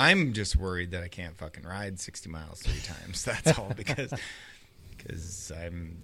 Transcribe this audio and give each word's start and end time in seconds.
I'm 0.00 0.32
just 0.32 0.56
worried 0.56 0.92
that 0.92 1.02
I 1.02 1.08
can't 1.08 1.36
fucking 1.36 1.62
ride 1.62 2.00
60 2.00 2.30
miles 2.30 2.62
three 2.62 2.80
times. 2.80 3.22
That's 3.26 3.58
all 3.58 3.70
because 3.76 4.10
because 4.96 5.52
I'm 5.54 6.02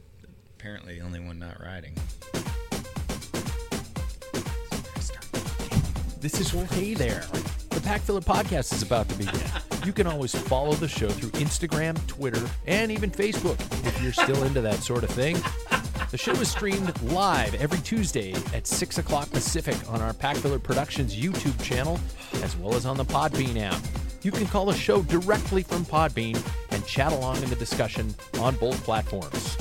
apparently 0.59 0.99
the 0.99 1.05
only 1.07 1.19
one 1.19 1.39
not 1.39 1.59
riding. 1.63 1.95
This 6.21 6.39
is 6.39 6.51
Hey 6.73 6.93
There. 6.93 7.25
The 7.71 7.81
Pack 7.81 8.03
Filler 8.03 8.21
Podcast 8.21 8.75
is 8.75 8.83
about 8.83 9.09
to 9.09 9.15
begin. 9.15 9.41
You 9.87 9.95
can 9.95 10.07
always 10.07 10.35
follow 10.35 10.75
the 10.75 10.89
show 10.89 11.09
through 11.09 11.31
Instagram, 11.31 12.07
Twitter, 12.07 12.47
and 12.67 12.93
even 12.93 13.11
Facebook 13.11 13.59
if 13.87 14.03
you're 14.03 14.13
still 14.13 14.43
into 14.45 14.61
that 14.61 14.81
sort 14.81 15.05
of 15.05 15.11
thing. 15.11 15.39
The 16.13 16.19
show 16.19 16.33
is 16.33 16.49
streamed 16.49 17.03
live 17.03 17.55
every 17.57 17.81
Tuesday 17.81 18.33
at 18.55 18.67
6 18.67 18.99
o'clock 18.99 19.29
Pacific 19.31 19.77
on 19.91 20.01
our 20.01 20.15
Pack 20.15 20.37
Filler 20.37 20.61
Productions 20.61 21.17
YouTube 21.17 21.61
channel, 21.65 21.99
as 22.45 22.57
well 22.57 22.75
as 22.75 22.87
on 22.87 22.97
the 22.97 23.05
Podbean 23.05 23.59
app. 23.61 23.83
You 24.23 24.31
can 24.31 24.47
call 24.47 24.67
the 24.67 24.75
show 24.75 25.03
directly 25.03 25.65
from 25.65 25.85
Podbean 25.85 26.41
and 26.71 26.87
chat 26.87 27.13
along 27.13 27.43
in 27.43 27.51
the 27.51 27.57
discussion 27.57 28.15
on 28.39 28.55
both 28.57 28.83
platforms. 28.85 29.59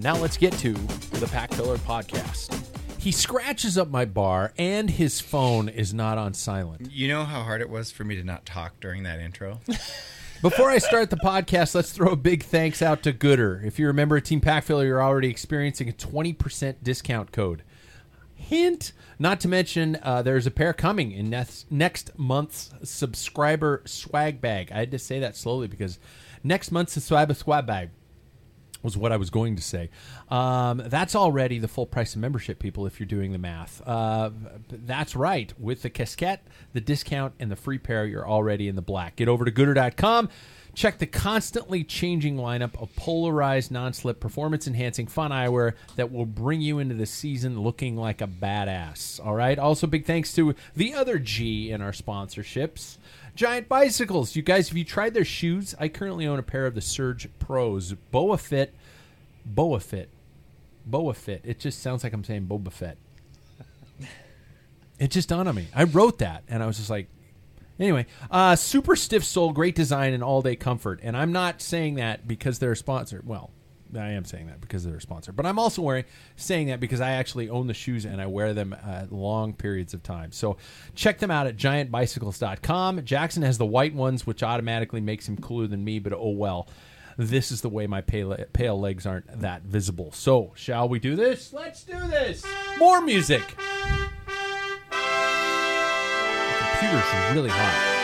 Now 0.00 0.16
let's 0.16 0.36
get 0.36 0.52
to 0.54 0.72
the 0.72 1.28
Pack 1.28 1.52
Filler 1.52 1.78
Podcast. 1.78 2.60
He 2.98 3.12
scratches 3.12 3.78
up 3.78 3.88
my 3.88 4.04
bar, 4.04 4.52
and 4.58 4.90
his 4.90 5.20
phone 5.20 5.68
is 5.68 5.94
not 5.94 6.18
on 6.18 6.34
silent. 6.34 6.90
You 6.90 7.06
know 7.06 7.24
how 7.24 7.44
hard 7.44 7.60
it 7.60 7.70
was 7.70 7.92
for 7.92 8.02
me 8.02 8.16
to 8.16 8.24
not 8.24 8.44
talk 8.44 8.80
during 8.80 9.04
that 9.04 9.20
intro? 9.20 9.60
Before 10.42 10.70
I 10.70 10.78
start 10.78 11.08
the 11.08 11.16
podcast, 11.16 11.74
let's 11.74 11.92
throw 11.92 12.12
a 12.12 12.16
big 12.16 12.42
thanks 12.42 12.82
out 12.82 13.02
to 13.04 13.12
Goodr. 13.12 13.64
If 13.64 13.78
you 13.78 13.86
remember 13.86 14.20
Team 14.20 14.42
Pack 14.42 14.64
Filler, 14.64 14.84
you're 14.84 15.02
already 15.02 15.28
experiencing 15.28 15.88
a 15.88 15.92
20% 15.92 16.76
discount 16.82 17.32
code. 17.32 17.62
Hint. 18.34 18.92
Not 19.18 19.40
to 19.40 19.48
mention, 19.48 19.98
uh, 20.02 20.20
there's 20.20 20.46
a 20.46 20.50
pair 20.50 20.74
coming 20.74 21.10
in 21.10 21.30
next, 21.30 21.72
next 21.72 22.18
month's 22.18 22.70
subscriber 22.82 23.82
swag 23.86 24.42
bag. 24.42 24.70
I 24.70 24.78
had 24.80 24.90
to 24.90 24.98
say 24.98 25.18
that 25.20 25.36
slowly 25.36 25.68
because 25.68 25.98
next 26.44 26.70
month's 26.70 26.92
subscriber 26.92 27.32
swag 27.32 27.64
bag 27.64 27.90
was 28.82 28.96
what 28.96 29.12
I 29.12 29.16
was 29.16 29.30
going 29.30 29.56
to 29.56 29.62
say. 29.62 29.90
Um, 30.30 30.82
that's 30.86 31.14
already 31.14 31.58
the 31.58 31.68
full 31.68 31.86
price 31.86 32.14
of 32.14 32.20
membership, 32.20 32.58
people, 32.58 32.86
if 32.86 33.00
you're 33.00 33.06
doing 33.06 33.32
the 33.32 33.38
math. 33.38 33.82
Uh, 33.86 34.30
that's 34.70 35.16
right. 35.16 35.52
With 35.58 35.82
the 35.82 35.90
casquette, 35.90 36.40
the 36.72 36.80
discount, 36.80 37.34
and 37.38 37.50
the 37.50 37.56
free 37.56 37.78
pair, 37.78 38.06
you're 38.06 38.28
already 38.28 38.68
in 38.68 38.76
the 38.76 38.82
black. 38.82 39.16
Get 39.16 39.28
over 39.28 39.44
to 39.44 39.50
goodr.com. 39.50 40.28
Check 40.76 40.98
the 40.98 41.06
constantly 41.06 41.84
changing 41.84 42.36
lineup 42.36 42.80
of 42.80 42.94
polarized, 42.96 43.70
non 43.70 43.94
slip, 43.94 44.20
performance 44.20 44.66
enhancing 44.66 45.06
fun 45.06 45.30
eyewear 45.30 45.72
that 45.96 46.12
will 46.12 46.26
bring 46.26 46.60
you 46.60 46.78
into 46.80 46.94
the 46.94 47.06
season 47.06 47.60
looking 47.60 47.96
like 47.96 48.20
a 48.20 48.26
badass. 48.26 49.24
All 49.24 49.34
right. 49.34 49.58
Also, 49.58 49.86
big 49.86 50.04
thanks 50.04 50.34
to 50.34 50.54
the 50.74 50.92
other 50.92 51.18
G 51.18 51.70
in 51.70 51.80
our 51.80 51.92
sponsorships. 51.92 52.98
Giant 53.36 53.68
Bicycles. 53.68 54.34
You 54.34 54.42
guys, 54.42 54.70
have 54.70 54.78
you 54.78 54.84
tried 54.84 55.12
their 55.12 55.24
shoes? 55.24 55.74
I 55.78 55.88
currently 55.88 56.26
own 56.26 56.38
a 56.38 56.42
pair 56.42 56.66
of 56.66 56.74
the 56.74 56.80
Surge 56.80 57.28
Pros. 57.38 57.92
Boa 58.10 58.38
Fit. 58.38 58.74
Boa 59.44 59.78
Fit. 59.78 60.08
Boa 60.86 61.12
Fit. 61.12 61.42
It 61.44 61.60
just 61.60 61.82
sounds 61.82 62.02
like 62.02 62.14
I'm 62.14 62.24
saying 62.24 62.46
Boba 62.46 62.72
Fett. 62.72 62.96
It 64.98 65.10
just 65.10 65.28
dawned 65.28 65.46
on 65.46 65.54
me. 65.54 65.68
I 65.74 65.84
wrote 65.84 66.20
that, 66.20 66.44
and 66.48 66.62
I 66.62 66.66
was 66.66 66.78
just 66.78 66.88
like, 66.88 67.08
anyway, 67.78 68.06
uh, 68.30 68.56
super 68.56 68.96
stiff 68.96 69.22
sole, 69.22 69.52
great 69.52 69.74
design, 69.74 70.14
and 70.14 70.24
all 70.24 70.40
day 70.40 70.56
comfort. 70.56 71.00
And 71.02 71.14
I'm 71.14 71.32
not 71.32 71.60
saying 71.60 71.96
that 71.96 72.26
because 72.26 72.58
they're 72.58 72.72
a 72.72 72.76
sponsor. 72.76 73.20
Well, 73.22 73.50
I 73.94 74.10
am 74.10 74.24
saying 74.24 74.46
that 74.46 74.60
because 74.60 74.84
they're 74.84 74.96
a 74.96 75.00
sponsor, 75.00 75.32
but 75.32 75.46
I'm 75.46 75.58
also 75.58 75.82
wearing 75.82 76.04
saying 76.36 76.68
that 76.68 76.80
because 76.80 77.00
I 77.00 77.12
actually 77.12 77.48
own 77.50 77.66
the 77.66 77.74
shoes 77.74 78.04
and 78.04 78.20
I 78.20 78.26
wear 78.26 78.54
them 78.54 78.72
at 78.72 79.12
long 79.12 79.52
periods 79.52 79.94
of 79.94 80.02
time. 80.02 80.32
So 80.32 80.56
check 80.94 81.18
them 81.18 81.30
out 81.30 81.46
at 81.46 81.56
giantbicycles.com. 81.56 83.04
Jackson 83.04 83.42
has 83.42 83.58
the 83.58 83.66
white 83.66 83.94
ones, 83.94 84.26
which 84.26 84.42
automatically 84.42 85.00
makes 85.00 85.28
him 85.28 85.36
cooler 85.36 85.66
than 85.66 85.84
me, 85.84 85.98
but 85.98 86.12
oh 86.12 86.30
well. 86.30 86.68
This 87.18 87.50
is 87.50 87.62
the 87.62 87.70
way 87.70 87.86
my 87.86 88.02
pale, 88.02 88.36
pale 88.52 88.78
legs 88.78 89.06
aren't 89.06 89.40
that 89.40 89.62
visible. 89.62 90.12
So, 90.12 90.52
shall 90.54 90.86
we 90.86 90.98
do 90.98 91.16
this? 91.16 91.50
Let's 91.50 91.82
do 91.82 91.98
this. 92.08 92.44
More 92.78 93.00
music. 93.00 93.56
The 93.56 94.06
computer's 96.60 97.34
really 97.34 97.48
hot. 97.48 97.95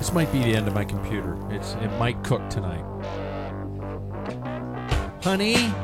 This 0.00 0.14
might 0.14 0.32
be 0.32 0.38
the 0.38 0.56
end 0.56 0.66
of 0.66 0.72
my 0.72 0.82
computer. 0.82 1.36
It's 1.50 1.74
it 1.74 1.90
might 1.98 2.24
cook 2.24 2.48
tonight. 2.48 2.82
Honey, 5.22 5.52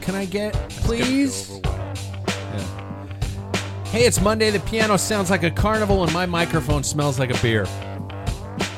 can 0.00 0.14
I 0.14 0.24
get 0.24 0.54
please? 0.70 1.60
Yeah. 1.62 2.64
Hey, 3.84 4.06
it's 4.06 4.18
Monday. 4.18 4.48
The 4.50 4.60
piano 4.60 4.96
sounds 4.96 5.28
like 5.28 5.42
a 5.42 5.50
carnival, 5.50 6.04
and 6.04 6.10
my 6.14 6.24
microphone 6.24 6.82
smells 6.82 7.18
like 7.18 7.28
a 7.28 7.42
beer. 7.42 7.66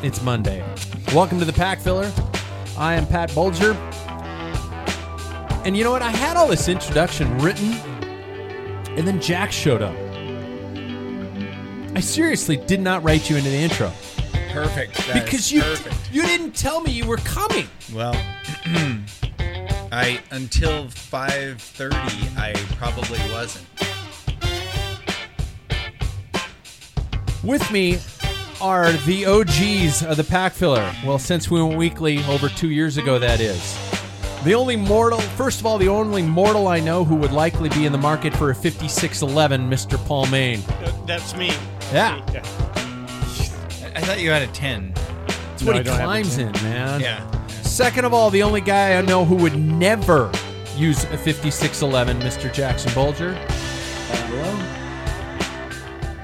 It's 0.03 0.21
Monday. 0.21 0.65
Welcome 1.15 1.39
to 1.39 1.45
the 1.45 1.53
Pack 1.53 1.79
Filler. 1.79 2.11
I 2.77 2.95
am 2.95 3.07
Pat 3.07 3.33
Bulger. 3.37 3.75
And 5.65 5.77
you 5.77 5.85
know 5.85 5.93
what? 5.93 6.03
I 6.03 6.11
had 6.11 6.37
all 6.37 6.49
this 6.49 6.67
introduction 6.67 7.39
written, 7.39 7.73
and 8.97 9.07
then 9.07 9.21
Jack 9.21 9.53
showed 9.53 9.81
up. 9.81 10.10
I 12.01 12.03
seriously 12.03 12.57
did 12.57 12.81
not 12.81 13.05
write 13.05 13.29
you 13.29 13.37
into 13.37 13.51
the 13.51 13.59
intro 13.59 13.93
Perfect. 14.53 14.97
That 15.07 15.17
is 15.17 15.23
because 15.23 15.53
you 15.53 15.61
perfect. 15.61 16.11
you 16.11 16.23
didn't 16.23 16.57
tell 16.57 16.81
me 16.81 16.93
you 16.93 17.07
were 17.07 17.19
coming. 17.19 17.69
Well, 17.93 18.15
I 19.93 20.19
until 20.31 20.87
5:30 20.87 21.93
I 22.39 22.55
probably 22.79 23.19
wasn't. 23.31 23.67
With 27.45 27.71
me 27.71 27.99
are 28.63 28.93
the 28.93 29.27
OGs 29.27 30.03
of 30.03 30.17
the 30.17 30.25
pack 30.25 30.55
filler. 30.55 30.91
Well, 31.05 31.19
since 31.19 31.51
we 31.51 31.63
went 31.63 31.77
weekly 31.77 32.25
over 32.25 32.49
two 32.49 32.71
years 32.71 32.97
ago, 32.97 33.19
that 33.19 33.41
is. 33.41 33.79
The 34.45 34.55
only 34.55 34.77
mortal, 34.77 35.21
first 35.21 35.61
of 35.61 35.67
all, 35.67 35.77
the 35.77 35.89
only 35.89 36.23
mortal 36.23 36.67
I 36.67 36.81
know 36.81 37.05
who 37.05 37.17
would 37.17 37.33
likely 37.33 37.69
be 37.69 37.85
in 37.85 37.93
the 37.93 37.99
market 37.99 38.35
for 38.35 38.49
a 38.49 38.55
5611, 38.55 39.69
Mr. 39.69 40.03
Paul 40.07 40.25
Maine. 40.29 40.63
Uh, 40.83 40.93
that's 41.05 41.37
me. 41.37 41.53
Yeah, 41.93 42.21
I, 42.35 43.93
I 43.97 44.01
thought 44.03 44.21
you 44.21 44.31
had 44.31 44.43
a 44.43 44.47
10. 44.53 44.93
that's 44.95 45.63
No, 45.63 45.67
what 45.69 45.77
I 45.77 45.79
he 45.79 45.85
don't 45.85 45.95
have 45.95 46.01
a 46.01 46.05
climbs 46.05 46.39
in, 46.39 46.53
man. 46.63 47.01
Yeah. 47.01 47.29
Second 47.63 48.05
of 48.05 48.15
all, 48.15 48.31
the 48.31 48.43
only 48.43 48.61
guy 48.61 48.97
I 48.97 49.03
know 49.03 49.25
who 49.25 49.35
would 49.37 49.57
never 49.57 50.31
use 50.77 51.05
a 51.05 51.19
5611, 51.19 52.21
Mr. 52.21 52.53
Jackson 52.53 52.93
Bulger. 52.95 53.35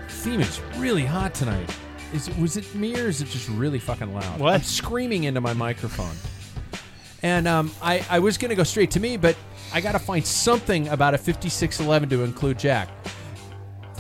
Theme 0.08 0.40
is 0.40 0.60
really 0.76 1.04
hot 1.04 1.34
tonight. 1.34 1.70
Is 2.12 2.28
it, 2.28 2.38
was 2.38 2.56
it 2.56 2.74
me 2.74 2.98
or 3.00 3.08
is 3.08 3.20
it 3.20 3.26
just 3.28 3.48
really 3.48 3.78
fucking 3.78 4.12
loud? 4.12 4.40
What? 4.40 4.54
I'm 4.54 4.62
screaming 4.62 5.24
into 5.24 5.40
my 5.40 5.52
microphone. 5.52 6.14
And 7.22 7.48
um, 7.48 7.70
I, 7.82 8.04
I 8.10 8.18
was 8.20 8.38
going 8.38 8.50
to 8.50 8.54
go 8.54 8.62
straight 8.62 8.90
to 8.92 9.00
me, 9.00 9.16
but 9.16 9.36
I 9.72 9.80
got 9.80 9.92
to 9.92 9.98
find 9.98 10.24
something 10.24 10.88
about 10.88 11.14
a 11.14 11.18
5611 11.18 12.08
to 12.10 12.24
include 12.24 12.58
Jack. 12.58 12.88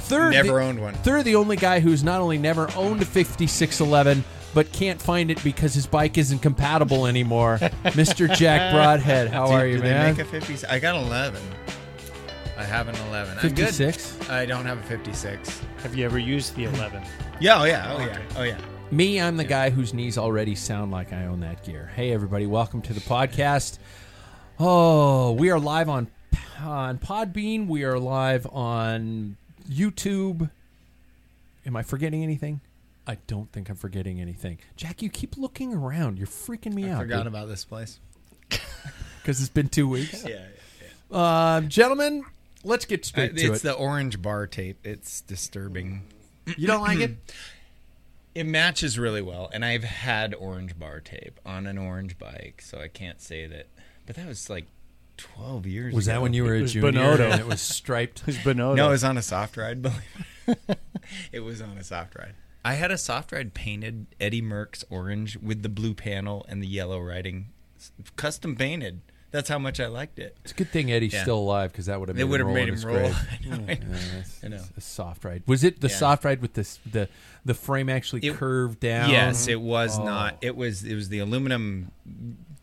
Third, 0.06 0.32
Never 0.34 0.48
the, 0.60 0.60
owned 0.62 0.80
one. 0.80 0.94
Third, 0.94 1.24
the 1.24 1.34
only 1.34 1.56
guy 1.56 1.80
who's 1.80 2.04
not 2.04 2.20
only 2.20 2.38
never 2.38 2.70
owned 2.76 3.02
a 3.02 3.04
5611, 3.04 4.24
but 4.54 4.70
can't 4.72 5.02
find 5.02 5.30
it 5.30 5.42
because 5.42 5.74
his 5.74 5.86
bike 5.86 6.16
isn't 6.16 6.38
compatible 6.38 7.06
anymore. 7.06 7.58
Mr. 7.86 8.32
Jack 8.32 8.72
Broadhead, 8.72 9.28
how 9.28 9.46
Do- 9.48 9.52
are 9.52 9.66
you, 9.66 9.78
do 9.78 9.82
man? 9.82 10.14
They 10.14 10.22
make 10.22 10.32
a 10.32 10.40
50. 10.40 10.66
I 10.68 10.78
got 10.78 10.94
11. 10.94 11.42
I 12.56 12.64
have 12.64 12.88
an 12.88 12.94
11. 13.08 13.36
I'm 13.38 13.48
good. 13.48 13.66
56? 13.74 14.30
I 14.30 14.46
don't 14.46 14.64
have 14.64 14.78
a 14.78 14.82
56. 14.82 15.60
Have 15.82 15.94
you 15.94 16.04
ever 16.04 16.18
used 16.18 16.54
the 16.56 16.64
11? 16.64 17.02
Yeah. 17.40 17.60
Oh 17.60 17.64
yeah. 17.64 17.94
Oh 17.94 17.98
yeah. 18.00 18.18
Oh 18.36 18.42
yeah. 18.44 18.58
Me, 18.92 19.20
I'm 19.20 19.36
the 19.36 19.44
guy 19.44 19.70
whose 19.70 19.92
knees 19.92 20.16
already 20.16 20.54
sound 20.54 20.92
like 20.92 21.12
I 21.12 21.26
own 21.26 21.40
that 21.40 21.64
gear. 21.64 21.90
Hey, 21.96 22.12
everybody, 22.12 22.46
welcome 22.46 22.80
to 22.82 22.92
the 22.94 23.00
podcast. 23.00 23.78
Oh, 24.60 25.32
we 25.32 25.50
are 25.50 25.58
live 25.58 25.88
on 25.88 26.08
on 26.62 26.98
Podbean. 26.98 27.66
We 27.66 27.84
are 27.84 27.98
live 27.98 28.46
on 28.46 29.36
YouTube. 29.66 30.50
Am 31.64 31.76
I 31.76 31.82
forgetting 31.82 32.22
anything? 32.22 32.60
I 33.06 33.18
don't 33.26 33.50
think 33.52 33.68
I'm 33.68 33.76
forgetting 33.76 34.20
anything. 34.20 34.58
Jack, 34.76 35.02
you 35.02 35.08
keep 35.08 35.36
looking 35.36 35.72
around. 35.72 36.18
You're 36.18 36.26
freaking 36.26 36.74
me 36.74 36.84
out. 36.84 36.88
I 36.88 36.92
out. 36.94 36.98
forgot 37.00 37.26
about 37.26 37.48
this 37.48 37.64
place. 37.64 38.00
because 38.48 39.40
it's 39.40 39.48
been 39.48 39.68
two 39.68 39.88
weeks. 39.88 40.24
Yeah. 41.10 41.18
Uh, 41.18 41.60
gentlemen, 41.60 42.24
let's 42.64 42.84
get 42.84 43.04
straight 43.04 43.36
to 43.36 43.52
it's 43.52 43.60
it. 43.60 43.62
the 43.62 43.72
orange 43.74 44.20
bar 44.20 44.48
tape. 44.48 44.78
It's 44.84 45.20
disturbing. 45.20 46.02
you 46.56 46.66
don't 46.66 46.80
like 46.80 46.98
it? 46.98 47.16
It 48.34 48.44
matches 48.44 48.98
really 48.98 49.22
well, 49.22 49.48
and 49.50 49.64
I've 49.64 49.82
had 49.82 50.34
orange 50.34 50.78
bar 50.78 51.00
tape 51.00 51.40
on 51.46 51.66
an 51.66 51.78
orange 51.78 52.18
bike, 52.18 52.60
so 52.62 52.78
I 52.78 52.88
can't 52.88 53.18
say 53.18 53.46
that. 53.46 53.66
But 54.04 54.16
that 54.16 54.26
was 54.26 54.50
like 54.50 54.66
12 55.16 55.66
years 55.66 55.94
Was 55.94 56.06
ago. 56.06 56.14
that 56.16 56.22
when 56.22 56.32
you 56.32 56.44
were 56.44 56.54
a 56.54 56.64
junior 56.64 56.92
Bonotto. 56.92 57.30
and 57.32 57.40
it 57.40 57.46
was 57.46 57.60
striped? 57.60 58.22
It's 58.26 58.38
Bonotto. 58.38 58.76
No, 58.76 58.88
it 58.88 58.92
was 58.92 59.04
on 59.04 59.16
a 59.18 59.22
soft 59.22 59.56
ride. 59.56 59.82
Believe 59.82 60.02
it. 60.46 60.78
it 61.32 61.40
was 61.40 61.60
on 61.60 61.76
a 61.78 61.84
soft 61.84 62.14
ride. 62.16 62.34
I 62.64 62.74
had 62.74 62.90
a 62.90 62.98
soft 62.98 63.32
ride 63.32 63.54
painted 63.54 64.06
Eddie 64.20 64.42
Merckx 64.42 64.84
orange 64.90 65.36
with 65.38 65.62
the 65.62 65.68
blue 65.68 65.94
panel 65.94 66.44
and 66.48 66.62
the 66.62 66.66
yellow 66.66 67.00
writing, 67.00 67.48
custom 68.16 68.56
painted. 68.56 69.00
That's 69.32 69.48
how 69.48 69.58
much 69.58 69.80
I 69.80 69.86
liked 69.88 70.18
it. 70.18 70.36
It's 70.44 70.52
a 70.52 70.54
good 70.54 70.70
thing 70.70 70.90
Eddie's 70.90 71.12
Yeah. 71.12 71.22
still 71.22 71.38
alive 71.38 71.70
because 71.72 71.86
that 71.86 71.98
would 72.00 72.08
have 72.08 72.16
made 72.16 72.22
It 72.22 72.24
would 72.26 72.40
him 72.40 72.46
have 72.46 72.54
roll 72.56 72.64
made 72.64 72.68
him 72.68 72.74
his 72.74 72.84
roll. 72.84 72.96
I 73.06 73.48
know, 73.48 73.54
I 73.54 73.74
know. 73.74 73.86
Yeah, 73.90 74.22
I 74.44 74.48
know. 74.48 74.62
a 74.76 74.80
soft 74.80 75.24
ride. 75.24 75.42
Was 75.46 75.62
it 75.62 75.80
the 75.80 75.88
Yeah. 75.88 75.96
soft 75.96 76.24
ride 76.24 76.40
with 76.40 76.54
this 76.54 76.78
the 76.90 77.08
the 77.44 77.52
frame 77.54 77.88
actually 77.88 78.26
It- 78.26 78.34
curved 78.36 78.80
down? 78.80 79.10
Yes, 79.10 79.46
it 79.46 79.60
was 79.60 79.98
Oh. 79.98 80.04
not. 80.04 80.38
It 80.40 80.56
was. 80.56 80.84
It 80.84 80.94
was 80.94 81.08
the 81.10 81.18
aluminum 81.18 81.90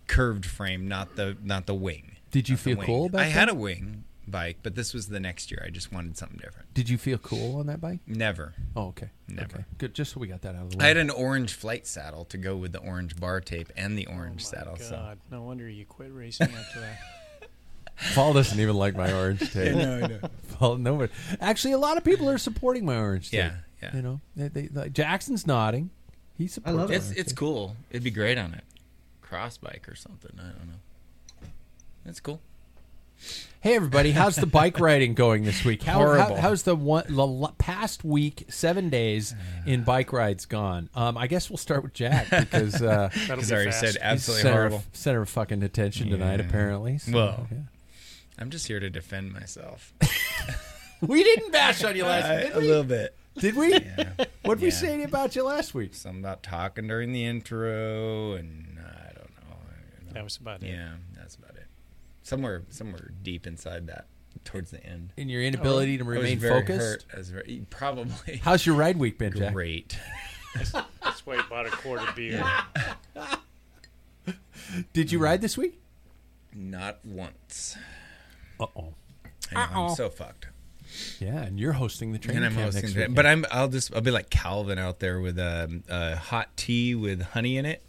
curved 0.08 0.46
frame, 0.46 0.88
not 0.88 1.16
the 1.16 1.38
not 1.44 1.66
the 1.68 1.76
wing. 1.76 2.13
Did 2.34 2.50
you 2.50 2.58
feel 2.58 2.78
cool 2.78 3.06
about 3.06 3.22
I 3.22 3.26
had 3.26 3.48
a 3.48 3.54
wing 3.54 4.06
bike, 4.28 4.58
but 4.64 4.74
this 4.74 4.92
was 4.92 5.08
the 5.08 5.20
next 5.20 5.52
year. 5.52 5.64
I 5.64 5.70
just 5.70 5.94
wanted 5.94 6.18
something 6.18 6.40
different. 6.44 6.74
Did 6.74 6.90
you 6.90 6.98
feel 6.98 7.20
cool 7.20 7.60
on 7.60 7.68
that 7.68 7.80
bike? 7.80 8.00
Never. 8.08 8.56
Oh, 8.76 8.88
okay. 8.88 9.12
Never. 9.28 9.58
Okay. 9.58 9.66
Good. 9.78 9.94
Just 9.94 10.14
so 10.14 10.20
we 10.20 10.26
got 10.26 10.42
that 10.42 10.56
out 10.56 10.64
of 10.64 10.72
the 10.72 10.78
way. 10.78 10.86
I 10.86 10.88
had 10.88 10.98
an 10.98 11.12
orange 11.12 11.54
flight 11.54 11.86
saddle 11.86 12.26
to 12.26 12.38
go 12.40 12.56
with 12.58 12.72
the 12.72 12.80
orange 12.80 13.16
bar 13.18 13.40
tape 13.40 13.72
and 13.78 13.96
the 13.96 14.08
orange 14.08 14.44
Oh 14.48 14.50
my 14.52 14.58
saddle. 14.58 14.78
So. 14.78 14.96
God, 14.96 15.20
no 15.30 15.44
wonder 15.44 15.70
you 15.70 15.86
quit 15.86 16.12
racing 16.12 16.50
after 16.50 16.80
that. 16.80 16.98
Paul 18.16 18.34
doesn't 18.34 18.60
even 18.60 18.76
like 18.76 18.96
my 18.96 19.14
orange 19.14 19.52
tape. 19.54 19.76
No, 19.76 20.00
no. 20.08 20.20
Paul, 20.58 20.78
nobody. 20.78 21.14
Actually, 21.40 21.74
a 21.74 21.78
lot 21.78 21.98
of 21.98 22.04
people 22.04 22.28
are 22.30 22.40
supporting 22.40 22.84
my 22.84 22.98
orange 22.98 23.30
tape. 23.30 23.38
Yeah, 23.38 23.56
yeah. 23.84 23.96
You 23.96 24.02
know, 24.02 24.22
they, 24.36 24.48
they, 24.48 24.68
like, 24.70 24.94
Jackson's 24.94 25.46
nodding. 25.46 25.92
He 26.36 26.48
supports. 26.48 26.76
love 26.76 26.90
my 26.90 26.96
It's 26.96 27.12
it's 27.12 27.32
cool. 27.32 27.76
It'd 27.92 28.04
be 28.04 28.10
great 28.10 28.40
on 28.40 28.56
a 28.56 28.62
cross 29.22 29.58
bike 29.58 29.88
or 29.88 29.94
something. 29.94 30.32
I 30.40 30.48
don't 30.48 30.68
know. 30.68 30.80
That's 32.06 32.20
cool. 32.20 32.42
Hey 33.62 33.76
everybody, 33.76 34.12
how's 34.12 34.36
the 34.36 34.46
bike 34.46 34.78
riding 34.82 35.14
going 35.14 35.46
this 35.46 35.64
week? 35.64 35.84
How, 35.84 36.14
how 36.16 36.36
how's 36.36 36.64
the 36.64 36.76
one 36.76 37.06
the 37.08 37.26
l- 37.26 37.56
past 37.58 38.04
week, 38.04 38.44
seven 38.50 38.90
days 38.90 39.34
in 39.66 39.84
bike 39.84 40.12
rides 40.12 40.46
gone? 40.46 40.90
Um, 40.96 41.18
I 41.18 41.28
guess 41.28 41.50
we'll 41.50 41.56
start 41.58 41.84
with 41.84 41.94
Jack 41.94 42.30
because 42.30 42.82
uh, 42.82 43.10
That'll 43.28 43.36
Because 43.38 43.48
be 43.50 43.54
I 43.54 43.56
already 43.56 43.72
fast. 43.72 43.94
said 43.94 43.98
absolutely 44.02 44.42
center 44.42 44.56
horrible. 44.58 44.78
Of, 44.80 44.86
center 44.92 45.22
of 45.22 45.30
fucking 45.30 45.64
attention 45.64 46.10
tonight, 46.10 46.40
Yeah. 46.42 46.46
apparently. 46.48 46.98
So, 46.98 47.14
Well. 47.14 47.48
yeah. 47.50 47.58
I'm 48.38 48.50
just 48.50 48.68
here 48.68 48.82
to 48.82 48.90
defend 48.90 49.32
myself. 49.32 49.94
we 51.02 51.24
didn't 51.24 51.54
bash 51.54 51.82
on 51.86 51.96
you 51.96 52.04
last 52.04 52.26
I- 52.30 52.36
week, 52.36 52.46
a 52.46 52.54
did 52.56 52.62
we? 52.62 52.68
little 52.68 52.84
bit. 52.84 53.16
Did 53.40 53.56
we? 53.56 53.72
What 54.44 54.60
did 54.60 54.62
we 54.66 54.72
say 54.72 55.04
about 55.04 55.36
you 55.38 55.44
last 55.44 55.74
week? 55.74 55.96
Something 55.96 56.20
about 56.20 56.44
talking 56.44 56.88
during 56.88 57.14
the 57.14 57.24
intro, 57.26 58.34
and 58.34 58.78
uh, 58.78 58.82
I 58.88 59.14
don't 59.14 59.30
know. 59.38 59.56
I- 60.10 60.14
That 60.14 60.24
was 60.26 60.36
about 60.36 60.62
it. 60.64 60.68
Yeah, 60.70 60.90
that's 61.16 61.36
about 61.36 61.52
it. 61.56 61.63
Somewhere, 62.24 62.64
somewhere 62.70 63.12
deep 63.22 63.46
inside 63.46 63.88
that, 63.88 64.08
towards 64.46 64.72
the 64.72 64.84
end. 64.86 65.12
In 65.18 65.30
your 65.30 65.42
inability 65.44 65.98
to 65.98 66.04
I 66.04 66.08
was 66.08 66.18
remain 66.18 66.40
very 66.40 66.62
focused. 66.62 66.80
hurt. 66.80 67.06
I 67.14 67.18
was 67.18 67.30
very, 67.30 67.66
probably 67.70 68.38
How's 68.44 68.66
your 68.66 68.76
ride 68.76 68.98
week 68.98 69.18
been, 69.20 69.34
Jack? 69.38 69.54
great. 69.54 69.98
That's 70.56 71.26
why 71.26 71.38
he 71.38 71.42
bought 71.50 71.66
a 71.68 71.72
quart 71.72 72.08
of 72.08 72.16
beer. 72.16 72.44
Did 74.94 75.12
you 75.12 75.20
ride 75.20 75.42
this 75.42 75.58
week? 75.58 75.80
Not 76.54 77.00
once. 77.04 77.76
Uh 78.60 78.68
oh. 78.76 78.94
I 79.56 79.74
know, 79.74 79.88
I'm 79.90 79.96
so 79.96 80.10
fucked. 80.10 80.48
Yeah, 81.20 81.44
and 81.44 81.60
you're 81.60 81.74
hosting 81.74 82.12
the 82.12 82.20
training 82.20 82.38
And 82.38 82.46
I'm 82.46 82.54
camp 82.54 82.66
hosting, 82.66 82.82
next 82.84 82.94
that. 82.96 83.08
week. 83.10 83.16
but 83.16 83.26
I'm. 83.26 83.46
I'll 83.52 83.68
just. 83.68 83.94
I'll 83.94 84.02
be 84.02 84.12
like 84.12 84.30
Calvin 84.30 84.78
out 84.78 85.00
there 85.00 85.20
with 85.20 85.38
a, 85.40 85.82
a 85.90 86.16
hot 86.16 86.56
tea 86.56 86.94
with 86.96 87.22
honey 87.22 87.58
in 87.58 87.66
it. 87.66 87.82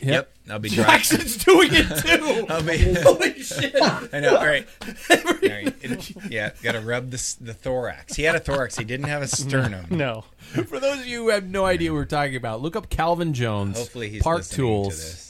Yep. 0.00 0.30
I'll 0.50 0.58
be 0.58 0.68
dry. 0.68 0.84
Jackson's 0.84 1.42
doing 1.42 1.70
it 1.72 1.86
too. 2.04 2.46
I'll 2.50 2.62
be. 2.62 2.76
Holy 3.02 3.42
shit! 3.42 3.74
I 3.80 4.20
know. 4.20 4.36
All 4.36 4.46
right. 4.46 4.66
All 5.10 5.32
right. 5.42 6.12
Yeah. 6.30 6.50
Got 6.62 6.72
to 6.72 6.80
rub 6.80 7.10
the 7.10 7.36
the 7.40 7.54
thorax. 7.54 8.14
He 8.14 8.22
had 8.24 8.34
a 8.36 8.40
thorax. 8.40 8.76
He 8.76 8.84
didn't 8.84 9.06
have 9.08 9.22
a 9.22 9.26
sternum. 9.26 9.86
No. 9.90 10.24
For 10.66 10.78
those 10.78 11.00
of 11.00 11.06
you 11.06 11.22
who 11.24 11.28
have 11.30 11.46
no 11.46 11.64
idea 11.64 11.92
what 11.92 11.96
we're 11.96 12.04
talking 12.04 12.36
about, 12.36 12.60
look 12.60 12.76
up 12.76 12.90
Calvin 12.90 13.32
Jones. 13.32 13.78
Hopefully 13.78 14.10
he's 14.10 14.22
Park 14.22 14.38
listening 14.38 14.66
Tools. 14.66 14.94
to 14.96 15.00
this. 15.02 15.25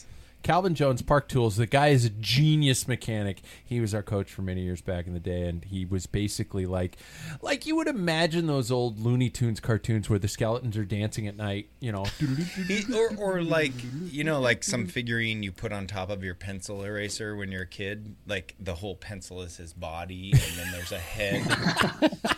Calvin 0.46 0.76
Jones 0.76 1.02
Park 1.02 1.26
Tools. 1.26 1.56
The 1.56 1.66
guy 1.66 1.88
is 1.88 2.04
a 2.04 2.10
genius 2.10 2.86
mechanic. 2.86 3.42
He 3.64 3.80
was 3.80 3.92
our 3.92 4.02
coach 4.04 4.30
for 4.30 4.42
many 4.42 4.62
years 4.62 4.80
back 4.80 5.08
in 5.08 5.12
the 5.12 5.18
day, 5.18 5.48
and 5.48 5.64
he 5.64 5.84
was 5.84 6.06
basically 6.06 6.66
like, 6.66 6.98
like 7.42 7.66
you 7.66 7.74
would 7.74 7.88
imagine 7.88 8.46
those 8.46 8.70
old 8.70 9.00
Looney 9.00 9.28
Tunes 9.28 9.58
cartoons 9.58 10.08
where 10.08 10.20
the 10.20 10.28
skeletons 10.28 10.76
are 10.76 10.84
dancing 10.84 11.26
at 11.26 11.36
night. 11.36 11.70
You 11.80 11.90
know, 11.90 12.04
He, 12.68 12.84
or, 12.94 13.16
or 13.16 13.42
like 13.42 13.72
you 14.04 14.22
know 14.22 14.40
like 14.40 14.62
some 14.62 14.86
figurine 14.86 15.42
you 15.42 15.50
put 15.50 15.72
on 15.72 15.88
top 15.88 16.10
of 16.10 16.22
your 16.22 16.36
pencil 16.36 16.84
eraser 16.84 17.34
when 17.34 17.50
you're 17.50 17.62
a 17.62 17.66
kid 17.66 18.14
like 18.28 18.54
the 18.60 18.76
whole 18.76 18.94
pencil 18.94 19.42
is 19.42 19.56
his 19.56 19.72
body 19.72 20.30
and 20.32 20.58
then 20.58 20.70
there's 20.70 20.92
a 20.92 20.98
head 20.98 21.42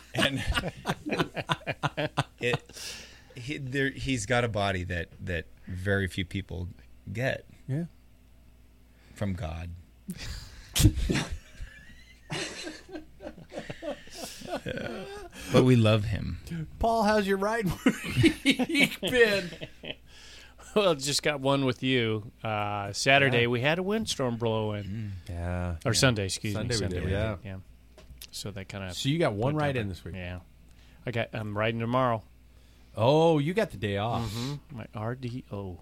and 0.14 0.42
it 2.40 2.62
he, 3.34 3.58
there, 3.58 3.90
he's 3.90 4.24
got 4.24 4.44
a 4.44 4.48
body 4.48 4.84
that 4.84 5.08
that 5.20 5.44
very 5.66 6.08
few 6.08 6.24
people 6.24 6.68
get 7.12 7.44
yeah. 7.68 7.84
From 9.18 9.34
God 9.34 9.70
but 15.52 15.64
we 15.64 15.76
love 15.76 16.04
him 16.04 16.38
Paul, 16.78 17.02
how's 17.04 17.26
your 17.26 17.38
ride 17.38 17.66
been? 19.02 19.50
Well, 20.74 20.94
just 20.94 21.22
got 21.22 21.40
one 21.40 21.64
with 21.64 21.82
you. 21.82 22.30
Uh, 22.44 22.92
Saturday 22.92 23.46
we 23.46 23.60
had 23.60 23.78
a 23.78 23.82
windstorm 23.82 24.36
blow 24.36 24.72
in, 24.74 25.12
Yeah. 25.28 25.76
or 25.84 25.94
Sunday, 25.94 26.26
excuse 26.26 26.54
Sunday 26.54 26.76
me. 26.78 26.86
we 26.86 26.88
did, 26.88 27.04
we 27.06 27.10
yeah. 27.10 27.36
yeah. 27.44 27.56
So 28.30 28.50
that 28.52 28.68
kind 28.68 28.84
of. 28.84 28.92
So 28.94 29.08
you 29.08 29.18
got 29.18 29.32
one 29.32 29.56
ride 29.56 29.76
in 29.76 29.88
this 29.88 30.04
week. 30.04 30.14
Yeah. 30.14 30.40
I 31.06 31.10
got. 31.10 31.30
I'm 31.32 31.56
riding 31.56 31.80
tomorrow. 31.80 32.22
Oh, 32.96 33.38
you 33.38 33.54
got 33.54 33.70
the 33.70 33.76
day 33.78 33.96
off. 33.96 34.30
My 34.72 34.86
RDO, 34.94 35.78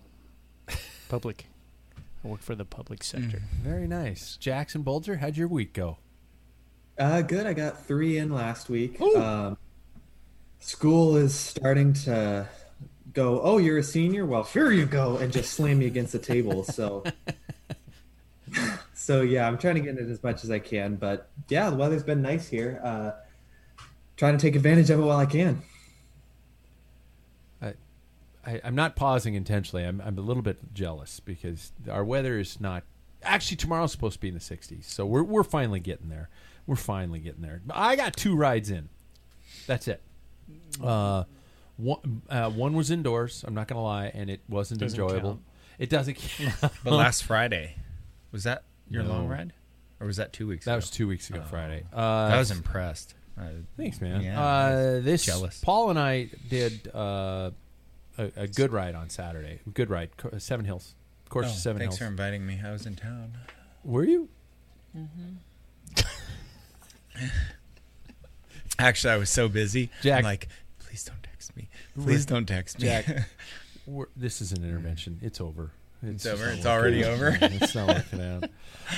public. 1.09 1.47
I 2.26 2.28
work 2.28 2.42
for 2.42 2.56
the 2.56 2.64
public 2.64 3.04
sector. 3.04 3.40
Very 3.62 3.87
nice. 3.87 4.37
Jackson 4.37 4.83
Bulger, 4.83 5.18
how'd 5.18 5.37
your 5.37 5.47
week 5.47 5.73
go? 5.73 5.99
Uh, 6.99 7.23
good. 7.23 7.47
I 7.47 7.52
got 7.52 7.87
three 7.87 8.18
in 8.18 8.30
last 8.30 8.68
week. 8.68 9.00
Um, 9.00 9.56
school 10.59 11.16
is 11.16 11.35
starting 11.35 11.92
to 11.92 12.49
go. 13.12 13.40
Oh, 13.40 13.59
you're 13.59 13.78
a 13.78 13.83
senior? 13.83 14.26
Well, 14.26 14.42
here 14.42 14.73
you 14.73 14.87
go, 14.87 15.18
and 15.18 15.33
just 15.33 15.52
slam 15.52 15.78
me 15.78 15.87
against 15.87 16.12
the 16.12 16.18
table. 16.18 16.64
So, 16.64 17.04
so 18.95 19.23
yeah, 19.23 19.47
I'm 19.47 19.56
trying 19.56 19.76
to 19.76 19.80
get 19.80 19.97
in 19.97 20.04
it 20.04 20.11
as 20.11 20.21
much 20.25 20.42
as 20.42 20.50
I 20.50 20.59
can. 20.59 20.97
But 20.97 21.28
yeah, 21.49 21.71
the 21.71 21.76
weather's 21.76 22.02
been 22.02 22.23
nice 22.23 22.49
here. 22.49 22.80
Uh, 22.83 23.12
trying 24.16 24.37
to 24.37 24.42
take 24.42 24.56
advantage 24.56 24.90
of 24.90 24.99
it 24.99 25.02
while 25.02 25.18
I 25.18 25.26
can. 25.26 25.62
I, 28.46 28.60
I'm 28.64 28.74
not 28.76 28.94
pausing 28.96 29.34
intentionally. 29.34 29.84
I'm, 29.84 30.00
I'm 30.00 30.16
a 30.18 30.22
little 30.22 30.42
bit 30.42 30.72
jealous 30.72 31.20
because 31.20 31.72
our 31.90 32.04
weather 32.04 32.38
is 32.38 32.60
not 32.60 32.84
actually 33.22 33.56
tomorrow's 33.56 33.90
supposed 33.92 34.14
to 34.14 34.20
be 34.20 34.28
in 34.28 34.34
the 34.34 34.40
60s, 34.40 34.84
so 34.84 35.04
we're 35.04 35.22
we're 35.24 35.42
finally 35.42 35.80
getting 35.80 36.08
there. 36.08 36.28
We're 36.66 36.76
finally 36.76 37.18
getting 37.18 37.42
there. 37.42 37.60
I 37.70 37.96
got 37.96 38.16
two 38.16 38.36
rides 38.36 38.70
in. 38.70 38.88
That's 39.66 39.88
it. 39.88 40.00
Uh, 40.82 41.24
one 41.76 42.22
uh, 42.28 42.50
one 42.50 42.74
was 42.74 42.90
indoors. 42.90 43.44
I'm 43.46 43.54
not 43.54 43.68
gonna 43.68 43.82
lie, 43.82 44.10
and 44.14 44.30
it 44.30 44.40
wasn't 44.48 44.80
Doesn't 44.80 44.98
enjoyable. 45.00 45.30
count. 45.30 45.42
It 45.78 45.90
doesn't. 45.90 46.14
count. 46.14 46.72
But 46.84 46.92
last 46.92 47.24
Friday, 47.24 47.76
was 48.32 48.44
that 48.44 48.62
your 48.88 49.02
No. 49.02 49.10
long 49.10 49.28
ride, 49.28 49.52
or 50.00 50.06
was 50.06 50.16
that 50.18 50.32
two 50.32 50.46
weeks? 50.46 50.64
Ago? 50.66 50.70
That 50.72 50.76
ago? 50.76 50.84
was 50.86 50.90
two 50.90 51.08
weeks 51.08 51.28
ago, 51.30 51.42
Friday. 51.50 51.84
Uh, 51.92 51.98
I 52.32 52.38
was 52.38 52.50
impressed. 52.50 53.14
Uh, 53.38 53.44
Thanks, 53.76 54.00
man. 54.00 54.22
Yeah, 54.22 54.40
uh, 54.42 55.00
this 55.00 55.24
jealous. 55.24 55.60
Paul 55.62 55.90
and 55.90 55.98
I 55.98 56.30
did 56.48 56.88
uh, 56.94 57.50
a, 58.18 58.30
a 58.37 58.46
good 58.46 58.73
ride 58.73 58.94
on 58.94 59.11
Saturday. 59.11 59.61
Good 59.73 59.90
ride, 59.90 60.11
Seven 60.38 60.64
Hills, 60.64 60.94
of 61.25 61.30
course 61.30 61.46
oh, 61.49 61.50
Seven 61.50 61.80
thanks 61.80 61.96
Hills. 61.96 62.06
for 62.06 62.12
inviting 62.12 62.46
me. 62.46 62.61
I 62.64 62.73
was 62.73 62.87
in 62.87 62.96
town. 62.96 63.37
Were 63.85 64.04
you? 64.04 64.28
Actually, 68.78 69.12
I 69.14 69.16
was 69.16 69.30
so 69.30 69.49
busy. 69.49 69.90
Jack- 70.02 70.18
I'm 70.18 70.25
like, 70.25 70.49
please 70.78 71.04
don't 71.04 71.23
text 71.23 71.56
me. 71.56 71.68
Please 72.00 72.26
don't 72.26 72.46
text 72.46 72.78
me. 72.78 72.87
Jack, 72.87 73.06
this 74.16 74.40
is 74.40 74.52
an 74.52 74.64
intervention. 74.64 75.18
It's 75.23 75.40
over. 75.40 75.70
It's 76.02 76.25
just 76.25 76.35
over? 76.35 76.50
It's 76.50 76.66
already 76.66 77.04
out. 77.04 77.12
over? 77.12 77.38
it's 77.40 77.75
not 77.75 77.88
working 77.88 78.20
out. 78.20 78.44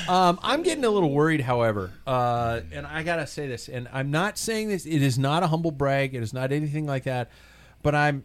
Um, 0.09 0.39
I'm 0.43 0.63
getting 0.63 0.85
a 0.85 0.91
little 0.91 1.11
worried, 1.11 1.41
however, 1.41 1.93
uh, 2.07 2.61
and 2.73 2.87
I 2.87 3.03
gotta 3.03 3.27
say 3.27 3.47
this, 3.47 3.69
and 3.69 3.89
I'm 3.93 4.11
not 4.11 4.37
saying 4.37 4.69
this. 4.69 4.85
It 4.85 5.01
is 5.01 5.19
not 5.19 5.43
a 5.43 5.47
humble 5.47 5.71
brag. 5.71 6.15
It 6.15 6.23
is 6.23 6.33
not 6.33 6.53
anything 6.53 6.87
like 6.87 7.05
that. 7.05 7.31
But 7.83 7.95
I'm, 7.95 8.25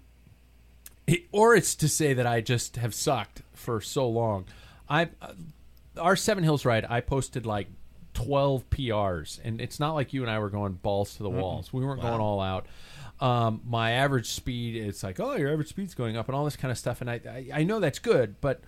or 1.31 1.55
it's 1.55 1.75
to 1.75 1.87
say 1.87 2.13
that 2.13 2.25
I 2.25 2.41
just 2.41 2.77
have 2.77 2.93
sucked 2.93 3.41
for 3.53 3.81
so 3.81 4.07
long. 4.07 4.45
I, 4.89 5.09
uh, 5.21 5.33
our 5.97 6.15
Seven 6.15 6.43
Hills 6.43 6.65
ride, 6.65 6.85
I 6.89 7.01
posted 7.01 7.45
like 7.45 7.67
12 8.13 8.69
PRs, 8.69 9.39
and 9.43 9.59
it's 9.59 9.79
not 9.79 9.93
like 9.93 10.13
you 10.13 10.21
and 10.21 10.31
I 10.31 10.39
were 10.39 10.49
going 10.49 10.73
balls 10.73 11.15
to 11.17 11.23
the 11.23 11.29
walls. 11.29 11.73
We 11.73 11.83
weren't 11.83 12.01
going 12.01 12.19
all 12.19 12.41
out. 12.41 12.67
Um, 13.19 13.61
my 13.65 13.91
average 13.91 14.27
speed, 14.27 14.75
it's 14.75 15.03
like, 15.03 15.19
oh, 15.19 15.35
your 15.35 15.51
average 15.51 15.69
speed's 15.69 15.93
going 15.93 16.17
up, 16.17 16.27
and 16.27 16.35
all 16.35 16.45
this 16.45 16.55
kind 16.55 16.71
of 16.71 16.77
stuff. 16.77 17.01
And 17.01 17.09
I, 17.09 17.21
I, 17.25 17.47
I 17.53 17.63
know 17.63 17.79
that's 17.79 17.99
good, 17.99 18.39
but 18.41 18.61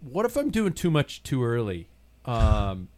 what 0.00 0.26
if 0.26 0.36
I'm 0.36 0.50
doing 0.50 0.72
too 0.72 0.90
much 0.90 1.22
too 1.22 1.44
early? 1.44 1.88
Um, 2.24 2.88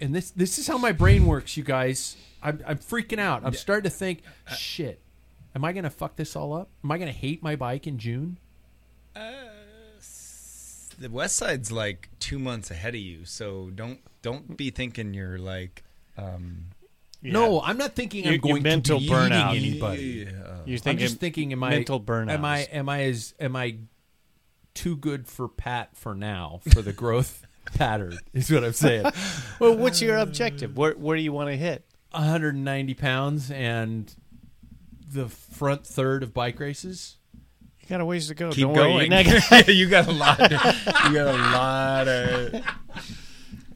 and 0.00 0.14
this 0.14 0.30
this 0.30 0.58
is 0.58 0.66
how 0.66 0.78
my 0.78 0.92
brain 0.92 1.26
works, 1.26 1.56
you 1.56 1.62
guys. 1.62 2.16
I'm, 2.42 2.62
I'm 2.66 2.78
freaking 2.78 3.18
out. 3.18 3.42
I'm 3.44 3.52
starting 3.52 3.84
to 3.90 3.94
think, 3.94 4.22
shit, 4.56 5.00
am 5.54 5.64
I 5.64 5.72
going 5.72 5.84
to 5.84 5.90
fuck 5.90 6.16
this 6.16 6.34
all 6.36 6.52
up? 6.52 6.68
Am 6.84 6.90
I 6.92 6.98
going 6.98 7.12
to 7.12 7.18
hate 7.18 7.42
my 7.42 7.56
bike 7.56 7.86
in 7.86 7.98
June? 7.98 8.38
The 10.98 11.08
West 11.08 11.36
Side's 11.36 11.72
like 11.72 12.10
two 12.18 12.38
months 12.38 12.70
ahead 12.70 12.94
of 12.94 13.00
you, 13.00 13.24
so 13.24 13.70
don't 13.74 14.00
don't 14.22 14.56
be 14.56 14.70
thinking 14.70 15.14
you're 15.14 15.38
like. 15.38 15.82
Um, 16.18 16.66
No, 17.22 17.62
I'm 17.62 17.78
not 17.78 17.94
thinking 17.94 18.24
You- 18.24 18.30
I'm 18.30 18.34
you 18.34 18.40
going 18.40 18.62
mental 18.62 18.98
to 19.00 19.04
be 19.06 19.10
burnout. 19.10 19.54
eating 19.54 19.70
anybody. 19.72 20.28
You're 20.66 20.78
I'm 20.84 20.98
just 20.98 21.18
thinking, 21.18 21.52
am 21.52 21.62
I 21.64 21.70
mental 21.70 22.00
burnout? 22.00 22.30
Am 22.32 22.44
I 22.44 22.58
am 22.70 22.88
I 22.90 23.04
as 23.04 23.34
am 23.40 23.56
I 23.56 23.76
too 24.74 24.94
good 24.96 25.26
for 25.26 25.48
Pat 25.48 25.96
for 25.96 26.14
now 26.14 26.60
for 26.70 26.82
the 26.82 26.92
growth 26.92 27.46
pattern? 27.74 28.18
Is 28.34 28.50
what 28.50 28.62
I'm 28.62 28.74
saying. 28.74 29.06
Well, 29.58 29.74
what's 29.76 30.02
your 30.02 30.18
objective? 30.18 30.76
Where 30.76 30.92
where 30.92 31.16
do 31.16 31.22
you 31.22 31.32
want 31.32 31.48
to 31.48 31.56
hit? 31.56 31.86
190 32.12 32.92
pounds 32.94 33.50
and 33.50 34.14
the 35.12 35.28
front 35.28 35.86
third 35.86 36.22
of 36.22 36.32
bike 36.32 36.58
races. 36.60 37.16
You 37.80 37.88
got 37.88 38.00
a 38.00 38.04
ways 38.04 38.28
to 38.28 38.34
go. 38.34 38.50
keep 38.50 38.62
Don't 38.66 38.74
worry. 38.74 39.08
going. 39.08 39.24
Gonna- 39.24 39.64
you 39.72 39.88
got 39.88 40.06
a 40.08 40.12
lot. 40.12 40.38
you 40.40 40.48
got 41.14 41.34
a 41.34 41.38
lot 41.52 42.08
of. 42.08 42.64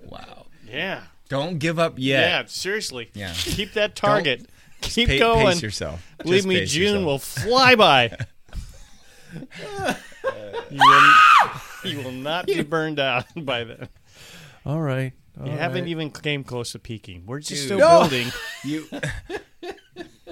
Wow! 0.04 0.46
yeah. 0.68 1.02
Don't 1.28 1.58
give 1.58 1.78
up 1.78 1.94
yet. 1.96 2.20
yeah, 2.20 2.42
seriously. 2.46 3.10
Yeah. 3.14 3.32
Keep 3.34 3.72
that 3.74 3.96
target. 3.96 4.46
Keep 4.82 5.08
Pa- 5.08 5.18
going. 5.18 5.46
Pace 5.46 5.62
yourself. 5.62 6.06
Believe 6.18 6.38
Just 6.40 6.48
me, 6.48 6.64
June 6.66 6.82
yourself. 7.02 7.04
will 7.06 7.18
fly 7.18 7.74
by. 7.74 8.16
you, 10.70 10.78
will, 10.78 11.10
you 11.90 12.00
will 12.02 12.12
not 12.12 12.46
be 12.46 12.62
burned 12.62 13.00
out 13.00 13.24
by 13.36 13.64
then. 13.64 13.88
All 14.66 14.80
right. 14.80 15.12
You 15.44 15.50
all 15.50 15.56
haven't 15.58 15.88
even 15.88 16.10
came 16.10 16.44
close 16.44 16.72
to 16.72 16.78
peaking. 16.78 17.24
We're 17.26 17.40
just 17.40 17.52
Dude. 17.62 17.64
still 17.64 17.78
No. 17.78 18.00
building. 18.00 18.28
You 18.62 18.86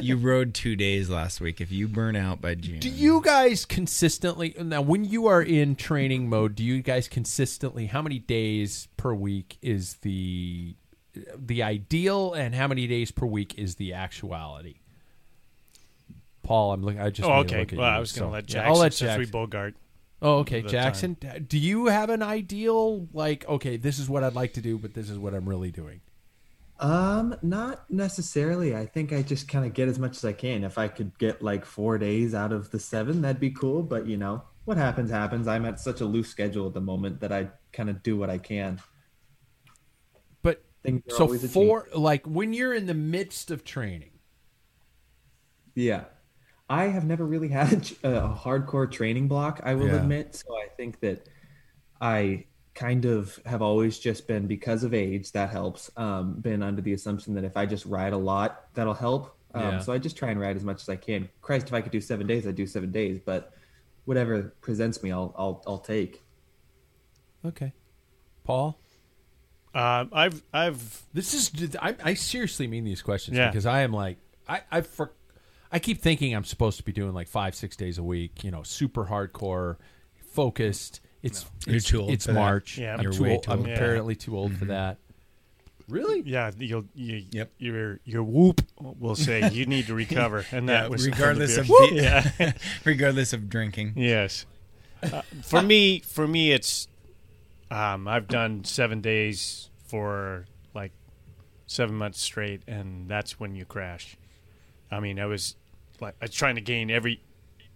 you 0.02 0.16
rode 0.16 0.54
two 0.54 0.76
days 0.76 1.08
last 1.10 1.40
week. 1.40 1.60
If 1.60 1.70
you 1.72 1.88
burn 1.88 2.16
out 2.16 2.40
by 2.40 2.54
June, 2.54 2.80
Do 2.80 2.88
you 2.88 3.20
guys 3.20 3.64
consistently 3.64 4.54
now 4.58 4.80
when 4.82 5.04
you 5.04 5.26
are 5.26 5.42
in 5.42 5.76
training 5.76 6.28
mode, 6.28 6.54
do 6.54 6.64
you 6.64 6.82
guys 6.82 7.08
consistently 7.08 7.86
how 7.86 8.02
many 8.02 8.18
days 8.18 8.88
per 8.96 9.12
week 9.14 9.58
is 9.62 9.94
the 10.02 10.74
the 11.36 11.62
ideal 11.62 12.32
and 12.32 12.54
how 12.54 12.66
many 12.68 12.86
days 12.86 13.10
per 13.10 13.26
week 13.26 13.58
is 13.58 13.74
the 13.76 13.92
actuality? 13.92 14.76
Paul, 16.42 16.72
I'm 16.72 16.82
looking 16.82 17.00
I 17.00 17.10
just 17.10 17.28
Oh, 17.28 17.34
okay. 17.40 17.60
look 17.60 17.72
at 17.72 17.78
Well, 17.78 17.90
you, 17.90 17.96
I 17.96 18.00
was 18.00 18.12
going 18.12 18.22
to 18.24 18.28
so- 18.30 18.32
let 18.32 18.48
yeah, 18.48 18.54
Jackson. 18.54 18.72
I'll 18.72 18.78
let 18.80 18.94
since 18.94 19.10
we 19.10 19.24
Jackson. 19.24 19.30
Bogart. 19.32 19.74
Oh, 20.24 20.38
okay, 20.38 20.60
the 20.60 20.68
Jackson. 20.68 21.16
Do 21.48 21.58
you 21.58 21.86
have 21.86 22.08
an 22.10 22.22
ideal 22.22 23.08
like 23.12 23.48
okay, 23.48 23.76
this 23.76 23.98
is 23.98 24.08
what 24.08 24.22
I'd 24.24 24.34
like 24.34 24.52
to 24.54 24.60
do, 24.60 24.78
but 24.78 24.94
this 24.94 25.10
is 25.10 25.18
what 25.18 25.34
I'm 25.34 25.48
really 25.48 25.70
doing? 25.70 26.00
Um, 26.82 27.36
not 27.42 27.88
necessarily. 27.90 28.74
I 28.76 28.86
think 28.86 29.12
I 29.12 29.22
just 29.22 29.48
kind 29.48 29.64
of 29.64 29.72
get 29.72 29.88
as 29.88 29.98
much 29.98 30.16
as 30.16 30.24
I 30.24 30.32
can. 30.32 30.64
If 30.64 30.78
I 30.78 30.88
could 30.88 31.16
get 31.16 31.40
like 31.40 31.64
four 31.64 31.96
days 31.96 32.34
out 32.34 32.52
of 32.52 32.70
the 32.72 32.80
seven, 32.80 33.22
that'd 33.22 33.40
be 33.40 33.50
cool. 33.52 33.82
But 33.84 34.06
you 34.06 34.16
know, 34.16 34.42
what 34.64 34.76
happens 34.76 35.10
happens. 35.10 35.46
I'm 35.46 35.64
at 35.64 35.80
such 35.80 36.00
a 36.00 36.04
loose 36.04 36.28
schedule 36.28 36.66
at 36.66 36.74
the 36.74 36.80
moment 36.80 37.20
that 37.20 37.32
I 37.32 37.50
kind 37.72 37.88
of 37.88 38.02
do 38.02 38.16
what 38.18 38.30
I 38.30 38.38
can. 38.38 38.80
But 40.42 40.64
so 41.08 41.28
for 41.28 41.88
like 41.94 42.26
when 42.26 42.52
you're 42.52 42.74
in 42.74 42.86
the 42.86 42.94
midst 42.94 43.50
of 43.52 43.64
training, 43.64 44.18
Yeah. 45.74 46.04
I 46.68 46.84
have 46.84 47.04
never 47.04 47.24
really 47.26 47.48
had 47.60 47.90
a, 48.02 48.24
a 48.24 48.36
hardcore 48.36 48.90
training 48.90 49.28
block, 49.28 49.60
I 49.62 49.74
will 49.74 49.86
Yeah. 49.88 49.96
admit. 49.96 50.34
So 50.34 50.54
I 50.56 50.68
think 50.76 51.00
that 51.00 51.28
I 52.00 52.46
kind 52.74 53.04
of 53.04 53.38
have 53.44 53.60
always 53.62 53.98
just 53.98 54.26
been, 54.26 54.46
because 54.46 54.82
of 54.84 54.94
age, 54.94 55.32
that 55.32 55.50
helps, 55.50 55.90
um, 55.96 56.34
been 56.34 56.62
under 56.62 56.80
the 56.80 56.92
assumption 56.94 57.34
that 57.34 57.44
if 57.44 57.56
I 57.56 57.66
just 57.66 57.84
ride 57.86 58.12
a 58.12 58.16
lot, 58.18 58.66
that'll 58.74 58.94
help. 58.94 59.36
Um, 59.54 59.62
Yeah. 59.62 59.78
So 59.80 59.92
I 59.92 59.98
just 59.98 60.16
try 60.16 60.30
and 60.30 60.40
ride 60.40 60.56
as 60.56 60.64
much 60.64 60.80
as 60.80 60.88
I 60.88 60.96
can. 60.96 61.28
Christ, 61.42 61.66
if 61.68 61.74
I 61.74 61.80
could 61.82 61.92
do 61.92 62.00
seven 62.00 62.26
days, 62.26 62.46
I'd 62.46 62.54
do 62.56 62.66
seven 62.66 62.90
days. 62.90 63.20
But 63.24 63.52
whatever 64.06 64.54
presents 64.62 65.02
me, 65.02 65.12
I'll, 65.12 65.34
I'll, 65.36 65.62
I'll 65.66 65.78
take. 65.78 66.22
okay. 67.44 67.72
Paul, 68.44 68.78
Uh, 69.74 70.04
I've 70.12 70.42
I've 70.52 71.02
This 71.14 71.32
is 71.32 71.76
I, 71.80 71.94
I 72.02 72.14
seriously 72.14 72.66
mean 72.66 72.84
these 72.84 73.02
questions 73.02 73.36
Yeah. 73.36 73.48
because 73.48 73.66
I 73.66 73.82
am 73.82 73.92
like 73.92 74.18
I 74.48 74.62
I 74.70 74.80
for, 74.80 75.12
I 75.70 75.78
keep 75.78 76.00
thinking 76.02 76.34
I'm 76.34 76.44
supposed 76.44 76.76
to 76.78 76.82
be 76.82 76.92
doing 76.92 77.12
like 77.14 77.28
five 77.28 77.54
six 77.54 77.76
days 77.76 77.98
a 77.98 78.02
week. 78.02 78.42
You 78.42 78.50
know, 78.50 78.62
super 78.64 79.04
hardcore, 79.06 79.76
focused. 80.32 81.00
It's 81.22 81.46
You're 81.66 81.76
it's, 81.76 81.86
too 81.86 82.00
old 82.00 82.10
it's 82.10 82.26
for 82.26 82.32
that. 82.32 82.38
March. 82.38 82.78
Yeah. 82.78 82.94
I'm 82.96 83.02
You're 83.02 83.12
too 83.12 83.22
way 83.22 83.32
old. 83.34 83.42
too 83.44 83.52
I'm 83.52 83.58
old. 83.60 83.68
Yeah. 83.68 83.74
apparently 83.74 84.14
too 84.16 84.36
old 84.36 84.56
for 84.56 84.64
that. 84.66 84.98
Really? 85.88 86.22
yeah. 86.24 86.50
You'll 86.58 86.84
you, 86.94 87.24
Yep. 87.30 87.52
your 87.58 88.00
your 88.04 88.22
whoop 88.22 88.62
will 88.80 89.16
say 89.16 89.48
you 89.52 89.66
need 89.66 89.86
to 89.88 89.94
recover, 89.94 90.44
and 90.52 90.68
that 90.68 90.84
Yeah, 90.84 90.88
was 90.88 91.02
from 91.02 91.10
the 91.10 91.16
regardless 91.16 91.52
beer. 91.54 91.60
of 91.62 91.68
Whoop! 91.68 91.90
the- 91.90 91.96
yeah. 92.40 92.52
regardless 92.84 93.32
of 93.32 93.48
drinking. 93.48 93.92
Yes. 93.96 94.46
Uh, 95.02 95.22
for 95.42 95.62
me, 95.62 96.00
for 96.00 96.26
me, 96.28 96.52
it's 96.52 96.88
um, 97.70 98.06
I've 98.08 98.28
done 98.28 98.64
seven 98.64 99.00
days 99.00 99.68
for 99.86 100.46
like 100.74 100.92
seven 101.66 101.94
months 101.96 102.20
straight, 102.20 102.62
and 102.66 103.08
that's 103.08 103.38
when 103.40 103.54
you 103.54 103.64
crash. 103.64 104.16
I 104.90 105.00
mean, 105.00 105.18
I 105.18 105.26
was 105.26 105.56
like 106.00 106.14
I 106.20 106.24
was 106.26 106.34
trying 106.34 106.54
to 106.54 106.60
gain 106.60 106.90
every, 106.90 107.20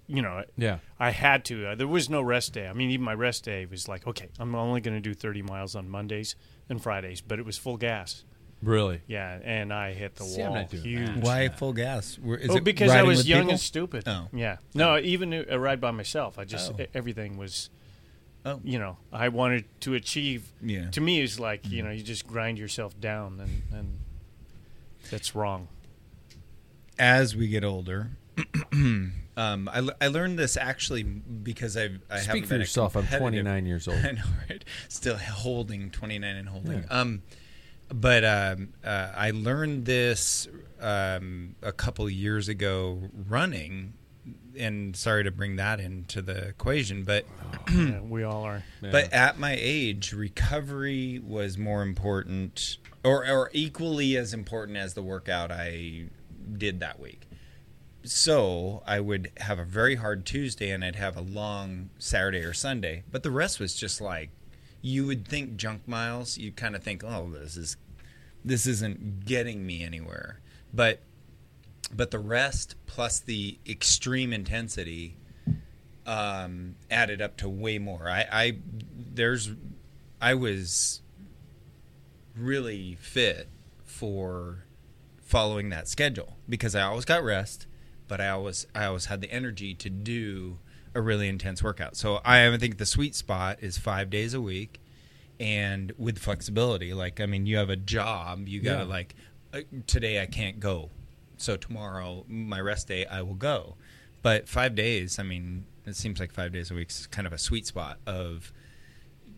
you 0.08 0.22
know, 0.22 0.44
Yeah. 0.56 0.78
I 0.98 1.10
had 1.10 1.44
to. 1.46 1.68
Uh, 1.68 1.74
there 1.74 1.88
was 1.88 2.08
no 2.08 2.22
rest 2.22 2.52
day. 2.52 2.68
I 2.68 2.72
mean, 2.72 2.90
even 2.90 3.04
my 3.04 3.14
rest 3.14 3.44
day 3.44 3.66
was 3.66 3.88
like, 3.88 4.06
okay, 4.06 4.28
I'm 4.38 4.54
only 4.54 4.80
going 4.80 4.96
to 4.96 5.00
do 5.00 5.14
30 5.14 5.42
miles 5.42 5.74
on 5.74 5.88
Mondays 5.88 6.36
and 6.68 6.82
Fridays, 6.82 7.20
but 7.20 7.38
it 7.38 7.44
was 7.44 7.58
full 7.58 7.76
gas. 7.76 8.24
Really? 8.62 9.02
Yeah, 9.06 9.38
and 9.44 9.72
I 9.72 9.92
hit 9.92 10.16
the 10.16 10.24
See, 10.24 10.40
I'm 10.40 10.50
wall. 10.52 10.60
not 10.60 10.70
doing 10.70 10.82
huge. 10.82 11.06
that. 11.08 11.18
Why 11.24 11.48
full 11.50 11.72
gas? 11.74 12.18
Were- 12.18 12.38
Is 12.38 12.50
oh, 12.50 12.56
it 12.56 12.64
because 12.64 12.90
I 12.90 13.02
was 13.02 13.28
young 13.28 13.40
people? 13.42 13.50
and 13.52 13.60
stupid. 13.60 14.04
Oh. 14.06 14.28
Yeah. 14.32 14.56
No, 14.74 14.98
even 14.98 15.32
a 15.34 15.44
a 15.50 15.58
ride 15.58 15.80
by 15.80 15.90
myself. 15.90 16.38
I 16.38 16.44
just 16.44 16.72
Oh. 16.72 16.86
everything 16.94 17.36
was. 17.36 17.68
Oh. 18.46 18.60
You 18.64 18.78
know, 18.78 18.96
I 19.12 19.28
wanted 19.28 19.64
to 19.80 19.92
achieve. 19.94 20.52
Yeah. 20.62 20.88
To 20.90 21.00
me, 21.02 21.20
it's 21.20 21.38
like 21.38 21.68
you 21.68 21.82
know, 21.82 21.90
you 21.90 22.02
just 22.02 22.26
grind 22.26 22.58
yourself 22.58 22.98
down, 22.98 23.40
and 23.40 23.62
and 23.78 23.98
that's 25.10 25.34
wrong. 25.34 25.68
As 26.98 27.36
we 27.36 27.48
get 27.48 27.62
older, 27.62 28.12
um, 29.36 29.68
I, 29.72 29.78
l- 29.78 29.94
I 30.00 30.08
learned 30.08 30.38
this 30.38 30.56
actually 30.56 31.02
because 31.02 31.76
I've 31.76 32.00
I 32.10 32.18
haven't 32.20 32.42
for 32.44 32.48
been 32.50 32.60
yourself. 32.60 32.96
I'm 32.96 33.06
29 33.06 33.66
years 33.66 33.86
old. 33.88 33.98
I 34.04 34.12
know, 34.12 34.22
right? 34.48 34.64
Still 34.88 35.16
holding 35.18 35.90
29 35.90 36.36
and 36.36 36.48
holding. 36.48 36.84
Um, 36.90 37.22
but 37.88 38.24
um, 38.24 38.70
uh, 38.84 39.12
I 39.14 39.30
learned 39.30 39.84
this 39.84 40.48
um, 40.80 41.54
a 41.62 41.72
couple 41.72 42.08
years 42.10 42.48
ago 42.48 43.00
running 43.28 43.92
and 44.58 44.96
sorry 44.96 45.22
to 45.24 45.30
bring 45.30 45.56
that 45.56 45.78
into 45.80 46.22
the 46.22 46.48
equation, 46.48 47.04
but 47.04 47.26
Yeah, 47.70 48.00
we 48.08 48.22
all 48.24 48.42
are. 48.44 48.64
but 48.80 49.12
at 49.12 49.38
my 49.38 49.54
age, 49.60 50.12
recovery 50.14 51.20
was 51.22 51.58
more 51.58 51.82
important, 51.82 52.78
or 53.04 53.28
or 53.28 53.50
equally 53.52 54.16
as 54.16 54.32
important 54.32 54.78
as 54.78 54.94
the 54.94 55.02
workout 55.02 55.52
I 55.52 56.06
did 56.56 56.80
that 56.80 56.98
week. 56.98 57.25
So 58.08 58.82
I 58.86 59.00
would 59.00 59.32
have 59.38 59.58
a 59.58 59.64
very 59.64 59.96
hard 59.96 60.24
Tuesday, 60.24 60.70
and 60.70 60.84
I'd 60.84 60.96
have 60.96 61.16
a 61.16 61.20
long 61.20 61.90
Saturday 61.98 62.38
or 62.38 62.52
Sunday. 62.52 63.04
But 63.10 63.22
the 63.22 63.30
rest 63.30 63.58
was 63.58 63.74
just 63.74 64.00
like 64.00 64.30
you 64.80 65.06
would 65.06 65.26
think 65.26 65.56
junk 65.56 65.88
miles. 65.88 66.38
You 66.38 66.52
kind 66.52 66.76
of 66.76 66.82
think, 66.82 67.02
oh, 67.04 67.30
this 67.30 67.56
is 67.56 67.76
this 68.44 68.66
isn't 68.66 69.24
getting 69.24 69.66
me 69.66 69.82
anywhere. 69.82 70.40
But 70.72 71.00
but 71.92 72.10
the 72.10 72.18
rest 72.18 72.76
plus 72.86 73.18
the 73.18 73.58
extreme 73.66 74.32
intensity 74.32 75.16
um, 76.06 76.76
added 76.90 77.20
up 77.20 77.36
to 77.38 77.48
way 77.48 77.78
more. 77.78 78.08
I, 78.08 78.26
I 78.30 78.58
there's 78.92 79.50
I 80.20 80.34
was 80.34 81.02
really 82.36 82.96
fit 83.00 83.48
for 83.84 84.64
following 85.20 85.70
that 85.70 85.88
schedule 85.88 86.36
because 86.48 86.74
I 86.74 86.82
always 86.82 87.04
got 87.04 87.24
rest, 87.24 87.66
but 88.08 88.20
I 88.20 88.28
always 88.30 88.66
I 88.74 88.84
always 88.86 89.06
had 89.06 89.20
the 89.20 89.30
energy 89.30 89.74
to 89.74 89.90
do 89.90 90.58
a 90.94 91.00
really 91.00 91.28
intense 91.28 91.62
workout. 91.62 91.96
So 91.96 92.20
I 92.24 92.56
think 92.56 92.78
the 92.78 92.86
sweet 92.86 93.14
spot 93.14 93.58
is 93.60 93.76
five 93.78 94.08
days 94.10 94.32
a 94.34 94.40
week, 94.40 94.80
and 95.38 95.92
with 95.98 96.18
flexibility. 96.18 96.94
Like 96.94 97.20
I 97.20 97.26
mean, 97.26 97.46
you 97.46 97.56
have 97.58 97.70
a 97.70 97.76
job, 97.76 98.48
you 98.48 98.60
gotta 98.60 98.84
Yeah. 98.84 98.88
like 98.90 99.14
uh, 99.52 99.60
today 99.86 100.20
I 100.22 100.26
can't 100.26 100.58
go, 100.60 100.90
so 101.36 101.56
tomorrow 101.56 102.24
my 102.28 102.60
rest 102.60 102.88
day 102.88 103.06
I 103.06 103.22
will 103.22 103.34
go. 103.34 103.76
But 104.22 104.48
five 104.48 104.74
days, 104.74 105.18
I 105.18 105.22
mean, 105.22 105.66
it 105.84 105.94
seems 105.94 106.18
like 106.18 106.32
five 106.32 106.52
days 106.52 106.70
a 106.70 106.74
week 106.74 106.90
is 106.90 107.06
kind 107.06 107.26
of 107.26 107.32
a 107.32 107.38
sweet 107.38 107.66
spot 107.66 107.98
of 108.06 108.52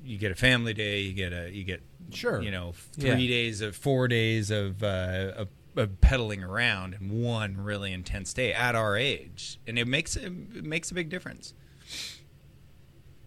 you 0.05 0.17
get 0.17 0.31
a 0.33 0.35
family 0.35 0.73
day, 0.73 1.01
you 1.01 1.13
get 1.13 1.33
a 1.33 1.51
you 1.51 1.65
get 1.65 1.83
Sure. 2.11 2.41
you 2.41 2.51
know 2.51 2.73
three 2.93 3.11
Yeah. 3.11 3.17
days 3.29 3.61
of 3.61 3.77
four 3.77 4.09
days 4.09 4.51
of, 4.51 4.83
uh, 4.83 4.87
of 4.87 5.41
of 5.41 5.49
pedaling 5.87 6.43
around 6.43 6.95
in 7.01 7.23
one 7.23 7.57
really 7.57 7.93
intense 7.93 8.33
day 8.33 8.53
at 8.53 8.75
our 8.75 8.97
age, 8.97 9.61
and 9.67 9.79
it 9.79 9.87
makes 9.87 10.17
it 10.17 10.33
makes 10.65 10.91
a 10.91 10.95
big 10.95 11.09
difference. 11.09 11.55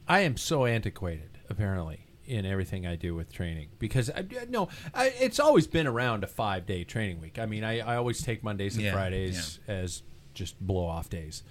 I 0.07 0.21
am 0.21 0.35
so 0.37 0.65
antiquated, 0.65 1.37
apparently, 1.49 2.07
in 2.25 2.45
everything 2.45 2.85
I 2.85 2.95
do 2.95 3.15
with 3.15 3.31
training 3.31 3.69
because 3.79 4.09
I, 4.09 4.25
no, 4.49 4.67
I, 4.93 5.07
it's 5.19 5.39
always 5.39 5.67
been 5.67 5.87
around 5.87 6.23
a 6.23 6.27
five 6.27 6.65
day 6.65 6.83
training 6.83 7.21
week. 7.21 7.39
I 7.39 7.45
mean, 7.45 7.63
I, 7.63 7.79
I 7.79 7.95
always 7.95 8.21
take 8.21 8.43
Mondays 8.43 8.75
and 8.75 8.83
Yeah, 8.85 8.93
Fridays 8.93 9.59
as 9.67 10.03
just 10.33 10.59
blow 10.59 10.85
off 10.85 11.09
days. 11.09 11.43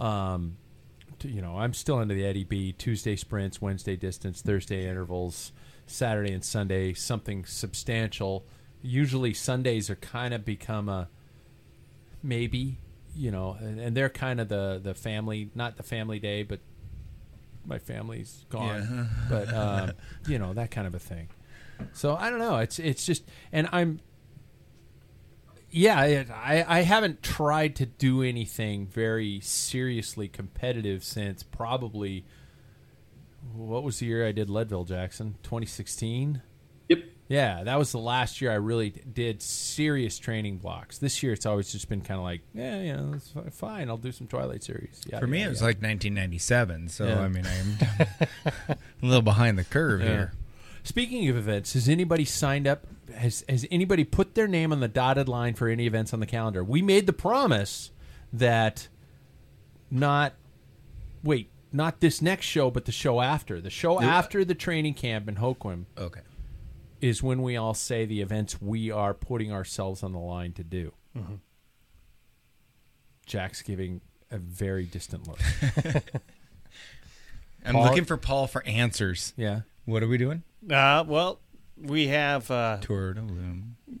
Um, 0.00 0.56
t- 1.18 1.28
you 1.28 1.42
know, 1.42 1.58
I'm 1.58 1.74
still 1.74 2.00
into 2.00 2.14
the 2.14 2.24
Eddie 2.24 2.44
B. 2.44 2.72
Tuesday 2.72 3.16
sprints, 3.16 3.60
Wednesday 3.60 3.96
distance, 3.96 4.40
Thursday 4.42 4.88
intervals, 4.88 5.52
Saturday 5.86 6.32
and 6.32 6.44
Sunday 6.44 6.92
something 6.94 7.44
substantial. 7.44 8.46
Usually 8.86 9.34
Sundays 9.34 9.90
are 9.90 9.96
kind 9.96 10.32
of 10.32 10.44
become 10.44 10.88
a 10.88 11.08
maybe, 12.22 12.78
you 13.16 13.30
know, 13.30 13.56
and, 13.58 13.80
and 13.80 13.96
they're 13.96 14.08
kind 14.08 14.40
of 14.40 14.48
the 14.48 14.80
the 14.82 14.94
family, 14.94 15.50
not 15.54 15.76
the 15.76 15.82
family 15.82 16.18
day, 16.18 16.42
but 16.42 16.60
my 17.64 17.78
family's 17.78 18.44
gone, 18.48 19.08
but 19.28 19.52
um, 19.52 19.92
you 20.26 20.38
know 20.38 20.54
that 20.54 20.70
kind 20.70 20.86
of 20.86 20.94
a 20.94 20.98
thing. 20.98 21.28
So 21.92 22.16
I 22.16 22.30
don't 22.30 22.38
know. 22.38 22.58
It's 22.58 22.78
it's 22.78 23.04
just, 23.04 23.24
and 23.52 23.68
I'm, 23.72 24.00
yeah, 25.70 26.04
it, 26.04 26.30
I 26.30 26.64
I 26.66 26.80
haven't 26.82 27.22
tried 27.22 27.76
to 27.76 27.86
do 27.86 28.22
anything 28.22 28.86
very 28.86 29.40
seriously 29.40 30.28
competitive 30.28 31.04
since 31.04 31.42
probably 31.42 32.24
what 33.54 33.82
was 33.82 33.98
the 33.98 34.06
year 34.06 34.26
I 34.26 34.32
did 34.32 34.50
Leadville 34.50 34.84
Jackson 34.84 35.36
2016. 35.42 36.42
Yeah, 37.28 37.64
that 37.64 37.76
was 37.76 37.90
the 37.90 37.98
last 37.98 38.40
year 38.40 38.52
I 38.52 38.56
really 38.56 38.90
did 38.90 39.42
serious 39.42 40.16
training 40.18 40.58
blocks. 40.58 40.98
This 40.98 41.22
year 41.24 41.32
it's 41.32 41.44
always 41.44 41.72
just 41.72 41.88
been 41.88 42.00
kind 42.00 42.18
of 42.18 42.24
like, 42.24 42.42
yeah, 42.54 42.80
yeah, 42.80 43.00
that's 43.10 43.30
fi- 43.30 43.50
fine. 43.50 43.88
I'll 43.88 43.96
do 43.96 44.12
some 44.12 44.28
Twilight 44.28 44.62
series. 44.62 45.02
Yeah, 45.10 45.18
For 45.18 45.26
me, 45.26 45.42
it 45.42 45.48
was 45.48 45.60
like 45.60 45.76
1997, 45.82 46.88
so 46.88 47.06
Yeah. 47.06 47.20
I 47.20 47.28
mean, 47.28 47.44
I'm 47.44 48.08
a 48.68 48.76
little 49.02 49.22
behind 49.22 49.58
the 49.58 49.64
curve 49.64 50.00
Yeah. 50.02 50.06
here. 50.06 50.32
Speaking 50.84 51.28
of 51.28 51.36
events, 51.36 51.72
has 51.72 51.88
anybody 51.88 52.24
signed 52.24 52.68
up? 52.68 52.86
Has 53.12 53.44
has 53.48 53.66
anybody 53.72 54.04
put 54.04 54.36
their 54.36 54.46
name 54.46 54.72
on 54.72 54.78
the 54.78 54.86
dotted 54.88 55.28
line 55.28 55.54
for 55.54 55.66
any 55.68 55.84
events 55.86 56.12
on 56.14 56.20
the 56.20 56.26
calendar? 56.26 56.62
We 56.62 56.80
made 56.80 57.06
the 57.08 57.12
promise 57.12 57.90
that 58.32 58.86
not 59.90 60.34
wait, 61.24 61.50
not 61.72 61.98
this 61.98 62.22
next 62.22 62.46
show, 62.46 62.70
but 62.70 62.84
the 62.84 62.92
show 62.92 63.20
after. 63.20 63.60
The 63.60 63.70
show 63.70 64.00
after 64.00 64.44
the 64.44 64.54
training 64.54 64.94
camp 64.94 65.28
in 65.28 65.36
Hoquiam 65.36 65.86
Okay. 65.98 66.20
Is 67.00 67.22
when 67.22 67.42
we 67.42 67.56
all 67.56 67.74
say 67.74 68.04
the 68.04 68.20
events 68.20 68.60
we 68.60 68.90
are 68.90 69.14
putting 69.14 69.52
ourselves 69.52 70.02
on 70.02 70.12
the 70.12 70.18
line 70.18 70.52
to 70.52 70.64
do. 70.64 70.92
Jack's 73.26 73.62
giving 73.62 74.00
a 74.30 74.38
very 74.38 74.84
distant 74.84 75.26
look. 75.26 75.40
I'm 77.64 77.74
Paul- 77.74 77.84
looking 77.84 78.04
for 78.04 78.16
Paul 78.16 78.46
for 78.46 78.64
answers. 78.64 79.32
Yeah. 79.36 79.60
What 79.84 80.02
are 80.02 80.08
we 80.08 80.18
doing? 80.18 80.42
Uh, 80.70 81.04
well, 81.06 81.40
we 81.76 82.08
have 82.08 82.50
uh, 82.50 82.78
Tour 82.80 83.14
de 83.14 83.20
Loom. 83.20 83.76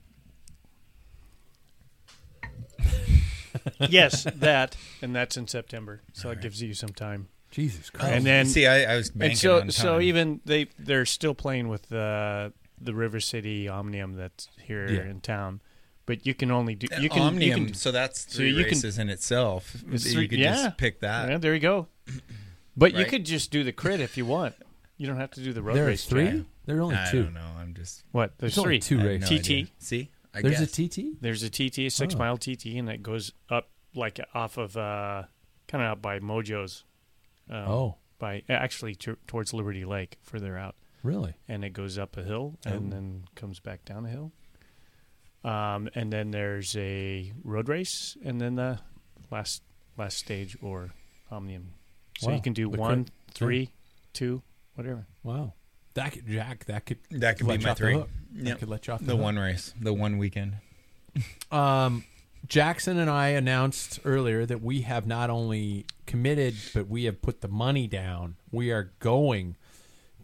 yes 3.88 4.26
that, 4.36 4.76
and 5.02 5.14
that's 5.14 5.36
in 5.36 5.46
September, 5.48 6.02
so 6.12 6.30
it 6.30 6.40
gives 6.40 6.62
you 6.62 6.74
some 6.74 6.90
time. 6.90 7.28
Jesus 7.50 7.90
Christ. 7.90 8.12
And 8.12 8.26
then 8.26 8.46
See, 8.46 8.66
I, 8.66 8.92
I 8.94 8.96
was 8.96 9.10
banking 9.10 9.30
and 9.30 9.38
so 9.38 9.60
on 9.60 9.70
so 9.70 10.00
even 10.00 10.40
they 10.44 10.66
they're 10.78 11.06
still 11.06 11.34
playing 11.34 11.68
with 11.68 11.88
the 11.88 12.52
the 12.80 12.94
River 12.94 13.20
City 13.20 13.68
Omnium 13.68 14.14
that's 14.14 14.48
here 14.62 14.88
Yeah. 14.88 15.02
in 15.10 15.20
town, 15.20 15.60
but 16.06 16.26
you 16.26 16.34
can 16.34 16.50
only 16.50 16.74
do 16.74 16.86
you 17.00 17.08
can 17.08 17.22
Omnium, 17.22 17.60
you 17.60 17.66
can 17.66 17.74
so 17.74 17.90
that's 17.92 18.32
so 18.32 18.38
three 18.38 18.48
you 18.50 18.56
can- 18.64 18.64
races 18.74 18.98
in 18.98 19.08
itself. 19.10 19.76
It's 19.90 20.06
you 20.06 20.12
three- 20.12 20.28
could 20.28 20.38
yeah. 20.38 20.52
just 20.64 20.78
pick 20.78 21.00
that. 21.00 21.28
Yeah, 21.28 21.38
there 21.38 21.54
you 21.54 21.60
go. 21.60 21.88
But 22.78 22.92
you 22.94 23.06
could 23.06 23.24
just 23.24 23.50
do 23.50 23.64
the 23.64 23.72
crit 23.72 24.00
if 24.00 24.18
you 24.18 24.26
want. 24.26 24.54
You 24.98 25.06
don't 25.06 25.16
have 25.16 25.30
to 25.30 25.40
do 25.42 25.54
the 25.54 25.62
road 25.62 25.76
There's 25.76 25.86
race. 25.88 26.04
three? 26.04 26.26
Jack. 26.30 26.46
There 26.66 26.76
are 26.76 26.82
only 26.82 26.96
I 26.96 27.10
two. 27.10 27.22
don't 27.22 27.32
know. 27.34 27.50
I'm 27.58 27.72
just. 27.74 28.02
What? 28.12 28.34
There's, 28.36 28.54
There's 28.56 28.64
only 28.64 28.80
three. 28.80 28.98
two 28.98 29.06
races. 29.06 29.30
no 29.30 29.36
TT. 29.38 29.40
idea. 29.50 29.66
See, 29.78 30.10
I 30.34 30.42
There's 30.42 30.58
guess. 30.60 30.78
a 30.78 30.88
TT? 30.88 31.04
There's 31.22 31.42
a 31.42 31.48
TT, 31.48 31.78
a 31.86 31.88
six 31.90 32.14
Oh. 32.14 32.18
mile 32.18 32.36
TT, 32.36 32.76
and 32.78 32.90
it 32.90 33.02
goes 33.02 33.32
up 33.48 33.70
like 33.94 34.20
off 34.34 34.58
of 34.58 34.76
uh, 34.76 35.22
kind 35.68 35.82
of 35.82 35.88
out 35.90 36.02
by 36.02 36.18
Mojo's. 36.20 36.84
Um, 37.48 37.56
Oh. 37.68 37.94
by 38.18 38.42
actually 38.48 38.94
t- 38.94 39.12
towards 39.26 39.54
Liberty 39.54 39.84
Lake, 39.86 40.18
further 40.22 40.58
out, 40.58 40.74
Really? 41.02 41.34
and 41.48 41.64
it 41.64 41.70
goes 41.70 41.98
up 41.98 42.16
a 42.16 42.22
hill 42.24 42.58
and 42.64 42.86
Oh. 42.92 42.96
then 42.96 43.24
comes 43.36 43.60
back 43.60 43.84
down 43.84 44.06
a 44.06 44.08
hill. 44.08 44.32
Um, 45.44 45.88
and 45.94 46.12
then 46.12 46.32
there's 46.32 46.76
a 46.76 47.32
road 47.44 47.68
race, 47.68 48.16
and 48.24 48.40
then 48.40 48.56
the 48.56 48.80
last 49.30 49.62
last 49.96 50.18
stage 50.18 50.56
or 50.60 50.90
omnium. 51.30 51.72
So 52.18 52.28
Wow. 52.28 52.34
you 52.34 52.42
can 52.42 52.52
do 52.52 52.68
The 52.70 52.76
one, 52.78 53.04
crit- 53.04 53.12
three, 53.34 53.70
two, 54.12 54.42
whatever. 54.74 55.06
Wow. 55.22 55.54
That 55.94 56.12
could, 56.12 56.26
Jack, 56.26 56.64
that 56.66 56.84
could 56.84 56.98
That 57.10 57.38
could 57.38 57.44
be 57.46 57.50
let 57.52 57.60
you 57.60 57.64
my 57.66 57.70
off 57.70 57.78
the 57.78 57.84
three. 57.84 57.94
hook. 57.94 58.10
That 58.32 58.46
Yep. 58.48 58.58
could 58.58 58.68
let 58.68 58.86
you 58.86 58.92
off 58.94 59.00
the, 59.00 59.06
the 59.06 59.12
hook. 59.16 59.22
one 59.22 59.38
race, 59.38 59.72
the 59.80 59.94
one 59.94 60.18
weekend. 60.18 60.56
Um, 61.50 62.04
Jackson 62.46 62.98
and 62.98 63.08
I 63.08 63.28
announced 63.28 64.00
earlier 64.04 64.44
that 64.46 64.60
we 64.62 64.82
have 64.82 65.06
not 65.06 65.30
only 65.30 65.86
committed, 66.06 66.54
but 66.74 66.88
we 66.88 67.04
have 67.04 67.22
put 67.22 67.40
the 67.40 67.48
money 67.48 67.86
down. 67.86 68.36
We 68.52 68.70
are 68.70 68.92
going 68.98 69.56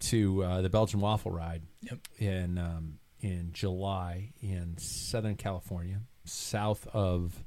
to 0.03 0.43
uh, 0.45 0.63
the 0.63 0.69
Belgian 0.71 1.01
Waffle 1.01 1.31
Ride 1.31 1.63
Yep. 1.83 1.99
in 2.19 2.59
um, 2.59 2.99
in 3.21 3.51
July 3.53 4.33
in 4.43 4.77
Southern 4.79 5.37
California, 5.37 6.01
south 6.25 6.87
of 6.93 7.45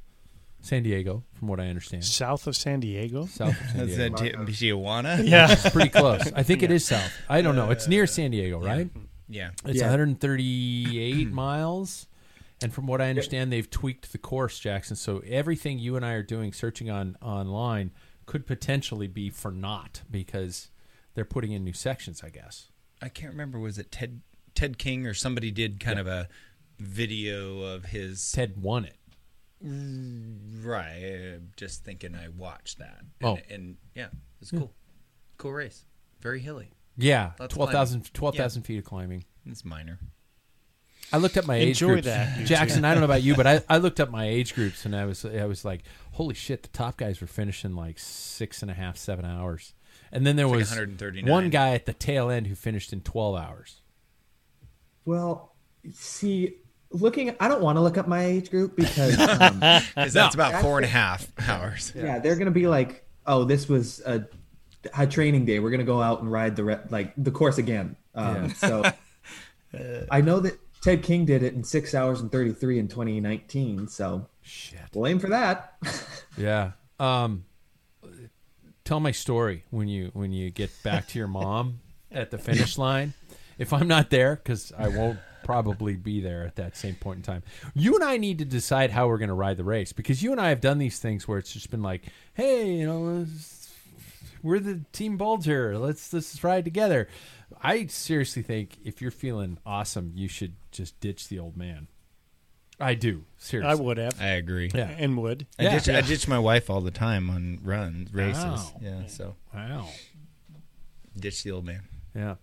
San 0.61 0.83
Diego, 0.83 1.23
from 1.33 1.47
what 1.47 1.59
I 1.59 1.67
understand. 1.67 2.03
South 2.05 2.47
of 2.47 2.55
San 2.55 2.79
Diego. 2.79 3.25
South 3.27 3.49
of 3.59 3.67
San 3.67 3.77
That's 3.87 3.95
Diego. 4.19 4.39
that 4.39 4.47
T- 4.47 4.71
Tijuana. 4.71 5.23
Yeah. 5.27 5.51
It's 5.51 5.69
pretty 5.69 5.89
close. 5.89 6.31
I 6.33 6.43
think 6.43 6.63
it 6.63 6.71
is 6.71 6.85
south. 6.85 7.11
I 7.29 7.41
don't 7.41 7.55
know. 7.55 7.69
It's 7.71 7.87
near 7.87 8.07
San 8.07 8.31
Diego, 8.31 8.59
right? 8.59 8.89
Yeah. 9.29 9.51
It's 9.65 9.77
Yeah. 9.79 9.89
138 9.89 11.27
miles. 11.31 12.07
And 12.63 12.73
from 12.73 12.87
what 12.87 13.01
I 13.01 13.09
understand, 13.09 13.51
they've 13.51 13.69
tweaked 13.69 14.11
the 14.11 14.17
course, 14.17 14.57
Jackson. 14.59 14.95
So 14.95 15.21
everything 15.27 15.77
you 15.77 15.97
and 15.97 16.05
I 16.05 16.13
are 16.13 16.23
doing, 16.23 16.53
searching 16.53 16.89
on 16.89 17.17
online, 17.21 17.91
could 18.25 18.47
potentially 18.47 19.07
be 19.07 19.29
for 19.29 19.51
naught 19.51 20.01
because 20.09 20.69
they're 21.15 21.25
putting 21.25 21.51
in 21.51 21.63
new 21.63 21.73
sections. 21.73 22.21
I 22.23 22.29
guess. 22.29 22.67
I 23.01 23.09
can't 23.09 23.31
remember. 23.31 23.59
Was 23.59 23.77
it 23.79 23.91
Ted 23.91 24.21
Ted 24.53 24.77
King 24.77 25.05
or 25.07 25.13
somebody 25.13 25.49
did 25.51 25.79
kind 25.79 25.99
of 25.99 26.07
a 26.07 26.29
video 26.79 27.61
of 27.61 27.85
his 27.85 28.31
Ted 28.31 28.61
won 28.61 28.85
it. 28.85 28.97
right? 30.63 31.39
Just 31.57 31.83
thinking, 31.83 32.15
I 32.15 32.27
watched 32.29 32.79
that. 32.79 32.99
And, 32.99 33.09
Oh. 33.23 33.37
and 33.49 33.77
yeah, 33.93 34.07
it's 34.41 34.51
cool. 34.51 34.71
Cool 35.37 35.53
race. 35.53 35.85
Very 36.21 36.39
hilly. 36.39 36.71
Yeah, 36.97 37.31
Lots 37.39 37.53
of 37.53 37.57
12,000 37.57 38.13
12,000 38.13 38.63
feet 38.63 38.77
of 38.79 38.85
climbing. 38.85 39.25
It's 39.45 39.65
minor. 39.65 39.99
I 41.13 41.17
looked 41.17 41.37
up 41.37 41.45
my 41.45 41.55
age 41.55 41.81
Enjoy 41.81 41.93
groups. 41.93 42.05
that, 42.07 42.45
Jackson. 42.45 42.83
I 42.83 42.91
don't 42.93 43.01
know 43.01 43.05
about 43.05 43.21
you, 43.21 43.35
but 43.35 43.45
I, 43.45 43.61
I 43.69 43.77
looked 43.77 43.99
up 43.99 44.09
my 44.09 44.25
age 44.27 44.55
groups 44.55 44.85
and 44.85 44.95
I 44.95 45.05
was 45.05 45.23
I 45.25 45.45
was 45.45 45.63
like, 45.65 45.83
holy 46.13 46.33
shit, 46.33 46.63
the 46.63 46.69
top 46.69 46.97
guys 46.97 47.19
were 47.21 47.27
finishing 47.27 47.75
like 47.75 47.99
six 47.99 48.61
and 48.61 48.71
a 48.71 48.73
half, 48.73 48.97
seven 48.97 49.25
hours. 49.25 49.73
And 50.15 50.25
then 50.25 50.37
there 50.37 50.47
like 50.47 50.57
was 50.57 50.69
139. 50.69 51.29
one 51.31 51.49
guy 51.49 51.71
at 51.75 51.85
the 51.85 51.93
tail 51.93 52.29
end 52.29 52.47
who 52.47 52.55
finished 52.55 52.93
in 52.93 53.01
12 53.01 53.35
hours. 53.35 53.81
Well, 55.03 55.53
see, 55.93 56.55
looking, 56.89 57.35
I 57.39 57.47
don't 57.49 57.61
want 57.61 57.75
to 57.75 57.81
look 57.81 57.97
up 57.97 58.07
my 58.07 58.23
age 58.23 58.49
group 58.49 58.75
because 58.77 59.19
um, 59.41 59.59
Because 59.59 60.13
that's 60.13 60.33
about 60.33 60.61
four 60.61 60.77
and 60.77 60.85
a 60.85 60.89
half 60.89 61.27
hours. 61.49 61.91
yeah, 61.95 62.19
they're 62.19 62.37
gonna 62.37 62.51
be 62.51 62.67
like, 62.67 63.05
oh, 63.27 63.43
this 63.43 63.67
was 63.67 63.99
a, 64.05 64.25
a 64.97 65.05
training 65.05 65.45
day. 65.45 65.59
We're 65.59 65.69
gonna 65.71 65.83
go 65.83 66.01
out 66.01 66.21
and 66.21 66.31
ride 66.31 66.55
the 66.55 66.63
re- 66.63 66.79
like 66.89 67.13
the 67.17 67.31
course 67.31 67.57
again. 67.57 67.95
Um, 68.15 68.49
So 68.51 68.83
I 70.09 70.21
know 70.21 70.39
that 70.39 70.57
Ted 70.81 71.03
King 71.03 71.25
did 71.25 71.43
it 71.43 71.53
in 71.53 71.63
six 71.63 71.93
hours 71.93 72.21
and 72.21 72.31
thirty 72.31 72.53
three 72.53 72.79
in 72.79 72.87
2019. 72.87 73.89
So 73.89 74.27
Shit. 74.41 74.79
we'll 74.93 75.19
for 75.19 75.29
that. 75.29 75.75
Yeah. 76.37 76.71
Um, 76.99 77.43
tell 78.85 78.99
my 78.99 79.11
story 79.11 79.63
when 79.71 79.87
you 79.87 80.11
when 80.13 80.31
you 80.31 80.49
get 80.49 80.71
back 80.83 81.07
to 81.07 81.19
your 81.19 81.27
mom 81.27 81.81
at 82.11 82.31
the 82.31 82.37
finish 82.37 82.77
line. 82.77 83.13
If 83.57 83.73
I'm 83.73 83.87
not 83.87 84.09
there, 84.09 84.35
because 84.35 84.71
I 84.77 84.89
won't 84.89 85.19
probably 85.43 85.95
be 85.95 86.19
there 86.21 86.43
at 86.43 86.55
that 86.55 86.75
same 86.75 86.95
point 86.95 87.17
in 87.17 87.23
time. 87.23 87.43
You 87.73 87.95
and 87.95 88.03
I 88.03 88.17
need 88.17 88.39
to 88.39 88.45
decide 88.45 88.91
how 88.91 89.07
we're 89.07 89.17
going 89.17 89.29
to 89.29 89.35
ride 89.35 89.57
the 89.57 89.63
race 89.63 89.93
because 89.93 90.21
you 90.21 90.31
and 90.31 90.41
I 90.41 90.49
have 90.49 90.59
done 90.59 90.77
these 90.77 90.99
things 90.99 91.27
where 91.27 91.37
it's 91.37 91.53
just 91.53 91.69
been 91.69 91.83
like, 91.83 92.05
hey, 92.33 92.71
you 92.73 92.85
know, 92.85 93.25
we're 94.43 94.59
the 94.59 94.81
team 94.91 95.17
Bulger. 95.17 95.77
Let's 95.77 96.11
let's 96.11 96.43
ride 96.43 96.65
together. 96.65 97.07
I 97.61 97.85
seriously 97.87 98.41
think 98.41 98.77
if 98.83 99.01
you're 99.01 99.11
feeling 99.11 99.57
awesome, 99.65 100.11
you 100.15 100.27
should 100.27 100.55
just 100.71 100.99
ditch 100.99 101.29
the 101.29 101.39
old 101.39 101.55
man. 101.55 101.87
I 102.79 102.93
do 102.95 103.23
seriously. 103.37 103.71
I 103.71 103.75
would 103.75 103.97
have 103.97 104.19
I 104.21 104.27
agree. 104.29 104.69
Yeah. 104.73 104.89
and 104.97 105.17
would. 105.17 105.47
I, 105.57 105.63
Yeah. 105.63 105.79
ditch, 105.79 105.89
I 105.89 106.01
ditch 106.01 106.27
my 106.27 106.39
wife 106.39 106.69
all 106.69 106.81
the 106.81 106.91
time 106.91 107.29
on 107.29 107.59
runs, 107.63 108.13
races. 108.13 108.43
Wow. 108.43 108.73
Yeah, 108.81 109.07
so 109.07 109.35
Wow. 109.53 109.87
ditch 111.17 111.43
the 111.43 111.51
old 111.51 111.65
man. 111.65 111.81
Yeah. 112.13 112.35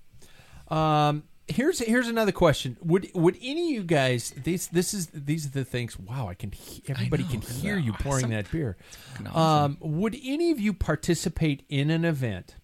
Um, 0.69 1.25
here's 1.49 1.81
here's 1.81 2.09
another 2.09 2.33
question. 2.33 2.77
Would 2.83 3.11
would 3.15 3.37
any 3.43 3.71
of 3.71 3.75
you 3.75 3.83
guys 3.85 4.33
these 4.43 4.69
this 4.69 4.95
is 4.95 5.09
these 5.09 5.47
are 5.47 5.51
the 5.51 5.65
things? 5.65 5.99
Wow, 5.99 6.29
I 6.29 6.35
can 6.35 6.51
he- 6.53 6.83
everybody 6.89 7.25
know, 7.25 7.29
can 7.31 7.41
hear 7.43 7.77
you 7.77 7.93
pouring 7.93 8.25
awesome? 8.27 8.31
that 8.31 8.51
beer. 8.51 8.77
fucking 9.15 9.37
Um, 9.37 9.77
would 9.81 10.17
any 10.25 10.51
of 10.51 10.61
you 10.61 10.73
participate 10.73 11.65
in 11.69 11.91
an 11.91 12.05
event? 12.05 12.57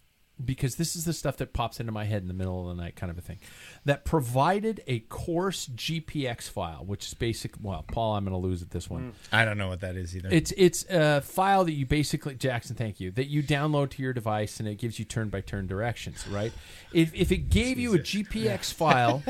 Because 0.44 0.77
this 0.77 0.94
is 0.94 1.05
the 1.05 1.12
stuff 1.12 1.37
that 1.38 1.53
pops 1.53 1.81
into 1.81 1.92
my 1.92 2.05
head 2.05 2.22
in 2.22 2.29
the 2.29 2.35
middle 2.35 2.68
of 2.70 2.77
the 2.77 2.83
night, 2.83 2.94
kind 2.96 3.11
of 3.11 3.18
a 3.18 3.20
thing. 3.20 3.38
That 3.85 4.05
provided 4.05 4.83
a 4.87 5.01
course 5.01 5.66
GPX 5.66 6.48
file, 6.48 6.85
which 6.85 7.07
is 7.07 7.14
basic. 7.14 7.55
Well, 7.61 7.85
Paul, 7.87 8.14
I'm 8.14 8.24
going 8.24 8.40
to 8.40 8.46
lose 8.46 8.62
at 8.62 8.70
this 8.70 8.88
one. 8.88 9.12
Mm. 9.12 9.12
I 9.33 9.44
don't 9.44 9.59
know 9.59 9.68
what 9.68 9.81
that 9.81 9.96
is 9.96 10.16
either. 10.16 10.29
It's 10.31 10.53
it's 10.57 10.85
a 10.88 11.20
file 11.20 11.64
that 11.64 11.72
you 11.72 11.87
basically 11.87 12.35
Jackson, 12.37 12.77
thank 12.77 13.01
you, 13.01 13.11
that 13.12 13.27
you 13.27 13.42
download 13.42 13.90
to 13.90 14.03
your 14.03 14.12
device 14.12 14.61
and 14.61 14.68
it 14.68 14.77
gives 14.77 14.98
you 14.98 15.05
turn 15.05 15.29
by 15.29 15.40
turn 15.40 15.66
directions, 15.66 16.27
right? 16.29 16.53
If 16.92 17.14
if 17.14 17.33
it 17.33 17.51
gave 17.51 17.79
you 17.79 17.94
a 17.94 17.98
GPX 17.98 18.72
file, 18.72 19.22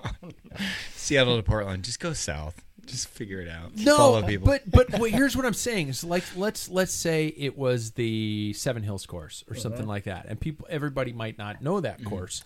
Seattle 0.94 1.36
to 1.36 1.42
Portland. 1.42 1.84
Just 1.84 2.00
go 2.00 2.12
south. 2.12 2.62
Just 2.90 3.08
figure 3.08 3.40
it 3.40 3.48
out. 3.48 3.76
no, 3.76 3.96
Follow 3.96 4.22
people. 4.22 4.46
but 4.46 4.70
but 4.70 4.98
wait, 4.98 5.14
here's 5.14 5.36
what 5.36 5.46
I'm 5.46 5.54
saying 5.54 5.88
is 5.88 6.04
like 6.04 6.24
let's 6.36 6.68
let's 6.68 6.92
say 6.92 7.28
it 7.28 7.56
was 7.56 7.92
the 7.92 8.52
Seven 8.54 8.82
Hills 8.82 9.06
course 9.06 9.44
or 9.48 9.54
uh-huh. 9.54 9.62
something 9.62 9.86
like 9.86 10.04
that, 10.04 10.26
and 10.28 10.40
people 10.40 10.66
everybody 10.70 11.12
might 11.12 11.38
not 11.38 11.62
know 11.62 11.80
that 11.80 11.98
mm-hmm. 11.98 12.08
course. 12.08 12.42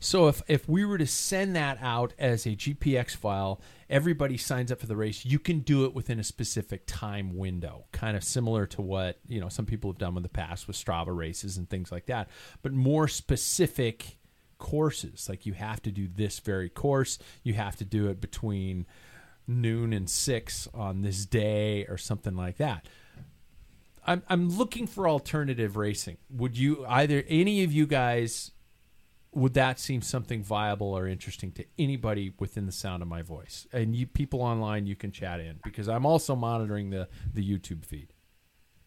So 0.00 0.28
if 0.28 0.42
if 0.48 0.68
we 0.68 0.84
were 0.84 0.98
to 0.98 1.06
send 1.06 1.56
that 1.56 1.78
out 1.80 2.12
as 2.18 2.44
a 2.44 2.50
GPX 2.50 3.16
file, 3.16 3.60
everybody 3.88 4.36
signs 4.36 4.70
up 4.70 4.78
for 4.80 4.86
the 4.86 4.96
race. 4.96 5.24
You 5.24 5.38
can 5.38 5.60
do 5.60 5.86
it 5.86 5.94
within 5.94 6.20
a 6.20 6.24
specific 6.24 6.82
time 6.86 7.36
window, 7.36 7.86
kind 7.92 8.14
of 8.16 8.22
similar 8.22 8.66
to 8.66 8.82
what 8.82 9.18
you 9.26 9.40
know 9.40 9.48
some 9.48 9.64
people 9.64 9.90
have 9.90 9.98
done 9.98 10.16
in 10.16 10.22
the 10.22 10.28
past 10.28 10.66
with 10.66 10.76
Strava 10.76 11.16
races 11.16 11.56
and 11.56 11.70
things 11.70 11.90
like 11.90 12.06
that, 12.06 12.28
but 12.62 12.72
more 12.72 13.08
specific 13.08 14.18
courses. 14.58 15.28
Like 15.28 15.46
you 15.46 15.52
have 15.54 15.82
to 15.82 15.90
do 15.90 16.08
this 16.08 16.38
very 16.38 16.68
course. 16.68 17.18
You 17.42 17.54
have 17.54 17.76
to 17.76 17.84
do 17.84 18.08
it 18.08 18.20
between 18.20 18.86
noon 19.46 19.92
and 19.92 20.08
six 20.08 20.68
on 20.72 21.02
this 21.02 21.26
day 21.26 21.84
or 21.86 21.98
something 21.98 22.36
like 22.36 22.56
that. 22.56 22.88
I'm 24.06 24.22
I'm 24.28 24.50
looking 24.50 24.86
for 24.86 25.08
alternative 25.08 25.76
racing. 25.76 26.18
Would 26.30 26.58
you 26.58 26.84
either 26.86 27.24
any 27.28 27.64
of 27.64 27.72
you 27.72 27.86
guys 27.86 28.50
would 29.32 29.54
that 29.54 29.80
seem 29.80 30.00
something 30.00 30.42
viable 30.42 30.96
or 30.96 31.08
interesting 31.08 31.50
to 31.52 31.64
anybody 31.78 32.32
within 32.38 32.66
the 32.66 32.72
sound 32.72 33.02
of 33.02 33.08
my 33.08 33.22
voice? 33.22 33.66
And 33.72 33.96
you 33.96 34.06
people 34.06 34.42
online 34.42 34.86
you 34.86 34.94
can 34.94 35.10
chat 35.10 35.40
in 35.40 35.58
because 35.64 35.88
I'm 35.88 36.06
also 36.06 36.36
monitoring 36.36 36.90
the 36.90 37.08
the 37.32 37.42
YouTube 37.42 37.84
feed. 37.84 38.12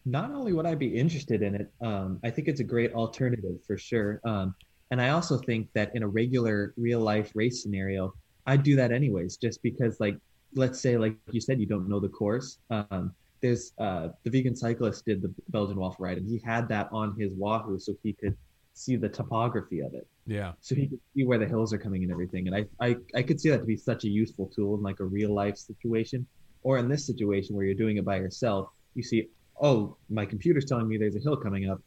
not 0.04 0.30
only 0.30 0.52
would 0.52 0.66
I 0.66 0.74
be 0.74 0.96
interested 0.96 1.42
in 1.42 1.54
it, 1.54 1.72
um, 1.80 2.18
I 2.24 2.30
think 2.30 2.48
it's 2.48 2.60
a 2.60 2.64
great 2.64 2.92
alternative 2.94 3.58
for 3.66 3.76
sure. 3.76 4.20
Um, 4.24 4.54
and 4.90 5.02
I 5.02 5.10
also 5.10 5.36
think 5.38 5.68
that 5.74 5.90
in 5.94 6.02
a 6.02 6.08
regular 6.08 6.72
real 6.76 7.00
life 7.00 7.30
race 7.34 7.62
scenario, 7.62 8.14
I'd 8.46 8.62
do 8.62 8.76
that 8.76 8.90
anyways, 8.90 9.36
just 9.36 9.62
because, 9.62 10.00
like, 10.00 10.16
let's 10.54 10.80
say, 10.80 10.96
like 10.96 11.16
you 11.30 11.40
said, 11.40 11.60
you 11.60 11.66
don't 11.66 11.88
know 11.88 12.00
the 12.00 12.08
course. 12.08 12.58
Um, 12.70 13.12
there's 13.40 13.72
uh, 13.78 14.08
the 14.24 14.30
vegan 14.30 14.56
cyclist 14.56 15.04
did 15.04 15.22
the 15.22 15.32
Belgian 15.48 15.76
waffle 15.76 16.04
ride, 16.04 16.18
and 16.18 16.28
he 16.28 16.38
had 16.44 16.68
that 16.68 16.88
on 16.92 17.14
his 17.18 17.30
Wahoo 17.32 17.78
so 17.78 17.94
he 18.02 18.12
could 18.12 18.36
see 18.78 18.96
the 18.96 19.08
topography 19.08 19.80
of 19.80 19.94
it. 19.94 20.06
Yeah. 20.26 20.52
So 20.60 20.74
he 20.74 20.86
could 20.86 21.00
see 21.14 21.24
where 21.24 21.38
the 21.38 21.46
hills 21.46 21.72
are 21.72 21.78
coming 21.78 22.02
and 22.02 22.12
everything. 22.12 22.46
And 22.46 22.54
I, 22.54 22.66
I, 22.80 22.96
I 23.14 23.22
could 23.22 23.40
see 23.40 23.50
that 23.50 23.58
to 23.58 23.64
be 23.64 23.76
such 23.76 24.04
a 24.04 24.08
useful 24.08 24.50
tool 24.54 24.76
in 24.76 24.82
like 24.82 25.00
a 25.00 25.04
real 25.04 25.34
life 25.34 25.56
situation. 25.56 26.26
Or 26.62 26.78
in 26.78 26.88
this 26.88 27.06
situation 27.06 27.56
where 27.56 27.64
you're 27.64 27.74
doing 27.74 27.96
it 27.96 28.04
by 28.04 28.16
yourself, 28.16 28.68
you 28.94 29.02
see, 29.02 29.28
oh, 29.60 29.96
my 30.10 30.26
computer's 30.26 30.64
telling 30.64 30.88
me 30.88 30.96
there's 30.96 31.16
a 31.16 31.20
hill 31.20 31.36
coming 31.36 31.68
up. 31.68 31.80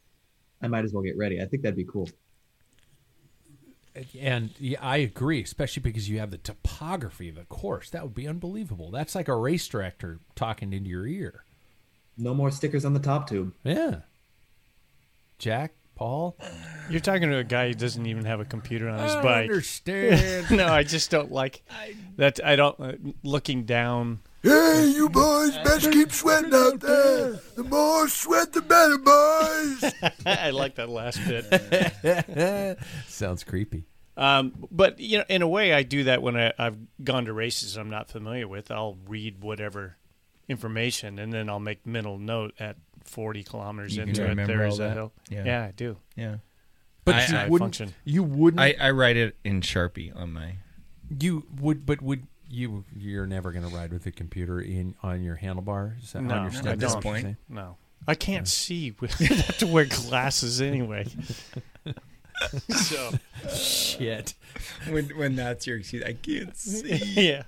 I 0.62 0.68
might 0.68 0.84
as 0.84 0.92
well 0.92 1.02
get 1.02 1.16
ready. 1.16 1.40
I 1.40 1.46
think 1.46 1.62
that'd 1.62 1.76
be 1.76 1.84
cool. 1.84 2.08
And 4.18 4.50
yeah, 4.58 4.78
I 4.80 4.98
agree, 4.98 5.42
especially 5.42 5.82
because 5.82 6.08
you 6.08 6.18
have 6.18 6.30
the 6.30 6.38
topography 6.38 7.28
of 7.28 7.34
the 7.34 7.44
course. 7.44 7.90
That 7.90 8.02
would 8.04 8.14
be 8.14 8.26
unbelievable. 8.26 8.90
That's 8.90 9.14
like 9.14 9.28
a 9.28 9.36
race 9.36 9.68
director 9.68 10.20
talking 10.34 10.72
into 10.72 10.88
your 10.88 11.06
ear. 11.06 11.44
No 12.16 12.34
more 12.34 12.50
stickers 12.50 12.84
on 12.84 12.94
the 12.94 13.00
top 13.00 13.28
tube. 13.28 13.52
Yeah. 13.64 14.00
Jack, 15.38 15.74
Paul, 15.94 16.36
You're 16.88 17.00
talking 17.00 17.30
to 17.30 17.36
a 17.38 17.44
guy 17.44 17.68
who 17.68 17.74
doesn't 17.74 18.06
even 18.06 18.24
have 18.24 18.40
a 18.40 18.44
computer 18.44 18.88
on 18.88 18.98
his 19.02 19.12
I 19.12 19.22
bike. 19.22 19.50
understand. 19.50 20.50
no, 20.56 20.66
I 20.66 20.82
just 20.84 21.10
don't 21.10 21.30
like 21.30 21.62
that. 22.16 22.40
I 22.44 22.56
don't 22.56 22.78
uh, 22.80 22.92
looking 23.22 23.64
down. 23.64 24.20
Hey, 24.42 24.92
you 24.94 25.08
boys, 25.08 25.56
best 25.58 25.92
keep 25.92 26.10
sweating 26.10 26.52
out 26.52 26.80
there. 26.80 27.38
The 27.54 27.62
more 27.62 28.08
sweat, 28.08 28.52
the 28.52 28.60
better, 28.60 28.98
boys. 28.98 29.94
I 30.26 30.50
like 30.50 30.74
that 30.76 30.88
last 30.88 31.20
bit. 31.24 32.78
Sounds 33.08 33.44
creepy. 33.44 33.84
Um, 34.16 34.66
but 34.70 34.98
you 34.98 35.18
know, 35.18 35.24
in 35.28 35.42
a 35.42 35.48
way, 35.48 35.72
I 35.72 35.84
do 35.84 36.04
that 36.04 36.22
when 36.22 36.36
I, 36.36 36.52
I've 36.58 36.76
gone 37.04 37.26
to 37.26 37.32
races 37.32 37.76
I'm 37.76 37.88
not 37.88 38.10
familiar 38.10 38.48
with. 38.48 38.70
I'll 38.72 38.98
read 39.06 39.42
whatever 39.42 39.96
information, 40.48 41.18
and 41.20 41.32
then 41.32 41.48
I'll 41.48 41.60
make 41.60 41.86
mental 41.86 42.18
note 42.18 42.54
at 42.58 42.76
40 43.04 43.44
kilometers 43.44 43.96
You 43.96 44.02
into 44.02 44.28
it. 44.28 44.34
There's 44.46 44.80
a 44.80 44.92
hill. 44.92 45.12
Yeah. 45.30 45.44
Yeah. 45.44 45.64
I 45.66 45.70
do. 45.70 45.96
yeah. 46.16 46.36
But 47.04 47.14
I- 47.14 47.26
you 47.26 47.36
I 47.36 47.48
wouldn't. 47.48 47.76
function. 47.76 47.94
You 48.04 48.22
wouldn't. 48.24 48.60
I, 48.60 48.74
I 48.80 48.90
write 48.90 49.16
it 49.16 49.36
in 49.44 49.60
Sharpie 49.60 50.14
on 50.14 50.32
my. 50.32 50.56
you 51.20 51.46
would, 51.60 51.86
but 51.86 52.02
would 52.02 52.26
you? 52.52 52.84
You're 52.96 53.26
never 53.26 53.50
going 53.52 53.68
to 53.68 53.74
ride 53.74 53.92
with 53.92 54.06
a 54.06 54.10
computer 54.12 54.60
in 54.60 54.94
on 55.02 55.22
your 55.22 55.36
handlebar. 55.36 56.00
Is 56.02 56.12
that 56.12 56.22
No, 56.22 56.34
on 56.34 56.42
your 56.44 56.52
step? 56.52 56.66
at 56.74 56.78
this 56.80 56.92
that 56.94 57.04
what 57.04 57.04
you're 57.04 57.22
point. 57.22 57.36
No, 57.48 57.76
I 58.06 58.14
can't 58.14 58.46
see. 58.48 58.94
I 59.02 59.06
have 59.24 59.58
to 59.58 59.66
wear 59.66 59.84
glasses 59.86 60.60
anyway. 60.60 61.06
so 62.68 63.10
Shit. 63.54 64.34
When 64.88 65.06
when 65.16 65.36
that's 65.36 65.66
your 65.66 65.78
excuse, 65.78 66.02
I 66.02 66.12
can't 66.14 66.56
see. 66.56 66.96
yeah. 67.28 67.42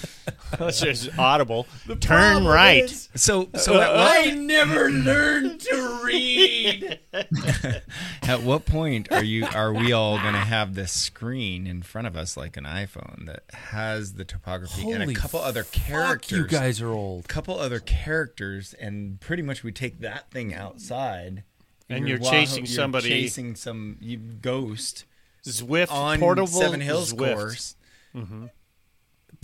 Unless 0.58 0.80
there's 0.80 1.18
audible. 1.18 1.66
Turn 2.00 2.44
right. 2.44 2.88
So 3.14 3.48
so 3.56 3.80
at 3.80 3.94
what, 3.94 4.36
never 4.38 4.90
learned 4.90 5.60
to 5.60 6.00
read. 6.04 6.98
at 8.22 8.42
what 8.42 8.66
point 8.66 9.10
are 9.10 9.24
you 9.24 9.46
are 9.46 9.72
we 9.72 9.92
all 9.92 10.18
going 10.20 10.34
to 10.34 10.40
have 10.40 10.74
this 10.74 10.92
screen 10.92 11.66
in 11.66 11.82
front 11.82 12.06
of 12.06 12.16
us 12.16 12.36
like 12.36 12.56
an 12.56 12.64
iPhone 12.64 13.26
that 13.26 13.44
has 13.52 14.14
the 14.14 14.24
topography 14.24 14.90
and 14.90 15.10
a 15.10 15.14
couple 15.14 15.40
other 15.40 15.64
characters? 15.64 16.38
You 16.38 16.46
guys 16.46 16.80
are 16.80 16.90
old. 16.90 17.24
A 17.24 17.28
couple 17.28 17.58
other 17.58 17.80
characters, 17.80 18.74
and 18.74 19.20
pretty 19.20 19.42
much 19.42 19.62
we 19.64 19.72
take 19.72 20.00
that 20.00 20.30
thing 20.30 20.54
outside. 20.54 21.44
And 21.88 22.08
your 22.08 22.18
you're 22.18 22.30
chasing 22.30 22.64
you're 22.64 22.74
somebody- 22.74 23.08
chasing 23.08 23.54
some 23.54 23.96
you 24.00 24.16
ghost 24.18 25.04
Zwift 25.44 25.90
on 25.90 26.18
portable 26.20 26.46
Seven 26.46 26.80
Hills 26.80 27.12
Zwift. 27.12 27.34
course. 27.34 27.76
Mm-hmm. 28.14 28.46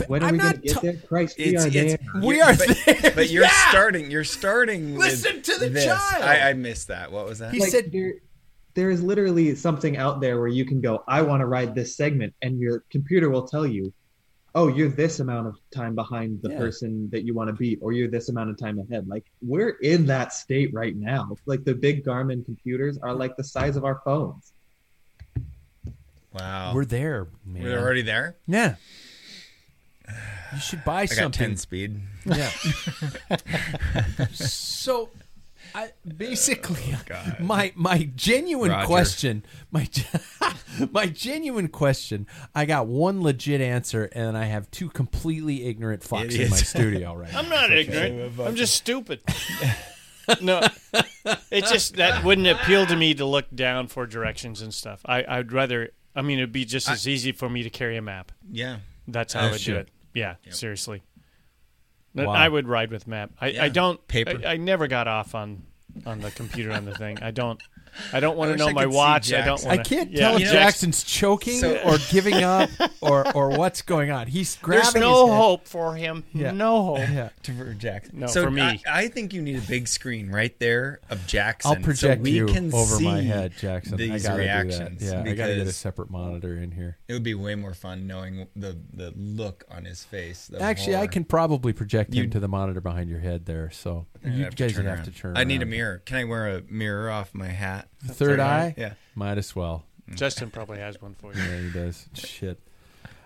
When 0.07 0.23
are 0.23 0.27
I'm 0.27 0.33
we 0.33 0.37
going 0.39 0.47
not 0.51 0.55
to 0.55 0.61
get 0.61 0.73
ta- 0.73 0.79
there? 0.81 0.93
Christ, 1.07 1.37
we 1.37 1.43
It's, 1.45 1.65
are 1.65 1.67
it's, 1.67 1.75
there. 1.75 2.21
We 2.21 2.35
you're- 2.37 2.41
are 2.41 2.55
but, 2.55 2.77
there. 2.85 3.11
But 3.15 3.29
you're 3.31 3.43
Yeah! 3.43 3.69
starting. 3.69 4.09
You're 4.11 4.23
starting. 4.23 4.97
Listen 4.97 5.35
with 5.37 5.45
to 5.45 5.59
the 5.59 5.69
this. 5.69 5.85
child. 5.85 6.23
I, 6.23 6.49
I 6.49 6.53
missed 6.53 6.87
that. 6.87 7.11
What 7.11 7.25
was 7.25 7.39
that? 7.39 7.53
He 7.53 7.59
Like, 7.59 7.69
said- 7.69 7.91
there, 7.91 8.13
there 8.75 8.89
is 8.89 9.03
literally 9.03 9.53
something 9.55 9.97
out 9.97 10.21
there 10.21 10.37
where 10.39 10.47
you 10.47 10.65
can 10.65 10.79
go, 10.81 11.03
I 11.07 11.21
want 11.21 11.41
to 11.41 11.45
ride 11.47 11.75
this 11.75 11.95
segment, 11.95 12.33
and 12.41 12.59
your 12.59 12.83
computer 12.89 13.29
will 13.29 13.47
tell 13.47 13.65
you, 13.67 13.91
oh, 14.55 14.67
you're 14.67 14.89
this 14.89 15.19
amount 15.19 15.47
of 15.47 15.57
time 15.71 15.93
behind 15.95 16.41
the 16.41 16.49
Yeah. 16.49 16.57
person 16.57 17.09
that 17.11 17.23
you 17.23 17.33
want 17.33 17.49
to 17.49 17.53
beat, 17.53 17.79
or 17.81 17.91
you're 17.91 18.07
this 18.09 18.29
amount 18.29 18.49
of 18.49 18.57
time 18.57 18.79
ahead. 18.79 19.07
Like 19.07 19.25
we're 19.41 19.71
in 19.81 20.05
that 20.07 20.33
state 20.33 20.73
right 20.73 20.95
now. 20.95 21.35
Like 21.45 21.63
the 21.65 21.75
big 21.75 22.03
Garmin 22.05 22.43
computers 22.45 22.97
are 22.97 23.13
like 23.13 23.35
the 23.37 23.43
size 23.43 23.75
of 23.75 23.83
our 23.85 24.01
phones. 24.03 24.53
Wow. 26.33 26.73
We're 26.73 26.85
there, 26.85 27.27
man. 27.45 27.63
We're 27.63 27.79
already 27.79 28.01
there. 28.01 28.37
Yeah. 28.47 28.75
You 30.53 30.59
should 30.59 30.83
buy 30.83 31.01
I 31.01 31.05
got 31.05 31.15
something. 31.15 31.47
ten 31.47 31.57
speed. 31.57 32.01
Yeah. 32.25 32.49
so, 34.33 35.09
I 35.75 35.91
basically 36.17 36.95
my 37.39 37.71
my 37.75 38.09
genuine 38.15 38.71
Roger. 38.71 38.87
question, 38.87 39.45
my 39.71 39.87
my 40.91 41.05
genuine 41.05 41.67
question. 41.67 42.25
I 42.55 42.65
got 42.65 42.87
one 42.87 43.21
legit 43.21 43.61
answer, 43.61 44.09
and 44.13 44.35
I 44.37 44.45
have 44.45 44.71
two 44.71 44.89
completely 44.89 45.65
ignorant 45.65 46.01
fucks 46.01 46.37
in 46.37 46.49
my 46.49 46.57
studio 46.57 47.13
right 47.13 47.31
now. 47.33 47.39
I'm 47.39 47.49
not 47.49 47.71
ignorant. 47.71 48.39
I'm 48.39 48.55
just 48.55 48.73
stupid. 48.73 49.21
no, 50.41 50.61
it 51.51 51.65
just 51.65 51.97
that 51.97 52.23
wouldn't 52.23 52.47
appeal 52.47 52.87
to 52.87 52.95
me 52.95 53.13
to 53.13 53.25
look 53.25 53.45
down 53.53 53.87
for 53.87 54.07
directions 54.07 54.61
and 54.61 54.73
stuff. 54.73 55.01
I, 55.05 55.23
I'd 55.27 55.51
rather. 55.51 55.91
I 56.15 56.23
mean, 56.23 56.39
it'd 56.39 56.51
be 56.51 56.65
just 56.65 56.89
as 56.89 57.07
easy 57.07 57.31
for 57.31 57.47
me 57.47 57.61
to 57.61 57.69
carry 57.69 57.95
a 57.95 58.01
map. 58.01 58.31
Yeah. 58.51 58.77
That's 59.07 59.33
how 59.33 59.47
I 59.47 59.51
would 59.51 59.61
do 59.61 59.75
it. 59.75 59.89
Yeah, 60.19 60.35
seriously. 60.51 61.03
Wow. 62.13 62.29
I 62.31 62.47
would 62.47 62.67
ride 62.67 62.91
with 62.91 63.07
map. 63.07 63.31
I, 63.39 63.49
Yeah. 63.49 63.63
I 63.63 63.69
don't. 63.69 64.05
Paper. 64.07 64.41
I, 64.45 64.53
I 64.53 64.57
never 64.57 64.87
got 64.87 65.07
off 65.07 65.35
on 65.35 65.63
on 66.05 66.19
the 66.19 66.31
computer 66.31 66.71
on 66.71 66.85
the 66.85 66.95
thing. 66.95 67.19
I 67.21 67.31
don't. 67.31 67.61
I 68.13 68.19
don't 68.19 68.37
want 68.37 68.51
to 68.51 68.57
know 68.57 68.71
my 68.71 68.85
watch. 68.85 69.31
I 69.33 69.37
don't 69.37 69.57
Jackson. 69.57 69.67
want. 69.69 69.79
I 69.79 69.83
can't 69.83 70.11
yeah. 70.11 70.19
tell 70.19 70.35
if 70.37 70.43
know- 70.43 70.51
Jackson's 70.51 71.03
choking 71.03 71.59
So- 71.59 71.77
or 71.85 71.97
giving 72.09 72.43
up 72.43 72.69
or 73.01 73.35
or 73.35 73.49
what's 73.49 73.81
going 73.81 74.11
on. 74.11 74.27
He's 74.27 74.55
grabbing 74.57 74.83
There's 74.83 74.95
no 74.95 75.25
his 75.25 75.29
head. 75.33 75.37
hope 75.41 75.67
for 75.67 75.95
him. 75.95 76.23
Yeah. 76.33 76.51
No 76.51 76.83
hope. 76.83 76.97
Yeah. 76.99 77.29
To 77.43 77.53
for 77.53 77.73
Jackson. 77.73 78.19
No, 78.19 78.27
so 78.27 78.43
for 78.43 78.51
me. 78.51 78.61
I, 78.61 78.79
I 78.87 79.07
think 79.07 79.33
you 79.33 79.41
need 79.41 79.57
a 79.57 79.61
big 79.61 79.87
screen 79.87 80.29
right 80.31 80.57
there 80.59 80.99
of 81.09 81.25
Jackson. 81.25 81.71
I'll 81.77 81.81
project 81.83 82.19
so 82.19 82.23
we 82.23 82.31
you 82.31 82.45
can 82.47 82.73
over 82.73 82.99
my 82.99 83.21
head, 83.21 83.53
Jackson. 83.57 83.99
I 83.99 84.19
gotta 84.19 84.37
reactions. 84.39 84.99
do 84.99 85.05
that. 85.07 85.25
Yeah, 85.25 85.31
I 85.31 85.35
gotta 85.35 85.55
get 85.55 85.67
a 85.67 85.71
separate 85.73 86.09
monitor 86.09 86.55
in 86.57 86.71
here. 86.71 86.97
It 87.07 87.13
would 87.13 87.23
be 87.23 87.33
way 87.33 87.55
more 87.55 87.73
fun 87.73 88.07
knowing 88.07 88.47
the 88.55 88.77
the 88.93 89.13
look 89.15 89.63
on 89.71 89.85
his 89.85 90.03
face. 90.03 90.47
the 90.47 90.61
Actually, 90.61 90.97
I 90.97 91.07
can 91.07 91.23
probably 91.23 91.73
project 91.73 92.13
him 92.13 92.25
You- 92.25 92.29
to 92.31 92.39
the 92.39 92.47
monitor 92.47 92.81
behind 92.81 93.09
your 93.09 93.19
head 93.19 93.45
there. 93.45 93.69
So 93.71 94.05
I'd 94.25 94.33
you 94.33 94.43
have 94.43 94.55
to 94.55 94.63
guys 94.63 94.73
turn 94.73 94.85
would 94.85 94.95
have 94.95 95.05
to 95.05 95.11
turn. 95.11 95.37
I 95.37 95.43
need 95.43 95.61
a 95.61 95.65
mirror. 95.65 96.01
Can 96.05 96.17
I 96.17 96.23
wear 96.25 96.57
a 96.57 96.61
mirror 96.69 97.09
off 97.09 97.33
my 97.33 97.47
hat? 97.47 97.87
Third 98.05 98.39
eye. 98.39 98.73
Yeah. 98.77 98.93
Might 99.15 99.37
as 99.37 99.55
well. 99.55 99.85
Justin 100.15 100.49
probably 100.51 100.79
has 100.79 101.01
one 101.01 101.15
for 101.15 101.33
you. 101.33 101.41
Yeah, 101.41 101.61
he 101.61 101.69
does. 101.71 102.07
Shit. 102.15 102.59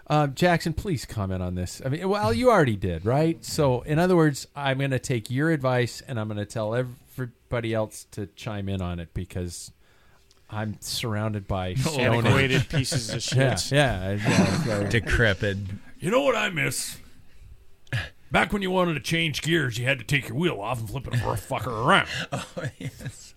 Um, 0.08 0.34
Jackson, 0.36 0.74
please 0.74 1.06
comment 1.06 1.42
on 1.42 1.56
this. 1.56 1.82
I 1.86 1.90
mean, 1.90 2.08
well, 2.10 2.34
you 2.34 2.52
already 2.52 2.76
did, 2.76 3.06
right? 3.06 3.44
So, 3.46 3.82
in 3.84 4.00
other 4.00 4.16
words, 4.18 4.48
I'm 4.56 4.80
going 4.80 4.92
to 4.92 5.00
take 5.00 5.32
your 5.32 5.50
advice 5.50 6.02
and 6.06 6.20
I'm 6.20 6.28
going 6.28 6.38
to 6.40 6.46
tell 6.46 6.76
everybody 6.76 7.74
else 7.74 8.06
to 8.12 8.28
chime 8.36 8.68
in 8.68 8.82
on 8.82 9.00
it 9.00 9.14
because 9.14 9.72
I'm 10.50 10.76
surrounded 10.82 11.48
by 11.48 11.76
stone 11.76 12.00
Antiquated 12.26 12.68
pieces 12.70 13.10
of 13.12 13.38
Yeah, 13.38 13.56
shit. 13.56 13.72
yeah, 13.78 14.12
yeah. 14.16 14.64
so- 14.64 14.88
Decrepit. 14.90 15.58
You 16.00 16.12
know 16.12 16.22
what 16.22 16.36
I 16.36 16.50
miss? 16.50 16.98
Back 18.34 18.52
when 18.52 18.64
you 18.64 18.72
wanted 18.72 18.96
to 18.96 19.00
change 19.00 19.44
gears, 19.44 19.78
you 19.78 19.86
had 19.86 20.00
to 20.00 20.04
take 20.04 20.28
your 20.28 20.36
wheel 20.36 20.60
off 20.60 20.80
and 20.80 20.90
flip 20.90 21.06
it 21.08 21.14
fucker 21.14 21.86
around. 21.86 22.08
Oh 22.34 22.46
yes. 22.80 23.36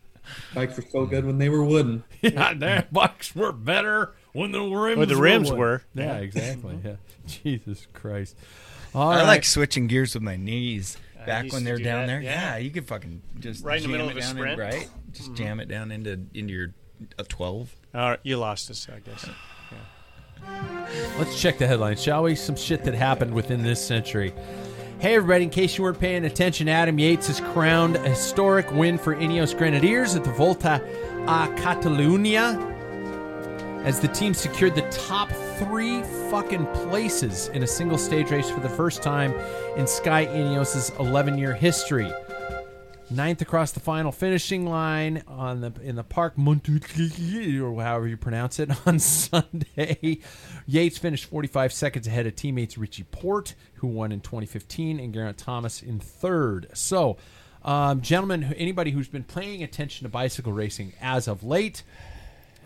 Bikes 0.54 0.78
were 0.78 0.85
so 0.90 1.04
good 1.04 1.26
when 1.26 1.37
they 1.37 1.50
were 1.50 1.62
wooden. 1.62 2.02
Yeah, 2.22 2.54
their 2.54 2.88
bikes 2.90 3.37
were 3.37 3.52
better 3.52 4.14
when 4.32 4.52
the 4.52 4.62
rims 4.62 4.96
Where 4.96 5.04
the 5.06 5.16
rims 5.16 5.50
wood. 5.50 5.59
were. 5.59 5.82
yeah, 5.94 6.16
exactly. 6.16 6.78
Yeah. 6.85 6.96
Jesus 7.26 7.87
Christ. 7.92 8.37
All 8.94 9.11
I 9.11 9.16
right. 9.16 9.26
like 9.26 9.44
switching 9.44 9.87
gears 9.87 10.14
with 10.14 10.22
my 10.22 10.37
knees. 10.37 10.96
Back 11.26 11.52
when 11.52 11.64
they're 11.64 11.76
do 11.76 11.85
down 11.85 12.02
that, 12.02 12.06
there, 12.06 12.20
yeah. 12.22 12.52
yeah. 12.52 12.56
you 12.56 12.70
could 12.70 12.87
fucking 12.87 13.20
just 13.38 13.64
Right 13.64 13.76
in 13.76 13.90
the 13.90 13.98
jam 13.98 14.06
middle 14.06 14.09
it 14.09 14.12
of 14.12 14.16
a 14.16 14.20
down 14.20 14.30
sprint. 14.30 14.59
Mm-hmm. 14.59 14.72
In, 14.72 14.78
right, 14.78 14.88
just 15.12 15.35
jam 15.35 15.61
it 15.61 15.68
down 15.68 15.92
into 15.92 16.20
into 16.32 16.54
your 16.54 16.68
a 17.18 17.24
twelve. 17.24 17.76
All 17.94 18.11
right, 18.11 18.20
you 18.22 18.38
lost 18.38 18.70
us, 18.70 18.87
I 18.90 19.00
guess. 19.00 19.28
Yeah. 19.28 20.88
Let's 21.18 21.38
check 21.38 21.59
the 21.59 21.66
headlines, 21.66 22.02
shall 22.02 22.22
we? 22.22 22.35
Some 22.35 22.56
shit 22.56 22.85
that 22.85 22.94
happened 22.94 23.35
within 23.35 23.62
this 23.62 23.85
century. 23.85 24.32
Hey, 24.98 25.14
everybody, 25.16 25.44
in 25.44 25.50
case 25.50 25.76
you 25.76 25.85
weren't 25.85 26.00
paying 26.00 26.24
attention, 26.24 26.70
Adam 26.70 26.98
Yates 26.98 27.26
has 27.26 27.38
crowned 27.52 27.96
a 27.96 28.09
historic 28.09 28.72
win 28.72 28.96
for 28.96 29.14
Ineos 29.14 29.56
Grenadiers 29.56 30.16
at 30.16 30.24
the 30.24 30.32
Volta 30.32 30.82
a 31.24 31.48
Catalunya 31.61 32.56
as 33.85 34.00
the 34.00 34.09
team 34.09 34.32
secured 34.32 34.74
the 34.74 34.88
top 34.90 35.30
three 35.59 36.02
fucking 36.30 36.64
places 36.88 37.48
in 37.48 37.62
a 37.62 37.66
single 37.66 37.98
stage 37.98 38.30
race 38.30 38.48
for 38.48 38.61
the 38.61 38.70
first 38.70 39.02
time 39.02 39.35
in 39.76 39.87
Sky 39.87 40.24
Ineos' 40.24 40.98
11 40.98 41.37
year 41.37 41.52
history. 41.52 42.11
Ninth 43.11 43.42
across 43.42 43.72
the 43.72 43.80
final 43.80 44.11
finishing 44.11 44.66
line 44.66 45.22
on 45.28 45.61
the 45.61 45.72
in 45.82 45.94
the 45.94 46.04
park 46.04 46.37
Montucci, 46.37 47.61
or 47.61 47.80
however 47.82 48.09
you 48.09 48.16
pronounce 48.16 48.59
it, 48.59 48.70
on 48.87 48.98
Sunday. 48.98 50.20
Yates 50.66 50.98
finished 50.98 51.26
45 51.26 51.72
seconds 51.72 52.07
ahead 52.07 52.26
of 52.26 52.35
teammates 52.35 52.76
Richie 52.76 53.05
Porte, 53.05 53.55
who 53.74 53.87
won 53.87 54.11
in 54.12 54.20
2015, 54.20 54.98
and 54.98 55.14
Geraint 55.14 55.38
Thomas 55.38 55.81
in 55.83 56.00
third. 56.00 56.66
So, 56.74 57.16
um, 57.64 58.00
gentlemen, 58.00 58.55
anybody 58.57 58.90
who's 58.90 59.09
been 59.09 59.24
paying 59.24 59.62
attention 59.62 60.05
to 60.05 60.09
bicycle 60.09 60.52
racing 60.52 60.92
as 61.00 61.29
of 61.29 61.44
late, 61.44 61.83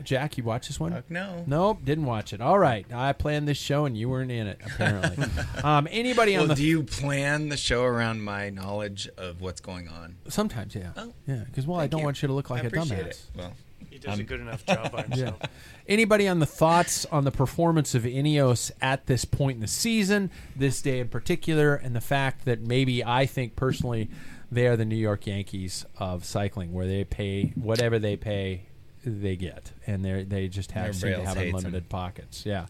Jack, 0.03 0.39
you 0.39 0.45
watch 0.45 0.67
this 0.69 0.81
one? 0.81 0.93
Fuck 0.93 1.11
no. 1.11 1.45
Nope, 1.47 1.81
didn't 1.85 2.07
watch 2.07 2.33
it. 2.33 2.41
All 2.41 2.59
right, 2.59 2.87
I 2.91 3.13
planned 3.13 3.47
this 3.47 3.59
show 3.59 3.85
and 3.85 3.97
you 3.97 4.09
weren't 4.09 4.31
in 4.31 4.47
it 4.47 4.59
apparently. 4.65 5.27
um, 5.63 5.87
anybody 5.91 6.37
on 6.37 6.49
the 6.49 6.55
do 6.55 6.65
you 6.65 6.83
plan 6.85 7.51
the 7.51 7.57
show 7.59 7.85
around 7.85 8.23
my 8.23 8.49
knowledge 8.49 9.11
of 9.19 9.43
what's 9.43 9.61
going 9.61 9.89
on? 9.89 10.17
sometimes, 10.29 10.75
yeah, 10.75 10.93
Oh, 10.97 11.13
yeah, 11.27 11.45
because 11.45 11.67
well, 11.67 11.79
I 11.79 11.87
don't 11.87 12.01
you. 12.01 12.05
want 12.07 12.23
you 12.23 12.29
to 12.29 12.35
look 12.35 12.49
like 12.49 12.65
I 12.65 12.69
a 12.69 12.83
it. 12.95 13.23
Well, 13.37 13.53
He 14.01 14.07
does 14.09 14.19
a 14.19 14.23
good 14.23 14.41
enough 14.41 14.65
job 14.67 14.91
by 14.93 14.99
Yeah. 15.11 15.17
himself. 15.17 15.41
Anybody 15.89 16.27
on 16.29 16.39
the 16.39 16.47
thoughts 16.47 17.05
on 17.07 17.25
the 17.25 17.31
performance 17.31 17.95
of 17.95 18.03
Ineos 18.05 18.71
at 18.81 19.07
this 19.07 19.25
point 19.25 19.57
in 19.57 19.61
the 19.61 19.67
season, 19.67 20.31
this 20.57 20.81
day 20.83 21.01
in 21.01 21.09
particular, 21.09 21.75
and 21.75 21.95
the 21.95 22.01
fact 22.01 22.45
that 22.45 22.61
maybe 22.61 23.05
I 23.05 23.27
think 23.27 23.57
personally 23.57 24.09
they 24.53 24.67
are 24.67 24.77
the 24.77 24.85
New 24.85 24.97
York 24.97 25.27
Yankees 25.27 25.85
of 25.99 26.25
cycling, 26.25 26.73
where 26.73 26.87
they 26.87 27.05
pay 27.05 27.53
whatever 27.57 27.99
they 27.99 28.17
pay, 28.17 28.67
they 29.05 29.37
get, 29.37 29.73
and 29.87 30.05
they 30.05 30.25
they 30.25 30.49
just 30.49 30.73
have 30.73 30.95
seem 30.97 31.13
to 31.13 31.25
have 31.25 31.37
unlimited 31.37 31.73
them. 31.73 31.89
pockets. 31.89 32.45
Yeah, 32.47 32.67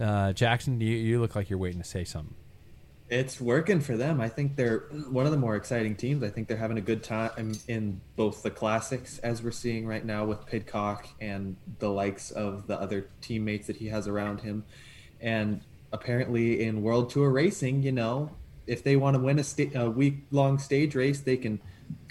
Uh, 0.00 0.32
Jackson, 0.32 0.80
you, 0.80 0.88
you 0.94 1.20
look 1.20 1.34
like 1.34 1.48
you're 1.50 1.58
waiting 1.58 1.80
to 1.80 1.88
say 1.88 2.04
something. 2.04 2.34
It's 3.10 3.40
working 3.40 3.80
for 3.80 3.96
them. 3.96 4.20
I 4.20 4.28
think 4.28 4.56
they're 4.56 4.80
one 5.10 5.26
of 5.26 5.32
the 5.32 5.38
more 5.38 5.56
exciting 5.56 5.94
teams. 5.94 6.22
I 6.22 6.30
think 6.30 6.48
they're 6.48 6.56
having 6.56 6.78
a 6.78 6.82
good 6.82 7.02
time 7.02 7.52
in 7.68 8.00
both 8.16 8.42
the 8.42 8.50
classics, 8.50 9.18
as 9.18 9.42
we're 9.42 9.50
seeing 9.50 9.86
right 9.86 10.04
now 10.04 10.24
with 10.24 10.46
Pidcock 10.46 11.06
and 11.20 11.56
the 11.80 11.90
likes 11.90 12.30
of 12.30 12.66
the 12.66 12.80
other 12.80 13.08
teammates 13.20 13.66
that 13.66 13.76
he 13.76 13.88
has 13.88 14.08
around 14.08 14.40
him. 14.40 14.64
And 15.20 15.60
apparently 15.92 16.64
in 16.64 16.82
World 16.82 17.10
Tour 17.10 17.30
racing, 17.30 17.82
you 17.82 17.92
know, 17.92 18.30
if 18.66 18.82
they 18.82 18.96
want 18.96 19.16
to 19.16 19.22
win 19.22 19.38
a, 19.38 19.44
sta- 19.44 19.74
a 19.74 19.90
week 19.90 20.26
long 20.30 20.58
stage 20.58 20.94
race, 20.94 21.20
they 21.20 21.36
can 21.36 21.60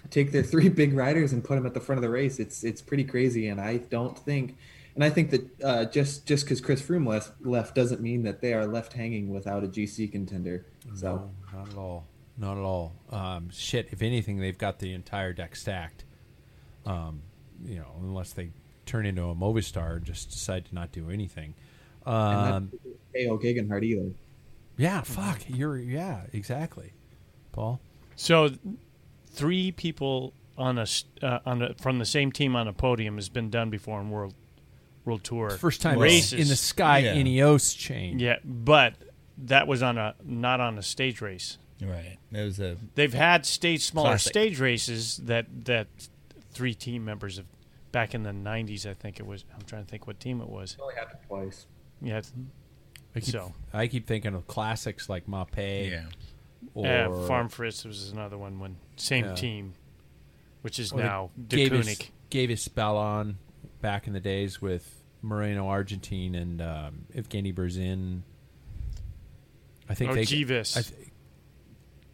take 0.10 0.32
their 0.32 0.44
three 0.52 0.70
big 0.70 0.94
riders 0.94 1.34
and 1.34 1.44
put 1.44 1.56
them 1.56 1.66
at 1.66 1.74
the 1.74 1.80
front 1.80 1.98
of 1.98 2.04
the 2.04 2.10
race. 2.10 2.40
It's 2.40 2.64
it's 2.64 2.82
pretty 2.82 3.04
crazy, 3.04 3.48
and 3.48 3.60
I 3.60 3.78
don't 3.78 4.18
think, 4.18 4.58
and 4.96 5.04
I 5.04 5.10
think 5.10 5.32
that 5.32 5.62
uh, 5.64 5.86
just 5.86 6.26
just 6.26 6.46
because 6.46 6.62
Chris 6.62 6.82
Froome 6.82 7.08
left, 7.08 7.32
left 7.42 7.76
doesn't 7.76 8.02
mean 8.02 8.24
that 8.24 8.42
they 8.42 8.54
are 8.54 8.66
left 8.66 8.94
hanging 8.94 9.30
without 9.30 9.64
a 9.64 9.68
GC 9.68 10.12
contender. 10.12 10.66
So 10.96 11.30
No, 11.54 11.58
not 11.60 11.70
at 11.70 11.78
all. 11.78 12.06
Not 12.38 12.58
at 12.58 12.64
all. 12.64 12.94
Um, 13.12 13.50
shit, 13.52 13.90
if 13.92 14.02
anything, 14.02 14.38
they've 14.40 14.58
got 14.58 14.80
the 14.80 14.94
entire 14.94 15.34
deck 15.34 15.56
stacked. 15.56 16.04
Um, 16.86 17.22
you 17.64 17.76
know, 17.76 17.92
unless 18.02 18.34
they 18.34 18.50
turn 18.86 19.06
into 19.06 19.24
a 19.24 19.36
Movistar 19.36 19.98
and 19.98 20.06
just 20.06 20.32
decide 20.32 20.66
to 20.66 20.76
not 20.76 20.92
do 20.92 21.10
anything. 21.10 21.54
and 22.06 22.16
Um, 22.16 22.72
not 22.86 22.94
KO 23.16 23.38
Gegenhardt 23.38 23.84
either. 23.84 24.12
yeah, 24.78 25.02
fuck. 25.02 25.42
You're 25.48 25.78
yeah, 25.78 26.24
exactly. 26.34 26.94
Paul. 27.52 27.80
So, 28.16 28.50
three 29.28 29.72
people 29.72 30.34
on 30.58 30.78
a 30.78 30.82
s- 30.82 31.06
uh, 31.22 31.40
on 31.46 31.62
a, 31.62 31.74
from 31.76 32.00
the 32.00 32.06
same 32.06 32.32
team 32.32 32.56
on 32.56 32.68
a 32.68 32.74
podium 32.74 33.16
has 33.16 33.30
been 33.30 33.50
done 33.50 33.70
before 33.70 34.02
in 34.02 34.10
world 34.10 34.34
world 35.06 35.24
tour. 35.24 35.52
First 35.52 35.82
time 35.82 36.00
races 36.00 36.34
in 36.40 36.48
the 36.48 36.56
Sky 36.56 37.00
Yeah. 37.00 37.16
Ineos 37.16 37.78
chain. 37.78 38.20
Yeah, 38.20 38.38
but 38.44 38.96
that 39.38 39.68
was 39.68 39.82
on 39.84 39.98
a 39.98 40.16
not 40.24 40.60
on 40.60 40.78
a 40.78 40.84
stage 40.84 41.22
race. 41.22 41.58
right. 41.82 42.18
It 42.32 42.42
was 42.44 42.60
a 42.60 42.78
They've 42.96 43.14
had 43.14 43.46
stage 43.46 43.84
smaller 43.84 44.10
Classic. 44.12 44.32
stage 44.32 44.60
races 44.60 45.18
that 45.26 45.48
that 45.66 45.88
three 46.52 46.74
team 46.74 47.04
members 47.06 47.38
of 47.38 47.46
back 47.92 48.14
in 48.14 48.24
the 48.24 48.32
'90s. 48.32 48.86
I 48.90 48.94
think 48.94 49.20
it 49.20 49.26
was. 49.26 49.46
I'm 49.56 49.62
trying 49.66 49.84
to 49.86 49.90
think 49.90 50.08
what 50.08 50.20
team 50.20 50.42
it 50.42 50.50
was. 50.50 50.78
Only 50.80 50.96
happened 50.96 51.20
twice. 51.28 51.66
Yeah, 52.02 52.22
I 53.16 53.20
keep, 53.20 53.30
So. 53.34 53.54
I 53.74 53.88
keep 53.88 54.08
thinking 54.08 54.34
of 54.36 54.46
classics 54.48 55.08
like 55.10 55.26
Mapei 55.28 55.90
yeah. 55.92 56.04
or 56.74 56.88
uh, 56.88 57.28
Farm 57.28 57.48
Frites 57.50 57.86
was 57.86 58.12
another 58.12 58.38
one 58.38 58.60
when 58.60 58.76
same 58.98 59.26
Yeah. 59.26 59.36
team, 59.36 59.74
which 60.64 60.80
is 60.80 60.92
or 60.92 61.00
now 61.00 61.30
De 61.48 61.70
Gewiss, 61.70 61.86
Koenig. 61.86 62.12
Gewiss 62.30 62.68
Ballan 62.68 63.38
back 63.82 64.06
in 64.08 64.14
the 64.14 64.20
days 64.20 64.62
with 64.62 65.04
Moreno 65.22 65.66
Argentin 65.68 66.36
and 66.36 66.62
um, 66.62 67.06
Evgeny 67.16 67.54
Berzin. 67.54 68.22
I 69.94 69.96
think 69.96 70.12
Or 70.12 70.16
they 70.16 70.26
Jeeves. 70.26 70.76
I 70.76 70.82
th- 70.82 71.10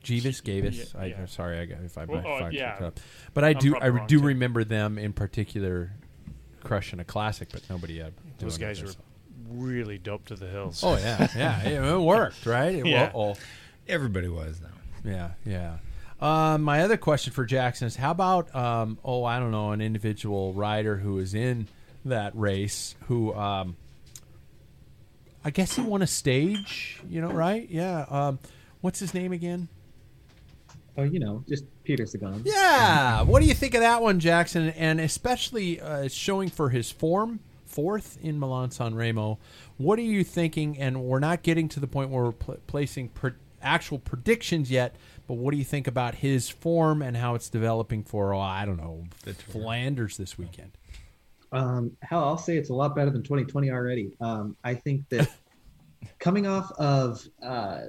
Jeeves, 0.03 0.41
Gewiss. 0.41 0.93
Yeah, 0.93 1.01
I, 1.01 1.05
yeah. 1.07 1.19
am 1.21 1.27
sorry, 1.27 1.59
I 1.59 1.65
got 1.65 1.79
if 1.81 1.97
I, 1.97 2.05
Well, 2.05 2.19
if 2.19 2.25
oh, 2.25 2.29
I 2.45 2.49
yeah. 2.51 2.71
fucked 2.71 2.81
up. 2.83 2.99
But 3.33 3.43
I 3.43 3.49
I'm 3.49 3.57
do 3.57 3.75
I 3.79 3.89
do 4.05 4.19
too. 4.19 4.25
remember 4.25 4.63
them 4.63 4.97
in 4.97 5.13
particular 5.13 5.91
crushing 6.63 6.99
a 6.99 7.03
classic, 7.05 7.49
but 7.51 7.61
nobody 7.69 8.01
uh, 8.01 8.09
Those 8.37 8.57
guys 8.57 8.81
were 8.81 8.89
so. 8.89 8.97
really 9.49 9.97
dope 9.97 10.25
to 10.27 10.35
the 10.35 10.47
hills. 10.47 10.83
Oh 10.83 10.97
yeah, 10.97 11.27
yeah, 11.35 11.61
it, 11.63 11.83
it 11.83 11.99
worked, 12.01 12.45
right? 12.45 12.75
It, 12.75 12.85
Yeah. 12.85 13.11
well, 13.13 13.37
Everybody 13.87 14.27
was 14.27 14.59
though. 14.59 15.09
Yeah, 15.09 15.31
yeah. 15.45 15.77
Um, 16.21 16.63
my 16.63 16.81
other 16.81 16.97
question 16.97 17.31
for 17.33 17.45
Jackson 17.45 17.87
is: 17.87 17.95
How 17.95 18.11
about 18.11 18.53
um, 18.55 18.99
oh, 19.05 19.23
I 19.23 19.39
don't 19.39 19.51
know, 19.51 19.71
an 19.71 19.81
individual 19.81 20.53
rider 20.53 20.97
who 20.97 21.17
is 21.19 21.33
in 21.33 21.67
that 22.05 22.33
race 22.35 22.95
who 23.07 23.33
um, 23.33 23.75
I 25.43 25.51
guess 25.51 25.75
he 25.75 25.81
won 25.81 26.01
a 26.01 26.07
stage, 26.07 27.01
you 27.07 27.21
know, 27.21 27.31
right? 27.31 27.69
Yeah. 27.69 28.05
Um, 28.09 28.39
what's 28.81 28.99
his 28.99 29.13
name 29.13 29.31
again? 29.31 29.69
Oh, 30.97 31.03
you 31.03 31.19
know, 31.19 31.43
just 31.47 31.63
Peter 31.85 32.05
Sagan. 32.05 32.41
Yeah. 32.43 33.21
What 33.21 33.41
do 33.41 33.47
you 33.47 33.53
think 33.53 33.73
of 33.73 33.81
that 33.81 34.01
one, 34.01 34.19
Jackson? 34.19 34.69
And 34.71 34.99
especially 34.99 35.79
uh, 35.79 36.09
showing 36.09 36.49
for 36.49 36.69
his 36.69 36.91
form, 36.91 37.39
fourth 37.65 38.17
in 38.21 38.37
Milan 38.37 38.71
San 38.71 38.95
Remo. 38.95 39.39
What 39.77 39.97
are 39.97 40.03
you 40.03 40.25
thinking? 40.25 40.77
And 40.77 41.03
we're 41.03 41.19
not 41.19 41.41
getting 41.41 41.69
to 41.69 41.79
the 41.79 41.87
point 41.87 42.09
where 42.09 42.25
we're 42.25 42.31
pl- 42.33 42.57
placing 42.67 43.09
per- 43.09 43.37
actual 43.61 43.99
predictions 43.99 44.69
yet. 44.69 44.95
But 45.25 45.35
what 45.35 45.51
do 45.51 45.57
you 45.57 45.63
think 45.63 45.87
about 45.87 46.15
his 46.15 46.49
form 46.49 47.01
and 47.01 47.15
how 47.15 47.35
it's 47.35 47.49
developing 47.49 48.03
for? 48.03 48.33
Oh, 48.33 48.39
I 48.39 48.65
don't 48.65 48.77
know, 48.77 49.05
Flanders 49.51 50.17
this 50.17 50.37
weekend. 50.37 50.71
Um, 51.51 51.91
hell, 52.01 52.23
I'll 52.23 52.37
say 52.37 52.57
it's 52.57 52.69
a 52.69 52.73
lot 52.73 52.95
better 52.95 53.09
than 53.09 53.23
2020 53.23 53.71
already. 53.71 54.11
Um, 54.21 54.55
I 54.63 54.75
think 54.75 55.07
that 55.09 55.29
coming 56.19 56.47
off 56.47 56.71
of 56.73 57.25
uh, 57.43 57.81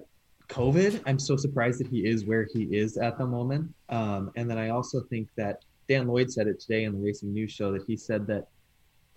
COVID, 0.49 1.03
I'm 1.07 1.19
so 1.19 1.37
surprised 1.37 1.81
that 1.81 1.89
he 1.89 2.07
is 2.07 2.25
where 2.25 2.47
he 2.53 2.65
is 2.65 2.97
at 2.97 3.19
the 3.19 3.27
moment. 3.27 3.73
Um, 3.89 4.31
and 4.37 4.51
then 4.51 4.59
I 4.59 4.71
also 4.71 5.01
think 5.03 5.29
that 5.37 5.65
Dan 5.89 6.07
Lloyd 6.07 6.31
said 6.31 6.47
it 6.47 6.61
today 6.61 6.87
on 6.87 6.93
the 6.95 6.99
Racing 6.99 7.33
News 7.33 7.53
Show 7.53 7.73
that 7.73 7.83
he 7.87 7.97
said 7.97 8.27
that 8.29 8.49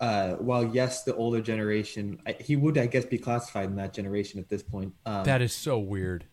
uh, 0.00 0.34
while 0.34 0.64
yes, 0.64 1.04
the 1.04 1.14
older 1.14 1.40
generation, 1.40 2.20
I, 2.26 2.36
he 2.40 2.56
would, 2.56 2.76
I 2.76 2.86
guess, 2.86 3.04
be 3.04 3.18
classified 3.18 3.66
in 3.66 3.76
that 3.76 3.92
generation 3.92 4.40
at 4.40 4.48
this 4.48 4.62
point. 4.62 4.92
Um, 5.06 5.24
That 5.24 5.40
is 5.40 5.52
so 5.52 5.78
weird. 5.78 6.24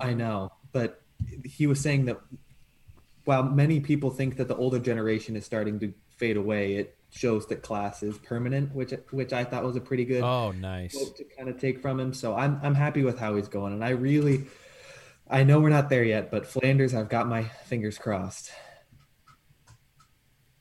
I 0.00 0.14
know, 0.14 0.52
but 0.72 1.02
he 1.44 1.66
was 1.66 1.80
saying 1.80 2.04
that 2.04 2.20
while 3.24 3.42
many 3.42 3.80
people 3.80 4.10
think 4.10 4.36
that 4.36 4.46
the 4.46 4.56
older 4.56 4.78
generation 4.78 5.34
is 5.34 5.44
starting 5.44 5.80
to 5.80 5.92
fade 6.16 6.36
away, 6.36 6.76
it 6.76 6.96
shows 7.10 7.46
that 7.48 7.62
class 7.62 8.02
is 8.02 8.16
permanent, 8.18 8.74
which 8.74 8.92
which 9.10 9.32
I 9.32 9.44
thought 9.44 9.64
was 9.64 9.76
a 9.76 9.80
pretty 9.80 10.04
good 10.04 10.22
Oh, 10.22 10.52
nice. 10.52 10.94
quote 10.96 11.16
to 11.16 11.24
kind 11.24 11.48
of 11.48 11.60
take 11.60 11.80
from 11.82 11.98
him. 12.00 12.12
So 12.14 12.34
I'm 12.36 12.58
I'm 12.62 12.74
happy 12.74 13.02
with 13.02 13.18
how 13.18 13.36
he's 13.36 13.48
going, 13.48 13.72
and 13.72 13.84
I 13.84 13.90
really, 13.90 14.44
I 15.28 15.42
know 15.44 15.60
we're 15.60 15.68
not 15.70 15.88
there 15.88 16.04
yet, 16.04 16.30
but 16.30 16.46
Flanders, 16.46 16.94
I've 16.94 17.08
got 17.08 17.26
my 17.28 17.44
fingers 17.66 17.98
crossed. 17.98 18.50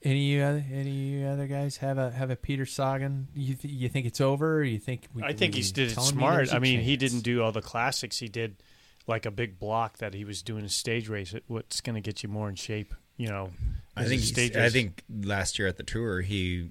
Any 0.01 0.41
other 0.41 0.63
any 0.71 1.25
other 1.25 1.45
guys 1.45 1.77
have 1.77 1.97
a 1.97 2.09
have 2.11 2.29
a 2.29 2.37
Peter 2.37 2.65
Sagan? 2.65 3.27
You 3.35 3.55
th- 3.55 3.73
you 3.73 3.89
think 3.89 4.05
it's 4.05 4.21
over? 4.21 4.59
Or 4.59 4.63
you 4.63 4.79
think 4.79 5.07
we, 5.13 5.23
I 5.23 5.33
think 5.33 5.55
we 5.55 5.61
he 5.61 5.71
did 5.71 5.91
it 5.91 5.95
telling 5.95 6.15
me 6.15 6.19
smart. 6.21 6.35
there's 6.37 6.53
a 6.53 6.55
I 6.55 6.59
mean, 6.59 6.79
he 6.79 6.95
didn't 6.95 7.19
do 7.21 7.43
all 7.43 7.51
the 7.51 7.61
classics. 7.61 8.17
He 8.19 8.29
did 8.29 8.63
like 9.07 9.25
a 9.25 9.31
big 9.31 9.59
block 9.59 9.97
that 9.97 10.13
he 10.13 10.23
was 10.23 10.41
doing 10.41 10.63
a 10.63 10.69
stage 10.69 11.09
race. 11.09 11.35
What's 11.47 11.81
going 11.81 11.95
to 11.95 12.01
get 12.01 12.23
you 12.23 12.29
more 12.29 12.47
in 12.47 12.55
shape? 12.55 12.93
You 13.19 13.27
know, 13.27 13.51
I 13.97 14.05
think 14.05 14.21
stage 14.21 14.55
I 14.55 14.69
think 14.69 15.03
last 15.09 15.59
year 15.59 15.67
at 15.67 15.75
the 15.75 15.83
tour 15.83 16.21
he, 16.21 16.69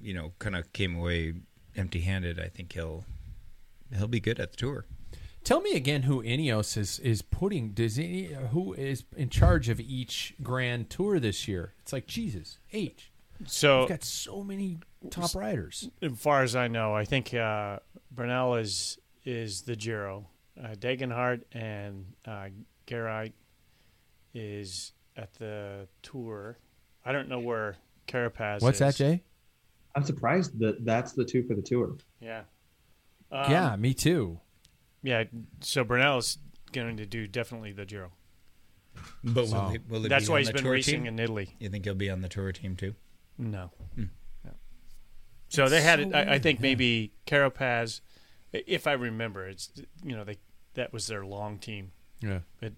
you 0.00 0.14
know, 0.14 0.32
kind 0.38 0.56
of 0.56 0.72
came 0.72 0.96
away 0.96 1.34
empty-handed. 1.76 2.40
I 2.40 2.48
think 2.48 2.72
he'll 2.72 3.04
he'll 3.94 4.08
be 4.08 4.18
good 4.18 4.40
at 4.40 4.52
the 4.52 4.56
tour. 4.56 4.86
Tell 5.44 5.60
me 5.60 5.72
again 5.72 6.04
who 6.04 6.22
Ineos 6.22 6.78
is 6.78 6.98
is 7.00 7.20
putting. 7.20 7.72
Does 7.72 7.98
any, 7.98 8.32
who 8.50 8.72
is 8.72 9.04
in 9.14 9.28
charge 9.28 9.68
of 9.68 9.78
each 9.78 10.34
Grand 10.42 10.88
Tour 10.88 11.20
this 11.20 11.46
year? 11.46 11.74
It's 11.80 11.92
like 11.92 12.06
Jesus 12.06 12.58
H. 12.72 13.12
so. 13.46 13.80
We've 13.80 13.90
got 13.90 14.02
so 14.04 14.42
many 14.42 14.78
top 15.10 15.34
riders. 15.34 15.90
As 16.00 16.12
far 16.18 16.42
as 16.42 16.56
I 16.56 16.68
know, 16.68 16.94
I 16.94 17.04
think 17.04 17.34
uh, 17.34 17.80
Bernal 18.10 18.54
is 18.54 18.98
is 19.26 19.62
the 19.62 19.76
Giro. 19.76 20.28
Uh, 20.58 20.68
Geoghegan 20.76 21.12
Hart 21.12 21.46
and 21.52 22.06
uh, 22.24 22.48
Geraint 22.86 23.34
is 24.32 24.92
at 25.20 25.34
the 25.34 25.86
tour. 26.02 26.58
I 27.04 27.12
don't 27.12 27.28
know 27.28 27.38
where 27.40 27.76
Carapaz 28.08 28.62
What's 28.62 28.76
is. 28.76 28.78
that, 28.80 28.94
Jay? 28.96 29.22
I'm 29.94 30.04
surprised 30.04 30.58
that 30.60 30.84
that's 30.84 31.12
the 31.12 31.24
two 31.24 31.42
for 31.44 31.54
the 31.54 31.62
tour. 31.62 31.96
Yeah. 32.20 32.42
Um, 33.32 33.50
yeah, 33.50 33.76
me 33.76 33.94
too. 33.94 34.40
Yeah. 35.02 35.24
So 35.60 35.84
Bernal 35.84 36.18
is 36.18 36.38
going 36.72 36.96
to 36.96 37.06
do 37.06 37.26
definitely 37.26 37.72
the 37.72 37.84
Giro. 37.84 38.12
But 39.24 39.46
will, 39.46 39.52
Wow. 39.52 39.68
he, 39.70 39.78
will 39.88 40.04
it 40.04 40.08
That's 40.08 40.26
be 40.26 40.30
why 40.30 40.36
on 40.36 40.40
he's 40.40 40.48
the 40.48 40.54
been 40.54 40.66
racing 40.68 41.04
team? 41.04 41.06
in 41.14 41.18
Italy. 41.18 41.54
You 41.58 41.68
think 41.68 41.84
he'll 41.84 41.94
be 41.94 42.10
on 42.10 42.20
the 42.22 42.28
tour 42.28 42.52
team 42.52 42.76
too? 42.76 42.94
No. 43.38 43.70
Hmm. 43.94 44.04
No. 44.44 44.50
So 45.48 45.68
they 45.68 45.80
had 45.80 46.00
so 46.00 46.06
it. 46.08 46.14
I, 46.14 46.34
I 46.34 46.38
think 46.38 46.58
yeah. 46.58 46.62
maybe 46.62 47.12
Carapaz, 47.26 48.00
if 48.52 48.86
I 48.86 48.92
remember, 48.92 49.46
it's 49.48 49.70
you 50.04 50.16
know 50.16 50.24
they 50.24 50.36
that 50.74 50.92
was 50.92 51.06
their 51.06 51.24
long 51.24 51.58
team. 51.58 51.92
Yeah. 52.20 52.40
But 52.60 52.74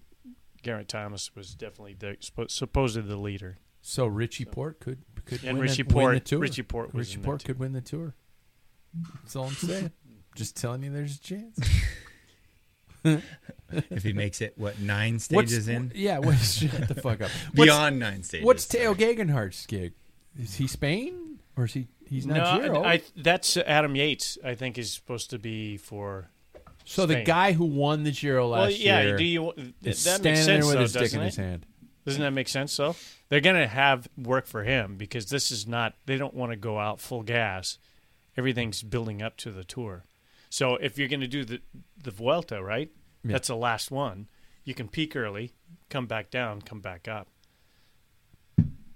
Geraint 0.63 0.87
Thomas 0.87 1.35
was 1.35 1.53
definitely 1.53 1.93
the 1.99 2.17
suppo- 2.21 2.49
supposedly 2.49 3.07
the 3.09 3.17
leader. 3.17 3.57
So 3.81 4.05
Richie 4.07 4.45
Porte 4.45 4.79
could 4.79 5.03
could 5.25 5.43
And 5.43 5.57
win, 5.57 5.67
Richie 5.67 5.83
the, 5.83 5.93
win 5.95 6.13
the 6.15 6.19
tour. 6.21 6.39
Richie 6.39 6.63
Porte 6.63 6.93
was 6.93 7.09
Richie 7.09 7.21
Porte 7.21 7.43
could 7.43 7.59
win 7.59 7.73
the 7.73 7.81
tour. 7.81 8.15
That's 9.21 9.35
all 9.35 9.45
I'm 9.45 9.53
saying. 9.53 9.91
Just 10.35 10.55
telling 10.57 10.81
you, 10.83 10.91
there's 10.91 11.17
a 11.17 11.21
chance. 11.21 11.59
if 13.03 14.03
he 14.03 14.13
makes 14.13 14.41
it, 14.41 14.53
what 14.57 14.79
nine 14.79 15.13
What's- 15.15 15.25
stages 15.25 15.67
in? 15.67 15.91
Yeah, 15.93 16.19
what, 16.19 16.37
shut 16.37 16.87
the 16.87 16.95
fuck 16.95 17.21
up. 17.21 17.29
What's- 17.53 17.65
Beyond 17.69 17.99
nine 17.99 18.23
stages. 18.23 18.45
What's 18.45 18.65
Teo 18.65 18.93
Geoghegan 18.95 19.29
Hart's 19.31 19.65
gig? 19.65 19.93
Is 20.39 20.55
he 20.55 20.67
Spain 20.67 21.39
or 21.57 21.65
is 21.65 21.73
he? 21.73 21.87
He's 22.07 22.25
not 22.25 22.61
no, 22.61 22.61
Giro. 22.67 22.83
I, 22.83 23.01
that's 23.15 23.57
uh, 23.57 23.63
Adam 23.65 23.95
Yates. 23.95 24.37
I 24.43 24.55
think 24.55 24.77
is 24.77 24.91
supposed 24.93 25.29
to 25.31 25.39
be 25.39 25.77
for. 25.77 26.29
So 26.85 27.05
the 27.05 27.23
guy 27.23 27.53
who 27.53 27.65
won 27.65 28.03
the 28.03 28.11
Giro 28.11 28.47
last 28.47 28.59
well, 28.59 28.71
yeah. 28.71 29.01
year 29.01 29.17
Do 29.17 29.23
you? 29.23 29.53
is 29.83 30.03
that 30.03 30.19
standing 30.21 30.33
makes 30.33 30.45
sense, 30.45 30.47
there 30.47 30.57
with 30.65 30.73
though, 30.73 30.81
his 30.81 30.93
dick 30.93 31.13
in 31.13 31.21
it? 31.21 31.25
his 31.25 31.35
hand. 31.37 31.65
Doesn't 32.05 32.21
that 32.21 32.31
make 32.31 32.49
sense? 32.49 32.75
though? 32.75 32.95
they're 33.29 33.41
going 33.41 33.55
to 33.55 33.67
have 33.67 34.07
work 34.17 34.45
for 34.45 34.63
him 34.63 34.95
because 34.97 35.27
this 35.27 35.51
is 35.51 35.65
not. 35.67 35.95
They 36.05 36.17
don't 36.17 36.33
want 36.33 36.51
to 36.51 36.55
go 36.55 36.77
out 36.77 36.99
full 36.99 37.23
gas. 37.23 37.77
Everything's 38.37 38.83
building 38.83 39.21
up 39.21 39.37
to 39.37 39.51
the 39.51 39.63
tour. 39.63 40.05
So 40.49 40.75
if 40.75 40.97
you're 40.97 41.07
going 41.07 41.21
to 41.21 41.27
do 41.27 41.45
the 41.45 41.61
the 42.03 42.11
Vuelta, 42.11 42.61
right? 42.61 42.91
Yeah. 43.23 43.31
That's 43.33 43.47
the 43.47 43.55
last 43.55 43.89
one. 43.89 44.27
You 44.65 44.73
can 44.73 44.87
peak 44.87 45.15
early, 45.15 45.53
come 45.89 46.05
back 46.05 46.29
down, 46.29 46.61
come 46.61 46.79
back 46.81 47.07
up. 47.07 47.27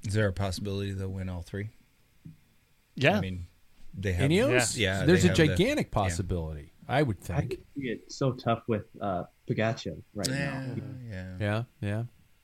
Is 0.06 0.13
there 0.13 0.28
a 0.28 0.34
possibility 0.34 0.91
they'll 0.91 1.08
win 1.10 1.30
all 1.30 1.41
three? 1.41 1.69
Yeah. 2.95 3.17
I 3.17 3.21
mean, 3.21 3.47
they 3.93 4.13
have. 4.13 4.30
Ineos? 4.30 4.78
Yeah, 4.78 5.06
there's 5.06 5.23
a 5.26 5.30
have 5.30 5.38
the- 5.38 5.47
gigantic 5.47 5.88
yeah. 5.88 6.00
Possibility. 6.88 7.00
I 7.00 7.04
would 7.04 7.17
I 7.30 7.39
think. 7.41 7.50
could 7.52 7.63
see 7.76 7.88
it 7.89 8.12
so 8.12 8.32
tough 8.34 8.63
with 8.67 8.86
uh, 9.02 9.23
Pogacar 9.50 10.02
right 10.15 10.28
Yeah, 10.30 10.36
now. 10.36 10.76
yeah. 11.10 11.36
Yeah, 11.39 11.63
yeah. 11.82 12.04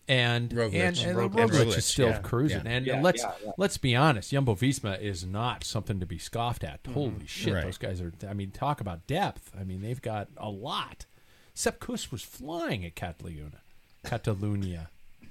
And 0.10 0.49
Roglic. 0.49 0.73
and, 0.73 0.97
and 0.97 1.17
Roglic. 1.17 1.32
Roglic, 1.32 1.41
And 1.41 1.51
Roglic, 1.51 1.77
is 1.77 1.86
still 1.86 2.10
yeah. 2.10 2.19
cruising. 2.19 2.65
Yeah. 2.65 2.71
And 2.71 2.86
Yeah, 2.86 3.01
let's 3.01 3.21
yeah, 3.23 3.32
yeah. 3.45 3.51
let's 3.58 3.77
be 3.77 3.95
honest, 3.95 4.32
Jumbo 4.32 4.53
Visma 4.56 4.99
is 5.01 5.25
not 5.25 5.63
something 5.63 5.99
to 6.01 6.06
be 6.06 6.17
scoffed 6.17 6.63
at. 6.65 6.82
Holy 6.93 7.25
shit, 7.25 7.53
Right. 7.53 7.63
those 7.63 7.77
guys 7.77 8.01
are. 8.01 8.12
I 8.27 8.34
mean, 8.34 8.51
talk 8.51 8.82
about 8.82 9.08
depth. 9.08 9.51
I 9.58 9.63
mean, 9.63 9.82
they've 9.82 10.01
got 10.01 10.27
a 10.36 10.49
lot. 10.49 11.06
Sepp 11.53 11.79
Kuss 11.79 12.12
was 12.12 12.21
flying 12.21 12.84
at 12.84 12.95
Catalunya. 12.95 13.60
Catalunya. 14.03 14.88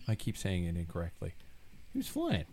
I 0.09 0.15
keep 0.15 0.37
saying 0.39 0.65
it 0.65 0.77
incorrectly. 0.77 1.35
He 1.93 1.99
was 1.99 2.09
flying. 2.09 2.45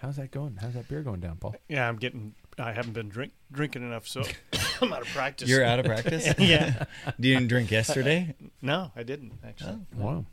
How's 0.00 0.16
that 0.16 0.30
going? 0.30 0.56
How's 0.60 0.74
that 0.74 0.88
beer 0.88 1.02
going 1.02 1.20
down, 1.20 1.36
Paul? 1.36 1.56
Yeah, 1.68 1.88
I'm 1.88 1.96
getting. 1.96 2.34
I 2.58 2.72
haven't 2.72 2.92
been 2.92 3.08
drink 3.08 3.32
drinking 3.50 3.82
enough, 3.82 4.06
so 4.06 4.22
I'm 4.80 4.92
out 4.92 5.02
of 5.02 5.08
practice. 5.08 5.48
You're 5.48 5.64
out 5.64 5.78
of 5.78 5.86
practice. 5.86 6.26
yeah. 6.38 6.84
you 7.18 7.34
didn't 7.34 7.48
drink 7.48 7.70
yesterday. 7.70 8.34
No, 8.62 8.90
I 8.96 9.02
didn't 9.02 9.32
actually. 9.46 9.80
Wow. 9.94 10.24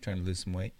Trying 0.00 0.16
to 0.16 0.22
lose 0.22 0.40
some 0.40 0.52
weight. 0.52 0.72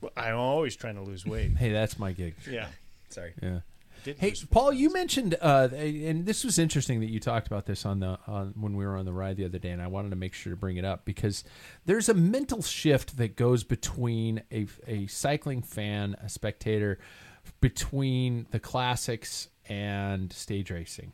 Well, 0.00 0.12
I'm 0.16 0.36
always 0.36 0.76
trying 0.76 0.94
to 0.94 1.02
lose 1.02 1.26
weight. 1.26 1.56
Hey, 1.56 1.72
that's 1.72 1.98
my 1.98 2.12
gig. 2.12 2.36
Yeah. 2.48 2.68
Sorry. 3.08 3.32
Yeah. 3.42 3.60
Did 4.04 4.18
Hey, 4.18 4.34
Paul, 4.50 4.72
you 4.72 4.92
mentioned, 4.92 5.36
uh, 5.40 5.68
and 5.72 6.26
this 6.26 6.44
was 6.44 6.58
interesting 6.58 7.00
that 7.00 7.10
you 7.10 7.20
talked 7.20 7.46
about 7.46 7.66
this 7.66 7.86
on 7.86 8.00
the 8.00 8.18
on 8.26 8.54
when 8.56 8.76
we 8.76 8.84
were 8.84 8.96
on 8.96 9.04
the 9.04 9.12
ride 9.12 9.36
the 9.36 9.44
other 9.44 9.58
day, 9.58 9.70
and 9.70 9.80
I 9.80 9.86
wanted 9.86 10.10
to 10.10 10.16
make 10.16 10.34
sure 10.34 10.52
to 10.52 10.56
bring 10.56 10.76
it 10.76 10.84
up 10.84 11.04
because 11.04 11.44
there's 11.86 12.08
a 12.08 12.14
mental 12.14 12.62
shift 12.62 13.16
that 13.18 13.36
goes 13.36 13.62
between 13.62 14.42
a 14.52 14.66
a 14.86 15.06
cycling 15.06 15.62
fan, 15.62 16.16
a 16.22 16.28
spectator, 16.28 16.98
between 17.60 18.46
the 18.50 18.58
classics 18.58 19.48
and 19.72 20.32
stage 20.32 20.70
racing, 20.70 21.12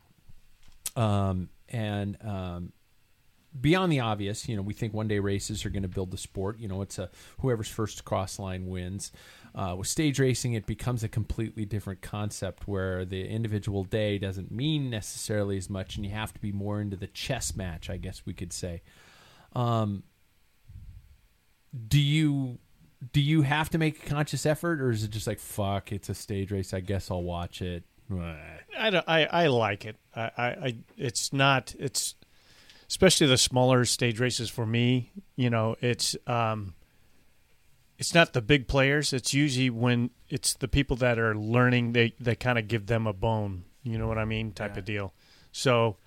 um, 0.95 1.49
and 1.69 2.17
um, 2.23 2.73
beyond 3.59 3.91
the 3.91 3.99
obvious, 4.01 4.47
you 4.47 4.55
know, 4.55 4.61
we 4.61 4.73
think 4.73 4.93
one 4.93 5.07
day 5.07 5.19
races 5.19 5.65
are 5.65 5.69
going 5.69 5.83
to 5.83 5.89
build 5.89 6.11
the 6.11 6.17
sport. 6.17 6.59
You 6.59 6.67
know, 6.67 6.81
it's 6.81 6.99
a 6.99 7.09
whoever's 7.39 7.69
first 7.69 8.03
cross 8.05 8.37
line 8.37 8.67
wins. 8.67 9.11
Uh, 9.55 9.75
with 9.77 9.87
stage 9.87 10.19
racing, 10.19 10.53
it 10.53 10.65
becomes 10.65 11.03
a 11.03 11.07
completely 11.07 11.65
different 11.65 12.01
concept 12.01 12.67
where 12.67 13.05
the 13.05 13.27
individual 13.27 13.83
day 13.83 14.17
doesn't 14.17 14.51
mean 14.51 14.89
necessarily 14.89 15.57
as 15.57 15.69
much, 15.69 15.95
and 15.95 16.05
you 16.05 16.11
have 16.11 16.33
to 16.33 16.39
be 16.39 16.51
more 16.51 16.81
into 16.81 16.97
the 16.97 17.07
chess 17.07 17.55
match, 17.55 17.89
I 17.89 17.97
guess 17.97 18.23
we 18.25 18.33
could 18.33 18.53
say. 18.53 18.81
Um, 19.53 20.03
do 21.87 21.99
you 21.99 22.59
do 23.13 23.21
you 23.21 23.43
have 23.43 23.69
to 23.69 23.77
make 23.77 24.03
a 24.03 24.09
conscious 24.09 24.45
effort, 24.45 24.81
or 24.81 24.91
is 24.91 25.03
it 25.03 25.11
just 25.11 25.27
like 25.27 25.39
fuck? 25.39 25.91
It's 25.91 26.09
a 26.09 26.13
stage 26.13 26.51
race. 26.51 26.73
I 26.73 26.81
guess 26.81 27.09
I'll 27.09 27.23
watch 27.23 27.61
it. 27.61 27.83
I, 28.77 28.89
don't, 28.89 29.05
I, 29.07 29.25
I 29.25 29.47
like 29.47 29.85
it. 29.85 29.97
I, 30.15 30.31
I, 30.37 30.45
I, 30.47 30.77
it's 30.97 31.31
not. 31.33 31.75
It's 31.77 32.15
especially 32.87 33.27
the 33.27 33.37
smaller 33.37 33.85
stage 33.85 34.19
races 34.19 34.49
for 34.49 34.65
me. 34.65 35.11
You 35.35 35.49
know, 35.49 35.75
it's 35.81 36.15
um, 36.27 36.73
it's 37.97 38.13
not 38.13 38.33
the 38.33 38.41
big 38.41 38.67
players. 38.67 39.13
It's 39.13 39.33
usually 39.33 39.69
when 39.69 40.09
it's 40.29 40.53
the 40.55 40.67
people 40.67 40.95
that 40.97 41.19
are 41.19 41.35
learning. 41.35 41.93
They 41.93 42.13
they 42.19 42.35
kind 42.35 42.57
of 42.57 42.67
give 42.67 42.87
them 42.87 43.07
a 43.07 43.13
bone. 43.13 43.65
You 43.83 43.97
know 43.97 44.07
what 44.07 44.17
I 44.17 44.25
mean? 44.25 44.51
Type 44.51 44.77
of 44.77 44.85
deal. 44.85 45.13
So, 45.51 45.97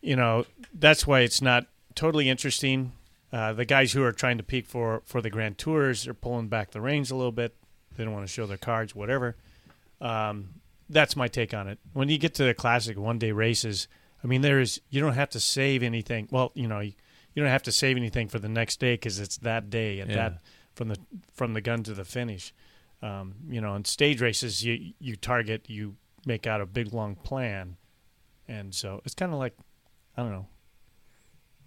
you 0.00 0.16
know, 0.16 0.46
that's 0.72 1.06
why 1.06 1.20
it's 1.20 1.42
not 1.42 1.66
totally 1.94 2.28
interesting. 2.28 2.92
Uh, 3.32 3.52
the 3.52 3.64
guys 3.64 3.92
who 3.92 4.02
are 4.04 4.12
trying 4.12 4.38
to 4.38 4.44
peak 4.44 4.66
for 4.66 5.02
for 5.06 5.22
the 5.22 5.30
Grand 5.30 5.58
Tours 5.58 6.06
are 6.06 6.14
pulling 6.14 6.48
back 6.48 6.70
the 6.70 6.80
reins 6.80 7.10
a 7.10 7.16
little 7.16 7.32
bit. 7.32 7.54
They 7.96 8.04
don't 8.04 8.12
want 8.12 8.26
to 8.26 8.32
show 8.32 8.46
their 8.46 8.58
cards, 8.58 8.94
whatever. 8.94 9.36
Um, 10.00 10.61
that's 10.92 11.16
my 11.16 11.28
take 11.28 11.54
on 11.54 11.68
it. 11.68 11.78
When 11.92 12.08
you 12.08 12.18
get 12.18 12.34
to 12.34 12.44
the 12.44 12.54
classic 12.54 12.98
one 12.98 13.18
day 13.18 13.32
races, 13.32 13.88
I 14.22 14.26
mean, 14.26 14.42
there's 14.42 14.80
you 14.90 15.00
don't 15.00 15.14
have 15.14 15.30
to 15.30 15.40
save 15.40 15.82
anything. 15.82 16.28
Well, 16.30 16.52
you 16.54 16.68
know, 16.68 16.80
you, 16.80 16.92
you 17.34 17.42
don't 17.42 17.50
have 17.50 17.62
to 17.64 17.72
save 17.72 17.96
anything 17.96 18.28
for 18.28 18.38
the 18.38 18.48
next 18.48 18.78
day 18.80 18.94
because 18.94 19.18
it's 19.18 19.38
that 19.38 19.70
day 19.70 20.00
at 20.00 20.08
Yeah. 20.08 20.16
that 20.16 20.38
from 20.74 20.88
the 20.88 20.96
from 21.32 21.54
the 21.54 21.60
gun 21.60 21.82
to 21.84 21.94
the 21.94 22.04
finish. 22.04 22.54
Um, 23.02 23.34
you 23.48 23.60
know, 23.60 23.74
in 23.74 23.84
stage 23.84 24.20
races, 24.20 24.64
you 24.64 24.92
you 25.00 25.16
target, 25.16 25.68
you 25.68 25.96
make 26.24 26.46
out 26.46 26.60
a 26.60 26.66
big 26.66 26.92
long 26.92 27.16
plan, 27.16 27.76
and 28.46 28.74
so 28.74 29.00
it's 29.04 29.14
kind 29.14 29.32
of 29.32 29.38
like 29.38 29.56
I 30.16 30.22
don't 30.22 30.32
know. 30.32 30.46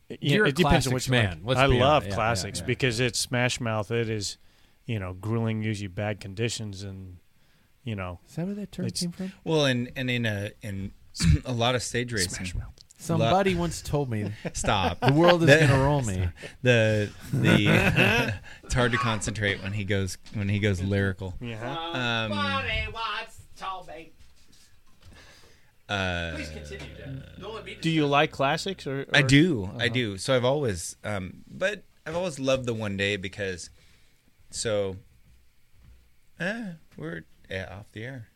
It, 0.07 0.19
You're 0.21 0.45
it 0.45 0.55
depends 0.55 0.87
on 0.87 0.93
which 0.93 1.09
man. 1.09 1.41
I 1.47 1.65
love 1.65 2.05
yeah, 2.07 2.13
classics 2.13 2.59
yeah, 2.59 2.65
because 2.65 2.99
it's 2.99 3.19
Smash 3.19 3.59
Mouth. 3.59 3.89
It 3.89 4.07
is, 4.07 4.37
you 4.85 4.99
know, 4.99 5.13
grueling, 5.13 5.63
usually 5.63 5.87
bad 5.87 6.19
conditions, 6.19 6.83
and 6.83 7.17
you 7.85 7.95
know, 7.95 8.19
Is 8.27 8.35
that 8.35 8.45
where 8.45 8.55
that 8.55 8.71
term 8.73 8.85
It's- 8.87 8.99
came 9.01 9.11
from? 9.13 9.31
Well, 9.45 9.65
and 9.65 9.89
and 9.95 10.09
in 10.09 10.25
a 10.25 10.51
in 10.61 10.91
a 11.45 11.53
lot 11.53 11.75
of 11.75 11.81
stage 11.83 12.11
racing, 12.11 12.29
Smash 12.31 12.55
Mouth. 12.55 12.73
Somebody 12.97 13.55
once 13.55 13.81
told 13.81 14.09
me 14.09 14.31
stop. 14.53 14.99
the 15.01 15.13
world 15.13 15.43
is 15.43 15.49
going 15.49 15.67
to 15.69 15.77
roll 15.77 16.01
me. 16.13 16.27
The 16.63 17.09
the 17.31 18.33
it's 18.63 18.73
hard 18.73 18.91
to 18.93 18.97
concentrate 18.97 19.61
when 19.63 19.73
he 19.73 19.83
goes 19.85 20.17
when 20.33 20.49
he 20.49 20.59
goes 20.59 20.81
lyrical. 20.81 21.35
Yeah. 21.39 21.61
Um, 22.27 22.31
uh, 25.87 26.37
Do 27.81 27.89
you 27.91 28.07
like 28.07 28.31
classics 28.31 28.87
or? 28.87 29.05
I 29.13 29.19
or- 29.19 29.23
do, 29.23 29.69
I 29.77 29.87
do. 29.87 30.17
So 30.17 30.35
I've 30.35 30.45
always, 30.45 30.95
um, 31.03 31.43
but 31.47 31.83
I've 32.05 32.15
always 32.15 32.39
loved 32.39 32.65
the 32.65 32.73
one 32.73 32.97
day 32.97 33.17
because, 33.17 33.69
so, 34.49 34.97
eh, 36.39 36.71
we're 36.97 37.21
off 37.51 37.91
the 37.91 38.03
air. 38.03 38.27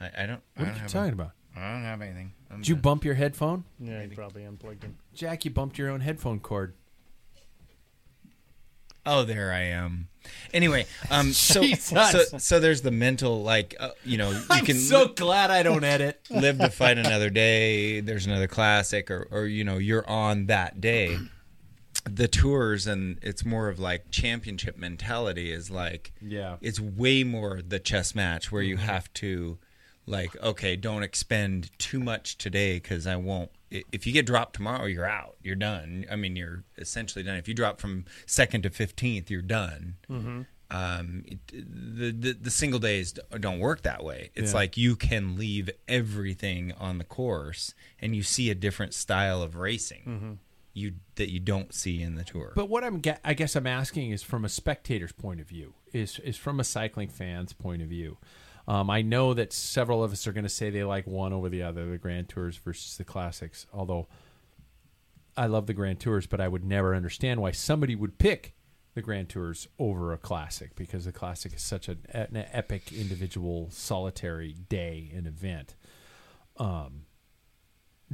I, 0.00 0.10
I 0.18 0.26
don't. 0.26 0.40
I 0.56 0.60
What 0.60 0.64
don't 0.66 0.68
are 0.68 0.72
you 0.74 0.78
have 0.80 0.92
talking 0.92 1.10
a- 1.10 1.14
about? 1.14 1.30
I 1.56 1.72
don't 1.72 1.82
have 1.82 2.02
anything. 2.02 2.32
I'm 2.50 2.58
Did 2.58 2.68
you 2.68 2.74
done. 2.74 2.82
bump 2.82 3.04
your 3.04 3.14
headphone? 3.14 3.64
Yeah, 3.78 4.02
you 4.02 4.10
probably 4.14 4.44
unplugged 4.44 4.82
him. 4.82 4.96
Jack, 5.14 5.44
you 5.44 5.50
bumped 5.52 5.78
your 5.78 5.88
own 5.90 6.00
headphone 6.00 6.40
cord. 6.40 6.74
Oh, 9.06 9.22
there 9.24 9.52
I 9.52 9.60
am. 9.64 10.08
Anyway, 10.54 10.86
um, 11.10 11.32
so, 11.32 11.62
so 11.74 12.22
so 12.38 12.58
there's 12.58 12.80
the 12.80 12.90
mental 12.90 13.42
like 13.42 13.74
uh, 13.78 13.90
you 14.04 14.16
know 14.16 14.30
you 14.30 14.40
I'm 14.50 14.64
can 14.64 14.76
so 14.78 15.02
li- 15.04 15.12
glad 15.14 15.50
I 15.50 15.62
don't 15.62 15.84
edit. 15.84 16.20
live 16.30 16.58
to 16.58 16.70
fight 16.70 16.96
another 16.96 17.28
day. 17.28 18.00
There's 18.00 18.24
another 18.26 18.46
classic, 18.48 19.10
or 19.10 19.28
or 19.30 19.44
you 19.44 19.62
know 19.62 19.76
you're 19.78 20.08
on 20.08 20.46
that 20.46 20.80
day. 20.80 21.18
The 22.04 22.28
tours 22.28 22.86
and 22.86 23.18
it's 23.22 23.44
more 23.44 23.68
of 23.68 23.78
like 23.78 24.10
championship 24.10 24.76
mentality 24.76 25.50
is 25.50 25.70
like 25.70 26.12
Yeah. 26.20 26.56
it's 26.60 26.78
way 26.78 27.24
more 27.24 27.60
the 27.66 27.78
chess 27.78 28.14
match 28.14 28.52
where 28.52 28.62
you 28.62 28.76
mm-hmm. 28.76 28.84
have 28.86 29.12
to 29.14 29.58
like 30.06 30.36
okay 30.42 30.76
don't 30.76 31.02
expend 31.02 31.70
too 31.78 31.98
much 31.98 32.36
today 32.36 32.74
because 32.74 33.06
I 33.06 33.16
won't 33.16 33.50
if 33.70 34.06
you 34.06 34.12
get 34.12 34.26
dropped 34.26 34.54
tomorrow 34.54 34.84
you're 34.84 35.06
out 35.08 35.36
you're 35.42 35.56
done 35.56 36.04
I 36.12 36.16
mean 36.16 36.36
you're 36.36 36.64
essentially 36.76 37.24
done 37.24 37.36
if 37.36 37.48
you 37.48 37.54
drop 37.54 37.80
from 37.80 38.04
second 38.26 38.62
to 38.64 38.70
fifteenth 38.70 39.30
you're 39.30 39.40
done 39.40 39.96
mm-hmm. 40.10 40.42
um, 40.70 41.24
it, 41.26 41.38
the, 41.50 42.10
the 42.12 42.32
the 42.34 42.50
single 42.50 42.80
days 42.80 43.14
don't 43.40 43.60
work 43.60 43.82
that 43.82 44.04
way. 44.04 44.30
It's 44.34 44.52
Yeah. 44.52 44.58
like 44.58 44.76
you 44.76 44.94
can 44.96 45.36
leave 45.38 45.70
everything 45.88 46.72
on 46.72 46.98
the 46.98 47.04
course, 47.04 47.74
and 48.00 48.14
you 48.16 48.22
see 48.22 48.50
a 48.50 48.54
different 48.54 48.92
style 48.94 49.40
of 49.42 49.54
racing. 49.56 50.02
Mm-hmm. 50.06 50.32
You 50.74 50.94
that 51.14 51.30
you 51.30 51.40
don't 51.40 51.72
see 51.72 52.02
in 52.02 52.16
the 52.16 52.24
tour. 52.24 52.52
But 52.54 52.68
what 52.68 52.82
I'm, 52.82 53.00
I 53.24 53.34
guess 53.34 53.54
I'm 53.54 53.66
asking 53.66 54.10
is 54.10 54.22
from 54.22 54.44
a 54.44 54.48
spectator's 54.48 55.12
point 55.12 55.40
of 55.40 55.48
view, 55.48 55.74
is 55.92 56.18
is 56.18 56.36
from 56.36 56.58
a 56.60 56.64
cycling 56.64 57.08
fan's 57.08 57.52
point 57.52 57.80
of 57.80 57.88
view. 57.88 58.18
Um, 58.66 58.90
I 58.90 59.02
know 59.02 59.34
that 59.34 59.52
several 59.52 60.02
of 60.02 60.12
us 60.12 60.26
are 60.26 60.32
going 60.32 60.44
to 60.44 60.50
say 60.50 60.70
they 60.70 60.84
like 60.84 61.06
one 61.06 61.32
over 61.32 61.48
the 61.48 61.62
other, 61.62 61.90
the 61.90 61.98
Grand 61.98 62.28
Tours 62.28 62.56
versus 62.56 62.96
the 62.96 63.04
Classics. 63.04 63.66
Although 63.72 64.08
I 65.36 65.46
love 65.46 65.66
the 65.66 65.74
Grand 65.74 66.00
Tours, 66.00 66.26
but 66.26 66.40
I 66.40 66.48
would 66.48 66.64
never 66.64 66.94
understand 66.94 67.40
why 67.40 67.50
somebody 67.50 67.94
would 67.94 68.18
pick 68.18 68.54
the 68.94 69.02
Grand 69.02 69.28
Tours 69.28 69.68
over 69.78 70.12
a 70.12 70.18
Classic 70.18 70.74
because 70.76 71.04
the 71.04 71.12
Classic 71.12 71.52
is 71.52 71.62
such 71.62 71.88
an, 71.88 72.06
an 72.10 72.46
epic, 72.52 72.92
individual, 72.92 73.68
solitary 73.70 74.54
day 74.68 75.10
and 75.14 75.26
event. 75.26 75.74
Um, 76.56 77.02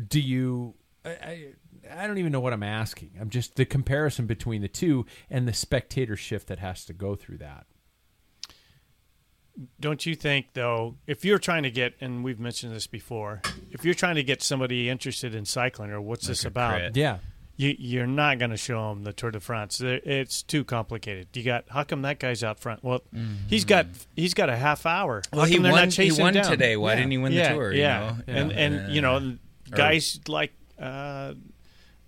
do 0.08 0.20
you? 0.20 0.74
I, 1.04 1.10
I 1.10 1.46
I 1.88 2.06
don't 2.06 2.18
even 2.18 2.32
know 2.32 2.40
what 2.40 2.52
I'm 2.52 2.62
asking. 2.62 3.12
I'm 3.20 3.30
just 3.30 3.56
the 3.56 3.64
comparison 3.64 4.26
between 4.26 4.62
the 4.62 4.68
two 4.68 5.06
and 5.30 5.46
the 5.46 5.52
spectator 5.52 6.16
shift 6.16 6.48
that 6.48 6.58
has 6.58 6.84
to 6.86 6.92
go 6.92 7.14
through 7.14 7.38
that. 7.38 7.66
Don't 9.78 10.06
you 10.06 10.14
think 10.14 10.46
though, 10.54 10.96
if 11.06 11.24
you're 11.24 11.38
trying 11.38 11.64
to 11.64 11.70
get, 11.70 11.94
and 12.00 12.24
we've 12.24 12.40
mentioned 12.40 12.74
this 12.74 12.86
before, 12.86 13.42
if 13.70 13.84
you're 13.84 13.94
trying 13.94 14.14
to 14.14 14.22
get 14.22 14.42
somebody 14.42 14.88
interested 14.88 15.34
in 15.34 15.44
cycling 15.44 15.90
or 15.90 16.00
what's 16.00 16.26
this 16.26 16.44
about, 16.46 16.74
crit. 16.78 16.96
Yeah, 16.96 17.18
you, 17.56 17.74
you're 17.78 18.06
not 18.06 18.38
going 18.38 18.52
to 18.52 18.56
show 18.56 18.88
them 18.88 19.02
the 19.04 19.12
Tour 19.12 19.32
de 19.32 19.40
France. 19.40 19.80
It's 19.82 20.42
too 20.42 20.64
complicated. 20.64 21.28
You 21.34 21.42
got 21.42 21.64
how 21.68 21.82
come 21.84 22.02
that 22.02 22.18
guy's 22.18 22.42
out 22.42 22.58
front? 22.58 22.82
Well, 22.82 23.02
he's 23.48 23.66
got 23.66 23.86
he's 24.16 24.32
got 24.32 24.48
a 24.48 24.56
half 24.56 24.86
hour. 24.86 25.20
well, 25.32 25.44
he 25.44 25.56
come 25.56 25.64
won. 25.64 25.72
not 25.72 25.92
He 25.92 26.12
won 26.12 26.32
down? 26.32 26.44
today. 26.50 26.76
Why 26.78 26.92
Yeah. 26.92 26.96
didn't 26.96 27.10
he 27.10 27.18
win 27.18 27.32
yeah, 27.32 27.48
the 27.50 27.54
tour? 27.54 27.72
you 27.72 27.80
Yeah, 27.82 27.98
know? 28.26 28.34
and 28.34 28.52
and 28.52 28.94
you 28.94 29.02
know 29.02 29.36
guys 29.70 30.20
like 30.26 30.52
uh, 30.78 31.34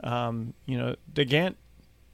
um, 0.02 0.54
you 0.66 0.76
know 0.78 0.96
De 1.12 1.24
Gendt 1.24 1.54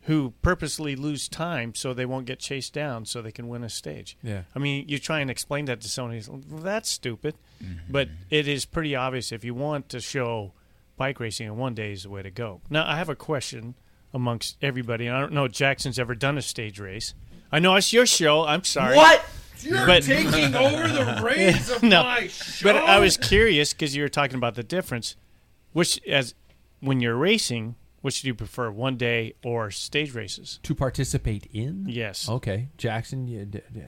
who 0.03 0.33
purposely 0.41 0.97
lose 0.97 1.29
time 1.29 1.75
so 1.75 1.93
they 1.93 2.07
won't 2.07 2.25
get 2.25 2.39
chased 2.39 2.73
down 2.73 3.05
so 3.05 3.21
they 3.21 3.33
can 3.33 3.47
win 3.47 3.63
a 3.63 3.69
stage. 3.69 4.17
Yeah. 4.23 4.43
I 4.57 4.59
mean, 4.59 4.89
you 4.89 4.99
try 4.99 5.21
and 5.21 5.31
explain 5.31 5.67
that 5.67 5.83
to 5.83 5.89
somebody, 5.89 6.23
well, 6.27 6.41
that's 6.63 6.89
stupid. 6.89 7.35
Mm-hmm. 7.63 7.93
But 7.93 8.09
it 8.31 8.49
is 8.49 8.65
pretty 8.65 8.97
obvious 8.97 9.33
if 9.33 9.45
you 9.45 9.53
want 9.53 9.91
to 9.91 10.01
show 10.01 10.53
bike 10.97 11.21
racing 11.21 11.47
in 11.49 11.59
one 11.59 11.75
day 11.75 11.93
is 11.93 12.05
the 12.05 12.09
way 12.11 12.23
to 12.23 12.31
go. 12.31 12.63
Now, 12.71 12.89
I 12.89 12.97
have 12.97 13.11
a 13.11 13.15
question 13.17 13.75
amongst 14.15 14.57
everybody. 14.63 15.07
and 15.09 15.15
I 15.15 15.21
don't 15.21 15.33
know 15.35 15.45
if 15.45 15.53
Jackson's 15.53 15.99
ever 15.99 16.15
done 16.15 16.39
a 16.39 16.43
stage 16.43 16.81
race. 16.81 17.13
I 17.53 17.59
know 17.59 17.75
it's 17.77 17.93
your 17.93 18.07
show. 18.07 18.47
I'm 18.47 18.65
sorry. 18.65 18.97
What? 18.97 19.23
You're 19.61 19.85
But- 19.85 20.05
taking 20.05 20.55
over 20.55 20.89
the 20.89 21.21
reins 21.23 21.69
of 21.69 21.83
No, 21.83 22.03
my 22.05 22.29
show. 22.29 22.73
But 22.73 22.77
I 22.77 22.99
was 22.99 23.19
curious 23.19 23.75
because 23.75 23.95
you 23.95 24.03
were 24.03 24.09
talking 24.09 24.37
about 24.37 24.55
the 24.55 24.63
difference. 24.63 25.17
Which, 25.75 26.01
as 26.09 26.35
when 26.81 27.01
you're 27.01 27.17
racing, 27.17 27.75
which 28.03 28.23
do 28.23 28.29
you 28.29 28.35
prefer, 28.35 28.71
one 28.71 28.97
day 28.97 29.35
or 29.45 29.71
stage 29.71 30.15
races? 30.15 30.61
to 30.63 30.75
participate 30.75 31.47
in. 31.53 31.87
Yes. 31.89 32.29
Okay, 32.29 32.69
Jackson. 32.77 33.27
You, 33.29 33.45
d- 33.45 33.61
d- 33.73 33.83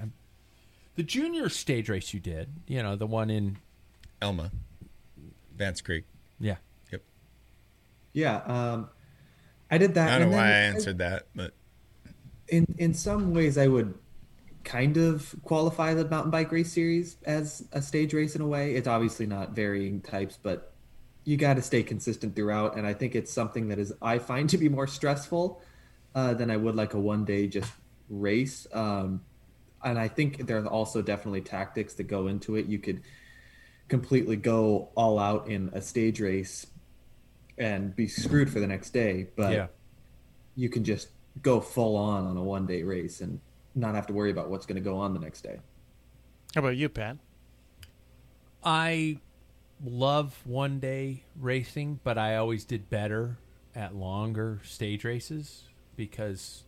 the 0.97 1.03
junior 1.03 1.49
stage 1.49 1.88
race 1.88 2.12
you 2.12 2.20
did, 2.20 2.49
you 2.66 2.82
know, 2.82 2.97
the 2.97 3.07
one 3.07 3.30
in 3.30 3.59
Elma, 4.20 4.51
Vance 5.57 5.80
Creek. 5.80 6.05
yeah. 6.41 6.57
Yep. 6.93 7.03
Yeah, 8.12 8.36
um, 8.47 8.88
I 9.70 9.78
did 9.78 9.95
that. 9.95 10.09
I 10.11 10.12
don't 10.18 10.22
and 10.22 10.30
know 10.32 10.36
why 10.36 10.45
I 10.45 10.51
then 10.51 10.74
answered 10.74 10.99
that, 10.99 11.26
but 11.34 11.55
In 12.49 12.66
in 12.78 12.93
some 12.95 13.32
ways, 13.32 13.57
I 13.57 13.68
would 13.68 13.95
kind 14.64 14.97
of 14.99 15.34
qualify 15.45 15.95
the 15.95 16.07
mountain 16.09 16.30
bike 16.30 16.51
race 16.53 16.72
series 16.72 17.16
as 17.24 17.66
a 17.72 17.80
stage 17.80 18.12
race 18.12 18.34
in 18.34 18.43
a 18.43 18.47
way. 18.47 18.74
It's 18.74 18.88
obviously 18.88 19.26
not 19.26 19.53
varying 19.53 20.01
types, 20.03 20.38
but 20.43 20.70
you 21.31 21.37
got 21.37 21.55
to 21.55 21.62
stay 21.62 21.85
consistent 21.85 22.35
throughout. 22.35 22.76
And 22.76 22.85
I 22.85 22.93
think 22.93 23.14
it's 23.14 23.33
something 23.33 23.68
that 23.68 23.78
is 23.78 23.93
I 24.03 24.18
find 24.18 24.51
to 24.51 24.59
be 24.59 24.68
more 24.68 24.89
stressful 24.89 25.62
uh, 26.12 26.35
than 26.35 26.51
I 26.51 26.57
would 26.57 26.74
like 26.74 26.95
a 26.95 26.99
one 26.99 27.24
day 27.24 27.47
just 27.47 27.70
race. 28.09 28.66
Um, 28.72 29.20
and 29.85 29.97
I 29.97 30.09
think 30.09 30.49
there 30.49 30.59
are 30.59 30.66
also 30.66 31.03
definitely 31.03 31.43
tactics 31.43 31.95
that 31.95 32.09
go 32.09 32.26
into 32.26 32.57
it. 32.57 32.66
You 32.66 32.81
could 32.81 33.03
completely 33.87 34.35
go 34.35 34.89
all 34.97 35.20
out 35.20 35.47
in 35.47 35.70
a 35.72 35.81
stage 35.81 36.20
race 36.20 36.66
and 37.57 37.95
be 37.95 38.09
screwed 38.09 38.51
for 38.51 38.59
the 38.59 38.66
next 38.66 38.91
day, 38.91 39.28
but 39.37 39.53
Yeah. 39.53 39.66
you 40.57 40.68
can 40.68 40.83
just 40.83 41.11
go 41.43 41.61
full 41.61 41.95
on 41.97 42.26
on 42.26 42.37
a 42.37 42.43
one 42.43 42.66
day 42.66 42.83
race 42.83 43.20
and 43.20 43.39
not 43.76 43.95
have 43.95 44.09
to 44.09 44.12
worry 44.12 44.33
about 44.33 44.51
what's 44.51 44.66
going 44.66 44.83
to 44.83 44.91
go 44.91 44.97
on 44.97 45.14
the 45.14 45.20
next 45.20 45.43
day. 45.43 45.61
How 46.57 46.59
about 46.59 46.76
you, 46.76 46.89
Pat? 46.89 47.18
I 48.64 49.20
love 49.85 50.41
one 50.45 50.78
day 50.81 51.24
racing, 51.39 52.01
but 52.05 52.18
I 52.18 52.37
always 52.37 52.64
did 52.64 52.91
better 52.91 53.39
at 53.74 53.95
longer 53.95 54.61
stage 54.64 55.05
races. 55.05 55.62
because 55.97 56.62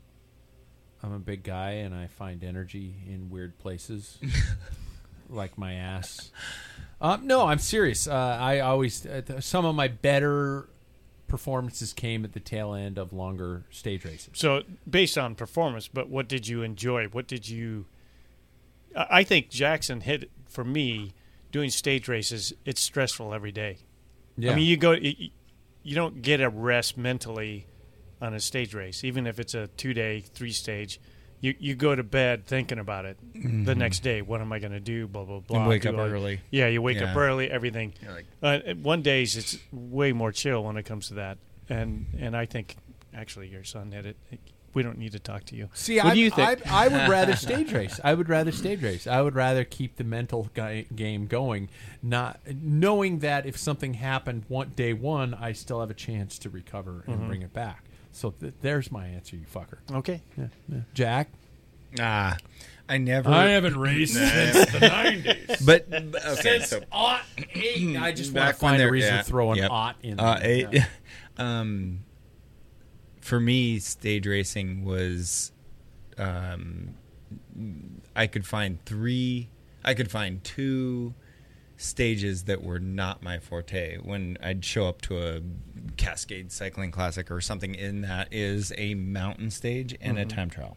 I'm 1.03 1.13
a 1.13 1.19
big 1.19 1.43
guy 1.43 1.71
and 1.71 1.95
I 1.95 2.07
find 2.07 2.45
energy 2.45 2.95
in 3.09 3.31
weird 3.31 3.59
places, 3.59 4.19
like 5.31 5.57
my 5.59 5.75
ass. 5.75 6.31
Um, 7.01 7.27
no, 7.27 7.47
I'm 7.47 7.59
serious. 7.59 8.07
Uh, 8.07 8.39
I 8.41 8.61
always 8.61 9.05
uh, 9.07 9.23
th- 9.27 9.43
some 9.43 9.65
of 9.65 9.75
my 9.75 9.89
better 9.89 10.69
performances 11.27 11.93
came 11.95 12.25
at 12.25 12.35
the 12.35 12.41
tail 12.41 12.75
end 12.75 12.99
of 12.99 13.13
longer 13.13 13.65
stage 13.71 14.05
races. 14.05 14.31
So 14.35 14.63
based 14.89 15.17
on 15.19 15.35
performance, 15.35 15.89
but 15.89 16.09
what 16.09 16.29
did 16.29 16.47
you 16.47 16.63
enjoy? 16.63 17.07
What 17.09 17.27
did 17.27 17.49
you? 17.49 17.87
I 18.95 19.07
I 19.11 19.25
think 19.25 19.49
Jackson 19.49 20.03
hit 20.03 20.31
for 20.47 20.63
me 20.63 21.15
doing 21.53 21.71
stage 21.71 22.09
races. 22.09 22.53
It's 22.65 22.81
stressful 22.81 23.33
every 23.33 23.53
day. 23.53 23.79
Yeah. 24.37 24.53
I 24.53 24.55
mean, 24.57 24.67
you 24.67 24.77
go, 24.77 24.93
you, 24.93 25.31
you 25.85 25.95
don't 25.95 26.23
get 26.23 26.41
a 26.41 26.49
rest 26.49 26.97
mentally 26.99 27.67
on 28.21 28.35
a 28.35 28.41
stage 28.41 28.75
race, 28.75 29.05
even 29.05 29.27
if 29.27 29.39
it's 29.39 29.55
a 29.55 29.69
two 29.69 29.95
day, 29.95 30.21
three 30.21 30.51
stage. 30.53 31.01
You 31.41 31.55
you 31.59 31.75
go 31.75 31.97
to 31.97 32.05
bed 32.05 32.47
thinking 32.47 32.79
about 32.79 33.05
it 33.05 33.19
the 33.35 33.75
next 33.75 34.05
day. 34.05 34.23
What 34.23 34.41
am 34.41 34.53
I 34.53 34.61
going 34.61 34.73
to 34.73 34.79
do? 34.81 35.09
Blah 35.09 35.25
blah 35.25 35.41
blah. 35.41 35.59
Mm-hmm. 35.59 35.69
wake 35.69 35.83
Do 35.83 35.89
up 35.89 35.97
I- 35.99 36.09
early. 36.09 36.41
Yeah, 36.53 36.69
you 36.69 36.81
wake 36.81 37.03
up 37.03 37.17
early. 37.17 37.51
Everything. 37.51 37.95
You're 38.01 38.13
like- 38.13 38.27
uh, 38.69 38.75
one 38.75 39.03
days 39.03 39.37
it's 39.37 39.59
way 39.73 40.13
more 40.13 40.31
chill 40.31 40.63
when 40.63 40.77
it 40.77 40.85
comes 40.85 41.09
to 41.09 41.15
that, 41.15 41.39
and 41.69 42.07
and 42.19 42.37
I 42.37 42.47
think 42.47 42.77
actually 43.13 43.49
your 43.49 43.65
son 43.65 43.91
hit 43.91 44.07
it. 44.07 44.17
We 44.75 44.83
don't 44.83 44.99
need 44.99 45.13
to 45.13 45.19
talk 45.19 45.45
to 45.47 45.57
you. 45.57 45.69
See, 45.75 45.97
what 45.99 46.07
I, 46.07 46.15
do 46.15 46.21
you 46.21 46.31
think? 46.31 46.71
I, 46.71 46.85
I 46.85 46.89
would 46.89 47.09
rather 47.11 47.37
stage 47.47 47.73
race. 47.73 48.01
I 48.03 48.15
would 48.15 48.29
rather 48.29 48.53
stage 48.53 48.83
race. 48.83 49.07
I 49.07 49.21
would 49.21 49.35
rather 49.35 49.65
keep 49.65 49.97
the 49.97 50.05
mental 50.05 50.49
guy, 50.55 50.87
game 50.95 51.27
going, 51.27 51.69
not 52.03 52.41
knowing 52.47 53.19
that 53.21 53.45
if 53.47 53.57
something 53.59 53.95
happened 53.95 54.45
one 54.49 54.71
day 54.75 54.93
one, 54.93 55.35
I 55.35 55.53
still 55.53 55.81
have 55.81 55.91
a 55.91 55.95
chance 55.95 56.39
to 56.41 56.51
recover 56.51 57.05
and 57.07 57.27
bring 57.29 57.43
it 57.43 57.53
back. 57.53 57.85
So 58.13 58.31
th- 58.31 58.55
there's 58.63 58.91
my 58.93 59.07
answer, 59.07 59.37
you 59.37 59.47
fucker. 59.47 59.79
okay. 59.93 60.23
Yeah, 60.37 60.47
yeah. 60.69 60.81
Jack, 60.95 61.29
Ah, 61.99 62.37
I 62.89 62.99
never. 62.99 63.31
I 63.31 63.49
haven't 63.49 63.77
raced 63.77 64.15
since 64.15 64.71
the 64.73 64.79
'90s. 64.79 65.63
But 65.67 65.91
but- 65.91 66.27
okay, 66.39 66.61
so 66.61 66.81
ought 66.91 67.23
eight. 67.55 67.97
I 67.97 68.13
just 68.13 68.33
want 68.33 68.47
to 68.47 68.53
back 68.53 68.57
find 68.57 68.83
a 68.83 68.91
reason 68.91 69.13
yeah, 69.15 69.19
to 69.23 69.25
throw 69.25 69.53
an 69.53 69.59
yep. 69.59 69.71
ought 69.71 69.97
in. 70.03 70.19
Uh, 70.19 70.39
there. 70.39 70.47
eight, 70.51 70.69
Yeah. 70.73 70.87
um, 71.39 72.01
for 73.23 73.41
me, 73.41 73.79
stage 73.79 74.27
racing 74.27 74.85
was, 74.85 75.53
um, 76.19 76.95
I 78.15 78.27
could 78.27 78.47
find 78.47 78.85
three, 78.85 79.49
I 79.83 79.95
could 79.95 80.11
find 80.11 80.45
two 80.45 81.15
stages 81.77 82.45
that 82.45 82.63
were 82.63 82.79
not 82.79 83.23
my 83.23 83.39
forte. 83.39 83.97
When 83.99 84.37
I'd 84.43 84.65
show 84.65 84.87
up 84.87 85.01
to 85.03 85.19
a 85.19 85.41
Cascade 85.97 86.53
Cycling 86.53 86.91
Classic 86.91 87.31
or 87.31 87.41
something 87.41 87.75
in 87.75 88.03
that 88.03 88.29
is 88.31 88.73
a 88.77 88.95
mountain 88.95 89.51
stage 89.51 89.97
and 90.01 90.19
a 90.19 90.25
time 90.25 90.51
trial. 90.51 90.77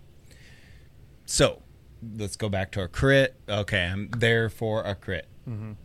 So 1.25 1.61
let's 2.17 2.35
go 2.35 2.49
back 2.49 2.71
to 2.73 2.81
a 2.81 2.87
crit. 2.87 3.35
Okay, 3.49 3.85
I'm 3.85 4.09
there 4.17 4.49
for 4.49 4.81
a 4.83 4.95
crit. 4.95 5.27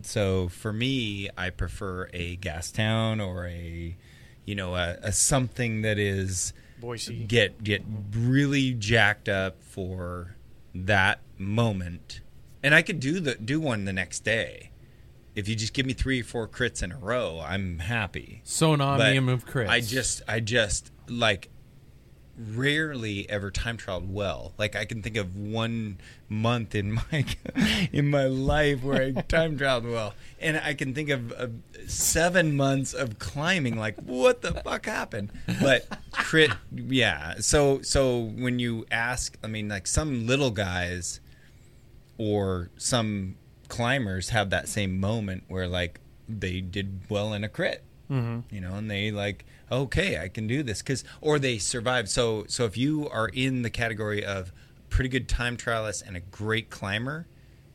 So 0.03 0.49
for 0.49 0.73
me, 0.73 1.29
I 1.37 1.51
prefer 1.51 2.09
a 2.15 2.37
Gastown 2.39 3.21
or 3.27 3.47
a, 3.47 3.97
you 4.51 4.57
know, 4.57 4.75
a, 4.75 4.99
a 5.01 5.13
something 5.13 5.83
that 5.83 5.97
is 5.97 6.53
Boise. 6.81 7.23
get 7.23 7.63
get 7.63 7.85
really 8.13 8.75
jacked 8.75 9.29
up 9.29 9.63
for 9.63 10.35
that 10.75 11.21
moment, 11.39 12.21
and 12.61 12.75
I 12.75 12.83
could 12.83 12.99
do 12.99 13.21
the 13.21 13.37
do 13.37 13.61
one 13.61 13.85
the 13.85 13.93
next 13.93 14.25
day. 14.25 14.73
If 15.37 15.47
you 15.47 15.55
just 15.55 15.73
give 15.73 15.87
me 15.87 15.93
three 15.93 16.23
or 16.23 16.25
four 16.25 16.49
crits 16.49 16.83
in 16.83 16.91
a 16.91 16.99
row, 16.99 17.41
I'm 17.47 17.79
happy. 17.79 18.41
So 18.43 18.73
an 18.73 18.81
But 18.81 19.01
omnium 19.03 19.29
of 19.29 19.47
crits. 19.47 19.69
I 19.69 19.81
just, 19.81 20.23
I 20.27 20.41
just 20.41 20.91
like 21.09 21.49
rarely 22.55 23.29
ever 23.29 23.51
time 23.51 23.77
traveled 23.77 24.13
well. 24.13 24.53
Like 24.59 24.77
I 24.77 24.85
can 24.85 25.03
think 25.03 25.17
of 25.17 25.37
one 25.37 25.99
month 26.29 26.75
in 26.75 26.93
my 26.93 27.25
in 27.93 28.09
my 28.09 28.27
life 28.27 28.83
where 28.83 29.03
I 29.03 29.13
time 29.23 29.59
traveled 29.59 29.93
well, 29.93 30.15
and 30.41 30.59
I 30.59 30.75
can 30.75 30.95
think 30.95 31.11
of, 31.11 31.33
of 31.33 31.53
seven 31.87 32.57
months 32.57 32.93
of 32.93 33.19
climbing. 33.19 33.79
Like 33.79 33.97
what 34.01 34.43
the 34.43 34.55
fuck 34.55 34.87
happened? 34.87 35.33
But 35.61 35.87
crit, 36.13 36.51
yeah. 36.73 37.35
So 37.41 37.83
so 37.83 38.19
when 38.19 38.59
you 38.59 38.87
ask, 38.91 39.37
I 39.43 39.47
mean, 39.47 39.69
like 39.69 39.87
some 39.87 40.27
little 40.27 40.51
guys 40.51 41.21
or 42.19 42.71
some 42.77 43.37
climbers 43.69 44.31
have 44.31 44.51
that 44.51 44.69
same 44.69 44.99
moment 45.01 45.45
where 45.49 45.69
like 45.69 46.01
they 46.29 46.61
did 46.61 47.01
well 47.09 47.33
in 47.33 47.45
a 47.45 47.49
crit 47.49 47.85
mm-hmm. 48.11 48.41
you 48.55 48.61
know 48.61 48.75
and 48.75 48.91
they 48.91 49.11
like 49.11 49.45
okay 49.71 50.19
i 50.19 50.29
can 50.29 50.47
do 50.47 50.63
this 50.63 50.81
because 50.83 51.05
or 51.21 51.39
they 51.39 51.59
survive 51.59 52.09
so 52.09 52.45
so 52.49 52.65
if 52.65 52.77
you 52.77 53.09
are 53.09 53.29
in 53.29 53.63
the 53.63 53.71
category 53.71 54.25
of 54.25 54.53
pretty 54.89 55.09
good 55.09 55.29
time 55.29 55.57
trialist 55.57 56.07
and 56.07 56.17
a 56.17 56.21
great 56.21 56.71
climber 56.71 57.27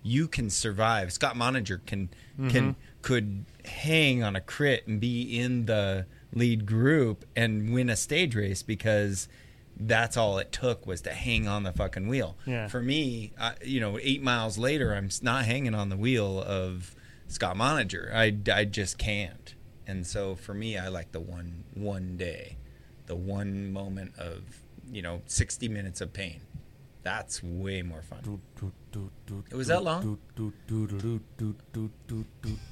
you 0.04 0.28
can 0.28 0.50
survive 0.50 1.12
scott 1.14 1.36
Moninger 1.36 1.86
can 1.86 2.10
can 2.50 2.50
mm-hmm. 2.50 2.72
could 3.02 3.46
hang 3.64 4.24
on 4.24 4.36
a 4.36 4.42
crit 4.42 4.86
and 4.88 5.00
be 5.00 5.40
in 5.40 5.66
the 5.66 6.06
lead 6.34 6.66
group 6.66 7.26
and 7.36 7.74
win 7.74 7.90
a 7.90 7.96
stage 7.96 8.36
race 8.36 8.62
because 8.62 9.28
that's 9.78 10.16
all 10.18 10.38
it 10.38 10.52
took 10.52 10.86
was 10.86 11.02
to 11.02 11.12
hang 11.12 11.48
on 11.48 11.64
the 11.64 11.72
fucking 11.72 12.08
wheel 12.08 12.38
Yeah. 12.46 12.68
for 12.68 12.82
me, 12.82 13.34
I, 13.40 13.54
you 13.64 13.80
know, 13.80 13.98
eight 14.02 14.22
miles 14.22 14.58
later, 14.58 14.94
I'm 14.94 15.10
not 15.22 15.46
hanging 15.46 15.74
on 15.76 15.90
the 15.90 15.98
wheel 15.98 16.42
of 16.42 16.96
Scott 17.28 17.56
Moninger. 17.58 18.14
I, 18.14 18.36
I 18.54 18.66
just 18.66 18.98
can't. 18.98 19.55
And 19.88 20.06
so 20.06 20.36
for 20.36 20.54
me, 20.54 20.78
I 20.78 20.88
like 20.88 21.12
the 21.12 21.20
one 21.20 21.64
one 21.74 22.18
day, 22.18 22.58
the 23.08 23.16
one 23.16 23.72
moment 23.72 24.14
of 24.18 24.42
you 24.92 25.02
know 25.02 25.22
60 25.28 25.68
minutes 25.70 26.02
of 26.02 26.14
pain. 26.14 26.42
That's 27.04 27.44
way 27.44 27.84
more 27.84 28.02
fun. 28.02 28.40
It 29.52 29.54
Was 29.56 29.68
that 29.68 29.84
long? 29.84 30.18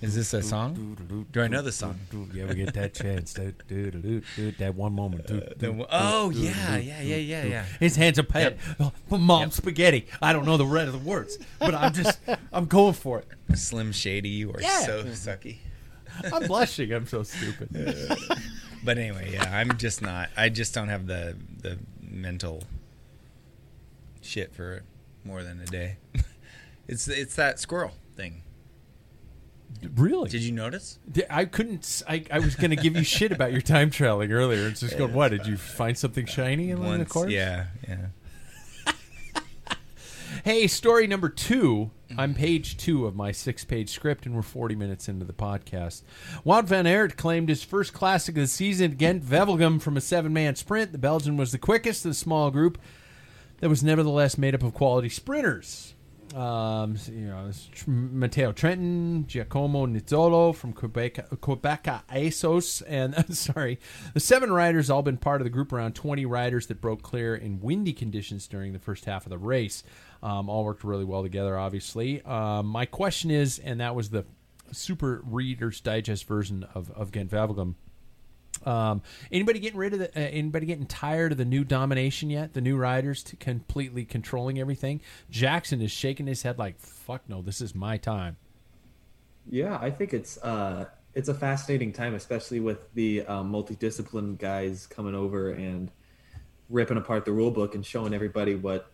Is 0.01 0.16
this 0.16 0.34
a 0.34 0.41
song? 0.41 1.28
Do 1.32 1.41
I 1.41 1.47
know 1.47 1.61
the 1.61 1.72
song? 1.72 1.99
You 2.34 2.43
ever 2.43 2.55
get 2.55 2.74
that 2.74 2.93
chance? 2.95 3.34
That 3.34 4.74
one 4.76 4.93
moment. 4.93 5.28
Do, 5.28 5.39
The 5.39 5.55
do, 5.57 5.72
one- 5.74 5.80
do, 5.82 5.86
oh 5.91 6.30
yeah, 6.32 6.78
yeah, 6.78 7.01
yeah, 7.01 7.16
yeah, 7.18 7.43
yeah. 7.43 7.66
His 7.80 7.95
hands 7.95 8.18
are 8.20 8.24
pet. 8.24 8.57
Mom 9.09 9.51
spaghetti. 9.51 10.07
I 10.22 10.34
don't 10.34 10.45
know 10.45 10.57
the 10.57 10.66
rest 10.66 10.88
of 10.88 10.93
the 11.03 11.09
words, 11.09 11.38
but 11.59 11.76
I'm 11.76 11.93
just 11.93 12.20
I'm 12.51 12.66
going 12.66 12.93
for 12.93 13.20
it. 13.20 13.28
Slim 13.57 13.91
Shady 13.91 14.43
or 14.45 14.55
Yeah. 14.59 14.80
so 14.80 15.03
sucky. 15.05 15.57
I'm 16.34 16.47
blushing. 16.47 16.91
I'm 16.93 17.07
so 17.07 17.24
stupid. 17.24 17.70
But 18.84 18.97
anyway, 18.97 19.30
yeah, 19.32 19.49
I'm 19.49 19.78
just 19.78 20.01
not. 20.01 20.30
I 20.36 20.49
just 20.49 20.74
don't 20.74 20.89
have 20.89 21.07
the 21.07 21.38
the 21.61 21.80
mental 22.01 22.64
shit 24.22 24.53
for 24.53 24.84
more 25.24 25.41
than 25.41 25.61
a 25.61 25.66
day. 25.66 25.97
it's 26.88 27.07
it's 27.07 27.36
that 27.36 27.59
squirrel 27.59 27.93
thing. 28.16 28.41
Really? 29.95 30.30
Did 30.30 30.41
you 30.41 30.51
notice? 30.51 30.99
I 31.30 31.45
couldn't. 31.45 32.03
I, 32.07 32.26
I 32.30 32.39
was 32.39 32.55
going 32.55 32.70
to 32.70 32.76
give 32.76 32.95
you 32.95 33.03
shit 33.03 33.32
about 33.32 33.51
your 33.53 33.61
time 33.61 33.89
traveling 33.89 34.32
earlier. 34.32 34.68
It's 34.68 34.82
just 34.82 34.97
going. 34.97 35.14
What 35.14 35.30
did 35.30 35.47
you 35.47 35.57
find 35.57 35.97
something 35.97 36.26
shiny 36.26 36.70
in 36.70 36.82
the 36.82 36.86
Once, 36.86 37.11
course? 37.11 37.32
yeah, 37.32 37.68
yeah. 37.88 38.07
Hey, 40.43 40.68
story 40.68 41.07
number 41.07 41.30
two. 41.30 41.91
I'm 42.18 42.34
page 42.34 42.78
two 42.78 43.05
of 43.07 43.16
my 43.16 43.32
six 43.32 43.64
page 43.64 43.89
script, 43.89 44.26
and 44.26 44.36
we're 44.36 44.41
40 44.41 44.76
minutes 44.76 45.09
into 45.09 45.26
the 45.26 45.34
podcast. 45.34 46.03
Wout 46.45 46.66
van 46.66 46.86
Aert 46.86 47.18
claimed 47.18 47.49
his 47.49 47.64
first 47.64 47.93
classic 47.93 48.36
of 48.36 48.41
the 48.41 48.47
season 48.47 48.91
against 48.91 49.28
Wevelgem 49.28 49.82
from 49.82 49.97
a 49.97 50.01
seven 50.01 50.34
man 50.34 50.55
sprint. 50.55 50.91
The 50.91 50.97
Belgian 50.97 51.38
was 51.38 51.51
the 51.51 51.57
quickest 51.57 52.05
of 52.05 52.11
the 52.11 52.16
small 52.16 52.51
group 52.51 52.78
that 53.59 53.70
was 53.70 53.84
nevertheless 53.84 54.38
made 54.38 54.53
up 54.53 54.64
of 54.64 54.74
quality 54.74 55.09
sprinters. 55.09 55.95
Um, 56.36 56.97
you 57.11 57.28
know, 57.28 57.51
Matteo 57.86 58.51
Trentin, 58.51 59.28
Giacomo 59.28 59.86
Nizzolo 59.86 60.55
from 60.55 60.74
Qhubeka, 60.74 61.30
Qhubeka 61.38 62.01
Assos, 62.09 62.82
and 62.82 63.36
sorry, 63.36 63.80
the 64.16 64.20
seven 64.20 64.51
riders 64.51 64.89
all 64.89 65.03
been 65.03 65.18
part 65.18 65.41
of 65.41 65.45
the 65.45 65.51
group 65.51 65.72
around 65.72 65.93
20 65.93 66.26
riders 66.26 66.68
that 66.68 66.82
broke 66.82 67.03
clear 67.03 67.36
in 67.36 67.61
windy 67.61 67.93
conditions 67.93 68.47
during 68.47 68.74
the 68.74 68.80
first 68.80 69.05
half 69.05 69.28
of 69.28 69.30
the 69.30 69.38
race. 69.38 69.84
Um, 70.24 70.49
all 70.49 70.63
worked 70.63 70.86
really 70.86 71.03
well 71.03 71.21
together, 71.21 71.57
obviously. 71.57 72.21
Um, 72.21 72.67
my 72.67 72.86
question 72.86 73.30
is, 73.30 73.59
and 73.59 73.82
that 73.82 73.93
was 73.93 74.09
the 74.09 74.24
Super 74.71 75.21
Reader's 75.26 75.82
Digest 75.82 76.26
version 76.26 76.65
of 76.74 76.89
of 76.91 77.11
Wevelgem. 77.11 77.76
Um, 78.65 79.01
anybody 79.34 79.59
getting 79.59 79.78
rid 79.78 79.91
of 79.91 79.99
the? 79.99 80.07
Uh, 80.09 80.21
anybody 80.21 80.65
getting 80.65 80.86
tired 80.86 81.34
of 81.34 81.38
the 81.38 81.45
new 81.45 81.65
domination 81.65 82.30
yet? 82.30 82.53
The 82.53 82.61
new 82.61 82.78
riders 82.78 83.21
to 83.24 83.36
completely 83.36 84.05
controlling 84.05 84.59
everything. 84.59 85.01
Jackson 85.30 85.82
is 85.82 85.91
shaking 85.91 86.28
his 86.28 86.43
head 86.43 86.57
like, 86.57 86.80
"Fuck 86.80 87.28
no, 87.28 87.41
this 87.41 87.59
is 87.59 87.76
my 87.76 87.97
time." 87.97 88.38
Yeah, 89.49 89.78
I 89.82 89.91
think 89.91 90.13
it's 90.13 90.38
uh, 90.38 90.86
it's 91.13 91.28
a 91.28 91.34
fascinating 91.34 91.91
time, 91.91 92.15
especially 92.15 92.61
with 92.61 92.93
the 92.93 93.26
um, 93.26 93.51
multidiscipline 93.51 94.38
guys 94.38 94.88
coming 94.88 95.15
over 95.15 95.49
and 95.49 95.91
ripping 96.69 96.95
apart 96.95 97.26
the 97.26 97.32
rule 97.34 97.51
book 97.51 97.76
and 97.76 97.86
showing 97.86 98.13
everybody 98.13 98.55
what 98.55 98.93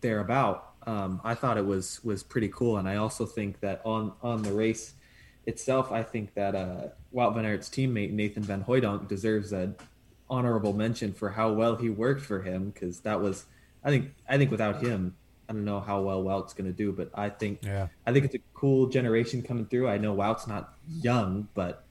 they're 0.00 0.20
about. 0.20 0.72
Um, 0.86 1.20
I 1.24 1.34
thought 1.34 1.58
it 1.58 1.66
was 1.66 2.02
was 2.04 2.22
pretty 2.22 2.48
cool, 2.48 2.76
and 2.76 2.88
I 2.88 2.96
also 2.96 3.26
think 3.26 3.60
that 3.60 3.80
on 3.84 4.12
on 4.22 4.42
the 4.42 4.52
race 4.52 4.94
itself, 5.46 5.90
I 5.92 6.02
think 6.02 6.34
that 6.34 6.54
uh, 6.54 6.88
Wout 7.14 7.34
van 7.34 7.44
Aert's 7.44 7.68
teammate 7.68 8.12
Nathan 8.12 8.42
Van 8.42 8.64
Hooydonk 8.64 9.08
deserves 9.08 9.52
an 9.52 9.76
honorable 10.28 10.72
mention 10.72 11.12
for 11.12 11.30
how 11.30 11.52
well 11.52 11.76
he 11.76 11.88
worked 11.88 12.22
for 12.22 12.42
him 12.42 12.70
because 12.70 13.00
that 13.00 13.20
was, 13.20 13.46
I 13.84 13.90
think, 13.90 14.10
I 14.28 14.38
think 14.38 14.50
without 14.50 14.82
him, 14.82 15.14
I 15.48 15.52
don't 15.52 15.64
know 15.64 15.78
how 15.78 16.00
well 16.00 16.22
Wout's 16.24 16.52
going 16.52 16.66
to 16.66 16.76
do, 16.76 16.90
but 16.92 17.10
I 17.14 17.28
think, 17.28 17.60
Yeah. 17.62 17.88
I 18.06 18.12
think 18.12 18.24
it's 18.24 18.34
a 18.34 18.40
cool 18.52 18.88
generation 18.88 19.42
coming 19.42 19.66
through. 19.66 19.88
I 19.88 19.98
know 19.98 20.14
Wout's 20.14 20.48
not 20.48 20.74
young, 20.88 21.46
but 21.54 21.84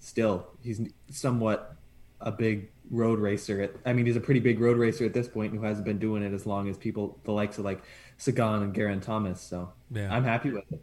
still, 0.00 0.48
he's 0.62 0.80
somewhat 1.10 1.76
a 2.20 2.32
big 2.32 2.70
road 2.92 3.18
racer. 3.18 3.60
At, 3.62 3.72
I 3.84 3.92
mean, 3.92 4.06
he's 4.06 4.14
a 4.16 4.20
pretty 4.20 4.38
big 4.38 4.60
road 4.60 4.76
racer 4.76 5.04
at 5.04 5.12
this 5.14 5.26
point 5.26 5.52
who 5.52 5.62
hasn't 5.62 5.84
been 5.84 5.98
doing 5.98 6.22
it 6.22 6.32
as 6.32 6.46
long 6.46 6.68
as 6.68 6.76
people, 6.76 7.18
the 7.24 7.32
likes 7.32 7.58
of 7.58 7.64
like 7.64 7.82
Sagan 8.18 8.62
and 8.62 8.72
Geraint 8.74 9.02
Thomas. 9.02 9.40
So 9.40 9.72
Yeah. 9.90 10.14
I'm 10.14 10.22
happy 10.24 10.50
with 10.52 10.70
it. 10.70 10.80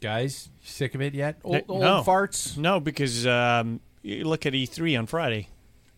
Guys, 0.00 0.50
sick 0.62 0.94
of 0.94 1.00
it 1.00 1.14
yet? 1.14 1.38
Old, 1.42 1.54
Th- 1.54 1.64
old 1.68 1.80
no. 1.80 2.02
farts. 2.06 2.58
No, 2.58 2.78
because 2.78 3.26
um, 3.26 3.80
you 4.02 4.24
look 4.24 4.44
at 4.44 4.52
E3 4.52 4.98
on 4.98 5.06
Friday. 5.06 5.48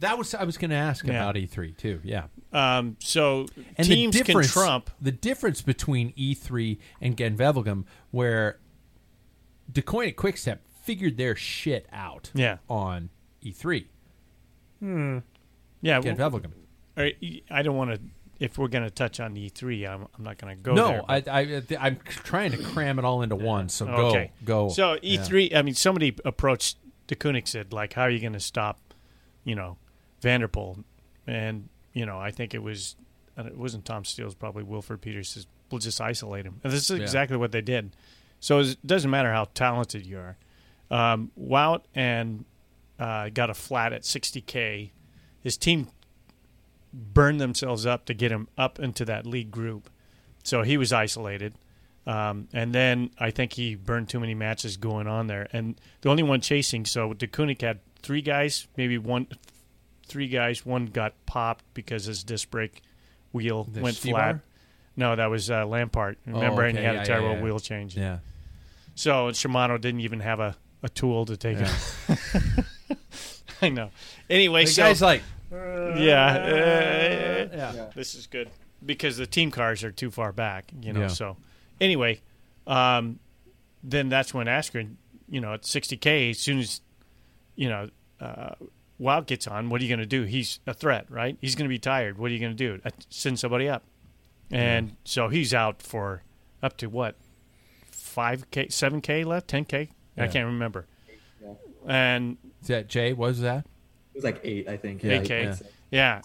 That 0.01 0.19
was 0.19 0.35
I 0.35 0.45
was 0.45 0.59
going 0.59 0.71
to 0.71 0.77
ask 0.77 1.05
Yeah. 1.07 1.15
about 1.15 1.35
E3 1.37 1.77
too. 1.77 2.01
Yeah. 2.05 2.25
Um, 2.53 2.97
so 3.01 3.47
And 3.77 3.87
teams 3.87 4.15
the 4.17 4.23
difference, 4.23 4.53
can 4.53 4.63
trump. 4.63 4.91
the 5.01 5.11
difference 5.13 5.63
between 5.63 6.13
E3 6.13 6.79
and 7.01 7.17
Gent-Wevelgem, 7.17 7.85
where 8.11 8.59
Deceuninck 9.73 10.15
Quickstep 10.17 10.59
figured 10.85 11.17
their 11.17 11.35
shit 11.35 11.87
out 11.91 12.31
Yeah. 12.35 12.59
on 12.69 13.09
E3. 13.43 13.87
Hmm. 14.81 15.19
Yeah, 15.83 16.01
Gent-Wevelgem. 16.01 16.53
All 16.97 17.05
right, 17.05 17.43
I 17.51 17.63
don't 17.63 17.77
want 17.77 17.91
to. 17.93 18.01
If 18.39 18.59
we're 18.59 18.69
going 18.69 18.85
to 18.85 18.91
touch 18.91 19.19
on 19.19 19.35
E3, 19.35 19.89
I'm, 19.89 20.07
I'm 20.17 20.25
not 20.25 20.37
going 20.37 20.55
to 20.55 20.63
go 20.63 20.75
no, 20.75 20.89
there. 20.89 21.03
I, 21.09 21.23
I, 21.27 21.55
uh, 21.55 21.61
I'm 21.81 21.99
trying 22.07 22.53
to 22.53 22.59
cram 22.59 22.99
it 22.99 23.05
all 23.05 23.23
into 23.23 23.35
one. 23.37 23.71
So 23.71 23.87
go, 23.87 24.09
okay. 24.09 24.31
go. 24.45 24.69
So 24.69 24.97
E3, 24.97 25.55
I 25.57 25.63
mean, 25.63 25.75
somebody 25.75 26.15
approached 26.23 26.77
Deceuninck 27.09 27.49
said, 27.49 27.73
like, 27.73 27.95
how 27.95 28.03
are 28.03 28.11
you 28.11 28.21
going 28.21 28.35
to 28.35 28.41
stop, 28.41 28.79
you 29.45 29.55
know, 29.55 29.79
van 30.21 30.41
der 30.41 30.49
Poel? 30.49 30.85
And, 31.27 31.71
you 31.95 32.05
know, 32.05 32.19
I 32.19 32.31
think 32.31 32.53
it 32.53 32.63
was, 32.63 32.97
and 33.39 33.49
it 33.49 33.57
wasn't 33.57 33.87
Tom 33.87 34.05
Steels, 34.05 34.35
probably 34.35 34.65
Wilfried 34.65 35.01
Peeters 35.01 35.31
says, 35.31 35.47
we'll 35.71 35.79
just 35.79 36.01
isolate 36.01 36.45
him. 36.45 36.61
And 36.63 36.73
this 36.73 36.91
is 36.91 36.99
Yeah. 36.99 37.03
exactly 37.03 37.39
what 37.39 37.53
they 37.53 37.63
did. 37.63 37.97
So 38.41 38.61
it 38.61 38.77
doesn't 38.87 39.11
matter 39.11 39.33
how 39.33 39.47
talented 39.55 40.05
you 40.05 40.19
are. 40.19 40.37
Um, 40.91 41.33
Wout 41.41 41.83
and 41.95 42.45
uh, 42.99 43.29
got 43.31 43.51
a 43.51 43.55
flat 43.55 43.93
at 43.93 44.03
60K. 44.03 44.91
His 45.41 45.57
team 45.57 45.89
burned 46.93 47.41
themselves 47.41 47.85
up 47.87 48.07
to 48.07 48.15
get 48.15 48.33
him 48.33 48.49
up 48.57 48.79
into 48.79 49.05
that 49.05 49.27
league 49.27 49.51
group. 49.51 49.91
So 50.45 50.63
he 50.63 50.77
was 50.77 50.93
isolated. 50.93 51.55
Um, 52.07 52.49
and 52.53 52.73
then 52.73 53.11
I 53.19 53.31
think 53.31 53.55
he 53.55 53.75
burned 53.75 54.09
too 54.09 54.21
many 54.21 54.35
matches 54.35 54.77
going 54.77 55.07
on 55.09 55.27
there. 55.27 55.49
And 55.53 55.79
the 56.03 56.09
only 56.09 56.23
one 56.23 56.41
chasing, 56.41 56.85
so 56.87 57.13
Deceuninck 57.13 57.61
had 57.63 57.81
three 58.01 58.23
guys, 58.23 58.69
maybe 58.77 58.97
one, 58.97 59.27
three 60.07 60.29
guys. 60.29 60.65
One 60.65 60.87
got 60.87 61.15
popped 61.27 61.65
because 61.75 62.05
his 62.05 62.23
disc 62.23 62.49
brake 62.51 62.83
wheel 63.33 63.65
The 63.65 63.81
went 63.81 63.97
Stybar? 63.97 64.11
flat. 64.11 64.41
No, 64.97 65.17
that 65.17 65.27
was 65.27 65.51
uh, 65.51 65.65
Lampaert. 65.65 66.17
Remember, 66.27 66.63
and 66.63 66.79
he 66.79 66.85
had 66.85 66.95
yeah, 66.95 67.01
a 67.01 67.03
yeah, 67.03 67.05
terrible 67.05 67.33
yeah. 67.35 67.43
wheel 67.43 67.59
change. 67.59 67.97
yeah. 67.97 68.19
So 68.95 69.29
Shimano 69.31 69.79
didn't 69.79 70.01
even 70.01 70.21
have 70.21 70.41
a, 70.41 70.57
a 70.83 70.89
tool 70.89 71.27
to 71.27 71.37
take 71.37 71.59
Yeah. 71.59 71.75
it. 72.09 72.65
I 73.63 73.69
know. 73.71 73.91
Anyway, 74.31 74.65
The 74.65 74.71
so 74.71 74.83
guy's 74.83 75.03
like, 75.03 75.23
yeah, 75.53 76.37
uh, 77.53 77.57
yeah. 77.57 77.87
this 77.95 78.15
is 78.15 78.27
good 78.27 78.51
because 78.85 79.17
the 79.17 79.27
team 79.27 79.51
cars 79.51 79.85
are 79.85 79.91
too 79.93 80.11
far 80.11 80.33
back, 80.33 80.73
you 80.83 80.93
know. 80.93 81.03
Yeah. 81.03 81.07
So 81.09 81.37
anyway, 81.81 82.21
um, 82.67 83.19
then 83.83 84.09
that's 84.09 84.35
when 84.35 84.47
Asgreen, 84.47 84.97
you 85.29 85.41
know, 85.41 85.55
at 85.55 85.63
60k, 85.63 86.31
as 86.31 86.39
soon 86.39 86.59
as 86.59 86.81
you 87.55 87.69
know 87.69 87.89
uh, 88.21 88.55
Wild 88.99 89.27
gets 89.27 89.47
on, 89.47 89.69
what 89.71 89.81
are 89.81 89.85
you 89.85 89.91
going 89.91 90.01
to 90.01 90.07
do? 90.07 90.23
He's 90.25 90.59
a 90.67 90.75
threat, 90.75 91.07
right? 91.11 91.37
He's 91.41 91.55
going 91.55 91.67
to 91.67 91.73
be 91.73 91.79
tired. 91.79 92.19
What 92.19 92.31
are 92.31 92.35
you 92.35 92.41
going 92.41 92.57
to 92.57 92.77
do? 92.77 92.81
Uh, 92.85 92.91
Send 93.11 93.39
somebody 93.39 93.69
up, 93.69 93.85
and 94.51 94.97
so 95.05 95.29
he's 95.29 95.53
out 95.55 95.83
for 95.83 96.23
up 96.63 96.77
to 96.79 96.89
what, 96.89 97.15
five 97.91 98.51
k, 98.51 98.69
seven 98.69 99.01
k 99.01 99.23
left, 99.25 99.49
ten 99.49 99.65
k. 99.65 99.91
I 100.19 100.25
Yeah. 100.25 100.27
can't 100.29 100.47
remember. 100.47 100.87
And 101.87 102.37
Is 102.67 102.69
that 102.69 102.89
Jay? 102.89 103.13
What 103.13 103.29
was 103.29 103.41
that? 103.41 103.61
It 104.15 104.17
was 104.17 104.25
like 104.25 104.41
eight, 104.43 104.69
I 104.69 104.77
think. 104.77 105.03
Yeah, 105.03 105.13
AK. 105.21 105.29
yeah. 105.29 105.57
Yeah. 105.91 106.21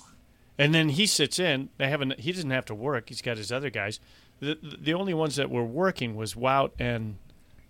And 0.58 0.74
then 0.74 0.90
he 0.90 1.06
sits 1.06 1.38
in. 1.40 1.70
They 1.78 1.88
haven't. 1.90 2.20
He 2.20 2.32
doesn't 2.32 2.50
have 2.50 2.66
to 2.66 2.76
work. 2.76 3.10
He's 3.10 3.22
got 3.22 3.38
his 3.38 3.52
other 3.52 3.70
guys. 3.70 4.00
The 4.40 4.58
the 4.80 4.94
only 4.96 5.14
ones 5.14 5.36
that 5.36 5.50
were 5.52 5.64
working 5.64 6.16
was 6.16 6.34
Wout 6.34 6.72
and 6.80 7.18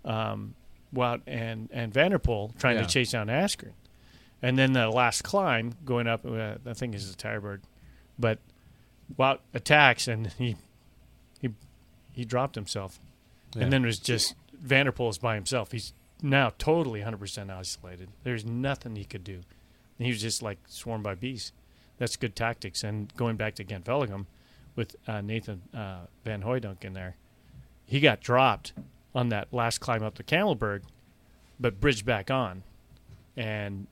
um, 0.04 0.54
Wout 0.94 1.20
and 1.26 1.68
and 1.72 1.92
van 1.92 2.12
der 2.12 2.18
Poel 2.18 2.56
trying 2.58 2.76
Yeah. 2.76 2.82
to 2.84 2.88
chase 2.88 3.12
down 3.12 3.26
Asgreen. 3.28 3.72
And 4.40 4.58
then 4.58 4.72
the 4.72 4.88
last 4.88 5.22
climb 5.22 5.74
going 5.84 6.06
up. 6.06 6.24
Uh, 6.24 6.54
I 6.66 6.72
think 6.72 6.94
is 6.94 7.10
a 7.10 7.16
tire 7.16 7.40
bird, 7.40 7.62
but 8.18 8.38
Wout 9.18 9.38
attacks 9.54 10.08
and 10.08 10.28
he 10.38 10.56
he 11.40 11.50
he 12.12 12.24
dropped 12.24 12.54
himself. 12.54 12.98
Yeah. 13.54 13.64
And 13.64 13.72
then 13.72 13.84
it 13.84 13.86
was 13.86 13.98
just 13.98 14.34
van 14.54 14.86
der 14.86 14.92
Poel 14.92 15.10
is 15.10 15.18
by 15.18 15.34
himself. 15.34 15.72
He's 15.72 15.92
now 16.22 16.52
totally 16.58 17.00
100% 17.00 17.50
isolated. 17.50 18.08
There's 18.22 18.44
nothing 18.44 18.96
he 18.96 19.04
could 19.04 19.24
do. 19.24 19.40
And 19.98 20.06
he 20.06 20.08
was 20.08 20.20
just 20.22 20.42
like 20.42 20.58
swarmed 20.66 21.04
by 21.04 21.14
bees. 21.14 21.52
That's 21.98 22.16
good 22.16 22.34
tactics. 22.34 22.82
And 22.84 23.12
going 23.16 23.36
back 23.36 23.54
to 23.56 23.64
Gent 23.64 23.84
Wevelgem 23.84 24.26
with 24.76 24.96
uh, 25.06 25.20
Nathan 25.20 25.62
uh, 25.74 26.06
Van 26.24 26.42
Hooydonk 26.42 26.84
in 26.84 26.92
there, 26.94 27.16
he 27.84 28.00
got 28.00 28.20
dropped 28.20 28.72
on 29.14 29.28
that 29.28 29.52
last 29.52 29.78
climb 29.78 30.02
up 30.02 30.14
the 30.14 30.22
Kemmelberg, 30.24 30.82
but 31.60 31.80
bridged 31.80 32.06
back 32.06 32.30
on. 32.30 32.62
And 33.36 33.86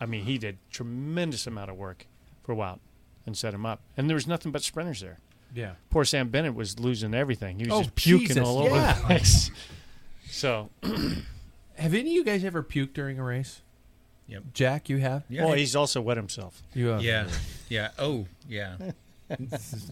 I 0.00 0.06
mean, 0.06 0.24
he 0.24 0.38
did 0.38 0.58
tremendous 0.70 1.46
amount 1.46 1.70
of 1.70 1.76
work 1.76 2.06
for 2.44 2.54
Wout 2.54 2.78
and 3.26 3.36
set 3.36 3.52
him 3.52 3.66
up. 3.66 3.80
And 3.96 4.08
there 4.08 4.14
was 4.14 4.26
nothing 4.26 4.52
but 4.52 4.62
sprinters 4.62 5.00
there. 5.00 5.18
Yeah. 5.54 5.72
Poor 5.90 6.04
Sam 6.04 6.28
Bennett 6.28 6.54
was 6.54 6.78
losing 6.78 7.12
everything. 7.12 7.58
He 7.58 7.64
was 7.66 7.72
Oh, 7.72 7.82
just 7.82 7.94
puking 7.96 8.28
Jesus, 8.28 8.46
all 8.46 8.60
over 8.60 8.76
yeah. 8.76 8.92
the 8.94 9.00
place. 9.02 9.50
So, 10.32 10.70
Have 11.80 11.94
any 11.94 12.10
of 12.10 12.14
you 12.16 12.24
guys 12.24 12.44
ever 12.44 12.62
puked 12.62 12.92
during 12.92 13.18
a 13.18 13.24
race? 13.24 13.62
Yep. 14.28 14.42
Jack, 14.54 14.88
you 14.88 14.98
have. 14.98 15.24
Yeah. 15.28 15.44
well, 15.46 15.54
he's 15.54 15.74
also 15.74 16.00
wet 16.00 16.16
himself. 16.16 16.62
You 16.74 16.88
have. 16.88 17.02
Yeah. 17.02 17.28
Yeah. 17.68 17.88
Oh, 17.98 18.26
yeah. 18.48 18.76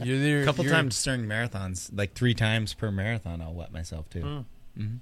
You're 0.03 0.19
there, 0.19 0.43
A 0.43 0.45
couple 0.45 0.65
you're- 0.65 0.75
times 0.77 1.03
during 1.03 1.23
marathons, 1.27 1.91
like 1.97 2.15
three 2.15 2.35
times 2.35 2.75
per 2.75 2.91
marathon, 2.91 3.41
I'll 3.41 3.55
wet 3.55 3.73
myself 3.73 4.09
too. 4.11 4.21
Mm. 4.21 4.45
Mm-hmm. 4.79 4.95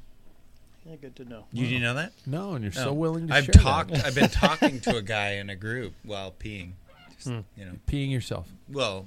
Yeah, 0.90 0.96
good 0.96 1.16
to 1.16 1.24
know. 1.24 1.44
You 1.52 1.66
didn't 1.66 1.82
know 1.82 1.94
that? 1.94 2.12
No, 2.26 2.52
and 2.52 2.62
you're 2.62 2.72
so 2.72 2.92
willing 2.92 3.26
to 3.28 3.34
I've 3.34 3.44
share 3.46 3.54
talked. 3.54 3.90
that. 3.92 4.04
I've 4.06 4.14
been 4.14 4.28
talking 4.28 4.78
to 4.80 4.96
a 4.96 5.02
guy 5.02 5.32
in 5.32 5.50
a 5.50 5.56
group 5.56 5.94
while 6.04 6.32
peeing. 6.38 6.72
Just, 7.16 7.26
You 7.28 7.44
know. 7.64 7.72
peeing 7.88 8.10
yourself. 8.12 8.48
Well, 8.70 9.06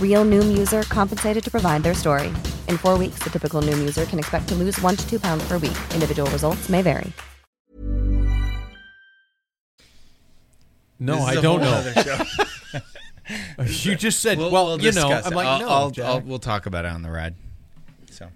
Real 0.00 0.24
Noom 0.24 0.56
user 0.56 0.82
compensated 0.84 1.44
to 1.44 1.50
provide 1.50 1.82
their 1.82 1.92
story. 1.94 2.28
In 2.68 2.78
four 2.78 2.96
weeks, 2.96 3.18
the 3.22 3.28
typical 3.30 3.60
Noom 3.60 3.78
user 3.78 4.06
can 4.06 4.18
expect 4.18 4.48
to 4.48 4.54
lose 4.54 4.80
one 4.80 4.96
to 4.96 5.06
two 5.08 5.20
pounds 5.20 5.46
per 5.46 5.58
week. 5.58 5.76
Individual 5.92 6.30
results 6.30 6.68
may 6.70 6.80
vary. 6.80 7.12
No, 10.98 11.16
This 11.16 11.22
is 11.22 11.28
I 11.28 11.38
a 11.38 11.42
don't 11.42 11.60
know. 11.60 12.80
you 13.66 13.96
just 13.96 14.20
said, 14.20 14.38
We'll- 14.38 14.50
well, 14.50 14.64
we'll 14.66 14.80
you 14.80 14.92
know, 14.92 15.08
discuss 15.08 15.26
I'm 15.26 15.34
like, 15.34 15.46
I'll, 15.46 15.60
no, 15.60 15.68
I'll, 15.68 15.90
Jack. 15.90 16.06
I'll- 16.06 16.20
we'll 16.22 16.38
talk 16.38 16.64
about 16.64 16.86
it 16.86 16.90
on 16.92 17.02
the 17.02 17.10
ride. 17.10 17.34
So, 18.10 18.28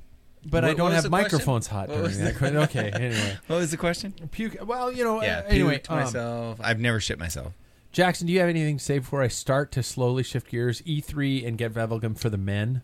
but 0.44 0.62
I 0.62 0.68
What- 0.68 0.76
don't 0.76 0.86
was 0.86 0.94
have 0.96 1.02
the 1.04 1.08
question? 1.08 1.24
microphones 1.24 1.66
hot 1.68 1.88
What 1.88 1.94
during 1.94 2.02
was 2.08 2.18
that. 2.18 2.38
the- 2.38 2.60
Okay, 2.64 2.90
anyway. 2.92 3.38
what 3.46 3.56
was 3.56 3.70
the 3.70 3.78
question? 3.78 4.12
Puke. 4.30 4.58
Well, 4.66 4.92
you 4.92 5.04
know, 5.04 5.22
Yeah. 5.22 5.42
anyway, 5.48 5.78
puked 5.78 5.90
um, 5.90 5.96
myself. 6.00 6.58
I've 6.62 6.80
never 6.80 7.00
shit 7.00 7.18
myself. 7.18 7.54
Jackson, 7.92 8.26
do 8.26 8.32
you 8.32 8.40
have 8.40 8.48
anything 8.48 8.78
to 8.78 8.84
say 8.84 8.98
before 8.98 9.22
I 9.22 9.28
start 9.28 9.72
to 9.72 9.82
slowly 9.82 10.22
shift 10.22 10.48
gears? 10.50 10.80
E3 10.82 11.46
and 11.46 11.58
Gent 11.58 11.74
Wevelgem 11.74 12.16
for 12.16 12.30
the 12.30 12.38
men. 12.38 12.82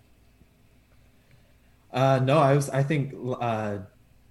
Uh, 1.92 2.18
no, 2.22 2.38
I 2.38 2.54
was. 2.54 2.68
I 2.70 2.82
think 2.82 3.14
uh, 3.40 3.78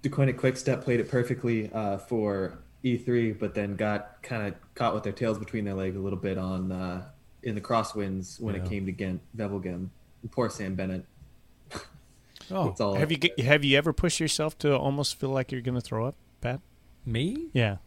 Deceuninck 0.02 0.36
Quickstep 0.36 0.82
played 0.84 1.00
it 1.00 1.08
perfectly 1.10 1.72
uh, 1.72 1.96
for 1.98 2.58
E3, 2.84 3.38
but 3.38 3.54
then 3.54 3.74
got 3.76 4.22
kind 4.22 4.46
of 4.48 4.54
caught 4.74 4.94
with 4.94 5.02
their 5.02 5.12
tails 5.12 5.38
between 5.38 5.64
their 5.64 5.74
legs 5.74 5.96
a 5.96 5.98
little 5.98 6.18
bit 6.18 6.36
on 6.38 6.70
uh, 6.70 7.06
in 7.42 7.54
the 7.54 7.60
crosswinds 7.60 8.38
when 8.40 8.54
Yeah. 8.54 8.62
it 8.62 8.68
came 8.68 8.86
to 8.86 8.92
Gent 8.92 9.20
Wevelgem. 9.36 9.88
Poor 10.30 10.50
Sam 10.50 10.74
Bennett. 10.74 11.04
Oh, 12.48 12.68
It's 12.68 12.80
all 12.80 12.94
Have 12.94 13.10
you 13.10 13.16
get- 13.18 13.40
have 13.40 13.64
you 13.64 13.76
ever 13.76 13.92
pushed 13.92 14.20
yourself 14.20 14.56
to 14.58 14.76
almost 14.78 15.18
feel 15.18 15.30
like 15.30 15.50
you're 15.50 15.60
going 15.62 15.74
to 15.74 15.80
throw 15.80 16.06
up, 16.06 16.14
Pat? 16.40 16.60
Me? 17.04 17.48
Yeah. 17.52 17.78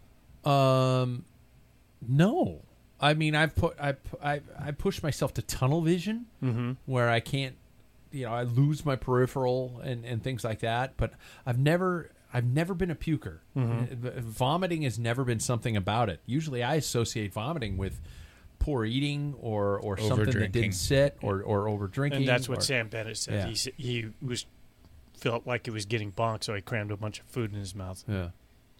Um, 0.44 1.24
no. 2.06 2.64
I 3.02 3.14
mean, 3.14 3.36
I've 3.36 3.56
put 3.56 3.80
I 3.80 3.96
I 4.24 4.42
I 4.60 4.72
pushed 4.72 5.04
myself 5.04 5.34
to 5.36 5.42
tunnel 5.42 5.82
vision, 5.82 6.26
Mhm. 6.44 6.78
where 6.86 7.10
I 7.10 7.20
can't, 7.20 7.56
you 8.12 8.26
know, 8.26 8.34
I 8.34 8.44
lose 8.44 8.86
my 8.86 8.96
peripheral 8.96 9.80
and 9.84 10.04
and 10.06 10.24
things 10.24 10.44
like 10.44 10.60
that. 10.60 10.98
But 10.98 11.14
I've 11.46 11.58
never 11.60 12.12
I've 12.34 12.46
never 12.46 12.74
been 12.74 12.92
a 12.92 12.96
puker. 12.96 13.40
Mhm. 13.56 13.98
Vomiting 14.20 14.84
has 14.84 15.00
never 15.00 15.24
been 15.24 15.40
something 15.40 15.76
about 15.78 16.10
it. 16.10 16.20
Usually, 16.26 16.62
I 16.62 16.76
associate 16.76 17.34
vomiting 17.34 17.78
with 17.78 18.02
poor 18.60 18.84
eating 18.86 19.34
or 19.40 19.80
or 19.80 19.98
something 19.98 20.26
that 20.38 20.52
didn't 20.52 20.74
sit 20.74 21.18
or 21.22 21.42
or 21.42 21.68
over 21.70 21.88
drinking. 21.88 22.20
And 22.22 22.28
that's 22.28 22.50
what 22.50 22.60
or- 22.60 22.62
Sam 22.62 22.90
Bennett 22.90 23.18
said. 23.18 23.34
Yeah. 23.50 23.54
He 23.78 23.84
he 23.84 24.10
was 24.22 24.46
felt 25.18 25.48
like 25.48 25.66
he 25.66 25.72
was 25.72 25.86
getting 25.86 26.12
bonked, 26.12 26.44
so 26.44 26.54
he 26.56 26.62
crammed 26.62 26.92
a 26.92 26.98
bunch 26.98 27.20
of 27.20 27.26
food 27.26 27.52
in 27.54 27.60
his 27.60 27.74
mouth. 27.76 28.04
Yeah. 28.08 28.30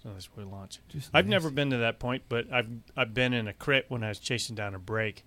So 0.04 0.10
that's 0.14 0.26
where 0.36 0.46
he 0.46 0.52
launched. 0.52 0.80
Just 0.90 1.10
I've 1.14 1.26
nasty. 1.26 1.32
never 1.32 1.50
been 1.54 1.70
to 1.72 1.78
that 1.78 2.00
point, 2.00 2.24
but 2.30 2.52
I've 2.52 2.70
I've 2.96 3.14
been 3.14 3.34
in 3.34 3.48
a 3.48 3.54
crit 3.54 3.86
when 3.90 4.04
I 4.04 4.10
was 4.10 4.20
chasing 4.20 4.56
down 4.56 4.74
a 4.76 4.80
break, 4.80 5.26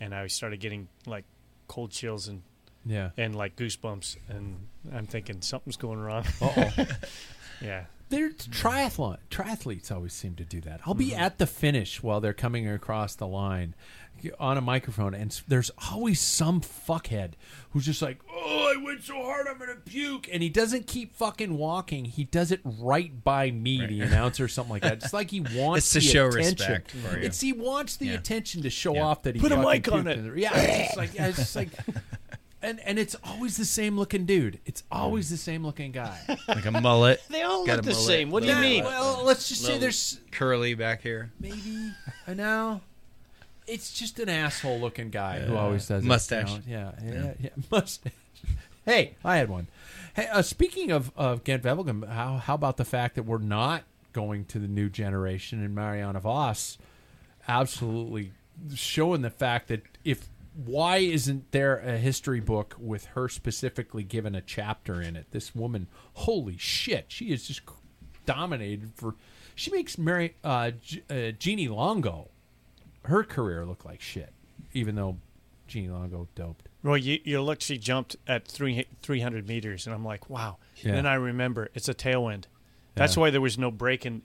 and 0.00 0.14
I 0.14 0.26
started 0.26 0.60
getting 0.60 0.88
like 1.06 1.24
cold 1.68 1.90
chills 1.90 2.28
and 2.28 2.42
Yeah. 2.84 3.10
and 3.16 3.34
like 3.34 3.56
goosebumps, 3.56 4.16
and 4.28 4.66
I'm 4.92 5.06
thinking 5.06 5.40
something's 5.40 5.76
going 5.78 5.98
wrong. 6.00 6.24
Uh-oh. 6.42 6.70
yeah. 7.62 7.84
There's 8.10 8.34
triathlon 8.48 9.18
triathletes 9.30 9.90
always 9.90 10.12
seem 10.12 10.34
to 10.36 10.44
do 10.44 10.60
that. 10.62 10.80
I'll 10.86 10.94
be 10.94 11.10
Mhm. 11.10 11.18
at 11.18 11.38
the 11.38 11.46
finish 11.46 12.02
while 12.02 12.20
they're 12.20 12.32
coming 12.32 12.68
across 12.68 13.14
the 13.14 13.26
line 13.26 13.74
on 14.38 14.56
a 14.56 14.60
microphone, 14.60 15.12
and 15.14 15.38
there's 15.48 15.70
always 15.90 16.18
some 16.20 16.60
fuckhead 16.60 17.32
who's 17.70 17.84
just 17.84 18.00
like, 18.00 18.20
"Oh, 18.32 18.72
I 18.74 18.82
went 18.82 19.02
so 19.04 19.14
hard, 19.22 19.46
I'm 19.48 19.58
gonna 19.58 19.74
puke," 19.84 20.28
and 20.32 20.42
he 20.42 20.48
doesn't 20.48 20.86
keep 20.86 21.14
fucking 21.14 21.58
walking. 21.58 22.06
He 22.06 22.24
does 22.24 22.50
it 22.50 22.60
right 22.64 23.22
by 23.24 23.50
me, 23.50 23.84
the 23.84 24.00
announcer, 24.00 24.44
or 24.44 24.48
something 24.48 24.72
like 24.72 24.82
that. 24.82 25.02
It's 25.02 25.12
like 25.12 25.30
he 25.30 25.40
wants 25.54 25.88
to 25.90 25.94
the 25.98 26.00
show 26.06 26.28
attention. 26.28 26.56
respect 26.56 26.90
for 26.92 27.18
you. 27.18 27.24
It's 27.26 27.40
he 27.40 27.52
wants 27.52 27.96
the 27.96 28.06
Yeah. 28.06 28.12
attention 28.14 28.62
to 28.62 28.70
show 28.70 28.94
Yeah. 28.94 29.02
off 29.04 29.22
that 29.24 29.34
he 29.34 29.40
Put 29.40 29.52
a 29.52 29.58
mic 29.58 29.90
on 29.92 30.06
it. 30.06 30.38
Yeah, 30.38 30.56
it's 30.56 30.84
just 30.86 30.96
like 30.96 31.14
yeah, 31.14 31.26
it's 31.28 31.38
just 31.38 31.56
like. 31.56 31.68
And, 32.64 32.80
and 32.80 32.98
it's 32.98 33.14
always 33.22 33.56
the 33.58 33.64
same 33.64 33.98
looking 33.98 34.24
dude. 34.24 34.58
It's 34.64 34.82
always 34.90 35.28
the 35.28 35.36
same 35.36 35.64
looking 35.64 35.92
guy. 35.92 36.18
like 36.48 36.64
a 36.64 36.70
mullet. 36.70 37.22
They 37.28 37.42
all 37.42 37.66
Got 37.66 37.76
look 37.76 37.86
a 37.86 37.88
the 37.88 37.92
mullet, 37.92 38.06
same. 38.06 38.30
What 38.30 38.42
do 38.42 38.48
you 38.48 38.54
little 38.54 38.68
mean? 38.70 38.84
Well, 38.84 39.22
let's 39.24 39.48
just 39.48 39.60
say 39.60 39.66
little 39.74 39.80
there's 39.82 40.20
curly 40.32 40.74
back 40.74 41.02
here. 41.02 41.30
maybe 41.38 41.92
I 42.26 42.34
know. 42.34 42.80
It's 43.66 43.92
just 43.92 44.18
an 44.18 44.28
asshole 44.28 44.78
looking 44.80 45.10
guy 45.10 45.40
who 45.40 45.56
always 45.56 45.86
does 45.86 46.00
it, 46.02 46.04
you 46.04 46.08
Mustache. 46.08 46.52
know? 46.52 46.60
Yeah, 46.66 46.92
yeah, 47.04 47.12
Yeah. 47.12 47.32
yeah, 47.40 47.50
mustache. 47.70 48.12
Hey, 48.84 49.16
I 49.24 49.36
had 49.36 49.48
one. 49.48 49.68
Hey, 50.14 50.26
uh, 50.28 50.42
speaking 50.42 50.90
of 50.90 51.10
of 51.16 51.44
Gent 51.44 51.62
Wevelgem, 51.62 52.08
how 52.08 52.36
how 52.38 52.54
about 52.54 52.76
the 52.78 52.84
fact 52.84 53.14
that 53.16 53.22
we're 53.24 53.38
not 53.38 53.82
going 54.12 54.44
to 54.46 54.58
the 54.58 54.68
new 54.68 54.88
generation 54.88 55.62
and 55.64 55.74
Marianne 55.74 56.18
Vos 56.18 56.78
absolutely 57.48 58.32
showing 58.74 59.22
the 59.22 59.30
fact 59.30 59.68
that 59.68 59.82
if 60.04 60.28
why 60.54 60.98
isn't 60.98 61.50
there 61.52 61.78
a 61.78 61.98
history 61.98 62.40
book 62.40 62.76
with 62.78 63.06
her 63.06 63.28
specifically 63.28 64.02
given 64.04 64.34
a 64.34 64.40
chapter 64.40 65.00
in 65.00 65.16
it? 65.16 65.26
This 65.30 65.54
woman, 65.54 65.88
holy 66.14 66.56
shit, 66.56 67.06
she 67.08 67.32
is 67.32 67.46
just 67.48 67.62
dominated 68.26 68.92
for. 68.94 69.14
She 69.54 69.70
makes 69.70 69.98
Mary 69.98 70.34
uh, 70.42 70.72
G, 70.82 71.02
uh, 71.10 71.30
Jeannie 71.38 71.68
Longo, 71.68 72.28
her 73.04 73.22
career 73.24 73.64
look 73.64 73.84
like 73.84 74.00
shit, 74.00 74.32
even 74.72 74.94
though 74.96 75.18
Jeannie 75.68 75.88
Longo 75.90 76.28
doped. 76.34 76.68
Well, 76.82 76.96
you, 76.96 77.18
you 77.24 77.40
look, 77.40 77.60
she 77.60 77.78
jumped 77.78 78.16
at 78.26 78.46
three, 78.46 78.84
300 79.02 79.48
meters, 79.48 79.86
and 79.86 79.94
I'm 79.94 80.04
like, 80.04 80.28
wow. 80.28 80.58
Yeah. 80.76 80.88
And 80.90 80.98
then 80.98 81.06
I 81.06 81.14
remember 81.14 81.68
it's 81.74 81.88
a 81.88 81.94
tailwind. 81.94 82.44
That's 82.94 83.16
Yeah. 83.16 83.20
why 83.22 83.30
there 83.30 83.40
was 83.40 83.56
no 83.56 83.70
break 83.70 84.04
in, 84.04 84.22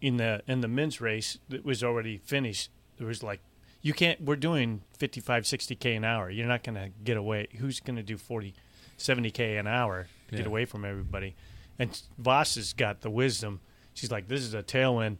in 0.00 0.16
the 0.16 0.42
in 0.46 0.60
the 0.62 0.68
men's 0.68 1.00
race 1.00 1.38
that 1.48 1.64
was 1.64 1.82
already 1.84 2.18
finished. 2.18 2.70
There 2.98 3.06
was 3.06 3.22
like, 3.22 3.40
you 3.82 3.92
can't, 3.92 4.20
we're 4.20 4.36
doing 4.36 4.82
55, 4.98 5.42
60K 5.42 5.96
an 5.96 6.04
hour. 6.04 6.30
You're 6.30 6.46
not 6.46 6.62
going 6.62 6.76
to 6.76 6.90
get 7.02 7.16
away. 7.16 7.48
Who's 7.58 7.80
going 7.80 7.96
to 7.96 8.02
do 8.02 8.16
40, 8.16 8.54
70K 8.98 9.58
an 9.58 9.66
hour 9.66 10.06
to 10.28 10.36
get 10.36 10.46
away 10.46 10.64
from 10.64 10.84
everybody? 10.84 11.34
And 11.78 12.00
Vos 12.16 12.54
has 12.54 12.72
got 12.72 13.00
the 13.00 13.10
wisdom. 13.10 13.60
She's 13.94 14.10
like, 14.10 14.28
this 14.28 14.42
is 14.42 14.54
a 14.54 14.62
tailwind. 14.62 15.18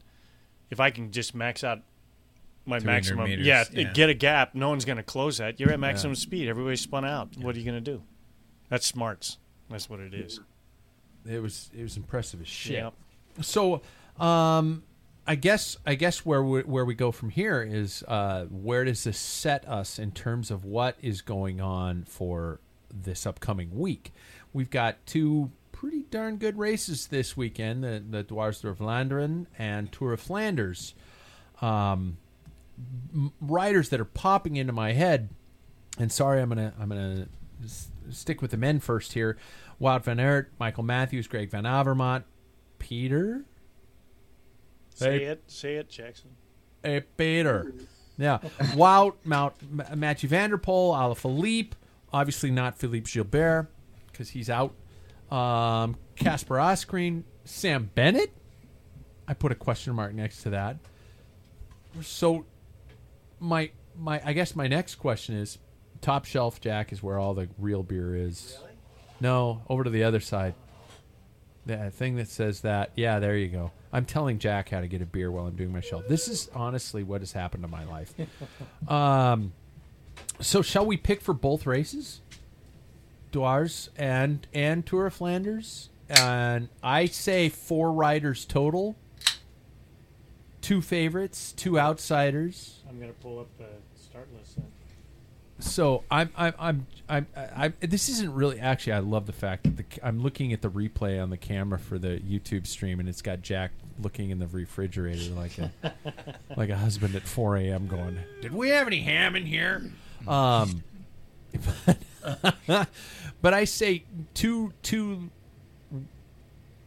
If 0.71 0.81
I 0.81 0.91
can 0.91 1.11
just 1.11 1.35
max 1.35 1.65
out 1.65 1.81
my 2.65 2.79
maximum, 2.79 3.29
meters, 3.29 3.45
yeah, 3.45 3.65
yeah. 3.73 3.93
get 3.93 4.09
a 4.09 4.15
gap. 4.15 4.55
No 4.55 4.69
one's 4.69 4.85
going 4.85 4.97
to 4.97 5.03
close 5.03 5.39
that. 5.39 5.59
You're 5.59 5.73
at 5.73 5.81
maximum 5.81 6.15
speed. 6.15 6.49
Everybody's 6.49 6.81
spun 6.81 7.05
out. 7.05 7.37
What 7.37 7.57
are 7.57 7.59
you 7.59 7.65
going 7.65 7.83
to 7.83 7.93
do? 7.93 8.03
That's 8.69 8.87
smarts. 8.87 9.39
That's 9.69 9.91
what 9.91 10.01
it 10.01 10.15
is. 10.15 10.41
It 11.29 11.43
was 11.43 11.71
it 11.77 11.83
was 11.83 11.97
impressive 11.97 12.41
as 12.41 12.49
shit. 12.49 12.85
So, 13.41 13.83
um, 14.19 14.83
I 15.27 15.37
guess 15.37 15.77
I 15.87 15.95
guess 15.95 16.27
where 16.27 16.43
we, 16.43 16.63
where 16.63 16.85
we 16.85 16.95
go 16.95 17.13
from 17.13 17.31
here 17.31 17.63
is 17.63 18.03
uh, 18.09 18.47
where 18.47 18.85
does 18.85 19.05
this 19.05 19.19
set 19.19 19.67
us 19.69 19.99
in 19.99 20.11
terms 20.13 20.51
of 20.51 20.65
what 20.65 20.97
is 21.01 21.23
going 21.23 21.61
on 21.61 22.05
for 22.05 22.61
this 22.93 23.25
upcoming 23.25 23.79
week? 23.79 24.13
We've 24.53 24.71
got 24.71 25.05
two 25.07 25.53
pretty 25.71 26.03
darn 26.11 26.37
good 26.39 26.59
races 26.59 27.07
this 27.07 27.37
weekend: 27.37 27.85
the 27.85 28.03
the 28.09 28.25
Dwars 28.25 28.65
of 28.65 28.79
Vlaanderen 28.79 29.47
and 29.57 29.93
Tour 29.93 30.13
of 30.15 30.21
Flanders. 30.21 30.95
Um, 31.61 32.17
riders 33.41 33.91
that 33.91 34.01
are 34.01 34.05
popping 34.05 34.57
into 34.57 34.73
my 34.73 34.93
head, 34.93 35.29
and 35.99 36.11
sorry, 36.11 36.43
I'm 36.43 36.49
gonna 36.49 36.75
I'm 36.81 36.89
gonna 36.89 37.29
s- 37.63 37.93
stick 38.11 38.43
with 38.43 38.51
the 38.51 38.57
men 38.57 38.81
first 38.81 39.13
here. 39.13 39.37
Wout 39.81 40.03
van 40.03 40.19
Aert, 40.19 40.51
Michael 40.59 40.83
Matthews, 40.83 41.29
Greg 41.29 41.51
Van 41.51 41.63
Avermaet, 41.65 42.25
Peter. 42.81 43.45
Say 44.95 45.19
Hey. 45.21 45.25
it. 45.25 45.43
Say 45.47 45.75
it, 45.77 45.89
Jackson. 45.89 46.31
Hey, 46.83 47.01
Peter. 47.17 47.73
Yeah. 48.19 48.39
Wout, 48.77 49.15
Mount, 49.25 49.55
M- 49.63 49.99
Matthew 49.99 50.29
van 50.29 50.51
der 50.51 50.59
Poel, 50.59 50.95
Alaphilippe. 50.95 51.73
Obviously 52.13 52.51
not 52.51 52.77
Philippe 52.79 53.11
Gilbert 53.11 53.69
because 54.13 54.29
he's 54.29 54.51
out. 54.51 54.75
Um, 55.31 55.97
Kasper 56.15 56.57
Asgreen, 56.57 57.25
Sam 57.47 57.91
Bennett. 57.95 58.31
I 59.27 59.33
put 59.33 59.51
a 59.51 59.55
question 59.55 59.95
mark 59.95 60.13
next 60.13 60.43
to 60.43 60.51
that. 60.51 60.77
So, 62.03 62.45
my 63.41 63.71
my 63.99 64.21
I 64.25 64.35
guess 64.35 64.55
my 64.55 64.69
next 64.69 64.97
question 64.97 65.35
is, 65.35 65.57
top 66.03 66.27
shelf 66.27 66.61
Jack 66.61 66.93
is 66.93 67.03
where 67.03 67.19
all 67.19 67.33
the 67.33 67.49
real 67.59 67.83
beer 67.83 68.15
is. 68.15 68.59
No, 69.21 69.63
over 69.71 69.85
to 69.85 69.91
the 69.91 70.05
other 70.05 70.21
side. 70.21 70.55
That 71.65 71.95
thing 71.95 72.17
that 72.17 72.29
says 72.29 72.61
that. 72.61 72.93
Yeah, 72.95 73.19
there 73.21 73.37
you 73.39 73.49
go. 73.49 73.71
I'm 73.93 74.07
telling 74.07 74.39
Jack 74.39 74.71
how 74.71 74.81
to 74.81 74.89
get 74.89 75.03
a 75.03 75.07
beer 75.07 75.31
while 75.31 75.47
I'm 75.47 75.57
doing 75.57 75.73
my 75.73 75.81
show. 75.81 76.03
This 76.09 76.27
is 76.29 76.49
honestly 76.55 77.03
what 77.03 77.21
has 77.21 77.33
happened 77.33 77.63
to 77.65 77.69
my 77.69 77.85
life. 77.85 78.15
um, 78.89 79.53
so 80.41 80.63
shall 80.63 80.87
we 80.87 80.97
pick 80.97 81.21
for 81.21 81.35
both 81.35 81.67
races, 81.67 82.21
Dwars 83.33 83.91
and 83.97 84.47
and 84.55 84.87
Tour 84.87 85.07
of 85.07 85.15
Flanders? 85.15 85.91
And 86.09 86.69
I 86.83 87.07
say 87.07 87.49
four 87.49 87.93
riders 87.93 88.45
total. 88.45 88.97
Two 90.61 90.81
favorites, 90.81 91.53
two 91.53 91.79
outsiders. 91.79 92.81
I'm 92.89 92.99
going 92.99 93.13
to 93.13 93.19
pull 93.21 93.41
up 93.41 93.49
the 93.59 93.67
start 94.01 94.29
list. 94.37 94.57
Then. 94.57 94.67
So 95.63 96.03
I'm 96.11 96.31
I'm 96.37 96.55
I'm 96.59 96.87
I'm, 97.09 97.27
I'm 97.37 97.75
this 97.81 98.09
isn't 98.09 98.35
really 98.35 98.59
actually 98.59 98.95
I 98.95 98.99
love 98.99 99.27
the 99.27 99.33
fact 99.33 99.65
that 99.65 99.77
the, 99.77 99.85
I'm 100.07 100.21
looking 100.21 100.53
at 100.53 100.61
the 100.61 100.71
replay 100.71 101.23
on 101.23 101.31
the 101.31 101.37
camera 101.37 101.79
for 101.79 101.99
the 101.99 102.21
YouTube 102.21 102.67
stream 102.67 103.01
and 103.01 103.09
it's 103.09 103.23
got 103.23 103.43
Jack 103.43 103.71
looking 104.01 104.31
in 104.31 104.39
the 104.39 104.47
refrigerator 104.47 105.33
like 105.35 105.59
a 105.59 105.73
like 106.57 106.71
a 106.71 106.77
husband 106.77 107.15
at 107.15 107.23
4 107.23 107.57
a.m. 107.59 107.87
going 107.87 108.19
did 108.41 108.53
we 108.53 108.71
have 108.71 108.87
any 108.87 109.01
ham 109.01 109.37
in 109.37 109.47
here 109.47 109.91
um 110.27 110.83
but 113.43 113.55
I 113.55 113.65
say 113.65 114.05
two 114.35 114.73
two 114.83 115.31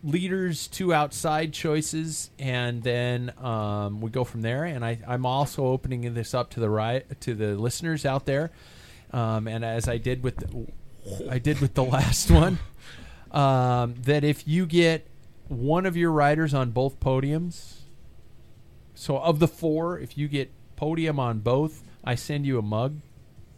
leaders, 0.05 0.67
two 0.67 0.93
outside 0.93 1.51
choices, 1.51 2.29
and 2.39 2.83
then 2.83 3.33
um, 3.37 3.99
we 3.99 4.09
go 4.09 4.23
from 4.23 4.41
there. 4.41 4.63
And 4.63 4.85
I, 4.85 4.99
I'm 5.07 5.25
also 5.25 5.65
opening 5.65 6.13
this 6.13 6.33
up 6.33 6.51
to 6.51 6.59
the 6.59 6.69
right 6.69 7.19
to 7.21 7.33
the 7.33 7.55
listeners 7.55 8.05
out 8.05 8.25
there. 8.25 8.51
Um, 9.11 9.47
and 9.47 9.65
as 9.65 9.87
I 9.87 9.97
did 9.97 10.23
with 10.23 10.37
the, 10.37 10.67
I 11.29 11.39
did 11.39 11.59
with 11.59 11.73
the 11.73 11.83
last 11.97 12.31
one, 12.31 12.59
um, 13.31 13.95
that 14.03 14.23
if 14.23 14.47
you 14.47 14.65
get 14.65 15.07
one 15.47 15.85
of 15.85 15.97
your 15.97 16.11
riders 16.11 16.53
on 16.53 16.71
both 16.71 16.99
podiums, 16.99 17.79
so 18.93 19.17
of 19.17 19.39
the 19.39 19.47
four, 19.47 19.99
if 19.99 20.17
you 20.17 20.27
get 20.27 20.51
podium 20.75 21.19
on 21.19 21.39
both. 21.39 21.83
I 22.03 22.15
send 22.15 22.45
you 22.45 22.59
a 22.59 22.61
mug. 22.61 22.99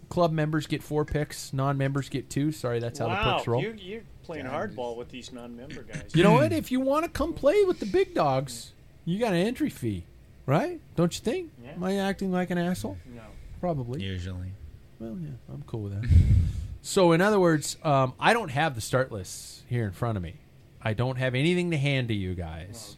Club 0.10 0.32
members 0.32 0.68
get 0.68 0.82
four 0.82 1.04
picks. 1.04 1.52
Non-members 1.52 2.10
get 2.10 2.30
two. 2.30 2.52
Sorry, 2.52 2.80
that's 2.80 3.00
how 3.00 3.06
the 3.06 3.14
wow, 3.14 3.36
perks 3.36 3.48
roll. 3.48 3.62
you're, 3.62 3.76
you're 3.76 4.02
playing 4.28 4.46
hardball 4.46 4.96
with 4.98 5.10
these 5.10 5.32
non-member 5.32 5.84
guys. 5.84 6.12
You 6.14 6.22
know 6.24 6.34
what? 6.34 6.52
If 6.52 6.72
you 6.72 6.80
want 6.82 7.06
to 7.06 7.10
come 7.10 7.34
play 7.34 7.64
with 7.64 7.80
the 7.80 7.86
big 7.86 8.14
dogs, 8.14 8.74
you 9.06 9.18
got 9.20 9.34
an 9.34 9.40
entry 9.40 9.70
fee, 9.70 10.04
right? 10.46 10.80
Don't 10.96 11.14
you 11.18 11.24
think? 11.24 11.52
Yeah. 11.64 11.72
Am 11.72 11.84
I 11.84 11.96
acting 11.96 12.32
like 12.32 12.52
an 12.52 12.58
asshole? 12.58 12.98
No. 13.16 13.22
Probably. 13.62 14.04
Usually. 14.04 14.52
Well, 15.00 15.18
yeah, 15.22 15.30
I'm 15.52 15.64
cool 15.66 15.84
with 15.84 16.02
that. 16.02 16.10
so, 16.82 17.14
in 17.14 17.22
other 17.22 17.40
words, 17.40 17.78
um, 17.84 18.14
I 18.20 18.34
don't 18.34 18.50
have 18.50 18.76
the 18.76 18.82
start 18.82 19.12
lists 19.12 19.64
here 19.70 19.86
in 19.86 19.92
front 19.94 20.18
of 20.18 20.24
me. 20.24 20.36
I 20.82 20.94
don't 20.94 21.16
have 21.18 21.34
anything 21.36 21.72
to 21.72 21.78
hand 21.78 22.10
to 22.10 22.14
you 22.14 22.36
guys. 22.36 22.98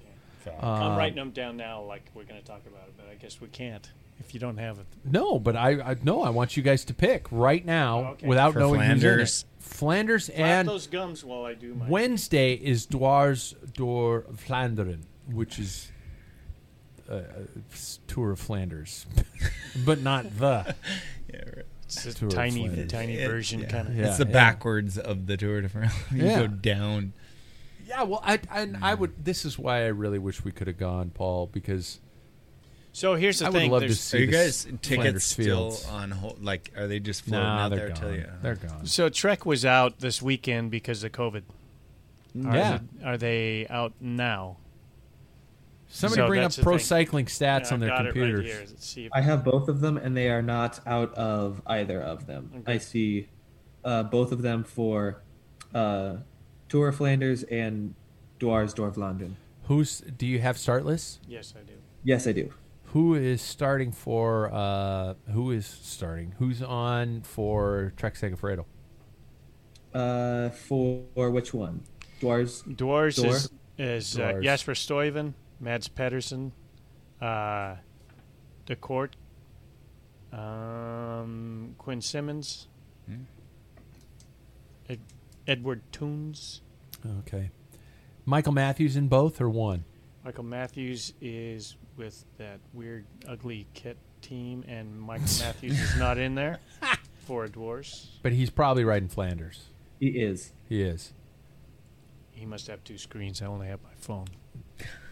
I'm 0.62 0.66
Um, 0.68 0.98
writing 0.98 1.16
them 1.18 1.30
down 1.32 1.58
now, 1.58 1.84
like 1.84 2.10
we're 2.16 2.24
going 2.24 2.40
to 2.42 2.46
talk 2.46 2.62
about 2.66 2.88
it, 2.88 2.94
but 2.98 3.06
I 3.12 3.14
guess 3.16 3.40
we 3.40 3.48
can't 3.50 3.88
if 4.20 4.34
you 4.34 4.40
don't 4.40 4.58
have 4.58 4.80
it. 4.80 4.86
No, 5.06 5.38
but 5.38 5.56
I, 5.56 5.80
I 5.92 5.96
no, 6.04 6.24
I 6.24 6.30
want 6.32 6.58
you 6.58 6.64
guys 6.64 6.84
to 6.86 6.94
pick 6.94 7.28
right 7.32 7.64
now 7.64 8.12
Okay. 8.14 8.28
without 8.28 8.54
For 8.54 8.60
knowing 8.60 8.80
Flanders. 8.82 9.46
Who's 9.60 9.66
in 9.66 9.74
it. 9.74 9.78
Flanders 9.78 10.26
Flap 10.28 10.40
and 10.40 10.68
those 10.70 10.88
gums 10.88 11.24
while 11.24 11.46
I 11.46 11.54
do 11.54 11.76
my. 11.76 11.88
Wednesday 11.88 12.54
is 12.54 12.86
Dwars 12.88 13.54
door 13.74 14.26
Vlaanderen, 14.32 15.02
which 15.32 15.60
is 15.60 15.92
uh, 17.10 17.14
uh, 17.16 17.22
Tour 18.08 18.32
of 18.32 18.40
Flanders, 18.40 19.06
but 19.86 20.02
not 20.02 20.38
the. 20.38 20.76
Yeah, 21.32 21.42
right. 21.58 21.66
It's 21.86 22.06
a 22.08 22.14
Tour 22.14 22.28
of 22.30 22.34
tiny, 22.34 22.66
Flanders. 22.68 22.92
tiny 22.92 23.14
It- 23.18 23.28
version 23.28 23.60
yeah. 23.62 23.68
kind 23.70 23.88
of. 23.88 23.96
Yeah. 23.96 24.08
it's 24.08 24.18
the 24.18 24.26
backwards 24.26 24.98
of 24.98 25.28
the 25.28 25.38
Tour 25.38 25.62
de 25.62 25.70
France. 25.70 25.94
you 26.12 26.26
Yeah. 26.26 26.40
go 26.42 26.48
down. 26.48 27.14
Yeah, 27.86 28.04
well, 28.04 28.22
I, 28.24 28.40
I 28.52 28.68
I 28.82 28.94
would. 28.96 29.26
This 29.26 29.46
is 29.46 29.58
why 29.60 29.84
I 29.84 29.88
really 29.88 30.20
wish 30.20 30.44
we 30.44 30.52
could 30.52 30.68
have 30.68 30.78
gone, 30.78 31.10
Paul, 31.12 31.48
because 31.48 32.00
So 32.92 33.16
here's 33.16 33.40
the 33.40 33.46
I 33.46 33.50
would 33.50 33.60
thing. 33.60 33.72
love 33.72 33.82
to 33.82 33.88
there's- 33.88 34.00
see 34.00 34.18
Are 34.18 34.22
you 34.22 34.28
guys 34.28 34.68
tickets 34.82 35.26
still 35.26 35.78
on 35.90 36.12
hold? 36.12 36.44
Like, 36.44 36.72
are 36.76 36.88
they 36.88 37.00
just 37.00 37.22
floating 37.24 37.46
Nah, 37.48 37.66
out 37.66 37.70
they're 37.70 37.80
there 37.80 37.88
gone. 37.90 37.98
till 37.98 38.16
you? 38.16 38.30
They're 38.42 38.56
gone. 38.56 38.86
So 38.86 39.10
Trek 39.10 39.46
was 39.46 39.64
out 39.66 40.00
this 40.00 40.22
weekend 40.22 40.72
because 40.72 41.04
of 41.04 41.12
COVID. 41.12 41.44
Are 42.46 42.56
Yeah. 42.56 42.80
they- 42.98 43.04
are 43.06 43.18
they 43.18 43.68
out 43.70 43.94
now? 44.02 44.58
Somebody 45.92 46.22
So 46.22 46.28
bring 46.28 46.44
up 46.44 46.56
pro 46.58 46.78
thing. 46.78 46.86
cycling 46.86 47.26
stats 47.26 47.68
Yeah, 47.70 47.74
on 47.74 47.80
their 47.80 47.96
computers. 47.98 48.40
Right 48.40 48.46
here. 48.48 48.60
Let's 48.68 48.86
see 48.86 49.06
if 49.06 49.12
I 49.14 49.22
have 49.22 49.44
both 49.44 49.68
of 49.70 49.82
them, 49.82 49.98
and 49.98 50.16
they 50.16 50.30
are 50.30 50.42
not 50.44 50.80
out 50.86 51.14
of 51.16 51.62
either 51.66 52.00
of 52.02 52.28
them. 52.28 52.52
Okay. 52.60 52.74
I 52.74 52.78
see 52.78 53.28
uh, 53.84 54.04
both 54.04 54.32
of 54.32 54.42
them 54.42 54.64
for 54.64 55.22
uh, 55.74 56.18
Tour 56.68 56.90
of 56.90 56.96
Flanders 56.98 57.44
and 57.44 57.96
Dwars 58.40 58.76
door 58.76 58.92
Vlaanderen. 58.92 59.34
Who's? 59.64 60.02
Do 60.02 60.28
you 60.28 60.40
have 60.40 60.58
start 60.58 60.86
lists? 60.86 61.20
Yes, 61.28 61.54
I 61.58 61.62
do. 61.64 61.74
Yes, 62.04 62.28
I 62.28 62.34
do. 62.34 62.52
Who 62.94 63.14
is 63.14 63.42
starting 63.42 63.92
for? 63.92 64.52
Uh, 64.52 65.14
who 65.32 65.52
is 65.52 65.66
starting? 65.66 66.34
Who's 66.40 66.62
on 66.62 67.22
for 67.22 67.94
Trek 67.98 68.16
Segafredo? 68.16 68.66
Uh, 69.94 70.50
for 70.50 71.04
which 71.30 71.54
one? 71.54 71.84
Dwars. 72.20 72.64
Dwars 72.76 73.16
Door? 73.22 73.28
is 73.34 73.50
is 73.78 74.20
uh, 74.20 74.40
Jasper 74.42 74.74
Stuyven, 74.74 75.34
Mads 75.60 75.88
Pedersen, 75.88 76.52
uh, 77.22 77.76
De 78.66 78.76
Kort, 78.76 79.14
um, 80.34 81.76
Quinn 81.78 82.02
Simmons, 82.02 82.68
Hmm. 83.08 83.24
Ed, 84.90 85.00
Edward 85.48 85.82
Theuns. 85.92 86.62
Okay. 87.20 87.52
Michael 88.26 88.52
Matthews 88.54 88.96
in 88.96 89.08
both 89.08 89.40
or 89.40 89.50
one? 89.50 89.86
Michael 90.26 90.44
Matthews 90.44 91.14
is 91.22 91.76
with 92.00 92.26
that 92.40 92.60
weird, 92.74 93.06
ugly 93.28 93.68
kit 93.76 93.98
team, 94.22 94.64
and 94.68 95.00
Michael 95.00 95.28
Matthews 95.40 95.80
is 95.80 95.98
not 95.98 96.18
in 96.18 96.34
there 96.34 96.58
for 97.28 97.48
Dwars. 97.48 98.08
But 98.24 98.32
he's 98.32 98.50
probably 98.50 98.84
riding 98.84 99.10
Flanders. 99.10 99.66
He 100.00 100.08
is. 100.08 100.54
He 100.68 100.82
is. 100.82 101.14
He 102.32 102.46
must 102.46 102.66
have 102.68 102.84
two 102.84 102.98
screens. 102.98 103.42
I 103.42 103.46
only 103.46 103.68
have 103.68 103.84
my 103.84 103.90
phone. 103.98 104.26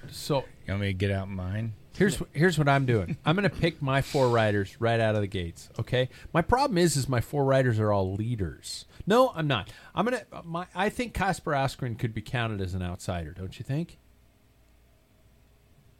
So 0.10 0.46
You 0.66 0.72
want 0.74 0.82
me 0.82 0.88
to 0.88 0.94
get 0.94 1.12
out 1.12 1.30
mine? 1.30 1.74
here's 1.98 2.22
here's 2.32 2.58
what 2.58 2.70
I'm 2.70 2.86
doing. 2.86 3.18
I'm 3.26 3.36
going 3.36 3.50
to 3.50 3.56
pick 3.56 3.82
my 3.82 4.02
four 4.02 4.30
riders 4.30 4.80
right 4.80 5.00
out 5.00 5.16
of 5.16 5.22
the 5.22 5.28
gates. 5.28 5.70
Okay. 5.80 6.10
My 6.32 6.42
problem 6.42 6.78
is 6.78 6.96
is 6.96 7.10
my 7.10 7.20
four 7.22 7.44
riders 7.44 7.80
are 7.80 7.92
all 7.92 8.14
leaders. 8.14 8.86
No, 9.06 9.32
I'm 9.36 9.48
not. 9.48 9.70
I'm 9.96 10.06
gonna. 10.06 10.24
Uh, 10.32 10.42
my 10.46 10.68
I 10.76 10.90
think 10.90 11.14
Kasper 11.14 11.52
Asgreen 11.52 11.98
could 11.98 12.14
be 12.14 12.22
counted 12.22 12.62
as 12.62 12.74
an 12.74 12.82
outsider. 12.84 13.32
Don't 13.32 13.58
you 13.60 13.64
think? 13.66 13.98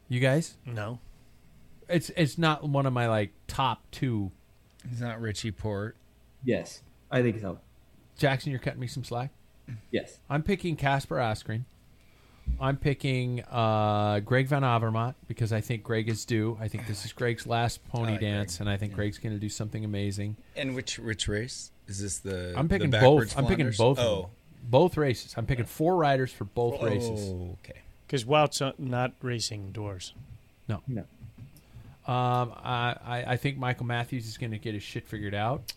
You 0.08 0.20
guys? 0.20 0.56
No. 0.64 1.00
It's 1.88 2.10
it's 2.16 2.38
not 2.38 2.68
one 2.68 2.86
of 2.86 2.92
my 2.92 3.08
like 3.08 3.30
top 3.46 3.82
two. 3.90 4.30
He's 4.88 5.00
not 5.00 5.20
Richie 5.20 5.50
Port. 5.50 5.96
Yes, 6.44 6.82
I 7.10 7.22
think 7.22 7.40
so. 7.40 7.58
Jackson, 8.16 8.50
you're 8.50 8.60
cutting 8.60 8.80
me 8.80 8.86
some 8.86 9.04
slack. 9.04 9.30
Yes. 9.90 10.18
I'm 10.30 10.42
picking 10.42 10.76
Kasper 10.76 11.16
Asgreen. 11.16 11.64
I'm 12.60 12.76
picking 12.78 13.42
uh, 13.50 14.20
Greg 14.20 14.46
Van 14.48 14.62
Avermaet 14.62 15.14
because 15.28 15.52
I 15.52 15.60
think 15.60 15.82
Greg 15.82 16.08
is 16.08 16.24
due. 16.24 16.56
I 16.60 16.68
think 16.68 16.86
this 16.86 17.04
is 17.04 17.12
Greg's 17.12 17.46
last 17.46 17.86
pony 17.88 18.12
like 18.12 18.20
dance, 18.20 18.56
Greg. 18.56 18.60
and 18.66 18.70
I 18.70 18.76
think 18.78 18.94
Greg's 18.94 19.18
going 19.18 19.34
to 19.34 19.38
do 19.38 19.50
something 19.50 19.84
amazing. 19.84 20.36
And 20.56 20.74
which 20.74 20.98
which 20.98 21.28
race 21.28 21.70
is 21.86 22.00
this? 22.00 22.18
The 22.18 22.54
I'm 22.56 22.68
picking 22.68 22.90
backwards 22.90 23.34
both. 23.34 23.42
I'm 23.44 23.48
picking 23.48 23.70
both. 23.76 23.98
Oh, 23.98 24.30
Both 24.62 24.96
races. 24.96 25.34
I'm 25.36 25.44
picking 25.46 25.66
four 25.66 25.96
riders 25.96 26.32
for 26.32 26.44
both 26.44 26.82
races. 26.82 27.28
Oh, 27.30 27.56
okay. 27.64 27.80
Because 28.08 28.24
Wout's 28.24 28.60
uh, 28.60 28.72
not 28.78 29.12
racing 29.22 29.70
doors. 29.70 30.14
No. 30.66 30.82
No. 30.88 31.02
Um, 32.10 32.54
I, 32.56 32.96
I 33.04 33.24
I 33.28 33.36
think 33.36 33.58
Michael 33.58 33.84
Matthews 33.84 34.26
is 34.26 34.38
going 34.38 34.52
to 34.52 34.58
get 34.58 34.72
his 34.72 34.82
shit 34.82 35.06
figured 35.06 35.34
out. 35.34 35.74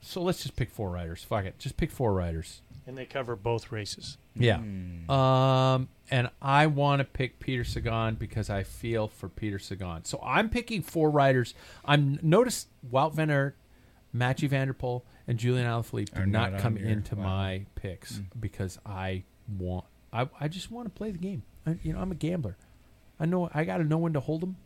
So 0.00 0.20
let's 0.20 0.42
just 0.42 0.56
pick 0.56 0.70
four 0.70 0.90
riders. 0.90 1.22
Fuck 1.22 1.44
it. 1.44 1.58
Just 1.58 1.76
pick 1.76 1.90
four 1.90 2.12
riders. 2.12 2.62
And 2.86 2.98
they 2.98 3.06
cover 3.06 3.36
both 3.36 3.72
races. 3.72 4.18
Yeah. 4.34 4.58
Um, 5.08 5.88
and 6.10 6.30
I 6.42 6.66
want 6.66 7.00
to 7.00 7.04
pick 7.04 7.40
Peter 7.40 7.64
Sagan 7.64 8.16
because 8.16 8.50
I 8.50 8.64
feel 8.64 9.08
for 9.08 9.28
Peter 9.28 9.58
Sagan. 9.58 10.04
So 10.04 10.20
I'm 10.24 10.48
picking 10.48 10.82
four 10.82 11.10
riders. 11.10 11.54
I'm 11.84 12.18
notice 12.22 12.66
Wout 12.92 13.14
van 13.14 13.30
Aert, 13.30 13.56
Matthew 14.12 14.48
van 14.48 14.66
der 14.66 14.74
Poel, 14.74 15.02
and 15.26 15.38
Julian 15.38 15.66
Alaphilippe 15.66 16.16
Are 16.16 16.24
did 16.24 16.28
not, 16.28 16.52
not 16.52 16.60
come 16.60 16.76
into 16.76 17.16
wow. 17.16 17.22
my 17.24 17.66
picks 17.76 18.20
because 18.38 18.78
I 18.84 19.24
want. 19.58 19.84
I, 20.22 20.28
I 20.40 20.48
just 20.48 20.70
want 20.70 20.86
to 20.86 20.90
play 20.90 21.10
the 21.10 21.18
game. 21.18 21.42
I, 21.66 21.76
you 21.82 21.92
know, 21.92 21.98
I'm 22.00 22.10
a 22.12 22.14
gambler. 22.14 22.56
I 23.20 23.26
know 23.26 23.50
I 23.52 23.64
got 23.64 23.78
to 23.78 23.84
know 23.84 23.98
when 23.98 24.12
to 24.14 24.20
hold 24.20 24.40
them, 24.42 24.56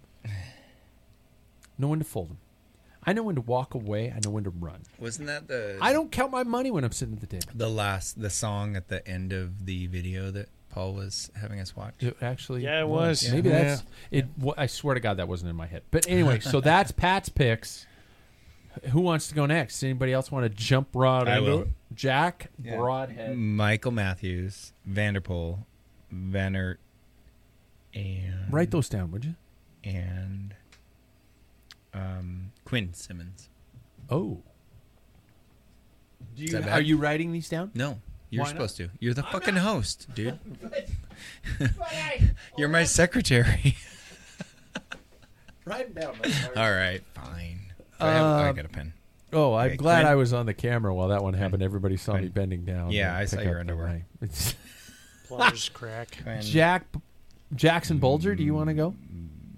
know 1.78 1.88
when 1.88 1.98
to 1.98 2.05
fold 2.05 2.30
them. 2.30 2.38
I 3.05 3.14
know 3.14 3.22
when 3.22 3.34
to 3.36 3.40
walk 3.40 3.74
away. 3.74 4.12
I 4.14 4.20
know 4.22 4.30
when 4.30 4.44
to 4.44 4.51
run. 4.51 4.82
Wasn't 4.98 5.26
that 5.26 5.48
the 5.48 5.78
I 5.80 5.92
don't 5.92 6.12
count 6.12 6.30
my 6.32 6.42
money 6.42 6.70
when 6.70 6.84
I'm 6.84 6.92
sitting 6.92 7.14
at 7.14 7.20
the 7.20 7.26
table. 7.26 7.46
the 7.55 7.68
last 7.68 8.20
the 8.20 8.28
song 8.30 8.76
at 8.76 8.88
the 8.88 9.07
end 9.09 9.32
of 9.32 9.64
the 9.64 9.86
video 9.86 10.30
that 10.32 10.48
Paul 10.68 10.92
was 10.94 11.30
having 11.34 11.61
us 11.61 11.74
watch? 11.74 11.94
It 12.01 12.16
actually, 12.20 12.62
Yeah, 12.64 12.80
it 12.80 12.88
was. 12.88 13.30
Maybe 13.32 13.48
Yeah. 13.48 13.62
that's 13.62 13.82
it. 14.11 14.26
wa- 14.38 14.55
I 14.59 14.66
swear 14.66 14.94
to 14.94 15.01
God, 15.01 15.16
that 15.16 15.28
wasn't 15.28 15.48
in 15.51 15.57
my 15.57 15.66
head. 15.66 15.82
But 15.90 16.07
anyway, 16.09 16.40
so 16.40 16.61
that's 16.61 16.92
Pat's 16.92 17.28
picks. 17.30 17.86
Who 18.90 19.00
wants 19.00 19.28
to 19.28 19.34
go 19.34 19.46
next? 19.46 19.82
Anybody 19.82 20.12
else 20.12 20.30
want 20.30 20.44
to 20.44 20.48
jump 20.48 20.88
right 20.94 21.26
I 21.26 21.40
will. 21.40 21.66
Jack 21.94 22.50
Yeah. 22.62 22.76
Broadhead. 22.76 23.36
Michael 23.36 23.90
Matthews, 23.92 24.72
van 24.86 25.14
der 25.14 25.20
Poel, 25.20 25.64
Van 26.10 26.54
Aert, 26.56 26.78
and 27.94 28.52
Write 28.52 28.70
those 28.70 28.88
down, 28.88 29.10
would 29.12 29.24
you? 29.24 29.34
and 29.82 30.54
um, 31.94 32.52
Quinn 32.64 32.92
Simmons. 32.94 33.48
Oh, 34.10 34.42
Do 36.36 36.44
you, 36.44 36.62
are 36.68 36.80
you 36.80 36.96
writing 36.96 37.32
these 37.32 37.48
down? 37.48 37.70
No, 37.74 37.98
you're 38.28 38.42
Why 38.42 38.48
not? 38.48 38.52
supposed 38.52 38.76
to. 38.76 38.90
You're 39.00 39.14
the 39.14 39.22
fucking 39.24 39.56
host, 39.56 40.06
dude. 40.14 40.38
you're 42.58 42.68
my 42.68 42.84
secretary. 42.84 43.76
Write 45.64 45.94
them 45.94 46.14
down. 46.22 46.32
All 46.56 46.70
right, 46.72 47.02
fine. 47.14 47.59
I, 48.01 48.12
have, 48.12 48.24
I 48.24 48.48
Um, 48.51 48.57
got 48.57 48.64
a 48.64 48.68
pen. 48.68 48.92
Oh, 49.32 49.55
I'm 49.55 49.68
Okay, 49.68 49.76
glad 49.76 50.01
Quinn. 50.03 50.12
I 50.12 50.14
was 50.16 50.32
on 50.32 50.46
the 50.46 50.55
camera 50.55 50.92
while 50.94 51.09
that 51.09 51.22
one 51.22 51.34
happened. 51.34 51.62
Everybody 51.62 51.96
saw 51.96 52.14
me 52.14 52.18
Quinn. 52.20 52.30
bending 52.32 52.64
down. 52.64 52.90
Yeah, 52.90 53.12
to 53.12 53.18
I 53.18 53.24
saw 53.26 53.36
pick 53.36 53.44
your 53.46 53.61
up 53.61 53.66
the 53.66 53.72
underwear. 53.72 53.86
line. 53.88 54.05
It's- 54.22 54.55
Plumber's 55.28 55.68
crack. 55.68 56.18
Quinn. 56.22 56.42
Jack 56.42 56.86
Jackson 57.55 57.98
Bulger, 57.98 58.34
do 58.34 58.42
you 58.42 58.55
want 58.55 58.68
to 58.68 58.74
go? 58.74 58.94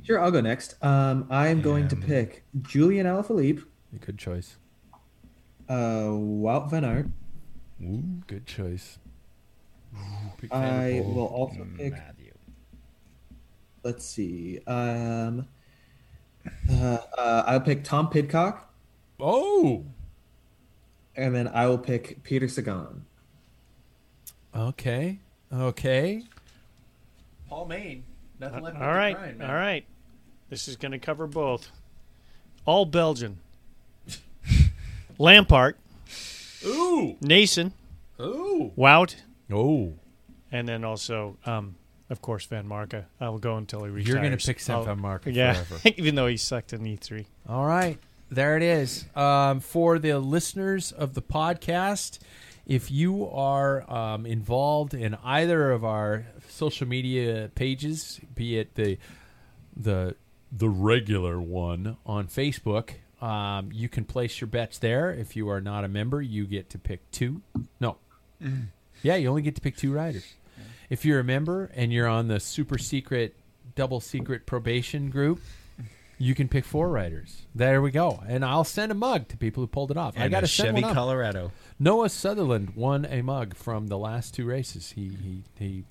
Sure, 0.04 0.20
I'll 0.20 0.30
go 0.30 0.40
next. 0.42 0.74
Um, 0.82 1.26
I'm 1.30 1.62
going 1.62 1.88
to 1.88 1.96
pick 1.96 2.44
Julian 2.62 3.06
Alaphilippe, 3.06 3.64
Good 4.04 4.18
choice. 4.18 4.56
uh, 5.68 6.08
Wout 6.10 6.70
van 6.70 6.84
Aert. 6.84 7.06
Ooh, 7.82 8.02
good 8.26 8.46
choice. 8.46 8.98
Pick 10.38 10.52
I 10.52 11.02
will 11.04 11.26
also 11.26 11.66
pick. 11.76 11.92
Matthew. 11.92 12.32
Let's 13.84 14.04
see. 14.04 14.60
Um, 14.66 15.46
uh, 16.70 16.98
uh, 17.18 17.44
I'll 17.46 17.60
pick 17.60 17.84
Tom 17.84 18.08
Pidcock, 18.10 18.72
Oh, 19.20 19.84
and 21.16 21.34
then 21.34 21.48
I 21.48 21.66
will 21.66 21.78
pick 21.78 22.22
Peter 22.22 22.48
Sagan. 22.48 23.04
okay, 24.54 25.18
okay. 25.52 26.22
Paul 27.48 27.66
Maine. 27.66 28.04
Nothing 28.40 28.64
All 28.64 28.72
right, 28.72 29.16
all 29.40 29.54
right. 29.54 29.84
This 30.48 30.66
is 30.68 30.76
going 30.76 30.92
to 30.92 30.98
cover 30.98 31.26
both. 31.26 31.70
all 32.64 32.84
Belgian. 32.86 33.38
Lampaert, 35.18 35.74
Ooh. 36.64 37.16
Naesen, 37.22 37.72
Ooh. 38.20 38.72
Wout, 38.76 39.14
Oh. 39.52 39.92
and 40.50 40.66
then 40.68 40.82
also, 40.84 41.36
um, 41.46 41.76
of 42.12 42.22
course, 42.22 42.46
Vanmarcke. 42.46 43.04
I 43.18 43.28
will 43.30 43.38
go 43.38 43.56
until 43.56 43.82
he 43.84 43.90
retires. 43.90 44.08
You're 44.08 44.22
gonna 44.22 44.36
pick 44.36 44.60
Sam 44.60 44.84
Vanmarcke 44.84 45.34
yeah, 45.34 45.54
forever. 45.54 45.80
even 45.96 46.14
though 46.14 46.28
he 46.28 46.36
sucked 46.36 46.72
in 46.72 46.86
E 46.86 46.96
E3. 46.96 47.24
All 47.48 47.66
right. 47.66 47.98
There 48.30 48.56
it 48.56 48.62
is. 48.62 49.04
Um, 49.16 49.60
for 49.60 49.98
the 49.98 50.18
listeners 50.18 50.92
of 50.92 51.14
the 51.14 51.20
podcast, 51.20 52.18
if 52.66 52.90
you 52.90 53.28
are 53.28 53.90
um, 53.92 54.24
involved 54.24 54.94
in 54.94 55.16
either 55.24 55.70
of 55.70 55.84
our 55.84 56.26
social 56.48 56.86
media 56.86 57.50
pages, 57.54 58.20
be 58.34 58.58
it 58.58 58.74
the 58.74 58.98
the 59.76 60.14
the 60.50 60.68
regular 60.68 61.40
one 61.40 61.96
on 62.06 62.26
Facebook, 62.26 62.92
um, 63.20 63.70
you 63.72 63.88
can 63.88 64.04
place 64.04 64.40
your 64.40 64.48
bets 64.48 64.78
there. 64.78 65.10
If 65.10 65.34
you 65.34 65.48
are 65.48 65.60
not 65.60 65.84
a 65.84 65.88
member, 65.88 66.22
you 66.22 66.46
get 66.46 66.70
to 66.70 66.78
pick 66.78 67.10
two. 67.10 67.42
No, 67.80 67.96
yeah, 69.02 69.16
you 69.16 69.28
only 69.28 69.42
get 69.42 69.54
to 69.56 69.60
pick 69.60 69.76
two 69.76 69.92
riders. 69.92 70.34
If 70.92 71.06
you're 71.06 71.20
a 71.20 71.24
member 71.24 71.70
and 71.74 71.90
you're 71.90 72.06
on 72.06 72.28
the 72.28 72.38
super 72.38 72.76
secret, 72.76 73.34
double 73.74 73.98
secret 73.98 74.44
probation 74.44 75.08
group, 75.08 75.40
you 76.18 76.34
can 76.34 76.48
pick 76.48 76.66
four 76.66 76.90
riders. 76.90 77.46
There 77.54 77.80
we 77.80 77.90
go. 77.90 78.22
And 78.28 78.44
I'll 78.44 78.62
send 78.62 78.92
a 78.92 78.94
mug 78.94 79.28
to 79.28 79.38
people 79.38 79.62
who 79.62 79.68
pulled 79.68 79.90
it 79.90 79.96
off. 79.96 80.18
I 80.18 80.28
got 80.28 80.44
a 80.44 80.46
to 80.46 80.52
send 80.52 80.76
Chevy 80.76 80.82
one. 80.82 80.92
Colorado. 80.92 81.50
Noah 81.78 82.10
Sutherland 82.10 82.76
won 82.76 83.06
a 83.06 83.22
mug 83.22 83.54
from 83.54 83.86
the 83.86 83.96
last 83.96 84.34
two 84.34 84.44
races. 84.44 84.90
He 84.90 85.08
he 85.08 85.42
he 85.58 85.84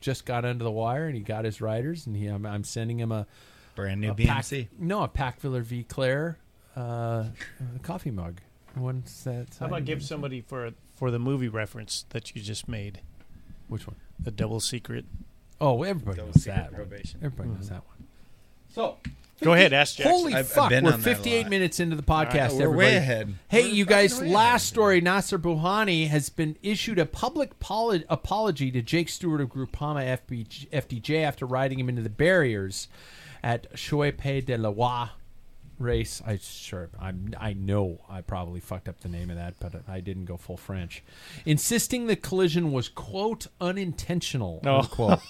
just 0.00 0.24
got 0.24 0.44
under 0.44 0.62
the 0.62 0.70
wire 0.70 1.06
and 1.06 1.16
he 1.16 1.20
got 1.22 1.44
his 1.44 1.60
riders 1.60 2.06
and 2.06 2.14
he 2.14 2.28
I'm, 2.28 2.46
I'm 2.46 2.62
sending 2.62 3.00
him 3.00 3.10
a 3.10 3.26
Brand 3.74 4.02
new 4.02 4.12
a 4.12 4.14
Pac- 4.14 4.44
BMC. 4.44 4.68
no, 4.78 5.02
a 5.02 5.08
Packfiller 5.08 5.62
V 5.62 5.82
Claire 5.82 6.38
uh, 6.76 7.24
coffee 7.82 8.12
mug. 8.12 8.40
Once 8.76 9.24
that 9.24 9.48
How 9.58 9.66
about 9.66 9.84
give 9.84 10.00
somebody 10.00 10.42
for 10.42 10.70
for 10.94 11.10
the 11.10 11.18
movie 11.18 11.48
reference 11.48 12.06
that 12.10 12.36
you 12.36 12.40
just 12.40 12.68
made? 12.68 13.00
Which 13.74 13.88
one? 13.88 13.96
The 14.20 14.30
double 14.30 14.60
secret. 14.60 15.04
Oh, 15.60 15.82
everybody 15.82 16.18
Double 16.18 16.28
knows 16.28 16.44
secret 16.44 16.54
that. 16.54 16.72
One. 16.72 16.74
probation. 16.74 17.20
Everybody 17.24 17.48
knows 17.48 17.64
mm-hmm. 17.64 17.74
that 17.74 17.86
one. 17.86 18.06
So 18.68 18.98
Go 19.42 19.52
ahead, 19.52 19.72
ask 19.72 19.96
Jackson. 19.96 20.12
Holy 20.12 20.32
I've- 20.32 20.38
I've 20.38 20.48
fuck! 20.48 20.68
been 20.70 20.84
we're 20.84 20.92
on 20.92 21.00
58 21.00 21.48
minutes 21.48 21.80
into 21.80 21.96
the 21.96 22.04
podcast. 22.04 22.52
we're 22.52 22.66
everybody. 22.66 22.76
way 22.76 22.96
ahead. 22.96 23.34
Hey, 23.48 23.64
We're 23.64 23.74
you 23.74 23.84
guys! 23.84 24.22
Last 24.22 24.30
ahead. 24.30 24.60
story: 24.60 25.02
Nacer 25.02 25.38
Bouhanni 25.38 26.06
has 26.06 26.28
been 26.28 26.56
issued 26.62 27.00
a 27.00 27.04
public 27.06 27.58
poli- 27.58 28.04
apology 28.08 28.70
to 28.70 28.80
Jake 28.80 29.08
Stewart 29.08 29.40
of 29.40 29.48
Groupama 29.48 30.18
FBG, 30.20 30.68
FDJ 30.70 31.24
after 31.24 31.46
riding 31.46 31.80
him 31.80 31.88
into 31.88 32.02
the 32.02 32.08
barriers 32.08 32.86
at 33.42 33.72
Choipe 33.74 34.44
de 34.46 34.56
la 34.56 34.70
Wa 34.70 35.10
race. 35.78 36.22
I 36.26 36.38
sure 36.38 36.90
I'm 37.00 37.34
I 37.38 37.52
know 37.52 38.00
I 38.08 38.20
probably 38.20 38.60
fucked 38.60 38.88
up 38.88 39.00
the 39.00 39.08
name 39.08 39.30
of 39.30 39.36
that, 39.36 39.54
but 39.60 39.74
I 39.88 40.00
didn't 40.00 40.24
go 40.26 40.36
full 40.36 40.56
French. 40.56 41.02
Insisting 41.46 42.06
the 42.06 42.16
collision 42.16 42.72
was 42.72 42.88
quote 42.88 43.46
unintentional. 43.60 44.60
Oh. 44.64 44.78
Unquote. 44.80 45.20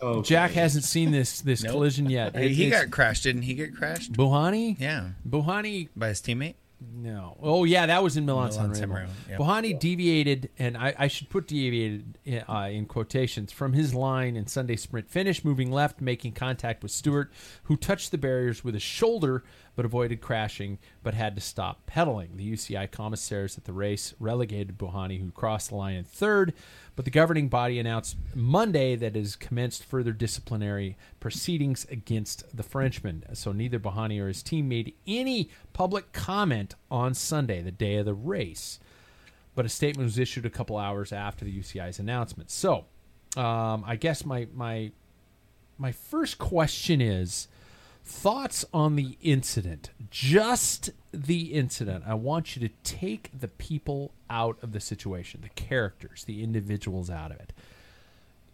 Oh, 0.00 0.22
Jack 0.22 0.52
hasn't 0.52 0.84
seen 0.84 1.10
this 1.10 1.40
this 1.40 1.64
Nope. 1.64 1.72
collision 1.72 2.08
yet. 2.08 2.36
It- 2.36 2.52
he 2.52 2.70
got 2.70 2.88
crashed, 2.92 3.24
didn't 3.24 3.42
he? 3.42 3.54
Get 3.54 3.74
crashed? 3.74 4.12
Bouhanni. 4.12 4.76
Yeah, 4.78 5.08
Bouhanni 5.28 5.88
by 5.96 6.10
his 6.10 6.20
teammate. 6.20 6.54
No. 6.80 7.36
Oh 7.42 7.64
yeah, 7.64 7.86
that 7.86 8.02
was 8.02 8.16
in 8.16 8.24
Milan 8.24 8.52
San 8.52 8.62
Milan-San 8.62 8.92
Remo. 8.92 9.10
Yep. 9.28 9.38
Bouhanni 9.40 9.78
deviated, 9.78 10.50
and 10.58 10.76
I, 10.76 10.94
I 10.96 11.08
should 11.08 11.28
put 11.28 11.48
deviated 11.48 12.18
uh, 12.48 12.68
in 12.70 12.86
quotations 12.86 13.50
from 13.50 13.72
his 13.72 13.94
line 13.94 14.36
in 14.36 14.46
Sunday 14.46 14.76
sprint 14.76 15.10
finish, 15.10 15.44
moving 15.44 15.72
left, 15.72 16.00
making 16.00 16.32
contact 16.32 16.82
with 16.82 16.92
Stewart, 16.92 17.32
who 17.64 17.76
touched 17.76 18.10
the 18.12 18.18
barriers 18.18 18.62
with 18.62 18.74
his 18.74 18.82
shoulder 18.82 19.42
but 19.78 19.84
avoided 19.84 20.20
crashing, 20.20 20.76
but 21.04 21.14
had 21.14 21.36
to 21.36 21.40
stop 21.40 21.86
pedaling. 21.86 22.36
The 22.36 22.52
UCI 22.52 22.90
commissaires 22.90 23.56
at 23.56 23.64
the 23.64 23.72
race 23.72 24.12
relegated 24.18 24.76
Bouhanni, 24.76 25.20
who 25.20 25.30
crossed 25.30 25.68
the 25.68 25.76
line 25.76 25.94
in 25.94 26.02
third, 26.02 26.52
but 26.98 27.04
the 27.04 27.12
governing 27.12 27.46
body 27.46 27.78
announced 27.78 28.16
Monday 28.34 28.96
that 28.96 29.14
it 29.14 29.20
has 29.20 29.36
commenced 29.36 29.84
further 29.84 30.10
disciplinary 30.10 30.96
proceedings 31.20 31.86
against 31.92 32.56
the 32.56 32.64
Frenchman. 32.64 33.22
So 33.34 33.52
neither 33.52 33.78
Bouhanni 33.78 34.20
or 34.20 34.26
his 34.26 34.42
team 34.42 34.68
made 34.68 34.94
any 35.06 35.48
public 35.72 36.12
comment 36.12 36.74
on 36.90 37.14
Sunday, 37.14 37.62
the 37.62 37.70
day 37.70 37.98
of 37.98 38.04
the 38.04 38.14
race. 38.14 38.80
But 39.54 39.64
a 39.64 39.68
statement 39.68 40.06
was 40.06 40.18
issued 40.18 40.44
a 40.44 40.50
couple 40.50 40.76
hours 40.76 41.12
after 41.12 41.44
the 41.44 41.56
UCI's 41.56 42.00
announcement. 42.00 42.50
So, 42.50 42.86
um, 43.36 43.84
I 43.86 43.94
guess 43.94 44.24
my 44.24 44.48
my 44.52 44.90
my 45.78 45.92
first 45.92 46.38
question 46.38 47.00
is 47.00 47.46
thoughts 48.04 48.64
on 48.74 48.96
the 48.96 49.16
incident 49.22 49.90
just 50.10 50.90
the 51.12 51.52
incident 51.52 52.04
i 52.06 52.14
want 52.14 52.56
you 52.56 52.68
to 52.68 52.74
take 52.84 53.30
the 53.38 53.48
people 53.48 54.12
out 54.28 54.58
of 54.62 54.72
the 54.72 54.80
situation 54.80 55.40
the 55.42 55.48
characters 55.50 56.24
the 56.24 56.42
individuals 56.42 57.08
out 57.10 57.30
of 57.30 57.38
it 57.40 57.52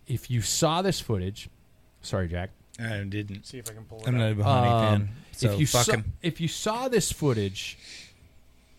if 0.06 0.30
you 0.30 0.40
saw 0.40 0.82
this 0.82 1.00
footage 1.00 1.48
sorry 2.02 2.28
jack 2.28 2.50
I 2.78 3.04
didn't. 3.04 3.46
See 3.46 3.58
if 3.58 3.70
I 3.70 3.74
can 3.74 3.84
pull 3.84 4.00
it 4.00 4.08
I'm 4.08 4.18
not 4.18 4.28
a 4.28 4.30
up. 4.32 4.36
Bouhanni 4.38 4.70
um, 4.70 5.00
fan. 5.00 5.08
So 5.32 5.52
if 5.52 5.60
you 5.60 5.66
fuck 5.66 5.84
saw, 5.86 5.92
him. 5.92 6.12
if 6.22 6.40
you 6.40 6.48
saw 6.48 6.88
this 6.88 7.12
footage, 7.12 7.78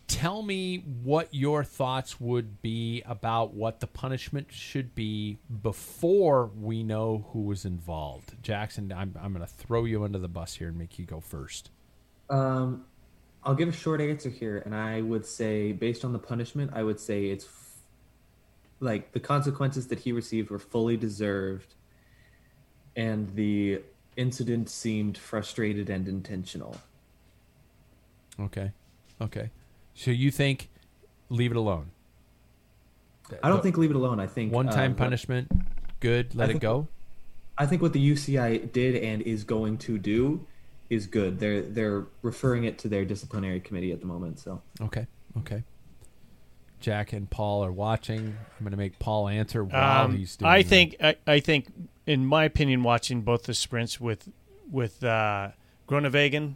tell 0.07 0.41
me 0.41 0.84
what 1.03 1.34
your 1.34 1.63
thoughts 1.63 2.19
would 2.19 2.61
be 2.61 3.01
about 3.05 3.53
what 3.53 3.80
the 3.80 3.88
punishment 3.88 4.47
should 4.51 4.95
be 4.95 5.38
before 5.61 6.47
we 6.59 6.84
know 6.84 7.26
who 7.32 7.41
was 7.41 7.65
involved. 7.65 8.41
Jackson, 8.41 8.91
I'm 8.91 9.15
I'm 9.21 9.34
going 9.34 9.45
to 9.45 9.51
throw 9.51 9.86
you 9.86 10.03
under 10.03 10.19
the 10.19 10.28
bus 10.28 10.55
here 10.55 10.67
and 10.67 10.78
make 10.78 10.99
you 10.99 11.05
go 11.05 11.19
first. 11.19 11.69
Um, 12.30 12.86
I'll 13.45 13.55
give 13.55 13.69
a 13.69 13.71
short 13.71 14.01
answer 14.01 14.29
here, 14.29 14.61
and 14.65 14.73
I 14.73 15.01
would 15.01 15.25
say, 15.25 15.71
based 15.71 16.03
on 16.03 16.13
the 16.13 16.19
punishment, 16.19 16.71
I 16.73 16.81
would 16.81 16.99
say 16.99 17.25
it's 17.27 17.45
f- 17.45 17.83
like 18.79 19.11
the 19.11 19.19
consequences 19.19 19.87
that 19.87 19.99
he 19.99 20.11
received 20.11 20.49
were 20.49 20.57
fully 20.59 20.97
deserved, 20.97 21.75
and 22.95 23.29
the 23.35 23.81
incident 24.17 24.69
seemed 24.69 25.17
frustrated 25.17 25.89
and 25.91 26.07
intentional. 26.07 26.77
Okay, 28.39 28.71
okay. 29.21 29.51
So 29.93 30.09
you 30.09 30.31
think 30.31 30.69
leave 31.29 31.51
it 31.51 31.57
alone? 31.57 31.91
I 33.43 33.49
don't 33.49 33.61
think 33.61 33.77
leave 33.77 33.91
it 33.91 33.95
alone. 33.95 34.19
I 34.19 34.27
think 34.27 34.51
one-time 34.53 34.93
uh, 34.93 34.95
punishment, 34.95 35.51
good. 35.99 36.33
Let 36.33 36.45
I 36.45 36.49
it 36.49 36.53
think- 36.53 36.61
go. 36.63 36.87
I 37.57 37.65
think 37.65 37.81
what 37.81 37.93
the 37.93 38.11
UCI 38.11 38.69
did 38.73 38.95
and 38.97 39.21
is 39.21 39.45
going 39.45 39.77
to 39.77 39.97
do 39.97 40.45
is 40.89 41.07
good. 41.07 41.39
They're 41.39 41.61
they're 41.61 42.05
referring 42.21 42.63
it 42.65 42.77
to 42.79 42.88
their 42.88 43.05
disciplinary 43.05 43.59
committee 43.59 43.91
at 43.91 43.99
the 43.99 44.05
moment. 44.05 44.39
So 44.39 44.61
Okay, 44.81 45.07
okay. 45.39 45.63
Jack 46.79 47.13
and 47.13 47.29
Paul 47.29 47.63
are 47.65 47.71
watching. 47.71 48.19
I'm 48.19 48.63
going 48.63 48.71
to 48.71 48.77
make 48.77 48.99
Paul 48.99 49.27
answer 49.27 49.63
while 49.63 50.05
Um, 50.05 50.17
he's 50.17 50.36
doing. 50.36 50.51
I 50.51 50.61
think 50.61 50.95
I, 51.01 51.15
I 51.25 51.39
think 51.39 51.67
in 52.05 52.25
my 52.25 52.43
opinion, 52.43 52.83
watching 52.83 53.21
both 53.21 53.43
the 53.43 53.53
sprints 53.53 53.99
with 53.99 54.29
with 54.69 55.03
uh, 55.03 55.49
Groenewegen 55.88 56.55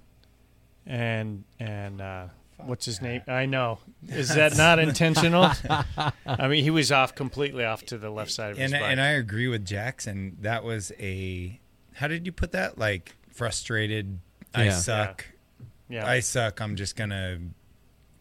and 0.86 1.45
and 1.59 2.01
uh, 2.01 2.27
what's 2.57 2.86
his 2.86 3.01
name? 3.01 3.21
I 3.27 3.45
know. 3.47 3.80
Is 4.07 4.36
that 4.36 4.55
not 4.57 4.77
intentional? 4.88 5.49
I 6.27 6.47
mean, 6.47 6.63
he 6.63 6.69
was 6.69 6.91
off 6.91 7.15
completely 7.15 7.63
off 7.65 7.84
to 7.88 7.97
the 7.97 8.09
left 8.11 8.32
side 8.32 8.51
of 8.51 8.57
his 8.57 8.71
And 8.71 8.80
bike. 8.80 8.91
and 8.91 9.01
I 9.01 9.09
agree 9.11 9.47
with 9.47 9.65
Jackson. 9.65 10.38
That 10.41 10.63
was 10.63 10.91
a 10.99 11.59
how 11.93 12.07
did 12.07 12.25
you 12.27 12.32
put 12.32 12.51
that? 12.51 12.77
Like 12.77 13.15
frustrated. 13.39 14.19
I 14.53 14.65
Yeah. 14.65 14.71
suck. 14.71 15.25
yeah, 15.87 16.05
I 16.05 16.19
suck. 16.19 16.59
I'm 16.61 16.75
just 16.75 16.95
gonna 16.95 17.39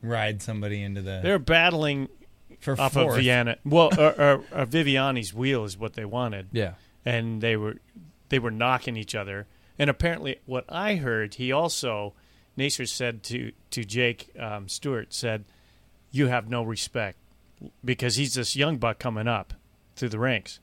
ride 0.01 0.41
somebody 0.43 0.81
into 0.83 1.03
the. 1.03 1.21
they're 1.23 1.39
battling 1.41 2.09
for 2.61 2.81
off 2.81 2.93
fourth. 2.95 3.17
of 3.17 3.23
Vienna. 3.23 3.57
Well, 3.65 3.91
or, 3.99 4.13
or, 4.21 4.45
or 4.53 4.65
Viviani's 4.65 5.35
wheel 5.35 5.65
is 5.65 5.77
what 5.77 5.95
they 5.95 6.05
wanted. 6.05 6.49
Yeah. 6.53 6.75
and 7.05 7.41
they 7.41 7.57
were 7.57 7.77
they 8.29 8.39
were 8.39 8.51
knocking 8.53 8.97
each 8.97 9.15
other. 9.15 9.47
And 9.79 9.89
apparently, 9.91 10.39
what 10.47 10.65
I 10.69 10.97
heard, 10.97 11.35
he 11.35 11.51
also 11.53 12.15
Nacer 12.57 12.89
said 12.89 13.23
to 13.25 13.53
to 13.71 13.85
Jake 13.85 14.31
um, 14.39 14.69
Stewart 14.69 15.13
said, 15.15 15.45
"You 16.13 16.27
have 16.29 16.49
no 16.49 16.63
respect 16.63 17.19
because 17.85 18.17
he's 18.17 18.35
this 18.35 18.55
young 18.57 18.77
buck 18.79 18.99
coming 19.01 19.27
up 19.29 19.53
through 19.97 20.11
the 20.11 20.19
ranks." 20.19 20.61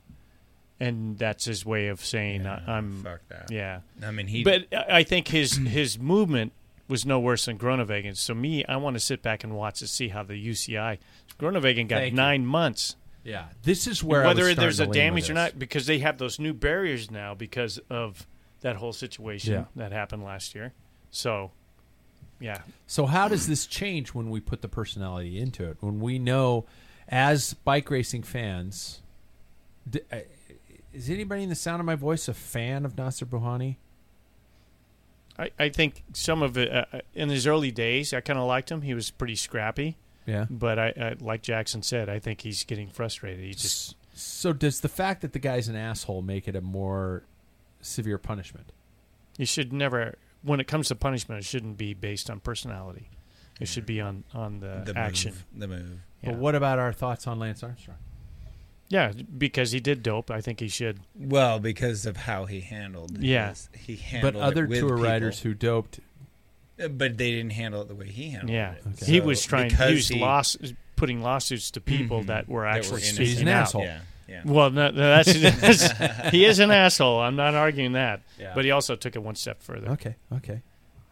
And 0.79 1.17
that's 1.17 1.45
his 1.45 1.65
way 1.65 1.87
of 1.87 2.03
saying, 2.03 2.43
Yeah, 2.43 2.59
"I'm 2.67 3.01
fuck 3.01 3.21
that. 3.29 3.49
Yeah, 3.49 3.79
I 4.03 4.11
mean, 4.11 4.27
he- 4.27 4.43
But 4.43 4.65
I 4.73 4.97
I 4.99 5.03
think 5.03 5.29
his 5.29 5.55
his 5.67 5.97
movement 5.97 6.51
was 6.87 7.05
no 7.05 7.19
worse 7.19 7.45
than 7.45 7.57
Groenewegen. 7.57 8.15
So 8.17 8.33
me, 8.33 8.63
I 8.65 8.75
want 8.77 8.95
to 8.95 8.99
sit 8.99 9.21
back 9.21 9.43
and 9.43 9.55
watch 9.55 9.79
to 9.79 9.87
see 9.87 10.09
how 10.09 10.21
the 10.23 10.33
UCI 10.35 10.97
Groenewegen 11.39 11.87
got 11.87 11.99
Thank 11.99 12.11
you. 12.11 12.15
nine 12.17 12.45
months 12.45 12.95
Yeah, 13.23 13.45
this 13.63 13.87
is 13.87 14.03
where 14.03 14.23
I 14.23 14.27
whether 14.27 14.53
there's 14.53 14.79
a 14.79 14.85
damage 14.87 15.29
or 15.29 15.33
not 15.33 15.57
because 15.57 15.85
they 15.87 15.99
have 15.99 16.17
those 16.19 16.39
new 16.39 16.53
barriers 16.53 17.09
now 17.09 17.33
because 17.33 17.79
of 17.89 18.27
that 18.61 18.75
whole 18.75 18.93
situation 18.93 19.53
Yeah. 19.53 19.65
that 19.75 19.91
happened 19.91 20.23
last 20.23 20.53
year. 20.55 20.73
So, 21.09 21.51
yeah, 22.39 22.61
So 22.85 23.05
how 23.07 23.27
does 23.29 23.47
this 23.47 23.65
change 23.65 24.09
when 24.13 24.29
we 24.29 24.39
put 24.41 24.61
the 24.61 24.67
personality 24.67 25.39
into 25.39 25.67
it? 25.69 25.77
When 25.79 25.99
we 25.99 26.19
know, 26.19 26.65
as 27.07 27.53
bike 27.53 27.89
racing 27.89 28.23
fans, 28.23 29.01
is 30.95 31.09
anybody 31.09 31.43
in 31.43 31.49
the 31.49 31.55
sound 31.55 31.79
of 31.79 31.85
my 31.85 31.95
voice 31.95 32.27
a 32.27 32.33
fan 32.33 32.85
of 32.85 32.95
Nacer 32.95 33.25
Bouhanni? 33.27 33.75
I, 35.37 35.51
I 35.59 35.69
think 35.69 36.03
some 36.13 36.41
of 36.41 36.57
it 36.57 36.71
uh, 36.73 36.85
in 37.13 37.29
his 37.29 37.45
early 37.45 37.69
days, 37.71 38.13
I 38.13 38.21
kind 38.21 38.39
of 38.39 38.45
liked 38.47 38.71
him. 38.71 38.81
He 38.81 38.93
was 38.93 39.11
pretty 39.11 39.35
scrappy. 39.35 39.97
Yeah. 40.25 40.45
But 40.49 40.79
I, 40.79 40.87
I, 40.99 41.15
like 41.19 41.41
Jackson 41.43 41.83
said, 41.83 42.09
I 42.09 42.19
think 42.19 42.41
he's 42.41 42.63
getting 42.63 42.89
frustrated. 42.89 43.43
He 43.43 43.51
just 43.53 43.95
So 44.13 44.53
does 44.53 44.79
the 44.79 44.87
fact 44.89 45.21
that 45.21 45.33
the 45.33 45.39
guy's 45.39 45.67
an 45.67 45.75
asshole 45.75 46.21
make 46.21 46.47
it 46.47 46.55
a 46.55 46.61
more 46.61 47.23
severe 47.81 48.17
punishment? 48.17 48.71
you 49.37 49.45
should 49.45 49.73
never. 49.73 50.15
When 50.43 50.59
it 50.61 50.67
comes 50.67 50.87
to 50.87 50.95
punishment, 50.95 51.39
it 51.41 51.45
shouldn't 51.45 51.77
be 51.77 51.93
based 51.93 52.29
on 52.29 52.39
personality. 52.39 53.09
It 53.59 53.67
should 53.67 53.85
be 53.85 53.99
on 53.99 54.23
on 54.33 54.59
the, 54.61 54.83
The 54.85 54.97
action. 54.97 55.33
move, 55.33 55.45
the 55.57 55.67
move. 55.67 55.99
Yeah. 56.23 56.31
But 56.31 56.39
what 56.39 56.55
about 56.55 56.79
our 56.79 56.93
thoughts 56.93 57.27
on 57.27 57.37
Lance 57.39 57.61
Armstrong? 57.63 57.97
Yeah, 58.89 59.11
because 59.37 59.71
he 59.71 59.79
did 59.79 60.03
dope. 60.03 60.29
I 60.29 60.41
think 60.41 60.59
he 60.59 60.67
should. 60.67 60.99
Well, 61.15 61.59
because 61.59 62.05
of 62.05 62.17
how 62.17 62.45
he 62.45 62.61
handled. 62.61 63.17
Yeah. 63.19 63.49
his- 63.49 63.69
he 63.75 63.95
handled. 63.95 64.35
But 64.35 64.39
other 64.41 64.65
it 64.65 64.69
with 64.69 64.79
tour 64.79 64.89
people. 64.89 65.03
riders 65.03 65.39
who 65.39 65.53
doped, 65.55 65.99
Uh, 66.79 66.87
but 66.89 67.17
they 67.17 67.31
didn't 67.31 67.53
handle 67.53 67.81
it 67.81 67.87
the 67.87 67.95
way 67.95 68.09
he 68.09 68.29
handled 68.29 68.51
it. 68.51 68.53
Yeah, 68.53 68.73
it. 68.73 69.03
he 69.05 69.19
So, 69.19 69.25
was 69.25 69.43
trying. 69.45 69.69
because 69.69 69.89
He 69.89 69.95
was 69.95 70.07
he- 70.09 70.19
loss, 70.19 70.57
putting 70.95 71.21
lawsuits 71.21 71.71
to 71.71 71.81
people 71.81 72.21
Mhm. 72.23 72.27
that 72.27 72.47
were 72.47 72.61
That 72.61 72.67
were 72.73 72.77
actually 72.77 72.95
innocent. 73.01 73.15
speaking 73.15 73.31
He's 73.33 73.41
an 73.41 73.47
out. 73.47 73.61
asshole. 73.63 73.83
Yeah, 73.83 73.99
yeah. 74.27 74.41
Well, 74.45 74.69
no, 74.69 74.89
no, 74.91 75.23
that's, 75.23 75.33
that's 75.89 76.29
he 76.31 76.45
is 76.45 76.59
an 76.59 76.69
asshole. 76.71 77.19
I'm 77.21 77.35
not 77.35 77.55
arguing 77.55 77.93
that. 77.93 78.21
Yeah. 78.39 78.51
But 78.53 78.65
he 78.65 78.71
also 78.71 78.95
took 78.95 79.15
it 79.15 79.23
one 79.23 79.35
step 79.35 79.61
further. 79.63 79.89
okay, 79.91 80.15
okay. 80.33 80.61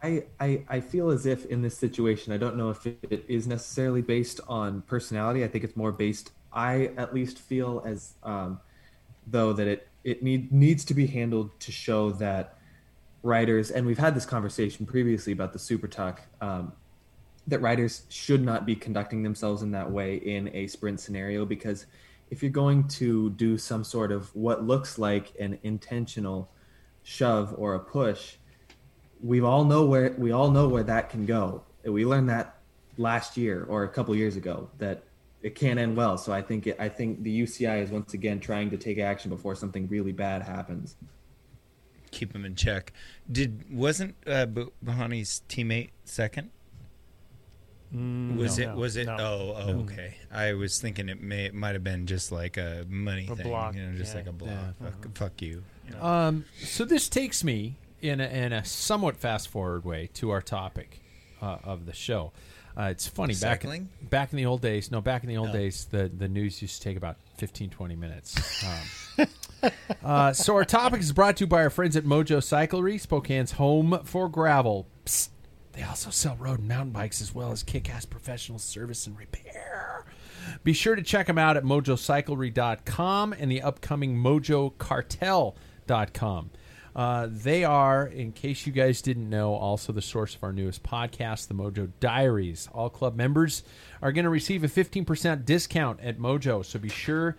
I, 0.02 0.24
I, 0.38 0.62
I 0.68 0.80
feel 0.80 1.08
as 1.10 1.24
if 1.24 1.46
in 1.46 1.62
this 1.62 1.76
situation, 1.78 2.32
I 2.34 2.36
don't 2.36 2.56
know 2.56 2.68
if 2.70 2.86
it, 2.86 2.98
it 3.08 3.24
is 3.26 3.46
necessarily 3.46 4.02
based 4.02 4.38
on 4.46 4.82
personality. 4.82 5.42
I 5.42 5.48
think 5.48 5.64
it's 5.64 5.76
more 5.76 5.92
based. 5.92 6.30
I 6.54 6.92
at 6.96 7.14
least 7.14 7.38
feel 7.38 7.82
as 7.84 8.14
um, 8.22 8.60
though 9.26 9.52
that 9.52 9.66
it 9.66 9.88
it 10.04 10.22
need, 10.22 10.52
needs 10.52 10.84
to 10.86 10.94
be 10.94 11.06
handled 11.06 11.58
to 11.60 11.72
show 11.72 12.10
that 12.12 12.58
writers, 13.22 13.70
and 13.70 13.86
we've 13.86 13.98
had 13.98 14.14
this 14.14 14.26
conversation 14.26 14.84
previously 14.84 15.32
about 15.32 15.54
the 15.54 15.58
super 15.58 15.88
tuck, 15.88 16.20
um, 16.42 16.72
that 17.46 17.60
writers 17.60 18.02
should 18.10 18.44
not 18.44 18.66
be 18.66 18.76
conducting 18.76 19.22
themselves 19.22 19.62
in 19.62 19.70
that 19.70 19.90
way 19.90 20.16
in 20.16 20.54
a 20.54 20.66
sprint 20.66 21.00
scenario 21.00 21.46
because 21.46 21.86
if 22.30 22.42
you're 22.42 22.52
going 22.52 22.86
to 22.88 23.30
do 23.30 23.56
some 23.56 23.82
sort 23.82 24.12
of 24.12 24.34
what 24.34 24.64
looks 24.64 24.98
like 24.98 25.32
an 25.40 25.58
intentional 25.62 26.50
shove 27.02 27.54
or 27.56 27.74
a 27.74 27.80
push 27.80 28.36
we 29.24 29.40
all 29.40 29.64
know 29.64 29.86
where 29.86 30.14
we 30.18 30.32
all 30.32 30.50
know 30.50 30.68
where 30.68 30.82
that 30.82 31.08
can 31.08 31.24
go. 31.24 31.62
We 31.82 32.04
learned 32.04 32.28
that 32.28 32.58
last 32.98 33.36
year 33.36 33.64
or 33.68 33.84
a 33.84 33.88
couple 33.88 34.14
years 34.14 34.36
ago 34.36 34.68
that 34.78 35.02
it 35.44 35.54
can't 35.54 35.78
end 35.78 35.94
well. 35.94 36.16
So 36.16 36.32
I 36.32 36.40
think 36.40 36.66
it, 36.66 36.76
I 36.80 36.88
think 36.88 37.22
the 37.22 37.42
UCI 37.42 37.82
is 37.82 37.90
once 37.90 38.14
again 38.14 38.40
trying 38.40 38.70
to 38.70 38.78
take 38.78 38.98
action 38.98 39.28
before 39.28 39.54
something 39.54 39.86
really 39.88 40.10
bad 40.10 40.42
happens. 40.42 40.96
keep 42.10 42.34
him 42.34 42.46
in 42.46 42.54
check. 42.54 42.92
Did 43.30 43.70
wasn't 43.70 44.16
uh, 44.26 44.46
Bouhanni's 44.46 45.42
teammate 45.48 45.90
second? 46.04 46.50
Mm, 47.94 48.36
Was 48.36 48.58
no, 48.58 48.64
it? 48.64 48.66
no, 48.68 48.76
was 48.76 48.96
it? 48.96 49.06
no. 49.06 49.16
Oh, 49.20 49.54
oh, 49.56 49.70
okay. 49.82 50.16
I 50.32 50.54
was 50.54 50.80
thinking 50.80 51.10
it 51.10 51.20
may 51.20 51.44
it 51.44 51.54
might 51.54 51.74
have 51.74 51.84
been 51.84 52.06
just 52.06 52.32
like 52.32 52.56
a 52.56 52.86
money 52.88 53.28
A 53.30 53.36
thing, 53.36 53.46
block, 53.46 53.74
you 53.74 53.84
know, 53.84 53.96
just 53.96 54.12
yeah. 54.14 54.20
like 54.20 54.26
a 54.28 54.32
block. 54.32 54.50
Yeah. 54.80 54.90
Fuck, 54.90 55.16
fuck 55.16 55.42
you. 55.42 55.62
you 55.86 55.94
know. 55.94 56.02
Um, 56.02 56.44
so 56.62 56.86
this 56.86 57.08
takes 57.10 57.44
me 57.44 57.76
in 58.00 58.20
a, 58.20 58.26
in 58.26 58.52
a 58.54 58.64
somewhat 58.64 59.18
fast 59.18 59.48
forward 59.48 59.84
way 59.84 60.08
to 60.14 60.30
our 60.30 60.40
topic 60.40 61.00
uh, 61.42 61.58
of 61.62 61.84
the 61.84 61.92
show. 61.92 62.32
Uh, 62.76 62.88
it's 62.90 63.06
funny 63.06 63.34
back 63.34 63.62
in, 63.64 63.70
Cycling? 63.70 63.88
back 64.10 64.32
in 64.32 64.36
the 64.36 64.46
old 64.46 64.60
days. 64.60 64.90
No, 64.90 65.00
back 65.00 65.22
in 65.22 65.28
the 65.28 65.36
old 65.36 65.50
Oh. 65.50 65.52
days, 65.52 65.84
the 65.84 66.08
the 66.08 66.26
news 66.28 66.60
used 66.60 66.78
to 66.78 66.82
take 66.88 66.96
about 66.96 67.16
15, 67.38 67.70
20 67.70 67.94
minutes. 67.96 68.64
Um, 69.18 69.26
uh, 70.04 70.32
so 70.32 70.56
our 70.56 70.64
topic 70.64 71.00
is 71.00 71.12
brought 71.12 71.36
to 71.36 71.44
you 71.44 71.46
by 71.46 71.62
our 71.62 71.70
friends 71.70 71.96
at 71.96 72.04
Mojo 72.04 72.38
Cyclery, 72.38 73.00
Spokane's 73.00 73.52
home 73.52 74.00
for 74.04 74.28
gravel. 74.28 74.88
Psst. 75.06 75.28
They 75.72 75.82
also 75.82 76.10
sell 76.10 76.36
road 76.36 76.60
and 76.60 76.68
mountain 76.68 76.90
bikes 76.92 77.20
as 77.20 77.34
well 77.34 77.50
as 77.50 77.64
kick-ass 77.64 78.04
professional 78.04 78.60
service 78.60 79.08
and 79.08 79.18
repair. 79.18 80.04
Be 80.62 80.72
sure 80.72 80.94
to 80.94 81.02
check 81.02 81.26
them 81.26 81.36
out 81.38 81.56
at 81.56 81.64
mojocyclery.com 81.64 83.32
and 83.32 83.50
the 83.50 83.60
upcoming 83.62 84.16
mojocartel.com. 84.16 86.50
Uh, 86.94 87.26
they 87.28 87.64
are, 87.64 88.06
in 88.06 88.30
case 88.32 88.66
you 88.66 88.72
guys 88.72 89.02
didn't 89.02 89.28
know, 89.28 89.54
also 89.54 89.92
the 89.92 90.02
source 90.02 90.34
of 90.36 90.44
our 90.44 90.52
newest 90.52 90.82
podcast, 90.84 91.48
the 91.48 91.54
Mojo 91.54 91.90
Diaries. 91.98 92.68
All 92.72 92.88
club 92.88 93.16
members 93.16 93.64
are 94.00 94.12
going 94.12 94.24
to 94.24 94.30
receive 94.30 94.62
a 94.62 94.68
15% 94.68 95.44
discount 95.44 96.00
at 96.00 96.18
Mojo, 96.18 96.64
so 96.64 96.78
be 96.78 96.88
sure 96.88 97.36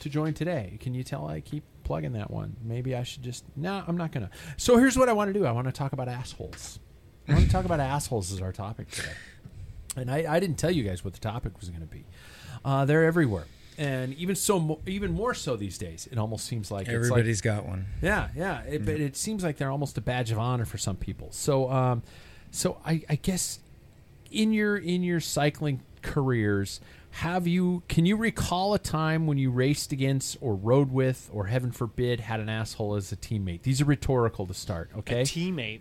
to 0.00 0.08
join 0.10 0.34
today. 0.34 0.76
Can 0.80 0.92
you 0.92 1.02
tell 1.02 1.26
I 1.26 1.40
keep 1.40 1.64
plugging 1.84 2.12
that 2.12 2.30
one? 2.30 2.56
Maybe 2.62 2.94
I 2.94 3.04
should 3.04 3.22
just. 3.22 3.44
No, 3.56 3.82
I'm 3.86 3.96
not 3.96 4.12
going 4.12 4.26
to. 4.26 4.32
So 4.58 4.76
here's 4.76 4.98
what 4.98 5.08
I 5.08 5.14
want 5.14 5.32
to 5.32 5.38
do 5.38 5.46
I 5.46 5.52
want 5.52 5.66
to 5.66 5.72
talk 5.72 5.92
about 5.92 6.08
assholes. 6.08 6.78
I 7.26 7.32
want 7.32 7.46
to 7.46 7.50
talk 7.50 7.64
about 7.64 7.80
assholes 7.80 8.32
as 8.32 8.42
our 8.42 8.52
topic 8.52 8.90
today. 8.90 9.08
And 9.96 10.10
I, 10.10 10.26
I 10.28 10.40
didn't 10.40 10.56
tell 10.56 10.70
you 10.70 10.82
guys 10.82 11.04
what 11.04 11.14
the 11.14 11.20
topic 11.20 11.58
was 11.58 11.70
going 11.70 11.80
to 11.80 11.86
be. 11.86 12.04
Uh, 12.64 12.84
they're 12.84 13.04
everywhere. 13.04 13.44
And 13.76 14.14
even 14.14 14.36
so, 14.36 14.60
mo- 14.60 14.80
even 14.86 15.12
more 15.12 15.34
so 15.34 15.56
these 15.56 15.78
days, 15.78 16.08
it 16.12 16.18
almost 16.18 16.46
seems 16.46 16.70
like 16.70 16.82
it's 16.82 16.88
like- 16.88 16.96
Everybody's 16.96 17.40
got 17.40 17.66
one. 17.66 17.86
yeah, 18.00 18.28
yeah. 18.36 18.62
It, 18.62 18.84
But 18.84 19.00
it 19.00 19.16
seems 19.16 19.42
like 19.42 19.56
they're 19.56 19.70
almost 19.70 19.98
a 19.98 20.00
badge 20.00 20.30
of 20.30 20.38
honor 20.38 20.64
for 20.64 20.78
some 20.78 20.96
people. 20.96 21.28
So, 21.32 21.70
um, 21.70 22.02
so 22.50 22.78
I, 22.86 23.02
I 23.08 23.16
guess 23.16 23.58
in 24.30 24.52
your 24.52 24.76
in 24.76 25.02
your 25.02 25.18
cycling 25.20 25.80
careers, 26.02 26.80
have 27.18 27.46
you 27.46 27.82
can 27.88 28.06
you 28.06 28.16
recall 28.16 28.74
a 28.74 28.78
time 28.78 29.26
when 29.28 29.38
you 29.38 29.50
raced 29.50 29.92
against 29.92 30.36
or 30.40 30.54
rode 30.54 30.90
with 30.92 31.30
or 31.32 31.46
heaven 31.46 31.70
forbid 31.72 32.18
had 32.20 32.40
an 32.40 32.48
asshole 32.48 32.94
as 32.96 33.10
a 33.12 33.16
teammate? 33.16 33.62
These 33.62 33.80
are 33.80 33.84
rhetorical 33.84 34.46
to 34.46 34.54
start, 34.54 34.90
okay? 34.98 35.20
A 35.20 35.24
teammate. 35.24 35.80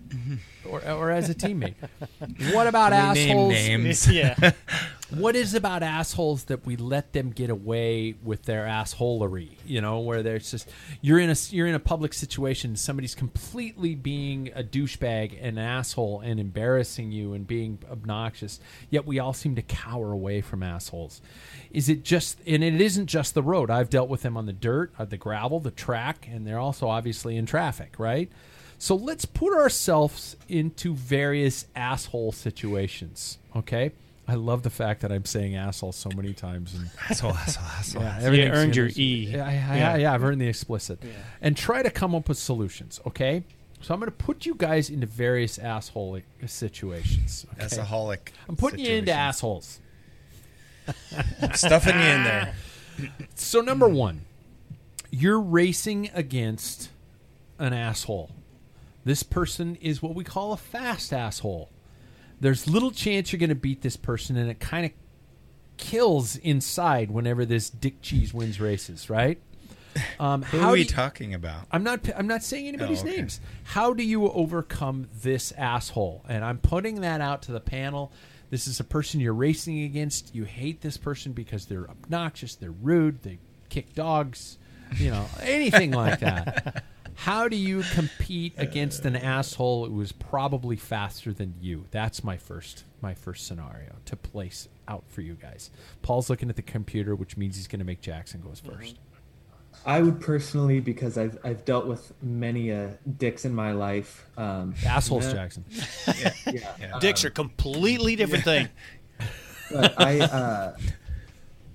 or, 0.68 0.84
or 0.88 1.10
as 1.12 1.30
a 1.30 1.36
teammate. 1.36 1.74
what 2.54 2.68
about 2.68 2.92
We 2.92 2.98
name 3.20 3.30
assholes? 3.32 3.54
names. 3.54 4.08
yeah. 4.12 4.36
What 5.16 5.36
is 5.36 5.54
about 5.54 5.84
assholes 5.84 6.46
that 6.46 6.66
we 6.66 6.76
let 6.76 7.14
them 7.14 7.30
get 7.30 7.52
away 7.52 8.16
with 8.24 8.44
their 8.44 8.66
assholery? 8.66 9.52
You 9.64 9.80
know, 9.80 10.00
where 10.00 10.24
there's 10.24 10.50
just 10.50 10.68
you're 11.02 11.20
in 11.20 11.30
a 11.30 11.36
you're 11.52 11.68
in 11.68 11.76
a 11.76 11.80
public 11.80 12.14
situation, 12.14 12.76
somebody's 12.76 13.14
completely 13.14 13.94
being 13.94 14.52
a 14.56 14.64
douchebag, 14.64 15.38
and 15.40 15.60
an 15.60 15.64
asshole, 15.64 16.22
and 16.22 16.40
embarrassing 16.40 17.12
you 17.12 17.34
and 17.34 17.46
being 17.46 17.78
obnoxious. 17.92 18.60
Yet 18.90 19.06
we 19.06 19.20
all 19.20 19.34
seem 19.34 19.56
to 19.56 19.62
cower 19.62 20.12
away 20.12 20.42
from 20.42 20.64
assholes. 20.64 21.22
Is 21.70 21.90
it 21.90 22.04
just? 22.04 22.40
And 22.48 22.64
it 22.64 22.82
isn't 22.82 23.06
just 23.06 23.36
the 23.36 23.44
road. 23.44 23.70
I've 23.70 23.92
dealt 23.92 24.10
with 24.10 24.24
them 24.24 24.36
on 24.36 24.48
the 24.48 24.54
dirt, 24.54 24.94
uh, 24.98 25.06
the 25.06 25.18
gravel, 25.18 25.60
the 25.60 25.72
track, 25.72 26.28
and 26.32 26.48
they're 26.48 26.60
also 26.60 26.88
obviously 26.88 27.38
in 27.38 27.46
traffic, 27.46 27.96
right? 28.00 28.32
So 28.80 28.96
let's 28.96 29.26
put 29.26 29.54
ourselves 29.54 30.36
into 30.50 30.96
various 30.96 31.68
asshole 31.76 32.32
situations. 32.32 33.38
Okay. 33.56 33.92
I 34.28 34.36
love 34.36 34.64
the 34.64 34.70
fact 34.70 35.02
that 35.02 35.12
I'm 35.12 35.26
saying 35.26 35.56
asshole 35.56 35.92
so 35.92 36.10
many 36.16 36.34
times. 36.34 36.74
And 36.76 36.90
Asshole, 37.10 37.32
asshole, 37.34 37.66
asshole. 37.66 38.02
yeah, 38.04 38.20
You 38.22 38.26
everything's 38.28 38.58
earned 38.58 38.76
your 38.76 38.90
E. 38.96 39.30
Yeah, 39.34 39.46
I- 39.46 39.50
I- 39.50 39.78
Yeah. 39.78 39.96
yeah, 39.98 40.14
I've 40.14 40.24
earned 40.24 40.40
the 40.40 40.48
explicit. 40.48 41.04
And 41.42 41.58
try 41.58 41.84
to 41.84 41.90
come 41.92 42.16
up 42.16 42.30
with 42.30 42.38
solutions. 42.38 43.02
Okay. 43.06 43.44
So 43.82 43.94
I'm 43.94 44.00
going 44.00 44.10
to 44.10 44.16
put 44.18 44.46
you 44.46 44.56
guys 44.56 44.90
into 44.90 45.06
various 45.08 45.60
asshole 45.60 46.22
situations. 46.46 47.46
Okay? 47.54 47.66
Assaholic. 47.66 48.30
I'm 48.48 48.56
putting 48.56 48.80
you 48.80 48.94
into 48.94 49.12
assholes. 49.12 49.82
Stuffing 51.54 51.96
you 51.96 52.02
in 52.06 52.24
there. 52.24 52.54
So 53.36 53.60
number 53.60 53.88
one, 53.90 54.22
you're 55.10 55.40
racing 55.42 56.12
against 56.14 56.90
an 57.58 57.74
asshole. 57.74 58.30
This 59.04 59.24
person 59.24 59.76
is 59.82 60.00
what 60.02 60.14
we 60.14 60.24
call 60.24 60.54
a 60.54 60.58
fast 60.58 61.12
asshole. 61.12 61.70
There's 62.44 62.68
little 62.68 62.92
chance 62.92 63.32
you're 63.32 63.40
going 63.40 63.50
to 63.50 63.56
beat 63.56 63.82
this 63.82 63.96
person, 63.98 64.36
and 64.38 64.50
it 64.52 64.60
kind 64.60 64.86
of 64.86 64.92
kills 65.78 66.36
inside 66.38 67.10
whenever 67.10 67.46
this 67.46 67.70
dick 67.70 68.02
cheese 68.02 68.34
wins 68.34 68.60
races, 68.60 69.10
right? 69.10 69.40
Um, 70.20 70.42
Who 70.42 70.58
how 70.58 70.70
are 70.70 70.72
we 70.72 70.80
you- 70.80 70.86
talking 70.86 71.36
about? 71.36 71.68
I'm 71.72 71.84
not. 71.84 72.10
I'm 72.18 72.26
not 72.26 72.42
saying 72.42 72.68
anybody's 72.68 73.04
Oh, 73.04 73.08
okay. 73.08 73.18
names. 73.18 73.40
How 73.64 73.94
do 73.94 74.02
you 74.04 74.28
overcome 74.32 75.08
this 75.22 75.52
asshole? 75.52 76.26
And 76.28 76.44
I'm 76.44 76.58
putting 76.58 77.02
that 77.02 77.22
out 77.22 77.44
to 77.44 77.52
the 77.52 77.60
panel. 77.60 78.12
This 78.50 78.66
is 78.66 78.80
a 78.80 78.84
person 78.84 79.20
you're 79.20 79.36
racing 79.36 79.84
against. 79.84 80.34
You 80.34 80.46
hate 80.46 80.82
this 80.82 80.98
person 80.98 81.32
because 81.34 81.68
they're 81.68 81.88
obnoxious, 81.88 82.56
they're 82.56 82.72
rude, 82.72 83.22
they 83.22 83.38
kick 83.70 83.94
dogs, 83.94 84.58
you 84.98 85.12
know, 85.12 85.26
anything 85.42 85.92
like 85.92 86.20
that. 86.20 86.84
How 87.16 87.48
do 87.48 87.56
you 87.56 87.84
compete 87.94 88.54
against 88.58 89.06
an 89.06 89.16
asshole 89.16 89.88
who 89.88 90.02
is 90.02 90.12
probably 90.12 90.76
faster 90.76 91.32
than 91.32 91.54
you? 91.62 91.86
That's 91.92 92.24
my 92.24 92.38
first 92.38 92.86
my 93.02 93.14
first 93.14 93.46
scenario 93.46 93.96
to 94.06 94.16
place 94.16 94.68
out 94.88 95.04
for 95.08 95.22
you 95.22 95.36
guys. 95.36 95.70
Paul's 96.02 96.30
looking 96.30 96.50
at 96.50 96.56
the 96.56 96.62
computer, 96.62 97.16
which 97.16 97.38
means 97.38 97.56
he's 97.56 97.68
going 97.68 97.80
to 97.80 97.86
make 97.86 98.02
Jackson 98.02 98.42
goes 98.42 98.62
1st 98.62 98.96
I 99.86 100.02
would 100.02 100.22
personally, 100.22 100.80
because 100.80 101.18
I've 101.18 101.38
I've 101.44 101.66
dealt 101.66 101.86
with 101.88 102.14
many 102.22 102.72
uh, 102.72 102.90
dicks 103.18 103.44
in 103.44 103.54
my 103.54 103.74
life. 103.74 104.26
Um, 104.38 104.76
Assholes, 104.86 105.26
yeah, 105.26 105.34
Jackson. 105.34 105.66
Yeah, 106.54 107.00
Dicks 107.00 107.26
are 107.26 107.30
completely 107.30 108.16
different 108.16 108.44
thing. 108.46 108.70
but 109.72 110.00
I, 110.00 110.22
uh, 110.22 110.78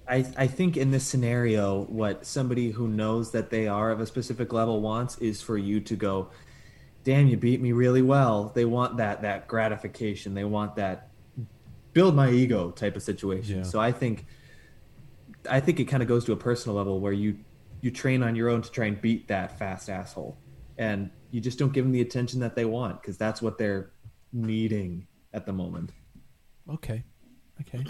I, 0.09 0.27
I 0.37 0.47
think 0.47 0.77
in 0.77 0.91
this 0.91 1.05
scenario, 1.05 1.85
what 1.85 2.25
somebody 2.25 2.71
who 2.71 2.89
knows 2.89 3.33
that 3.33 3.51
they 3.51 3.69
are 3.69 3.91
of 3.91 4.01
a 4.01 4.07
specific 4.07 4.53
level 4.53 4.81
wants 4.81 5.19
is 5.19 5.43
for 5.43 5.59
you 5.59 5.81
to 5.81 5.97
go, 5.97 6.31
damn, 7.05 7.27
you 7.27 7.37
beat 7.37 7.61
me 7.61 7.73
really 7.73 8.03
well. 8.03 8.51
They 8.55 8.65
want 8.65 8.97
that 8.97 9.23
that 9.23 9.49
gratification. 9.49 10.35
They 10.35 10.45
want 10.45 10.77
that 10.77 11.11
build 11.93 12.15
my 12.15 12.31
ego 12.31 12.71
type 12.71 12.97
of 12.97 13.03
situation. 13.03 13.59
Yeah. 13.59 13.63
So 13.65 13.81
I 13.81 13.93
think 13.93 14.27
I 15.49 15.61
think 15.61 15.81
it 15.81 15.85
kind 15.85 16.03
of 16.03 16.09
goes 16.09 16.25
to 16.27 16.33
a 16.33 16.37
personal 16.37 16.77
level 16.77 17.01
where 17.01 17.13
you 17.13 17.39
you 17.81 17.91
train 17.91 18.23
on 18.23 18.35
your 18.35 18.49
own 18.49 18.63
to 18.63 18.71
try 18.71 18.87
and 18.87 19.01
beat 19.01 19.29
that 19.29 19.59
fast 19.59 19.89
asshole, 19.89 20.37
and 20.79 21.11
you 21.31 21.41
just 21.41 21.59
don't 21.59 21.73
give 21.73 21.85
them 21.85 21.93
the 21.93 22.01
attention 22.01 22.41
that 22.41 22.55
they 22.55 22.65
want 22.65 23.01
because 23.01 23.17
that's 23.17 23.43
what 23.43 23.59
they're 23.59 23.91
needing 24.33 25.07
at 25.33 25.47
the 25.47 25.53
moment. 25.53 25.93
Okay. 26.71 27.05
Okay. 27.61 27.85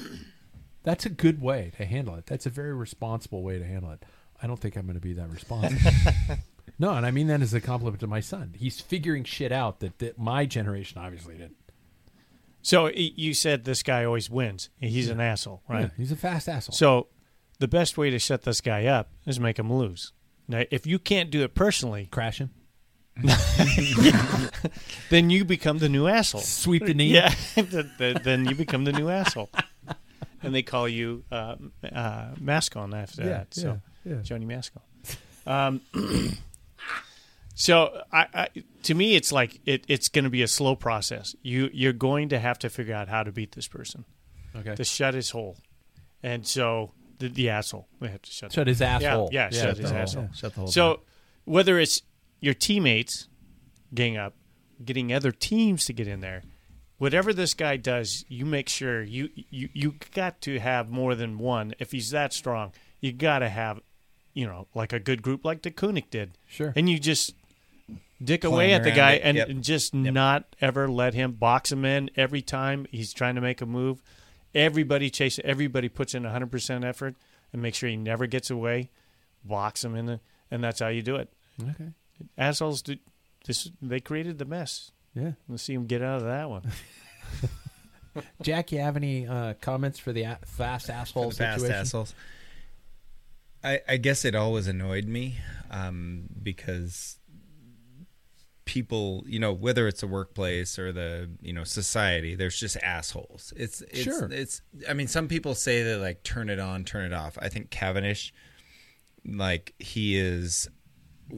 That's 0.89 1.05
a 1.05 1.10
good 1.10 1.43
way 1.43 1.70
to 1.77 1.85
handle 1.85 2.15
it. 2.15 2.24
That's 2.24 2.47
a 2.47 2.51
very 2.51 2.73
responsible 2.73 3.43
way 3.43 3.59
to 3.59 3.65
handle 3.66 3.90
it. 3.90 4.02
I 4.43 4.47
don't 4.47 4.59
think 4.59 4.74
I'm 4.74 4.86
going 4.86 4.94
to 4.94 5.02
be 5.02 5.12
that 5.12 5.31
responsible. 5.31 5.90
no, 6.78 6.94
and 6.94 7.05
I 7.05 7.10
mean 7.10 7.27
that 7.27 7.43
as 7.43 7.52
a 7.52 7.60
compliment 7.60 8.01
to 8.01 8.06
my 8.06 8.20
son. 8.20 8.55
He's 8.56 8.81
figuring 8.81 9.24
shit 9.24 9.52
out 9.52 9.81
that, 9.81 9.98
that 9.98 10.19
my 10.19 10.47
generation 10.47 10.98
obviously 10.98 11.35
didn't. 11.35 11.59
So 12.62 12.89
you 12.89 13.35
said 13.35 13.66
this 13.66 13.82
guy 13.82 14.06
always 14.06 14.31
wins. 14.31 14.70
He's 14.81 15.10
an 15.10 15.20
asshole, 15.20 15.62
right? 15.69 15.82
Yeah, 15.82 15.90
he's 15.98 16.10
a 16.10 16.16
fast 16.16 16.48
asshole. 16.48 16.74
So 16.74 17.09
the 17.59 17.69
best 17.69 17.98
way 17.98 18.09
to 18.09 18.19
shut 18.19 18.44
this 18.44 18.62
guy 18.62 18.86
up 18.86 19.10
is 19.27 19.39
make 19.39 19.59
him 19.59 19.70
lose. 19.70 20.15
Now, 20.48 20.65
if 20.70 20.86
you 20.86 20.98
can't 20.98 21.31
do 21.31 21.43
it 21.43 21.55
personally, 21.55 22.09
crash 22.10 22.39
him. 22.39 22.48
then 25.10 25.28
you 25.28 25.44
become 25.44 25.81
the 25.81 25.90
new 25.90 26.06
asshole. 26.06 26.40
Sweep 26.40 26.86
the 26.86 26.94
knee. 26.94 27.09
Yeah, 27.09 27.35
th- 27.56 27.86
th- 27.98 28.23
then 28.23 28.47
you 28.47 28.55
become 28.55 28.85
the 28.85 28.93
new 28.93 29.10
asshole, 29.10 29.51
and 30.43 30.55
they 30.55 30.62
call 30.62 30.89
you 30.89 31.24
uh, 31.32 31.56
uh, 31.93 32.35
Moscon 32.40 32.94
after 32.94 33.23
Yeah, 33.23 33.28
that. 33.28 33.55
So 33.55 33.81
yeah, 34.05 34.15
yeah. 34.16 34.23
Gianni 34.23 34.47
Moscon. 34.47 34.82
Um, 35.47 35.81
so 37.55 38.02
I, 38.12 38.27
I, 38.35 38.48
to 38.85 38.94
me, 38.94 39.16
it's 39.16 39.32
like 39.32 39.60
it, 39.66 39.85
it's 39.89 40.09
going 40.09 40.24
to 40.24 40.31
be 40.31 40.43
a 40.43 40.48
slow 40.48 40.77
process. 40.77 41.35
You 41.43 41.70
you're 41.73 41.93
going 41.93 42.28
to 42.31 42.39
have 42.39 42.59
to 42.60 42.69
figure 42.69 42.94
out 42.94 43.09
how 43.09 43.23
to 43.23 43.32
beat 43.32 43.52
this 43.52 43.66
person. 43.69 44.05
Okay. 44.56 44.74
To 44.74 44.85
shut 44.85 45.15
his 45.15 45.31
hole, 45.31 45.56
and 46.23 46.47
so 46.47 46.93
the, 47.19 47.28
the 47.28 47.51
asshole. 47.51 47.89
We 48.01 48.09
have 48.09 48.23
to 48.23 48.31
shut 48.31 48.52
Shut 48.52 48.66
his 48.66 48.81
asshole. 48.81 49.31
Yeah, 49.32 49.48
Yeah, 49.52 49.60
shut 49.62 49.77
his 49.78 49.93
asshole. 49.93 50.23
Yeah, 50.24 50.32
shut 50.35 50.55
the 50.55 50.60
hole 50.60 50.69
So 50.69 50.89
down. 50.94 51.02
whether 51.44 51.78
it's 51.78 52.02
your 52.40 52.55
teammates 52.55 53.28
gang 53.94 54.16
up, 54.16 54.35
getting 54.85 55.12
other 55.12 55.32
teams 55.32 55.85
to 55.86 55.93
get 55.93 56.06
in 56.09 56.20
there, 56.20 56.43
whatever 56.98 57.32
this 57.32 57.54
guy 57.54 57.76
does, 57.76 58.24
you 58.28 58.44
make 58.44 58.68
sure 58.68 59.02
you 59.02 59.30
you 59.34 59.68
you 59.72 59.94
got 60.14 60.40
to 60.42 60.58
have 60.58 60.90
more 60.90 61.14
than 61.14 61.38
one. 61.38 61.74
If 61.78 61.92
he's 61.92 62.10
that 62.10 62.32
strong, 62.32 62.72
you 63.00 63.12
got 63.12 63.38
to 63.40 63.48
have, 63.48 63.80
you 64.34 64.46
know, 64.46 64.66
like 64.74 64.92
a 64.92 64.98
good 65.00 65.22
group 65.22 65.44
like 65.44 65.62
the 65.62 65.70
Koenig 65.70 66.10
did. 66.10 66.32
Sure. 66.46 66.72
And 66.76 66.88
you 66.88 66.98
just 66.98 67.34
dick 68.22 68.42
Playing 68.42 68.54
away 68.54 68.72
at 68.72 68.82
the 68.84 68.90
guy 68.90 69.12
it. 69.12 69.22
and, 69.22 69.36
Yep. 69.38 69.48
just 69.60 69.94
not 69.94 70.44
ever 70.60 70.88
let 70.88 71.14
him 71.14 71.32
box 71.32 71.70
him 71.72 71.84
in 71.84 72.10
every 72.16 72.42
time 72.42 72.86
he's 72.90 73.12
trying 73.12 73.36
to 73.36 73.40
make 73.40 73.60
a 73.60 73.66
move. 73.66 74.02
Everybody 74.54 75.08
chase 75.10 75.38
everybody 75.44 75.88
puts 75.88 76.14
in 76.14 76.24
100% 76.24 76.84
effort 76.84 77.14
and 77.52 77.62
make 77.62 77.74
sure 77.74 77.88
he 77.88 77.96
never 77.96 78.26
gets 78.26 78.50
away. 78.50 78.90
Box 79.44 79.84
him 79.84 79.94
in 79.94 80.06
the, 80.06 80.20
and 80.50 80.64
that's 80.64 80.80
how 80.80 80.88
you 80.88 81.02
do 81.02 81.16
it. 81.16 81.32
Okay. 81.62 81.90
Assholes 82.36 82.82
do 82.82 82.96
this 83.46 83.70
they 83.80 84.00
created 84.00 84.38
the 84.38 84.44
mess. 84.44 84.90
Yeah. 85.18 85.32
Let's 85.48 85.62
see 85.62 85.74
him 85.74 85.86
get 85.86 86.02
out 86.02 86.18
of 86.18 86.24
that 86.24 86.48
one. 86.48 86.62
Jack, 88.42 88.72
you 88.72 88.80
have 88.80 88.96
any 88.96 89.26
uh, 89.26 89.54
comments 89.60 89.98
for 89.98 90.12
the 90.12 90.22
a- 90.22 90.38
fast 90.44 90.90
asshole 90.90 91.30
the 91.30 91.36
fast 91.36 91.60
situation? 91.60 91.80
assholes. 91.80 92.14
I, 93.62 93.80
I 93.88 93.96
guess 93.96 94.24
it 94.24 94.34
always 94.34 94.66
annoyed 94.66 95.06
me 95.06 95.38
um, 95.70 96.24
because 96.42 97.18
people, 98.64 99.24
you 99.26 99.40
know, 99.40 99.52
whether 99.52 99.88
it's 99.88 100.02
a 100.02 100.06
workplace 100.06 100.78
or 100.78 100.92
the 100.92 101.30
you 101.40 101.52
know 101.52 101.64
society, 101.64 102.34
there's 102.34 102.58
just 102.58 102.76
assholes. 102.78 103.52
It's, 103.56 103.80
it's 103.82 104.02
Sure. 104.02 104.28
It's 104.30 104.62
I 104.88 104.92
mean, 104.94 105.08
some 105.08 105.26
people 105.26 105.54
say 105.54 105.82
that 105.82 105.98
like 105.98 106.22
turn 106.22 106.50
it 106.50 106.60
on, 106.60 106.84
turn 106.84 107.04
it 107.04 107.14
off. 107.14 107.36
I 107.40 107.48
think 107.48 107.70
Cavendish, 107.70 108.32
like 109.26 109.74
he 109.78 110.16
is 110.16 110.68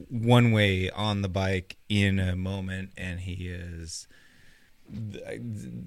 one 0.08 0.52
way 0.52 0.88
on 0.90 1.22
the 1.22 1.28
bike 1.28 1.76
in 1.88 2.18
a 2.18 2.36
moment, 2.36 2.90
and 2.96 3.20
he 3.20 3.48
is 3.48 4.06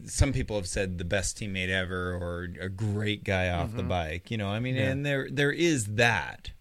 some 0.06 0.32
people 0.32 0.56
have 0.56 0.68
said 0.68 0.98
the 0.98 1.04
best 1.04 1.38
teammate 1.38 1.68
ever 1.70 2.14
or 2.14 2.48
a 2.62 2.70
great 2.70 3.26
guy 3.26 3.50
off 3.50 3.76
the 3.76 3.84
Mhm. 3.84 3.90
bike 3.90 4.32
you 4.32 4.38
know 4.38 4.48
i 4.48 4.60
mean 4.62 4.76
Yeah. 4.76 4.92
and 4.92 5.06
there 5.06 5.28
there 5.30 5.52
is 5.52 5.96
that 5.96 6.52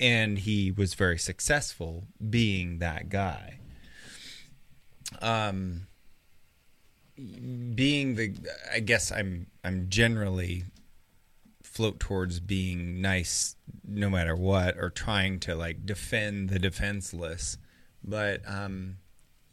and 0.00 0.36
he 0.40 0.72
was 0.72 0.94
very 0.94 1.16
successful 1.16 2.08
being 2.28 2.80
that 2.80 3.08
guy 3.08 3.60
um 5.22 5.86
being 7.74 8.14
the 8.16 8.34
i 8.72 8.80
guess 8.80 9.12
i'm 9.12 9.46
i'm 9.64 9.88
generally 9.88 10.64
float 11.78 12.00
towards 12.00 12.40
being 12.40 13.00
nice 13.00 13.54
no 13.86 14.10
matter 14.10 14.34
what 14.34 14.76
or 14.76 14.90
trying 14.90 15.38
to 15.38 15.54
like 15.54 15.86
defend 15.86 16.48
the 16.50 16.58
defenseless 16.58 17.56
but 18.02 18.40
um 18.48 18.96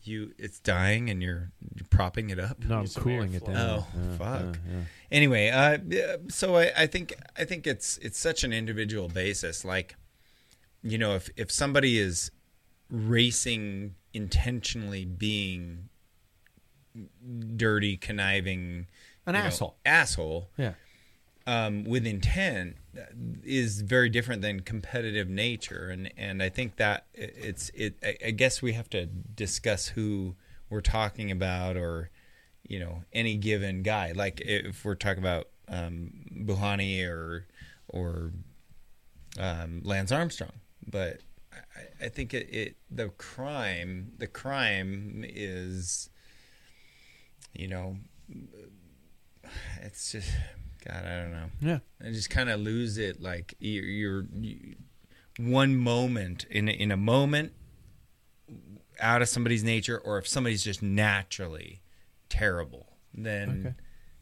you 0.02 0.34
it's 0.40 0.60
dying 0.60 1.08
and 1.12 1.22
you're, 1.22 1.52
you're 1.76 1.88
propping 1.92 2.32
it 2.32 2.40
up 2.40 2.64
No, 2.64 2.80
I'm 2.80 2.88
cooling 2.88 3.34
it 3.36 3.46
down. 3.46 3.56
oh 3.58 3.88
Yeah, 3.96 4.18
fuck 4.18 4.42
yeah, 4.42 4.72
yeah. 4.72 4.82
anyway 5.12 5.50
uh 5.50 5.78
so 6.30 6.56
I, 6.58 6.72
I 6.76 6.88
think 6.88 7.14
i 7.38 7.44
think 7.46 7.68
it's 7.68 7.98
it's 8.00 8.18
such 8.18 8.44
an 8.44 8.52
individual 8.54 9.08
basis 9.08 9.64
like 9.64 9.96
you 10.82 10.98
know 10.98 11.14
if 11.16 11.30
if 11.38 11.52
somebody 11.52 12.00
is 12.00 12.32
racing 12.90 13.94
intentionally 14.14 15.06
being 15.06 15.90
dirty 17.56 17.98
conniving 17.98 18.88
An 19.26 19.36
you 19.36 19.42
know, 19.42 19.48
asshole. 19.48 19.76
asshole 19.86 20.50
Yeah. 20.58 20.74
Um, 21.48 21.84
with 21.84 22.08
intent 22.08 22.78
uh, 22.98 23.02
is 23.44 23.82
very 23.82 24.10
different 24.10 24.42
than 24.42 24.62
competitive 24.62 25.30
nature, 25.30 25.90
and 25.92 26.12
and 26.18 26.42
I 26.42 26.50
think 26.50 26.78
that 26.78 27.06
it's 27.14 27.70
it. 27.76 27.96
I- 28.04 28.32
guess 28.32 28.62
we 28.64 28.74
have 28.74 28.90
to 28.90 29.06
discuss 29.06 29.90
who 29.90 30.36
we're 30.72 30.82
talking 30.82 31.30
about, 31.30 31.78
or 31.78 32.10
you 32.68 32.80
know, 32.80 33.04
any 33.14 33.38
given 33.38 33.84
guy. 33.84 34.12
Like 34.12 34.42
if 34.42 34.84
we're 34.84 34.96
talking 34.96 35.22
about 35.22 35.50
um, 35.68 36.12
Bouhanni 36.32 37.04
or 37.08 37.46
or 37.90 38.32
um, 39.40 39.82
Lance 39.84 40.12
Armstrong, 40.12 40.54
but 40.88 41.20
I, 41.54 42.06
I 42.06 42.10
think 42.10 42.34
it, 42.34 42.50
it 42.52 42.76
the 42.90 43.10
crime 43.10 44.14
the 44.18 44.28
crime 44.28 45.24
is 45.28 46.10
you 47.54 47.68
know 47.68 47.98
it's 49.82 50.12
just 50.12 50.32
God, 50.88 51.04
I 51.06 51.22
don't 51.22 51.32
know. 51.32 51.46
Yeah. 51.62 51.80
I 52.06 52.12
just 52.12 52.30
kind 52.30 52.50
of 52.50 52.60
lose 52.60 52.98
it. 52.98 53.22
Like 53.22 53.56
you're, 53.60 53.84
you're 53.86 54.26
you, 54.40 54.76
one 55.40 55.76
moment 55.76 56.46
in 56.50 56.68
a, 56.70 56.72
in 56.72 56.92
a 56.92 56.98
moment 56.98 57.52
out 59.00 59.22
of 59.22 59.28
somebody's 59.30 59.64
nature, 59.64 59.98
or 59.98 60.18
if 60.18 60.28
somebody's 60.28 60.64
just 60.64 60.82
naturally 60.82 61.82
terrible, 62.30 62.94
then 63.14 63.50
Okay. 63.68 63.76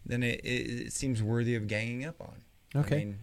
then 0.05 0.23
it, 0.23 0.39
it, 0.43 0.87
it 0.87 0.93
seems 0.93 1.21
worthy 1.21 1.55
of 1.55 1.67
ganging 1.67 2.05
up 2.05 2.19
on. 2.21 2.41
Okay. 2.75 2.95
I 2.95 2.99
mean, 2.99 3.19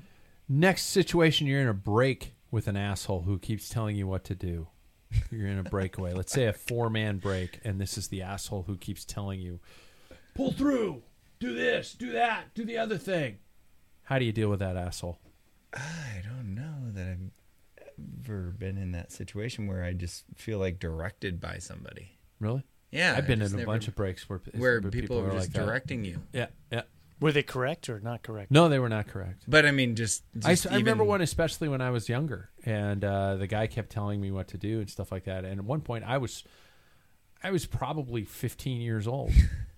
Next 0.53 0.87
situation, 0.87 1.47
you're 1.47 1.61
in 1.61 1.69
a 1.69 1.75
break 1.75 2.35
with 2.51 2.67
an 2.67 2.77
asshole 2.77 3.23
who 3.23 3.39
keeps 3.39 3.69
telling 3.69 3.95
you 3.97 4.09
what 4.09 4.25
to 4.25 4.35
do. 4.35 4.67
You're 5.31 5.47
in 5.47 5.59
a 5.59 5.63
breakaway. 5.63 6.13
Let's 6.13 6.33
say 6.33 6.47
a 6.47 6.53
four 6.53 6.91
man 6.91 7.19
break, 7.19 7.61
and 7.65 7.81
this 7.81 7.97
is 7.97 8.09
the 8.09 8.23
asshole 8.23 8.65
who 8.65 8.77
keeps 8.77 9.05
telling 9.05 9.41
you, 9.41 9.61
pull 10.35 10.51
through, 10.53 11.03
do 11.41 11.55
this, 11.55 11.95
do 11.95 12.13
that, 12.13 12.55
do 12.55 12.65
the 12.65 12.77
other 12.79 12.99
thing. 12.99 13.39
How 14.05 14.19
do 14.19 14.25
you 14.25 14.33
deal 14.33 14.49
with 14.51 14.61
that 14.61 14.77
asshole? 14.77 15.19
I 15.73 16.23
don't 16.23 16.55
know 16.55 16.91
that 16.93 17.07
I've 17.09 18.25
ever 18.25 18.55
been 18.59 18.77
in 18.77 18.93
that 18.93 19.11
situation 19.13 19.67
where 19.67 19.83
I 19.85 19.93
just 19.93 20.25
feel 20.37 20.59
like 20.59 20.79
directed 20.79 21.41
by 21.41 21.59
somebody. 21.59 22.19
Really? 22.41 22.65
Yeah, 22.91 23.15
I've 23.17 23.27
been 23.27 23.41
in 23.41 23.49
a 23.49 23.57
never- 23.57 23.67
bunch 23.67 23.89
of 23.89 23.95
breaks 23.95 24.29
where 24.29 24.41
where 24.57 24.81
where 24.81 24.91
people, 24.91 25.19
are 25.19 25.29
are 25.29 25.33
just 25.33 25.49
like 25.49 25.53
that. 25.53 25.65
directing 25.65 26.05
you. 26.05 26.21
Yeah, 26.33 26.47
yeah. 26.73 26.83
Were 27.21 27.33
they 27.33 27.43
correct 27.43 27.89
or 27.89 28.01
not 28.01 28.23
correct? 28.23 28.51
No, 28.51 28.69
they 28.69 28.79
were 28.79 28.89
not 28.89 29.07
correct. 29.07 29.45
But 29.47 29.67
I 29.67 29.71
mean, 29.73 29.95
just, 29.95 30.25
I, 30.45 30.53
just 30.53 30.67
I 30.67 30.77
remember 30.77 31.05
one 31.05 31.21
especially 31.21 31.69
when 31.69 31.83
I 31.83 31.91
was 31.91 32.09
younger, 32.09 32.51
and 32.65 33.05
uh, 33.05 33.37
the 33.37 33.47
guy 33.47 33.67
kept 33.67 33.91
telling 33.91 34.21
me 34.21 34.31
what 34.31 34.49
to 34.49 34.59
do 34.59 34.81
and 34.81 34.89
stuff 34.89 35.13
like 35.13 35.25
that. 35.25 35.45
And 35.45 35.61
at 35.61 35.65
one 35.65 35.83
point, 35.83 36.05
I 36.07 36.17
was, 36.17 36.45
I 37.43 37.51
was 37.51 37.67
probably 37.67 38.25
15 38.25 38.81
years 38.81 39.07
old, 39.07 39.33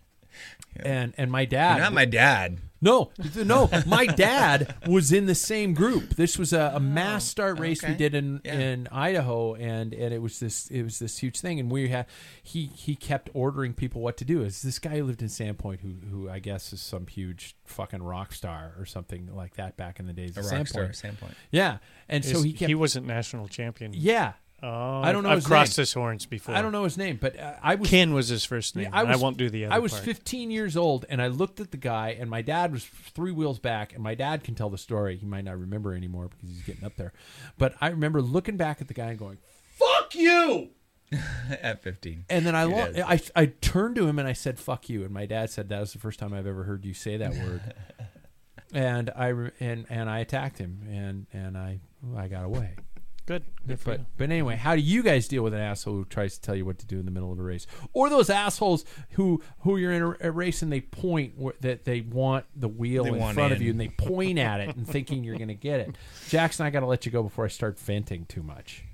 and 0.77 1.15
and 1.17 1.31
my 1.31 1.45
dad, 1.45 1.77
You're 1.77 1.85
not 1.85 1.93
my 1.93 2.05
dad. 2.05 2.59
No, 2.85 3.13
no, 3.37 3.71
my 3.87 4.07
dad 4.07 4.75
was 4.89 5.13
in 5.13 5.27
the 5.27 5.37
same 5.37 5.73
group. 5.73 6.17
This 6.17 6.37
was 6.37 6.53
a, 6.53 6.59
a 6.59 6.73
oh, 6.75 6.81
mass 6.81 7.25
start 7.25 7.61
race 7.61 7.81
we 7.81 7.95
did 7.95 8.13
in, 8.13 8.41
Yeah. 8.45 8.59
in 8.59 8.89
Idaho, 8.91 9.55
and, 9.55 9.95
and 9.95 10.13
it 10.13 10.21
was 10.21 10.41
this 10.41 10.67
it 10.67 10.83
was 10.83 10.99
this 10.99 11.19
huge 11.19 11.39
thing. 11.39 11.61
And 11.61 11.71
we 11.71 11.91
had 11.91 12.07
he 12.43 12.67
he 12.67 12.97
kept 12.97 13.31
ordering 13.35 13.73
people 13.73 14.01
what 14.03 14.17
to 14.17 14.25
do. 14.25 14.43
Is 14.43 14.63
this 14.63 14.81
guy 14.81 14.97
who 14.99 15.05
lived 15.05 15.23
in 15.23 15.29
Sandpoint, 15.29 15.81
who 15.81 15.95
who 16.11 16.29
I 16.29 16.41
guess 16.41 16.73
is 16.73 16.81
some 16.81 17.07
huge 17.07 17.55
fucking 17.67 18.03
rock 18.03 18.33
star 18.33 18.75
or 18.77 18.85
something 18.85 19.33
like 19.33 19.55
that 19.55 19.77
back 19.77 20.01
in 20.01 20.07
the 20.07 20.13
days. 20.13 20.37
A 20.37 20.41
of 20.41 20.51
rock 20.51 20.67
star 20.67 20.85
Sandpoint. 20.87 20.89
at 20.89 20.95
Sandpoint. 21.21 21.35
Yeah, 21.53 21.79
and 22.09 22.25
so 22.25 22.43
he 22.43 22.53
kept 22.53 22.69
he 22.69 22.75
wasn't 22.75 23.07
national 23.07 23.47
champion. 23.47 23.93
yeah. 23.95 24.33
Oh, 24.65 25.03
I 25.03 25.11
don't 25.11 25.25
know 25.25 25.31
I've 25.31 25.39
his 25.39 25.47
crossed 25.47 25.77
name. 25.77 25.83
his 25.83 25.93
horns 25.93 26.25
before. 26.25 26.55
I 26.55 26.63
don't 26.63 26.71
know 26.71 26.85
his 26.85 26.97
name, 26.97 27.19
but 27.21 27.37
uh, 27.39 27.55
I 27.61 27.75
was 27.75 27.91
Ken 27.91 28.15
was 28.15 28.29
his 28.29 28.45
first 28.45 28.77
name. 28.77 28.85
Yeah, 28.85 29.03
I, 29.03 29.17
won't 29.17 29.37
do 29.37 29.51
the 29.51 29.65
other 29.65 29.75
I 29.75 29.81
was 29.81 29.93
part. 29.93 30.05
15 30.05 30.53
years 30.53 30.77
old, 30.77 31.05
and 31.09 31.21
I 31.21 31.27
looked 31.27 31.59
at 31.59 31.73
the 31.73 31.77
guy, 31.77 32.17
and 32.19 32.31
my 32.31 32.43
dad 32.43 32.73
was 32.73 32.85
three 32.85 33.33
wheels 33.33 33.59
back, 33.59 33.93
and 33.93 34.03
my 34.03 34.15
dad 34.15 34.45
can 34.45 34.55
tell 34.55 34.71
the 34.71 34.79
story. 34.79 35.17
He 35.17 35.27
might 35.27 35.45
not 35.45 35.59
remember 35.59 35.95
anymore 35.95 36.29
because 36.29 36.49
he's 36.49 36.63
getting 36.63 36.85
up 36.85 36.95
there, 36.97 37.13
but 37.59 37.75
I 37.81 37.89
remember 37.89 38.23
looking 38.23 38.57
back 38.57 38.81
at 38.81 38.87
the 38.87 38.95
guy 38.95 39.09
and 39.09 39.19
going, 39.19 39.39
"Fuck 39.75 40.15
you!" 40.15 40.71
At 41.61 41.83
15. 41.83 42.25
And 42.31 42.47
then 42.47 42.55
I, 42.55 42.65
lo- 42.65 42.93
I 43.05 43.21
I 43.35 43.47
turned 43.47 43.97
to 43.97 44.07
him 44.07 44.19
and 44.19 44.29
I 44.29 44.33
said, 44.33 44.61
"Fuck 44.61 44.89
you!" 44.89 45.03
And 45.03 45.13
my 45.13 45.27
dad 45.27 45.51
said 45.51 45.69
that 45.71 45.81
was 45.81 45.93
the 45.93 45.99
first 45.99 46.21
time 46.21 46.33
I've 46.33 46.47
ever 46.47 46.63
heard 46.63 46.85
you 46.85 46.95
say 46.95 47.17
that 47.17 47.35
word. 47.35 47.75
and 48.73 49.11
I 49.17 49.27
re- 49.29 49.51
and 49.59 49.87
and 49.91 50.09
I 50.09 50.21
attacked 50.21 50.59
him, 50.59 50.87
and 50.89 51.27
and 51.33 51.59
I 51.59 51.81
I 52.17 52.29
got 52.29 52.45
away. 52.45 52.77
Good. 53.25 53.45
Good 53.67 53.79
but 53.85 53.99
you. 54.01 54.07
but 54.19 54.25
anyway, 54.31 54.57
how 54.57 54.75
do 54.75 54.83
you 54.83 55.03
guys 55.03 55.29
deal 55.29 55.43
with 55.45 55.55
an 55.55 55.61
asshole 55.61 55.95
who 55.95 56.05
tries 56.05 56.35
to 56.35 56.41
tell 56.41 56.57
you 56.57 56.65
what 56.65 56.79
to 56.81 56.87
do 56.87 56.99
in 56.99 57.05
the 57.05 57.13
middle 57.13 57.33
of 57.33 57.39
a 57.39 57.43
race, 57.43 57.67
or 57.93 58.11
those 58.11 58.29
assholes 58.29 58.85
who 59.13 59.41
who 59.61 59.77
you're 59.77 59.93
in 59.93 60.03
a, 60.03 60.29
a 60.29 60.31
race 60.33 60.61
and 60.63 60.73
they 60.73 60.81
point 60.81 61.39
where, 61.39 61.55
that 61.61 61.85
they 61.85 62.01
want 62.01 62.47
the 62.57 62.69
wheel 62.69 63.05
They 63.05 63.11
in 63.11 63.19
want 63.19 63.35
front 63.35 63.53
of 63.53 63.63
you 63.63 63.71
and 63.71 63.81
they 63.81 63.89
point 63.89 64.39
at 64.39 64.61
it 64.61 64.75
and 64.77 64.87
thinking 64.89 65.23
you're 65.23 65.37
going 65.37 65.49
to 65.49 65.55
get 65.55 65.81
it? 65.81 65.97
Jackson, 66.29 66.67
I 66.67 66.71
got 66.71 66.81
to 66.81 66.87
let 66.87 67.07
you 67.07 67.13
go 67.13 67.23
before 67.23 67.45
I 67.45 67.49
start 67.49 67.79
venting 67.79 68.27
too 68.27 68.43
much. 68.43 68.85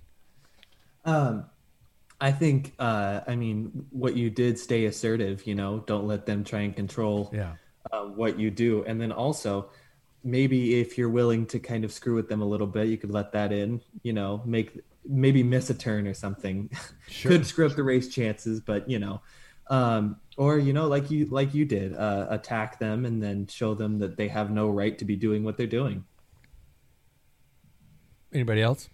Um, 1.04 1.46
I 2.20 2.32
think, 2.32 2.74
uh, 2.78 3.20
I 3.26 3.36
mean, 3.36 3.86
what 3.90 4.16
you 4.16 4.28
did, 4.28 4.58
stay 4.58 4.84
assertive. 4.86 5.46
You 5.46 5.54
know, 5.54 5.84
don't 5.86 6.06
let 6.06 6.26
them 6.26 6.44
try 6.44 6.60
and 6.60 6.74
control 6.74 7.30
Yeah. 7.32 7.52
uh, 7.92 8.02
what 8.04 8.38
you 8.38 8.50
do. 8.50 8.84
And 8.84 9.00
then 9.00 9.12
also, 9.12 9.70
maybe 10.24 10.80
if 10.80 10.98
you're 10.98 11.08
willing 11.10 11.46
to 11.46 11.58
kind 11.58 11.84
of 11.84 11.92
screw 11.92 12.14
with 12.14 12.28
them 12.28 12.42
a 12.42 12.46
little 12.46 12.66
bit, 12.66 12.88
you 12.88 12.98
could 12.98 13.10
let 13.10 13.32
that 13.32 13.52
in. 13.52 13.80
You 14.02 14.12
know, 14.12 14.42
make 14.44 14.78
maybe 15.06 15.42
miss 15.42 15.70
a 15.70 15.74
turn 15.74 16.06
or 16.06 16.14
something. 16.14 16.70
Sure. 17.08 17.32
could 17.32 17.46
screw 17.46 17.66
up 17.66 17.74
the 17.74 17.82
race 17.82 18.08
chances, 18.08 18.60
but 18.60 18.88
you 18.90 18.98
know. 18.98 19.22
Um, 19.70 20.16
or 20.36 20.58
you 20.58 20.72
know, 20.72 20.86
like 20.88 21.10
you 21.10 21.26
like 21.26 21.54
you 21.54 21.64
did, 21.64 21.94
uh, 21.96 22.26
attack 22.30 22.78
them 22.78 23.04
and 23.06 23.22
then 23.22 23.46
show 23.46 23.74
them 23.74 23.98
that 24.00 24.16
they 24.16 24.28
have 24.28 24.50
no 24.50 24.68
right 24.70 24.96
to 24.98 25.04
be 25.04 25.16
doing 25.16 25.42
what 25.44 25.56
they're 25.56 25.66
doing. 25.66 26.04
Anybody 28.32 28.62
else? 28.62 28.88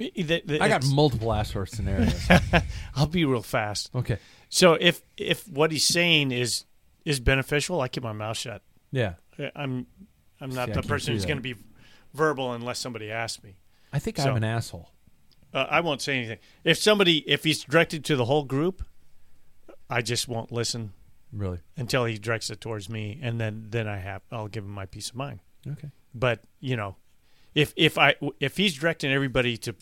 I- 0.00 0.12
I- 0.16 0.22
the- 0.22 0.58
I 0.62 0.68
got 0.68 0.82
it's- 0.84 0.92
multiple 0.92 1.32
asshole 1.32 1.66
scenarios. 1.66 2.28
I'll 2.94 3.06
be 3.06 3.24
real 3.24 3.42
fast. 3.42 3.90
Okay. 3.94 4.18
So 4.48 4.74
if 4.74 5.02
if 5.16 5.46
what 5.48 5.72
he's 5.72 5.84
saying 5.86 6.30
is 6.30 6.64
is 7.04 7.18
beneficial, 7.20 7.80
I 7.80 7.88
keep 7.88 8.02
my 8.04 8.12
mouth 8.12 8.36
shut. 8.36 8.62
Yeah. 8.92 9.14
I'm 9.54 9.86
I'm 10.40 10.50
not 10.50 10.68
See, 10.68 10.72
the 10.74 10.82
person 10.82 11.14
who's 11.14 11.24
going 11.26 11.38
to 11.38 11.42
be 11.42 11.56
verbal 12.14 12.52
unless 12.52 12.78
somebody 12.78 13.10
asks 13.10 13.42
me. 13.42 13.56
I 13.92 13.98
think 13.98 14.16
So- 14.18 14.30
I'm 14.30 14.36
an 14.36 14.44
asshole. 14.44 14.90
Uh, 15.52 15.66
I 15.70 15.80
won't 15.80 16.02
say 16.02 16.16
anything. 16.18 16.38
If 16.62 16.76
somebody 16.76 17.18
if 17.26 17.42
he's 17.44 17.64
directed 17.64 18.04
to 18.06 18.16
the 18.16 18.26
whole 18.26 18.44
group, 18.44 18.84
I 19.88 20.02
just 20.02 20.28
won't 20.28 20.52
listen 20.52 20.92
Really? 21.32 21.60
until 21.76 22.04
he 22.04 22.18
directs 22.18 22.50
it 22.50 22.60
towards 22.60 22.90
me, 22.90 23.18
and 23.22 23.40
then 23.40 23.66
then 23.70 23.88
I 23.88 23.96
have 23.96 24.20
I'll 24.30 24.48
give 24.48 24.64
him 24.64 24.70
my 24.70 24.84
peace 24.86 25.08
of 25.10 25.16
mind. 25.16 25.40
Okay. 25.66 25.90
But 26.14 26.42
you 26.60 26.76
know, 26.76 26.96
if 27.54 27.72
if 27.76 27.96
I 27.96 28.14
if 28.40 28.58
he's 28.58 28.74
directing 28.74 29.10
everybody 29.10 29.56
to, 29.58 29.74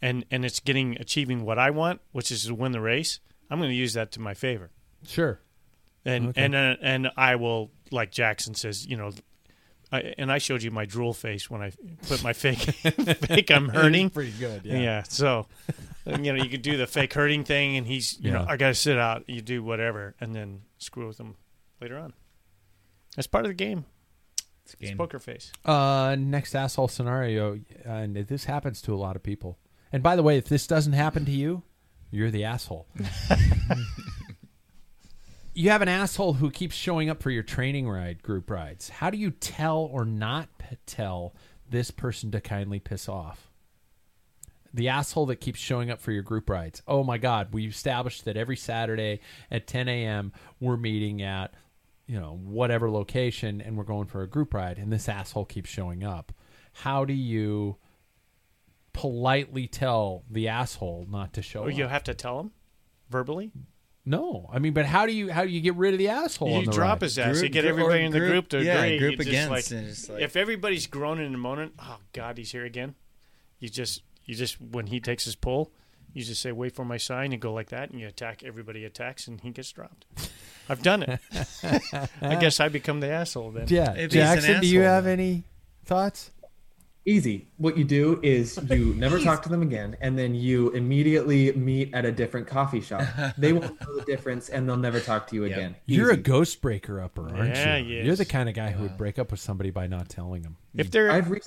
and 0.00 0.24
and 0.30 0.44
it's 0.44 0.60
getting 0.60 0.96
achieving 1.00 1.44
what 1.44 1.58
I 1.58 1.70
want, 1.70 2.00
which 2.12 2.30
is 2.30 2.46
to 2.46 2.54
win 2.54 2.70
the 2.70 2.80
race, 2.80 3.18
I'm 3.50 3.58
going 3.58 3.70
to 3.70 3.76
use 3.76 3.94
that 3.94 4.12
to 4.12 4.20
my 4.20 4.34
favor. 4.34 4.70
Sure. 5.04 5.40
And 6.04 6.28
Okay. 6.28 6.44
and 6.44 6.54
uh, 6.54 6.76
and 6.80 7.10
I 7.16 7.34
will 7.34 7.72
like 7.90 8.12
Jackson 8.12 8.54
says, 8.54 8.86
you 8.86 8.96
know. 8.96 9.10
I, 9.90 10.14
and 10.18 10.30
I 10.30 10.38
showed 10.38 10.62
you 10.62 10.70
my 10.70 10.84
drool 10.84 11.14
face 11.14 11.48
when 11.48 11.62
I 11.62 11.72
put 12.06 12.22
my 12.22 12.32
fake 12.32 12.58
fake 12.60 13.50
I'm 13.50 13.68
hurting. 13.68 14.10
Pretty 14.10 14.32
good, 14.38 14.62
yeah. 14.64 14.78
Yeah. 14.78 15.02
So, 15.04 15.46
you 16.06 16.32
know, 16.32 16.42
you 16.42 16.50
could 16.50 16.62
do 16.62 16.76
the 16.76 16.86
fake 16.86 17.14
hurting 17.14 17.44
thing, 17.44 17.76
and 17.76 17.86
he's, 17.86 18.18
you 18.20 18.30
know, 18.30 18.44
I 18.46 18.56
got 18.56 18.68
to 18.68 18.74
sit 18.74 18.98
out. 18.98 19.24
You 19.28 19.40
do 19.40 19.62
whatever, 19.62 20.14
and 20.20 20.34
then 20.34 20.62
screw 20.78 21.06
with 21.06 21.18
him 21.18 21.36
later 21.80 21.98
on. 21.98 22.12
That's 23.16 23.26
part 23.26 23.46
of 23.46 23.50
the 23.50 23.54
game. 23.54 23.86
It's 24.64 24.74
a 24.74 24.76
game. 24.76 24.98
poker 24.98 25.18
face. 25.18 25.50
Uh, 25.64 26.16
next 26.18 26.54
asshole 26.54 26.88
scenario, 26.88 27.58
and 27.84 28.14
this 28.14 28.44
happens 28.44 28.82
to 28.82 28.94
a 28.94 28.96
lot 28.96 29.16
of 29.16 29.22
people. 29.22 29.58
And 29.90 30.02
by 30.02 30.16
the 30.16 30.22
way, 30.22 30.36
if 30.36 30.48
this 30.48 30.66
doesn't 30.66 30.92
happen 30.92 31.24
to 31.24 31.30
you, 31.30 31.62
you're 32.10 32.30
the 32.30 32.44
asshole. 32.44 32.86
you 35.58 35.70
have 35.70 35.82
an 35.82 35.88
asshole 35.88 36.34
who 36.34 36.50
keeps 36.50 36.74
showing 36.76 37.10
up 37.10 37.20
for 37.20 37.30
your 37.32 37.42
training 37.42 37.88
ride, 37.88 38.22
group 38.22 38.48
rides. 38.48 38.88
How 38.88 39.10
do 39.10 39.18
you 39.18 39.30
tell 39.32 39.78
or 39.78 40.04
not 40.04 40.48
p- 40.58 40.76
tell 40.86 41.34
this 41.68 41.90
person 41.90 42.30
to 42.30 42.40
kindly 42.40 42.78
piss 42.78 43.08
off? 43.08 43.50
The 44.72 44.88
asshole 44.88 45.26
that 45.26 45.36
keeps 45.40 45.58
showing 45.58 45.90
up 45.90 46.00
for 46.00 46.12
your 46.12 46.22
group 46.22 46.48
rides. 46.48 46.82
Oh 46.86 47.02
my 47.02 47.18
God, 47.18 47.48
we've 47.52 47.70
established 47.70 48.24
that 48.26 48.36
every 48.36 48.56
Saturday 48.56 49.18
at 49.50 49.66
10 49.66 49.88
a.m. 49.88 50.32
we're 50.60 50.76
meeting 50.76 51.22
at, 51.22 51.54
you 52.06 52.20
know, 52.20 52.38
whatever 52.40 52.88
location 52.88 53.60
and 53.60 53.76
we're 53.76 53.82
going 53.84 54.06
for 54.06 54.22
a 54.22 54.28
group 54.28 54.54
ride, 54.54 54.78
and 54.78 54.92
this 54.92 55.08
asshole 55.08 55.46
keeps 55.46 55.68
showing 55.70 56.04
up. 56.04 56.32
How 56.72 57.04
do 57.04 57.14
you 57.14 57.78
politely 58.92 59.66
tell 59.66 60.22
the 60.30 60.46
asshole 60.48 61.06
not 61.10 61.32
to 61.32 61.42
show 61.42 61.64
Oh, 61.64 61.68
up? 61.68 61.74
you 61.76 61.86
have 61.88 62.04
to 62.04 62.14
tell 62.14 62.38
him 62.38 62.52
verbally. 63.10 63.50
No, 64.08 64.48
I 64.52 64.58
mean, 64.58 64.72
but 64.72 64.86
how 64.86 65.06
do 65.06 65.12
you 65.12 65.30
how 65.30 65.42
do 65.44 65.50
you 65.50 65.60
get 65.60 65.74
rid 65.74 65.92
of 65.94 65.98
the 65.98 66.08
asshole? 66.08 66.48
You 66.50 66.54
on 66.56 66.64
the 66.64 66.72
drop 66.72 66.96
ride? 66.96 67.02
his 67.02 67.18
ass. 67.18 67.42
you 67.42 67.48
get 67.48 67.60
group- 67.62 67.70
everybody 67.72 68.02
or 68.02 68.06
in 68.06 68.12
the 68.12 68.18
group- 68.18 68.30
group 68.30 68.48
to 68.50 68.62
yeah, 68.64 68.82
agree. 68.82 68.98
group 68.98 69.10
You 69.12 69.16
just 69.18 69.28
against, 69.28 69.50
like, 69.50 69.70
and 69.78 69.88
it's 69.88 70.08
like- 70.08 70.22
if 70.22 70.34
everybody's 70.36 70.86
groaning 70.86 71.26
in 71.26 71.34
a 71.34 71.38
moment, 71.38 71.74
oh 71.78 71.98
God, 72.12 72.38
he's 72.38 72.50
here 72.52 72.64
again. 72.64 72.94
You 73.58 73.68
just 73.68 74.02
you 74.24 74.34
just 74.34 74.60
when 74.60 74.86
he 74.86 74.98
takes 75.00 75.24
his 75.24 75.36
pull, 75.36 75.72
you 76.14 76.22
just 76.24 76.40
say 76.40 76.52
wait 76.52 76.74
for 76.74 76.84
my 76.84 76.96
sign 76.96 77.32
and 77.32 77.40
go 77.42 77.52
like 77.52 77.68
that, 77.68 77.90
and 77.90 78.00
you 78.00 78.06
attack. 78.08 78.42
Everybody 78.42 78.84
attacks, 78.84 79.28
and 79.28 79.40
he 79.40 79.50
gets 79.50 79.70
dropped. 79.72 80.06
I've 80.68 80.82
done 80.82 81.02
it. 81.02 81.20
I 82.22 82.36
guess 82.36 82.60
I 82.60 82.68
become 82.68 83.00
the 83.00 83.10
asshole 83.10 83.50
then. 83.52 83.66
Yeah, 83.68 83.92
If 83.92 84.12
he's 84.12 84.20
an 84.22 84.26
Jackson, 84.36 84.60
do 84.60 84.66
you 84.66 84.80
asshole, 84.82 84.94
have 84.94 85.04
then. 85.04 85.18
any 85.20 85.44
thoughts? 85.84 86.30
Easy. 87.08 87.48
What 87.56 87.78
you 87.78 87.84
do 87.84 88.20
is 88.22 88.58
you 88.70 88.92
never 88.94 89.18
talk 89.18 89.42
to 89.44 89.48
them 89.48 89.62
again, 89.62 89.96
and 90.02 90.18
then 90.18 90.34
you 90.34 90.68
immediately 90.70 91.52
meet 91.52 91.94
at 91.94 92.04
a 92.04 92.12
different 92.12 92.46
coffee 92.46 92.82
shop. 92.82 93.02
They 93.38 93.54
won't 93.54 93.80
know 93.80 93.96
the 93.98 94.04
difference, 94.04 94.50
and 94.50 94.68
they'll 94.68 94.76
never 94.76 95.00
talk 95.00 95.26
to 95.28 95.34
you 95.34 95.44
again. 95.44 95.74
You're 95.86 96.10
a 96.10 96.16
ghost 96.18 96.60
breaker 96.60 97.00
upper, 97.00 97.34
aren't 97.34 97.54
Yeah, 97.54 97.76
you? 97.78 97.96
yes. 97.96 98.06
You're 98.06 98.16
the 98.16 98.26
kind 98.26 98.48
of 98.48 98.54
guy 98.54 98.72
who 98.72 98.82
would 98.82 98.98
break 98.98 99.18
up 99.18 99.30
with 99.30 99.40
somebody 99.40 99.70
by 99.70 99.86
not 99.86 100.10
telling 100.10 100.42
them. 100.42 100.56
If 100.76 100.90
they're 100.90 101.10
I've 101.10 101.30
re- 101.30 101.40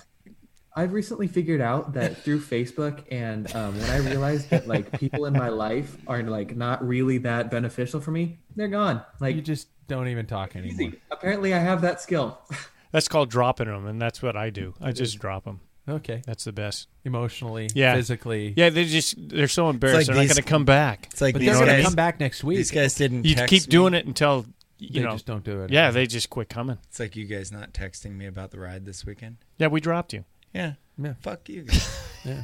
I've 0.75 0.93
recently 0.93 1.27
figured 1.27 1.61
out 1.61 1.93
that 1.93 2.17
through 2.23 2.39
Facebook, 2.39 3.03
and 3.11 3.53
um, 3.55 3.77
when 3.79 3.89
I 3.91 3.97
realized 3.97 4.49
that 4.49 4.67
like 4.67 4.99
people 4.99 5.25
in 5.25 5.33
my 5.33 5.49
life 5.49 5.95
are 6.07 6.23
like 6.23 6.55
not 6.55 6.83
really 6.87 7.19
that 7.19 7.51
beneficial 7.51 7.99
for 8.01 8.09
me, 8.11 8.39
they're 8.55 8.67
gone. 8.67 9.03
Like 9.19 9.35
You 9.35 9.41
just 9.43 9.67
don't 9.87 10.07
even 10.07 10.25
talk 10.25 10.55
anymore. 10.55 10.73
easy. 10.89 10.99
Apparently, 11.11 11.53
I 11.53 11.59
have 11.59 11.81
that 11.81 12.01
skill. 12.01 12.39
that's 12.91 13.07
called 13.07 13.29
dropping 13.29 13.67
them, 13.67 13.87
and 13.87 14.01
that's 14.01 14.21
what 14.21 14.35
I 14.35 14.49
do. 14.49 14.73
I 14.81 14.91
just 14.91 15.19
drop 15.19 15.45
them. 15.45 15.61
Okay, 15.89 16.21
That's 16.27 16.43
the 16.43 16.51
best. 16.51 16.87
emotionally, 17.05 17.67
Yeah, 17.73 17.95
physically. 17.95 18.53
Yeah, 18.55 18.69
they 18.69 18.85
just 18.85 19.15
they're 19.17 19.47
so 19.47 19.69
embarrassed. 19.69 19.97
like 19.97 20.05
they're 20.07 20.15
not 20.15 20.33
going 20.33 20.35
to 20.35 20.49
come 20.49 20.63
back. 20.63 21.07
It's 21.11 21.21
like 21.21 21.33
but 21.33 21.39
these 21.39 21.49
they're 21.57 21.65
going 21.65 21.77
to 21.77 21.83
come 21.83 21.95
back 21.95 22.19
next 22.19 22.43
week. 22.43 22.57
these 22.57 22.69
guys 22.71 22.93
didn't 22.93 23.25
You 23.25 23.33
text 23.35 23.49
keep 23.49 23.63
me. 23.63 23.71
doing 23.71 23.93
it 23.95 24.05
until 24.05 24.45
you 24.77 24.89
they 24.93 24.99
know. 25.01 25.11
just 25.13 25.25
don't 25.25 25.43
do 25.43 25.63
it. 25.63 25.71
Yeah, 25.71 25.89
they 25.89 26.05
just 26.05 26.29
quit 26.29 26.49
coming. 26.49 26.77
It's 26.87 26.99
like 26.99 27.15
you 27.15 27.25
guys 27.25 27.51
not 27.51 27.73
texting 27.73 28.15
me 28.15 28.27
about 28.27 28.51
the 28.51 28.59
ride 28.59 28.85
this 28.85 29.03
weekend. 29.05 29.37
Yeah, 29.57 29.67
we 29.67 29.81
dropped 29.81 30.13
you. 30.13 30.23
Yeah. 30.53 30.73
Yeah. 31.01 31.13
Fuck 31.21 31.49
you 31.49 31.63
guys. 31.63 31.99
Yeah. 32.25 32.43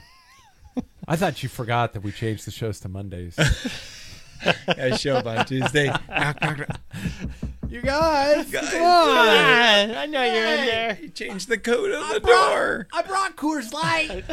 I 1.08 1.16
thought 1.16 1.44
you 1.44 1.50
forgot 1.50 1.94
that 1.94 2.02
we 2.02 2.12
changed 2.12 2.46
the 2.46 2.52
shows 2.52 2.80
to 2.82 2.90
Mondays. 2.90 3.38
I 4.68 4.96
show 4.98 5.16
up 5.18 5.28
on 5.28 5.46
Tuesday. 5.46 5.92
you 7.70 7.82
guys, 7.82 8.50
Guys, 8.52 8.70
come 8.72 8.82
on! 8.82 9.92
I 9.96 10.06
know 10.10 10.24
you're 10.24 10.46
in 10.46 10.66
there. 10.66 11.00
You 11.02 11.10
changed 11.10 11.48
the 11.50 11.58
code 11.58 11.92
on 11.94 12.14
the 12.14 12.20
door. 12.20 12.88
I 12.94 13.02
brought 13.02 13.36
Coors 13.36 13.72
Light. 13.74 14.24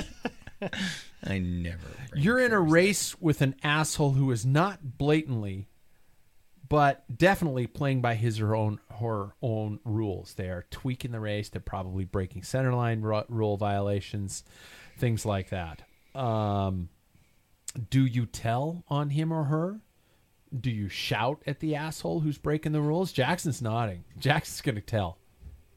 I 1.27 1.39
never. 1.39 1.79
bring 2.11 2.23
You're 2.23 2.39
in 2.39 2.53
a 2.53 2.57
Coors. 2.57 2.71
race 2.71 3.21
with 3.21 3.41
an 3.43 3.55
asshole 3.63 4.13
who 4.13 4.31
is 4.31 4.47
not 4.47 4.99
blatantly, 4.99 5.69
but 6.69 7.05
definitely 7.17 7.67
playing 7.67 8.01
by 8.01 8.15
his 8.15 8.41
or 8.41 8.55
own 8.55 8.79
her 9.01 9.35
own 9.43 9.81
rules. 9.85 10.35
They 10.35 10.49
are 10.49 10.67
tweaking 10.71 11.13
the 11.13 11.21
race. 11.21 11.49
They're 11.49 11.61
probably 11.61 12.05
breaking 12.05 12.43
centerline 12.43 13.03
ru- 13.03 13.25
rule 13.29 13.57
violations, 13.57 14.45
things 14.99 15.27
like 15.27 15.51
that. 15.51 15.83
Um, 16.15 16.89
do 17.91 18.05
you 18.07 18.27
tell 18.27 18.85
on 18.89 19.11
him 19.11 19.33
or 19.33 19.45
her? 19.45 19.81
Do 20.59 20.71
you 20.71 20.89
shout 20.89 21.43
at 21.47 21.61
the 21.61 21.75
asshole 21.75 22.21
who's 22.21 22.39
breaking 22.39 22.73
the 22.73 22.81
rules? 22.81 23.13
Jackson's 23.13 23.61
nodding. 23.61 24.05
Jackson's 24.19 24.61
going 24.61 24.77
to 24.77 24.81
tell. 24.81 25.19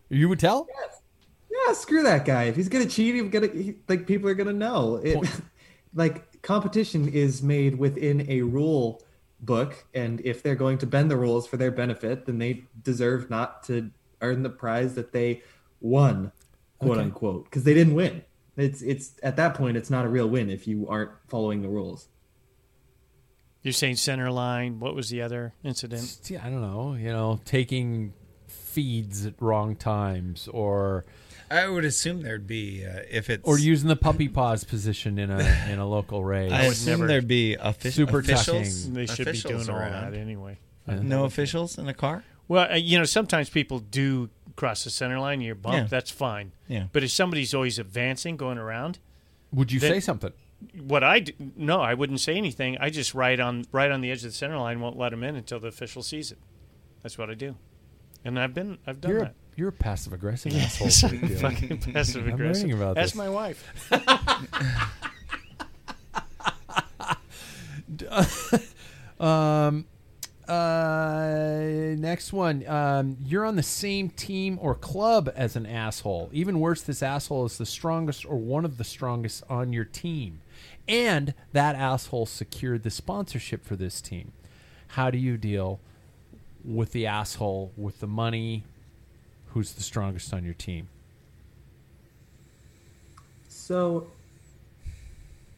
You 0.09 0.29
would 0.29 0.39
tell? 0.39 0.67
Yes. 0.69 1.01
Yeah, 1.49 1.73
screw 1.73 2.03
that 2.03 2.25
guy. 2.25 2.43
If 2.43 2.55
he's 2.55 2.69
gonna 2.69 2.85
cheat, 2.85 3.15
he's 3.15 3.29
gonna 3.29 3.47
he, 3.47 3.75
like 3.89 4.07
people 4.07 4.29
are 4.29 4.35
gonna 4.35 4.53
know. 4.53 5.01
It, 5.03 5.15
Point. 5.15 5.41
like 5.95 6.41
competition 6.41 7.09
is 7.09 7.41
made 7.41 7.77
within 7.77 8.29
a 8.29 8.41
rule 8.41 9.03
book, 9.39 9.85
and 9.93 10.21
if 10.23 10.43
they're 10.43 10.55
going 10.55 10.77
to 10.79 10.85
bend 10.87 11.11
the 11.11 11.17
rules 11.17 11.47
for 11.47 11.57
their 11.57 11.71
benefit, 11.71 12.25
then 12.25 12.37
they 12.37 12.63
deserve 12.83 13.29
not 13.29 13.63
to 13.63 13.89
earn 14.21 14.43
the 14.43 14.49
prize 14.49 14.95
that 14.95 15.11
they 15.11 15.41
won, 15.81 16.31
quote 16.79 16.97
Okay. 16.97 17.01
unquote, 17.01 17.43
because 17.45 17.63
they 17.63 17.73
didn't 17.73 17.95
win. 17.95 18.23
It's 18.55 18.81
it's 18.81 19.13
at 19.21 19.35
that 19.35 19.53
point 19.53 19.77
it's 19.77 19.89
not 19.89 20.05
a 20.05 20.09
real 20.09 20.27
win 20.27 20.49
if 20.49 20.67
you 20.67 20.87
aren't 20.87 21.11
following 21.27 21.61
the 21.61 21.69
rules. 21.69 22.07
You're 23.67 23.73
saying 23.73 23.97
center 23.97 24.31
line. 24.31 24.79
What 24.79 24.95
was 24.95 25.09
the 25.09 25.21
other 25.21 25.51
incident? 25.61 26.19
Yeah, 26.29 26.39
I 26.41 26.49
don't 26.49 26.61
know. 26.61 26.93
You 26.95 27.09
know, 27.09 27.41
taking 27.43 28.13
feeds 28.47 29.25
at 29.25 29.33
wrong 29.41 29.75
times, 29.75 30.47
or 30.47 31.03
I 31.51 31.67
would 31.67 31.83
assume 31.83 32.21
there'd 32.21 32.47
be 32.47 32.85
uh, 32.85 32.99
if 33.11 33.29
it's 33.29 33.43
or 33.45 33.59
using 33.59 33.89
the 33.89 33.95
puppy 33.97 34.29
paws 34.29 34.63
position 34.63 35.19
in 35.19 35.29
a 35.31 35.39
in 35.69 35.79
a 35.79 35.85
local 35.85 36.23
race. 36.23 36.51
I 36.51 36.63
would 36.63 36.71
assume 36.71 37.05
there'd 37.07 37.27
be 37.27 37.57
offi- 37.57 37.89
Super 37.91 38.19
officials. 38.19 38.83
tucking. 38.83 38.93
They 38.93 39.05
should 39.05 39.25
be 39.25 39.31
officials 39.31 39.65
doing 39.67 39.75
all 39.77 39.81
around. 39.83 40.13
that 40.13 40.17
anyway. 40.17 40.59
No 40.87 41.25
officials 41.25 41.77
in 41.77 41.89
a 41.89 41.93
car. 41.93 42.23
Well, 42.47 42.71
uh, 42.71 42.75
you 42.75 42.97
know, 42.97 43.03
sometimes 43.03 43.49
people 43.49 43.79
do 43.79 44.29
cross 44.55 44.85
the 44.85 44.89
center 44.89 45.19
line. 45.19 45.41
You're 45.41 45.55
bumped. 45.55 45.77
Yeah. 45.77 45.83
That's 45.89 46.09
fine. 46.11 46.53
Yeah. 46.69 46.85
But 46.93 47.03
if 47.03 47.11
somebody's 47.11 47.53
always 47.53 47.77
advancing, 47.77 48.37
going 48.37 48.57
around, 48.57 48.99
Would 49.51 49.73
you 49.73 49.81
then- 49.81 49.91
say 49.91 49.99
something? 49.99 50.31
What 50.87 51.03
I 51.03 51.19
do, 51.19 51.33
no, 51.55 51.81
I 51.81 51.93
wouldn't 51.93 52.19
say 52.19 52.35
anything. 52.35 52.77
I 52.79 52.89
just 52.89 53.13
ride 53.13 53.39
on 53.39 53.65
right 53.71 53.91
on 53.91 54.01
the 54.01 54.11
edge 54.11 54.19
of 54.19 54.31
the 54.31 54.31
center 54.31 54.57
line, 54.57 54.79
won't 54.79 54.97
let 54.97 55.13
him 55.13 55.23
in 55.23 55.35
until 55.35 55.59
the 55.59 55.67
official 55.67 56.01
sees 56.03 56.31
it. 56.31 56.37
That's 57.03 57.17
what 57.17 57.29
I 57.29 57.33
do, 57.35 57.55
and 58.25 58.39
I've 58.39 58.53
been 58.53 58.77
I've 58.87 58.99
done 59.01 59.11
You're 59.11 59.19
that. 59.21 59.31
a, 59.31 59.33
you're 59.55 59.69
a 59.69 59.73
passive 59.73 60.13
aggressive 60.13 60.53
Yes, 60.53 60.81
asshole. 60.81 61.09
I'm 61.19 61.35
fucking 61.37 61.77
passive 61.79 62.27
I'm 62.27 62.33
aggressive. 62.33 62.63
learning 62.63 62.77
about 62.81 62.95
That's 62.95 63.11
this. 63.11 63.17
my 63.17 63.29
wife. 63.29 63.91
Um, 69.19 69.85
uh, 70.47 71.59
next 71.97 72.31
one. 72.31 72.67
Um, 72.67 73.17
you're 73.25 73.45
on 73.45 73.55
the 73.55 73.63
same 73.63 74.09
team 74.09 74.57
or 74.61 74.75
club 74.75 75.31
as 75.35 75.55
an 75.55 75.65
asshole. 75.65 76.29
Even 76.31 76.59
worse, 76.59 76.81
this 76.81 77.01
asshole 77.01 77.45
is 77.45 77.57
the 77.57 77.65
strongest 77.65 78.25
or 78.25 78.37
one 78.37 78.65
of 78.65 78.77
the 78.77 78.83
strongest 78.83 79.43
on 79.49 79.73
your 79.73 79.85
team, 79.85 80.41
and 80.87 81.33
that 81.51 81.75
asshole 81.75 82.25
secured 82.25 82.83
the 82.83 82.89
sponsorship 82.89 83.65
for 83.65 83.75
this 83.75 84.01
team. 84.01 84.31
How 84.89 85.11
do 85.11 85.17
you 85.17 85.37
deal 85.37 85.79
with 86.63 86.91
the 86.91 87.05
asshole 87.05 87.71
with 87.75 87.99
the 87.99 88.07
money? 88.07 88.63
Who's 89.47 89.73
the 89.73 89.83
strongest 89.83 90.33
on 90.33 90.43
your 90.43 90.53
team? 90.53 90.89
So, 93.47 94.07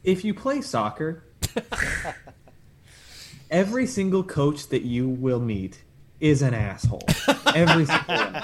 if 0.02 0.24
you 0.24 0.34
play 0.34 0.62
soccer, 0.62 1.22
every 3.50 3.86
single 3.86 4.24
coach 4.24 4.68
that 4.68 4.82
you 4.82 5.08
will 5.08 5.40
meet 5.40 5.82
is 6.18 6.42
an 6.42 6.54
asshole. 6.54 7.06
Every 7.54 7.86
single 7.86 8.16
one. 8.16 8.42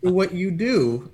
What 0.00 0.32
you 0.32 0.50
do 0.50 1.10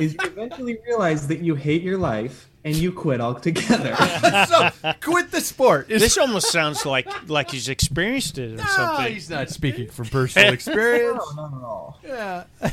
is 0.00 0.14
you 0.14 0.18
eventually 0.22 0.78
realize 0.86 1.26
that 1.28 1.40
you 1.40 1.54
hate 1.54 1.82
your 1.82 1.98
life 1.98 2.48
and 2.64 2.76
you 2.76 2.92
quit 2.92 3.20
altogether. 3.20 3.94
so 4.48 4.70
quit 5.00 5.30
the 5.30 5.40
sport. 5.40 5.88
this 5.88 6.16
almost 6.18 6.50
sounds 6.52 6.86
like 6.86 7.08
like 7.28 7.50
he's 7.50 7.68
experienced 7.68 8.38
it 8.38 8.52
or 8.54 8.56
No, 8.56 8.64
something. 8.64 9.12
he's 9.12 9.28
not 9.30 9.50
speaking 9.50 9.88
from 9.88 10.06
personal 10.06 10.52
experience. 10.54 11.22
No, 11.36 11.42
not 11.48 11.56
at 11.58 11.64
all. 11.64 12.00
Yeah. 12.04 12.44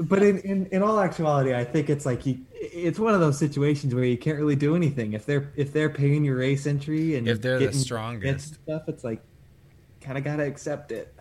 But 0.00 0.22
in, 0.24 0.38
in, 0.40 0.66
in 0.72 0.82
all 0.82 0.98
actuality, 0.98 1.54
I 1.54 1.62
think 1.64 1.88
it's 1.88 2.04
like 2.04 2.26
you, 2.26 2.38
it's 2.54 2.98
one 2.98 3.14
of 3.14 3.20
those 3.20 3.38
situations 3.38 3.94
where 3.94 4.02
you 4.02 4.16
can't 4.18 4.36
really 4.36 4.56
do 4.56 4.74
anything. 4.74 5.12
If 5.12 5.24
they're 5.24 5.52
if 5.54 5.72
they're 5.72 5.90
paying 5.90 6.24
your 6.24 6.36
race 6.36 6.66
entry 6.66 7.14
and 7.16 7.28
If 7.28 7.40
they're 7.42 7.60
the 7.60 7.66
getting 7.66 7.78
strongest. 7.78 8.50
bits 8.50 8.60
stuff, 8.64 8.82
it's 8.88 9.04
like 9.04 9.22
kind 10.00 10.18
of 10.18 10.24
gotta 10.24 10.42
accept 10.44 10.90
it. 10.90 11.14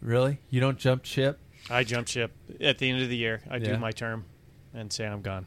Really? 0.00 0.38
You 0.48 0.60
don't 0.60 0.78
jump 0.78 1.04
ship? 1.04 1.38
I 1.68 1.84
jump 1.84 2.08
ship 2.08 2.32
at 2.62 2.78
the 2.78 2.88
end 2.88 3.02
of 3.02 3.10
the 3.10 3.16
year. 3.16 3.42
I 3.50 3.56
Yeah. 3.56 3.72
do 3.74 3.78
my 3.78 3.90
term 3.92 4.24
and 4.72 4.90
say 4.90 5.06
I'm 5.06 5.20
gone. 5.20 5.44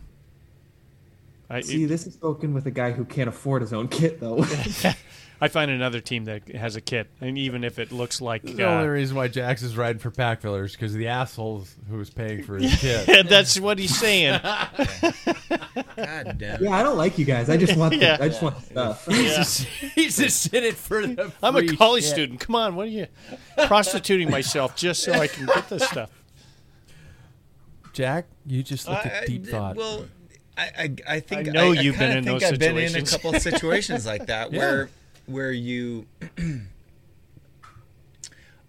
I 1.50 1.62
See, 1.62 1.86
this 1.86 2.06
is 2.06 2.14
spoken 2.14 2.54
with 2.54 2.66
a 2.68 2.72
guy 2.72 2.92
who 2.92 3.04
can't 3.06 3.28
afford 3.30 3.62
his 3.64 3.74
own 3.74 3.88
kit, 3.88 4.20
though. 4.20 4.46
I 5.42 5.48
find 5.48 5.72
another 5.72 6.02
team 6.02 6.26
that 6.26 6.50
has 6.50 6.76
a 6.76 6.82
kit, 6.82 7.08
and 7.22 7.38
even 7.38 7.64
if 7.64 7.80
it 7.80 7.94
looks 7.94 8.20
like 8.20 8.44
The 8.44 8.68
uh, 8.68 8.72
only 8.72 8.90
reason 8.90 9.16
why 9.16 9.30
Jax 9.30 9.62
is 9.64 9.78
riding 9.78 9.98
for 10.00 10.12
pack 10.12 10.42
fillers 10.42 10.74
because 10.74 10.94
the 10.94 11.08
assholes 11.08 11.74
who's 11.90 12.10
paying 12.10 12.44
for 12.44 12.58
his 12.58 12.76
kid. 12.82 13.28
that's 13.30 13.58
what 13.58 13.80
he's 13.80 13.98
saying. 13.98 14.38
God 14.44 16.36
damn. 16.38 16.62
yeah, 16.62 16.72
I 16.72 16.84
don't 16.84 16.98
like 16.98 17.18
you 17.18 17.24
guys. 17.24 17.50
I 17.50 17.56
just 17.56 17.78
want 17.78 17.92
the, 17.94 18.00
Yeah. 18.02 18.18
I 18.20 18.28
just 18.28 18.42
want 18.42 18.58
the 18.58 18.62
stuff. 18.64 19.06
He's, 19.08 19.36
just, 19.36 19.62
he's 19.96 20.18
just 20.18 20.54
in 20.54 20.64
it 20.66 20.76
for 20.76 21.08
the. 21.08 21.32
I'm 21.42 21.56
a 21.56 21.66
college 21.68 22.04
shit. 22.04 22.12
student. 22.14 22.40
Come 22.42 22.56
on, 22.56 22.76
what 22.76 22.88
are 22.88 22.92
you 22.92 23.08
prostituting 23.66 24.30
myself 24.30 24.76
just 24.76 25.04
so 25.04 25.14
I 25.14 25.28
can 25.28 25.46
get 25.46 25.70
this 25.70 25.84
stuff? 25.88 26.12
Jack, 27.94 28.26
you 28.46 28.62
just 28.62 28.88
look 28.88 29.06
I- 29.06 29.10
at 29.10 29.24
I- 29.24 29.26
deep 29.26 29.48
thought. 29.48 29.76
Well, 29.78 30.06
I, 30.60 30.72
I, 30.77 30.95
I 31.15 31.19
think 31.22 31.48
I 31.48 31.52
know 31.52 31.72
you've 31.72 31.95
kinda 31.95 32.10
been 32.10 32.18
in 32.18 32.23
think 32.26 32.41
those 32.41 32.52
I've 32.52 32.60
been 32.60 32.77
in 32.77 32.95
a 32.95 33.03
couple 33.03 33.34
of 33.34 33.41
situations 33.41 34.06
like 34.06 34.26
that 34.26 34.52
Yeah. 34.52 34.60
where 34.60 34.90
where 35.26 35.52
you, 35.52 36.06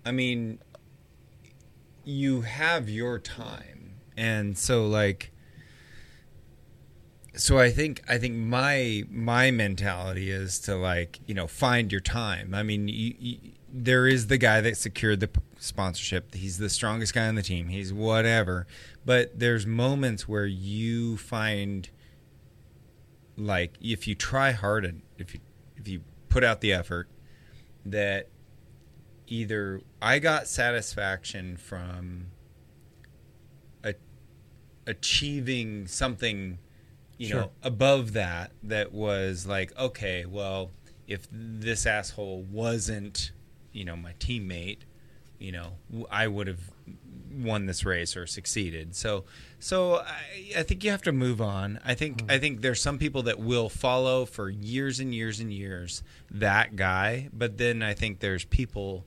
I 0.04 0.12
mean, 0.12 0.58
you 2.04 2.42
have 2.42 2.88
your 2.88 3.18
time, 3.18 3.94
and 4.16 4.56
so 4.56 4.86
like, 4.86 5.32
so 7.34 7.58
I 7.58 7.70
think 7.70 8.02
I 8.08 8.18
think 8.18 8.36
my 8.36 9.04
my 9.10 9.50
mentality 9.50 10.30
is 10.30 10.58
to 10.60 10.76
like 10.76 11.18
you 11.26 11.34
know 11.34 11.46
find 11.46 11.90
your 11.90 12.00
time. 12.02 12.54
I 12.54 12.62
mean, 12.62 12.86
you, 12.88 13.14
you, 13.18 13.38
there 13.72 14.06
is 14.06 14.28
the 14.28 14.38
guy 14.38 14.60
that 14.60 14.76
secured 14.76 15.20
the 15.20 15.30
sponsorship. 15.60 16.34
He's 16.34 16.58
the 16.58 16.70
strongest 16.70 17.14
guy 17.14 17.28
on 17.28 17.34
the 17.34 17.42
team. 17.42 17.68
He's 17.68 17.92
whatever. 17.92 18.66
But 19.04 19.38
there's 19.38 19.66
moments 19.66 20.26
where 20.26 20.46
you 20.46 21.16
find 21.16 21.88
like 23.36 23.74
if 23.80 24.06
you 24.08 24.14
try 24.14 24.52
hard 24.52 24.84
and 24.84 25.02
if 25.18 25.34
you 25.34 25.40
if 25.76 25.86
you 25.88 26.02
put 26.28 26.44
out 26.44 26.60
the 26.60 26.72
effort 26.72 27.08
that 27.86 28.28
either 29.26 29.80
I 30.02 30.18
got 30.18 30.46
satisfaction 30.46 31.56
from 31.56 32.26
a, 33.84 33.94
achieving 34.86 35.86
something 35.86 36.58
you 37.16 37.28
Sure. 37.28 37.40
know 37.42 37.50
above 37.62 38.12
that 38.14 38.52
that 38.62 38.92
was 38.92 39.46
like 39.46 39.76
okay 39.78 40.26
well 40.26 40.70
if 41.06 41.26
this 41.32 41.86
asshole 41.86 42.42
wasn't 42.42 43.32
you 43.72 43.84
know 43.84 43.96
my 43.96 44.12
teammate 44.14 44.80
you 45.40 45.52
know 45.52 45.72
I 46.10 46.28
would 46.28 46.46
have 46.46 46.70
won 47.32 47.66
this 47.66 47.84
race 47.84 48.16
or 48.16 48.26
succeeded 48.26 48.94
so 48.94 49.24
so 49.58 49.96
I, 49.96 50.58
I 50.58 50.62
think 50.62 50.84
you 50.84 50.90
have 50.90 51.02
to 51.02 51.12
move 51.12 51.40
on 51.40 51.80
I 51.84 51.94
think 51.94 52.22
I 52.28 52.38
think 52.38 52.60
there's 52.60 52.80
some 52.80 52.98
people 52.98 53.22
that 53.24 53.38
will 53.38 53.68
follow 53.68 54.24
for 54.26 54.50
years 54.50 55.00
and 55.00 55.14
years 55.14 55.40
and 55.40 55.52
years 55.52 56.02
that 56.30 56.76
guy 56.76 57.28
but 57.32 57.58
then 57.58 57.82
I 57.82 57.94
think 57.94 58.20
there's 58.20 58.44
people 58.44 59.04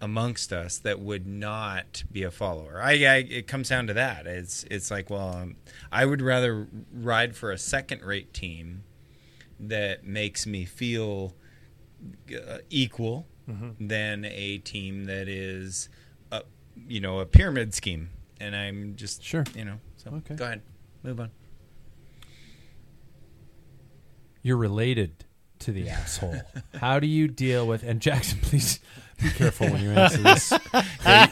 amongst 0.00 0.52
us 0.52 0.78
that 0.78 1.00
would 1.00 1.26
not 1.26 2.04
be 2.10 2.22
a 2.22 2.30
follower. 2.30 2.80
I, 2.80 2.92
I 3.04 3.16
it 3.16 3.46
comes 3.46 3.68
down 3.68 3.86
to 3.88 3.94
that. 3.94 4.26
It's 4.26 4.64
it's 4.70 4.90
like 4.90 5.10
well, 5.10 5.36
um, 5.36 5.56
I 5.90 6.04
would 6.04 6.22
rather 6.22 6.68
ride 6.92 7.36
for 7.36 7.50
a 7.50 7.58
second-rate 7.58 8.32
team 8.32 8.84
that 9.60 10.04
makes 10.04 10.46
me 10.46 10.64
feel 10.64 11.34
uh, 12.32 12.58
equal 12.70 13.26
Mm-hmm. 13.48 13.86
than 13.86 14.24
a 14.26 14.58
team 14.58 15.04
that 15.06 15.26
is 15.28 15.88
a 16.30 16.42
you 16.86 17.00
know 17.00 17.20
a 17.20 17.26
pyramid 17.26 17.72
scheme. 17.74 18.10
And 18.40 18.54
I'm 18.54 18.94
just 18.96 19.22
Sure. 19.24 19.44
you 19.56 19.64
know. 19.64 19.80
So 19.96 20.10
Okay. 20.16 20.34
go 20.36 20.44
ahead, 20.44 20.62
move 21.02 21.18
on. 21.20 21.30
You're 24.42 24.56
related 24.56 25.24
to 25.60 25.72
the 25.72 25.88
asshole. 25.90 26.40
How 26.74 27.00
do 27.00 27.06
you 27.06 27.26
deal 27.28 27.66
with? 27.66 27.82
And 27.82 28.00
Jackson, 28.00 28.38
please 28.40 28.80
be 29.22 29.30
careful 29.30 29.68
when 29.68 29.82
you 29.82 29.90
answer 29.90 30.18
this. 30.18 30.52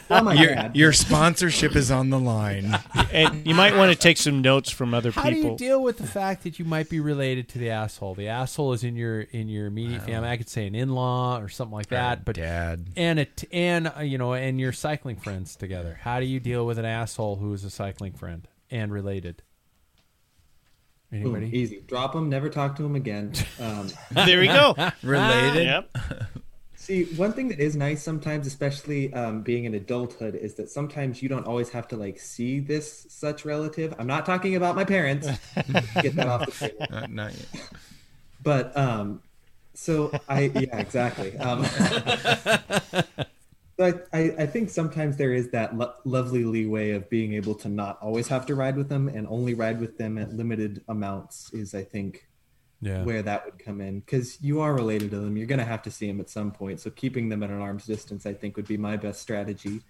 Oh 0.09 0.31
Your, 0.31 0.71
your 0.73 0.93
sponsorship 0.93 1.75
is 1.75 1.91
on 1.91 2.09
the 2.09 2.19
line. 2.19 2.77
And 3.11 3.45
you 3.45 3.53
might 3.53 3.75
want 3.75 3.91
to 3.91 3.97
take 3.97 4.17
some 4.17 4.41
notes 4.41 4.69
from 4.69 4.93
other 4.93 5.11
How 5.11 5.29
do 5.29 5.35
people. 5.35 5.51
you 5.51 5.57
deal 5.57 5.83
with 5.83 5.97
the 5.97 6.07
fact 6.07 6.43
that 6.43 6.57
you 6.59 6.65
might 6.65 6.89
be 6.89 6.99
related 6.99 7.49
to 7.49 7.59
the 7.59 7.69
asshole? 7.69 8.15
The 8.15 8.29
asshole 8.29 8.73
is 8.73 8.83
in 8.83 8.95
your 8.95 9.21
in 9.21 9.49
your 9.49 9.67
immediate 9.67 10.03
family. 10.03 10.29
I 10.29 10.37
could 10.37 10.49
say 10.49 10.65
an 10.65 10.75
in-law 10.75 11.39
or 11.39 11.49
something 11.49 11.75
like 11.75 11.87
that, 11.87 12.23
but 12.25 12.35
Dad. 12.37 12.87
and 12.95 13.19
it 13.19 13.43
and 13.51 13.91
uh, 13.97 14.01
you 14.01 14.17
know 14.17 14.33
and 14.33 14.59
your 14.59 14.71
cycling 14.71 15.17
friends 15.17 15.55
together. 15.55 15.99
How 16.01 16.19
do 16.19 16.25
you 16.25 16.39
deal 16.39 16.65
with 16.65 16.79
an 16.79 16.85
asshole 16.85 17.35
who 17.35 17.53
is 17.53 17.63
a 17.63 17.69
cycling 17.69 18.13
friend 18.13 18.47
and 18.71 18.91
related? 18.91 19.43
Boom, 21.11 21.21
Anybody? 21.35 21.57
easy. 21.57 21.81
Drop 21.87 22.15
him. 22.15 22.29
Never 22.29 22.49
talk 22.49 22.75
to 22.77 22.85
him 22.85 22.95
again. 22.95 23.33
Um, 23.59 23.89
there 24.11 24.39
we 24.39 24.47
go. 24.47 24.75
Related. 25.03 25.63
Yep. 25.65 25.91
See, 26.87 27.03
one 27.17 27.33
thing 27.33 27.49
that 27.49 27.59
is 27.59 27.75
nice 27.75 28.01
sometimes, 28.01 28.47
especially 28.47 29.13
um, 29.13 29.41
being 29.41 29.65
in 29.65 29.73
adulthood, 29.73 30.35
is 30.35 30.53
that 30.53 30.69
sometimes 30.69 31.21
you 31.21 31.27
don't 31.27 31.45
always 31.45 31.67
have 31.71 31.85
to 31.89 31.97
like 31.97 32.17
see 32.17 32.61
this 32.61 33.05
such 33.09 33.43
relative. 33.43 33.93
I'm 33.99 34.07
not 34.07 34.25
talking 34.25 34.55
about 34.55 34.73
my 34.73 34.85
parents. 34.85 35.27
Get 36.01 36.15
that 36.15 36.27
off 36.27 36.45
the 36.45 36.69
table. 36.69 36.85
Uh, 36.89 37.05
not 37.07 37.33
yet. 37.33 37.69
But 38.41 38.77
um, 38.77 39.21
so 39.73 40.17
I 40.29 40.43
yeah 40.43 40.77
exactly. 40.77 41.37
Um, 41.37 41.65
But 43.77 44.07
I, 44.11 44.33
I 44.39 44.45
think 44.47 44.69
sometimes 44.69 45.17
there 45.17 45.33
is 45.33 45.49
that 45.51 45.77
lo- 45.77 45.93
lovely 46.05 46.45
leeway 46.45 46.91
of 46.91 47.09
being 47.09 47.33
able 47.33 47.53
to 47.55 47.69
not 47.69 47.99
always 48.01 48.29
have 48.29 48.45
to 48.47 48.55
ride 48.55 48.77
with 48.77 48.87
them 48.89 49.07
and 49.09 49.27
only 49.27 49.53
ride 49.53 49.79
with 49.81 49.97
them 49.97 50.17
at 50.17 50.33
limited 50.33 50.83
amounts 50.87 51.53
is 51.53 51.75
I 51.75 51.83
think 51.83 52.27
Yeah. 52.79 53.03
where 53.03 53.23
that 53.23 53.43
would 53.45 53.57
come 53.57 53.81
in 53.81 54.01
because 54.01 54.39
you 54.41 54.61
are 54.61 54.73
related 54.73 55.09
to 55.11 55.19
them. 55.19 55.35
You're 55.35 55.47
going 55.47 55.59
to 55.59 55.65
have 55.65 55.81
to 55.83 55.91
see 55.91 56.05
them 56.07 56.19
at 56.19 56.29
some 56.29 56.51
point. 56.51 56.79
So 56.79 56.91
keeping 56.91 57.29
them 57.29 57.41
at 57.41 57.49
an 57.49 57.59
arm's 57.59 57.85
distance, 57.85 58.25
I 58.25 58.33
think, 58.33 58.55
would 58.55 58.67
be 58.67 58.77
my 58.77 58.97
best 58.97 59.19
strategy. 59.21 59.81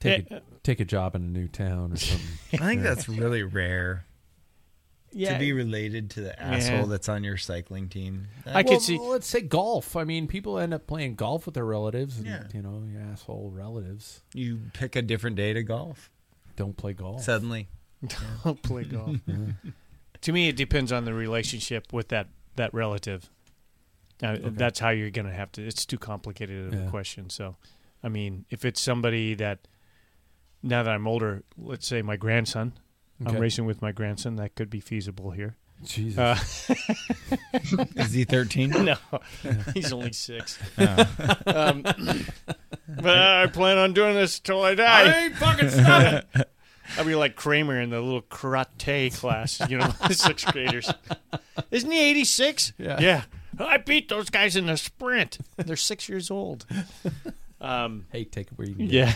Take 0.00 0.30
eh, 0.30 0.34
a, 0.34 0.38
eh. 0.38 0.40
take 0.62 0.80
a 0.80 0.84
job 0.84 1.14
in 1.14 1.22
a 1.22 1.26
new 1.26 1.46
town 1.48 1.92
or 1.92 1.96
something. 1.96 2.26
I 2.54 2.66
think 2.68 2.82
Yeah. 2.82 2.94
that's 2.94 3.08
really 3.08 3.42
rare. 3.42 4.06
Yeah. 5.12 5.34
To 5.34 5.38
be 5.38 5.52
related 5.52 6.10
to 6.12 6.22
the 6.22 6.42
asshole 6.42 6.86
that's 6.86 7.08
on 7.08 7.22
your 7.22 7.36
cycling 7.36 7.88
team. 7.88 8.26
I 8.46 8.62
well, 8.62 8.80
well, 8.88 9.08
let's 9.10 9.28
say 9.28 9.42
golf. 9.42 9.94
I 9.94 10.02
mean, 10.02 10.26
people 10.26 10.58
end 10.58 10.74
up 10.74 10.88
playing 10.88 11.14
golf 11.14 11.46
with 11.46 11.54
their 11.54 11.64
relatives. 11.64 12.16
And, 12.18 12.26
Yeah. 12.26 12.44
You 12.52 12.62
know, 12.62 12.82
your 12.90 13.00
asshole 13.02 13.52
relatives. 13.54 14.22
You 14.32 14.58
pick 14.72 14.96
a 14.96 15.02
different 15.02 15.36
day 15.36 15.52
to 15.52 15.62
golf. 15.62 16.10
Don't 16.56 16.76
play 16.76 16.94
golf. 16.94 17.22
Suddenly. 17.22 17.68
Don't 18.44 18.60
play 18.62 18.84
golf. 18.84 19.16
To 20.24 20.32
me, 20.32 20.48
it 20.48 20.56
depends 20.56 20.90
on 20.92 21.04
the 21.04 21.14
relationship 21.14 21.92
with 21.92 22.08
that 22.08 22.28
that 22.56 22.72
relative. 22.74 23.30
Now, 24.22 24.36
That's 24.40 24.78
how 24.78 24.90
you're 24.90 25.10
going 25.10 25.26
to 25.26 25.32
have 25.34 25.50
to. 25.52 25.66
It's 25.66 25.84
too 25.86 25.98
complicated 25.98 26.66
of 26.68 26.74
Yeah. 26.74 26.86
a 26.86 26.90
question. 26.90 27.30
So, 27.30 27.56
I 28.02 28.08
mean, 28.08 28.44
if 28.50 28.64
it's 28.64 28.80
somebody 28.80 29.34
that 29.34 29.66
now 30.62 30.82
that 30.82 30.92
I'm 30.94 31.06
older, 31.06 31.42
let's 31.58 31.86
say 31.86 32.00
my 32.02 32.16
grandson, 32.16 32.72
Okay. 33.24 33.36
I'm 33.36 33.40
racing 33.40 33.64
with 33.64 33.80
my 33.80 33.92
grandson. 33.92 34.36
That 34.36 34.54
could 34.56 34.70
be 34.70 34.80
feasible 34.80 35.30
here. 35.30 35.56
Jesus. 35.84 36.18
Uh, 36.18 36.74
Is 37.96 38.12
he 38.12 38.24
13? 38.24 38.70
No, 38.84 38.96
he's 39.74 39.92
only 39.92 40.12
six. 40.12 40.58
Oh. 40.78 41.06
Um, 41.46 41.82
but 41.82 43.18
I 43.18 43.46
plan 43.48 43.78
on 43.78 43.92
doing 43.92 44.14
this 44.14 44.40
till 44.40 44.62
I 44.62 44.74
die. 44.74 45.02
I 45.02 45.24
ain't 45.26 45.36
fucking 45.36 45.70
stopping. 45.70 46.42
I'll 46.96 47.04
be 47.04 47.14
like 47.14 47.36
Kramer 47.36 47.80
in 47.80 47.90
the 47.90 48.00
little 48.00 48.22
karate 48.22 49.14
class, 49.14 49.60
you 49.68 49.78
know, 49.78 49.90
sixth 50.10 50.52
graders. 50.52 50.92
Isn't 51.70 51.90
he 51.90 52.10
86? 52.10 52.72
Yeah. 52.78 53.00
Yeah. 53.00 53.22
I 53.58 53.76
beat 53.78 54.08
those 54.08 54.30
guys 54.30 54.56
in 54.56 54.66
the 54.66 54.76
sprint. 54.76 55.38
They're 55.56 55.76
six 55.76 56.08
years 56.08 56.30
old. 56.30 56.66
Um, 57.60 58.06
hey, 58.12 58.24
take 58.24 58.48
it 58.48 58.58
where 58.58 58.68
you 58.68 58.74
can. 58.74 58.86
Yeah. 58.86 59.12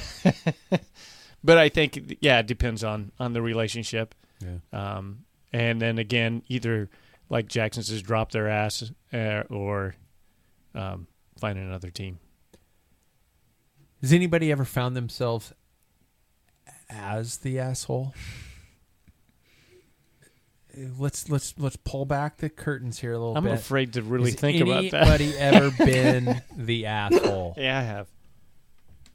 but 1.45 1.59
I 1.59 1.69
think, 1.69 2.17
yeah, 2.21 2.39
it 2.39 2.47
depends 2.47 2.85
on, 2.85 3.13
on 3.19 3.33
the 3.33 3.43
relationship. 3.43 4.15
Yeah. 4.41 4.59
Um, 4.73 5.25
and 5.53 5.81
then 5.81 5.99
again, 5.99 6.43
either 6.49 6.89
like 7.31 7.49
Jackson 7.49 7.83
says, 7.83 8.03
drop 8.03 8.33
their 8.33 8.49
ass 8.49 8.91
uh, 9.13 9.43
or 9.51 9.95
um, 10.75 11.07
find 11.39 11.59
another 11.59 11.91
team. 11.91 12.19
Has 14.01 14.13
anybody 14.13 14.53
ever 14.53 14.65
found 14.65 14.97
themselves 14.97 15.53
as 16.91 17.39
the 17.39 17.59
asshole? 17.59 18.15
Let's 20.99 21.29
let's 21.29 21.55
let's 21.59 21.77
pull 21.77 22.05
back 22.05 22.37
the 22.37 22.49
curtains 22.49 23.01
here 23.01 23.13
a 23.13 23.19
little 23.19 23.37
I'm 23.37 23.45
bit. 23.45 23.55
afraid 23.55 23.95
to 23.95 24.03
really 24.03 24.31
Has 24.31 24.41
think 24.41 24.61
about 24.61 24.91
that. 24.93 25.09
Anybody 25.09 25.37
ever 25.37 25.71
been 25.85 26.43
the 26.57 26.87
asshole? 26.87 27.55
Yeah, 27.59 27.79
I 27.79 27.83
have. 27.83 28.09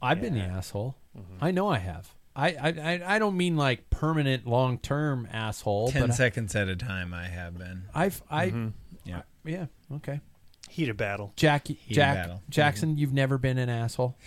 I've 0.02 0.20
been 0.20 0.34
the 0.34 0.40
asshole. 0.40 0.96
Mm-hmm. 1.16 1.42
I 1.42 1.50
know 1.52 1.68
I 1.68 1.78
have. 1.78 2.12
I 2.36 2.48
I 2.50 2.68
I- 2.68 3.14
I 3.14 3.18
don't 3.18 3.36
mean 3.36 3.56
like 3.56 3.88
permanent 3.88 4.46
long 4.46 4.78
term 4.78 5.26
asshole. 5.32 5.90
10 5.90 6.02
but 6.02 6.10
I- 6.10 6.14
seconds 6.14 6.54
at 6.54 6.68
a 6.68 6.76
time, 6.76 7.14
I 7.14 7.28
have 7.28 7.56
been. 7.56 7.84
I've 7.94 8.22
I 8.30 8.48
mm-hmm. 8.48 8.68
Yeah. 9.06 9.22
yeah 9.44 9.66
okay. 9.96 10.20
Heat 10.68 10.88
of 10.90 10.96
battle. 10.98 11.32
Jackie 11.36 11.74
Heated 11.74 11.94
Jack 11.94 12.16
battle. 12.16 12.42
Jackson, 12.50 12.90
mm-hmm. 12.90 12.98
you've 12.98 13.12
never 13.14 13.38
been 13.38 13.56
an 13.58 13.68
asshole. 13.70 14.18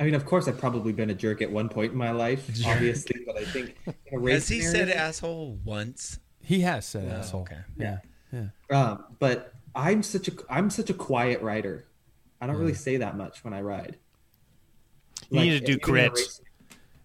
I 0.00 0.04
mean, 0.04 0.14
of 0.14 0.24
course, 0.24 0.46
I've 0.46 0.58
probably 0.58 0.92
been 0.92 1.10
a 1.10 1.14
jerk 1.14 1.42
at 1.42 1.50
one 1.50 1.68
point 1.68 1.92
in 1.92 1.98
my 1.98 2.12
life, 2.12 2.48
obviously, 2.66 3.20
but 3.26 3.36
I 3.36 3.44
think 3.44 3.74
in 3.86 3.94
a 4.12 4.18
race 4.18 4.34
Has 4.34 4.48
he 4.48 4.60
said 4.62 4.88
asshole 4.90 5.58
once? 5.64 6.20
He 6.40 6.60
has 6.60 6.86
said 6.86 7.10
Oh, 7.12 7.16
asshole. 7.16 7.40
okay. 7.42 7.58
Yeah. 7.76 7.98
Yeah. 8.32 8.46
Um, 8.70 9.04
but 9.18 9.52
I'm 9.74 10.02
such 10.02 10.28
a 10.28 10.32
I'm 10.48 10.70
such 10.70 10.88
a 10.90 10.94
quiet 10.94 11.42
rider. 11.42 11.86
I 12.40 12.46
don't 12.46 12.56
really 12.56 12.74
say 12.74 12.98
that 12.98 13.16
much 13.16 13.42
when 13.44 13.52
I 13.54 13.60
ride. 13.62 13.96
You 15.30 15.40
need 15.40 15.58
to 15.58 15.66
do 15.66 15.72
if 15.74 15.86
you're 15.86 15.96
in 15.96 16.06
a 16.06 16.10
crits. 16.10 16.40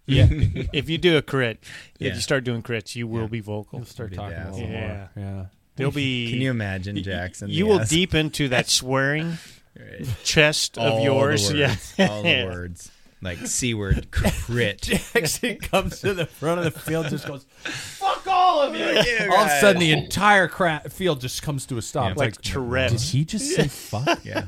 Yeah. 0.05 0.27
if 0.73 0.89
you 0.89 0.97
do 0.97 1.17
a 1.17 1.21
crit, 1.21 1.63
Yeah. 1.97 2.09
if 2.09 2.15
you 2.15 2.21
start 2.21 2.43
doing 2.43 2.61
crits, 2.61 2.95
you 2.95 3.07
will 3.07 3.27
be 3.27 3.39
vocal. 3.39 3.79
You'll 3.79 3.85
start 3.85 4.13
talking 4.13 4.37
a 4.37 4.51
little 4.51 4.67
asshole. 4.67 4.67
more. 4.69 5.09
Yeah. 5.15 5.45
There'll 5.75 5.91
be. 5.91 6.29
Can 6.29 6.41
you 6.41 6.51
imagine 6.51 7.01
Jackson? 7.01 7.49
You 7.49 7.65
will 7.65 7.79
ass- 7.81 7.89
deep 7.89 8.13
into 8.13 8.49
that 8.49 8.67
swearing 8.79 9.37
Right. 9.79 10.07
chest 10.23 10.77
All 10.77 10.87
of 10.87 10.97
the 10.97 11.03
yours. 11.03 11.53
words, 11.53 11.93
Yeah. 11.97 12.07
all 12.07 12.23
the 12.23 12.45
words. 12.49 12.91
Like 13.21 13.37
C 13.47 13.73
word, 13.73 14.11
crit. 14.11 14.81
Jackson 14.81 15.55
comes 15.57 16.01
to 16.01 16.13
the 16.13 16.25
front 16.25 16.59
of 16.59 16.65
the 16.73 16.77
field, 16.77 17.07
just 17.07 17.25
goes, 17.25 17.45
"Fuck 17.63 18.27
all 18.27 18.61
of 18.61 18.75
you!" 18.75 18.83
Yeah, 18.85 19.29
all 19.31 19.45
of 19.45 19.47
a 19.47 19.59
sudden, 19.61 19.79
the 19.79 19.93
entire 19.93 20.49
cra- 20.49 20.83
field 20.89 21.21
just 21.21 21.41
comes 21.41 21.65
to 21.67 21.77
a 21.77 21.81
stop. 21.81 22.03
Yeah. 22.03 22.11
It's 22.11 22.19
Like 22.19 22.41
Tourette's. 22.41 22.91
Did 23.11 23.17
he 23.19 23.23
just 23.23 23.55
say 23.55 23.69
"fuck"? 23.69 24.25
Yeah. 24.25 24.47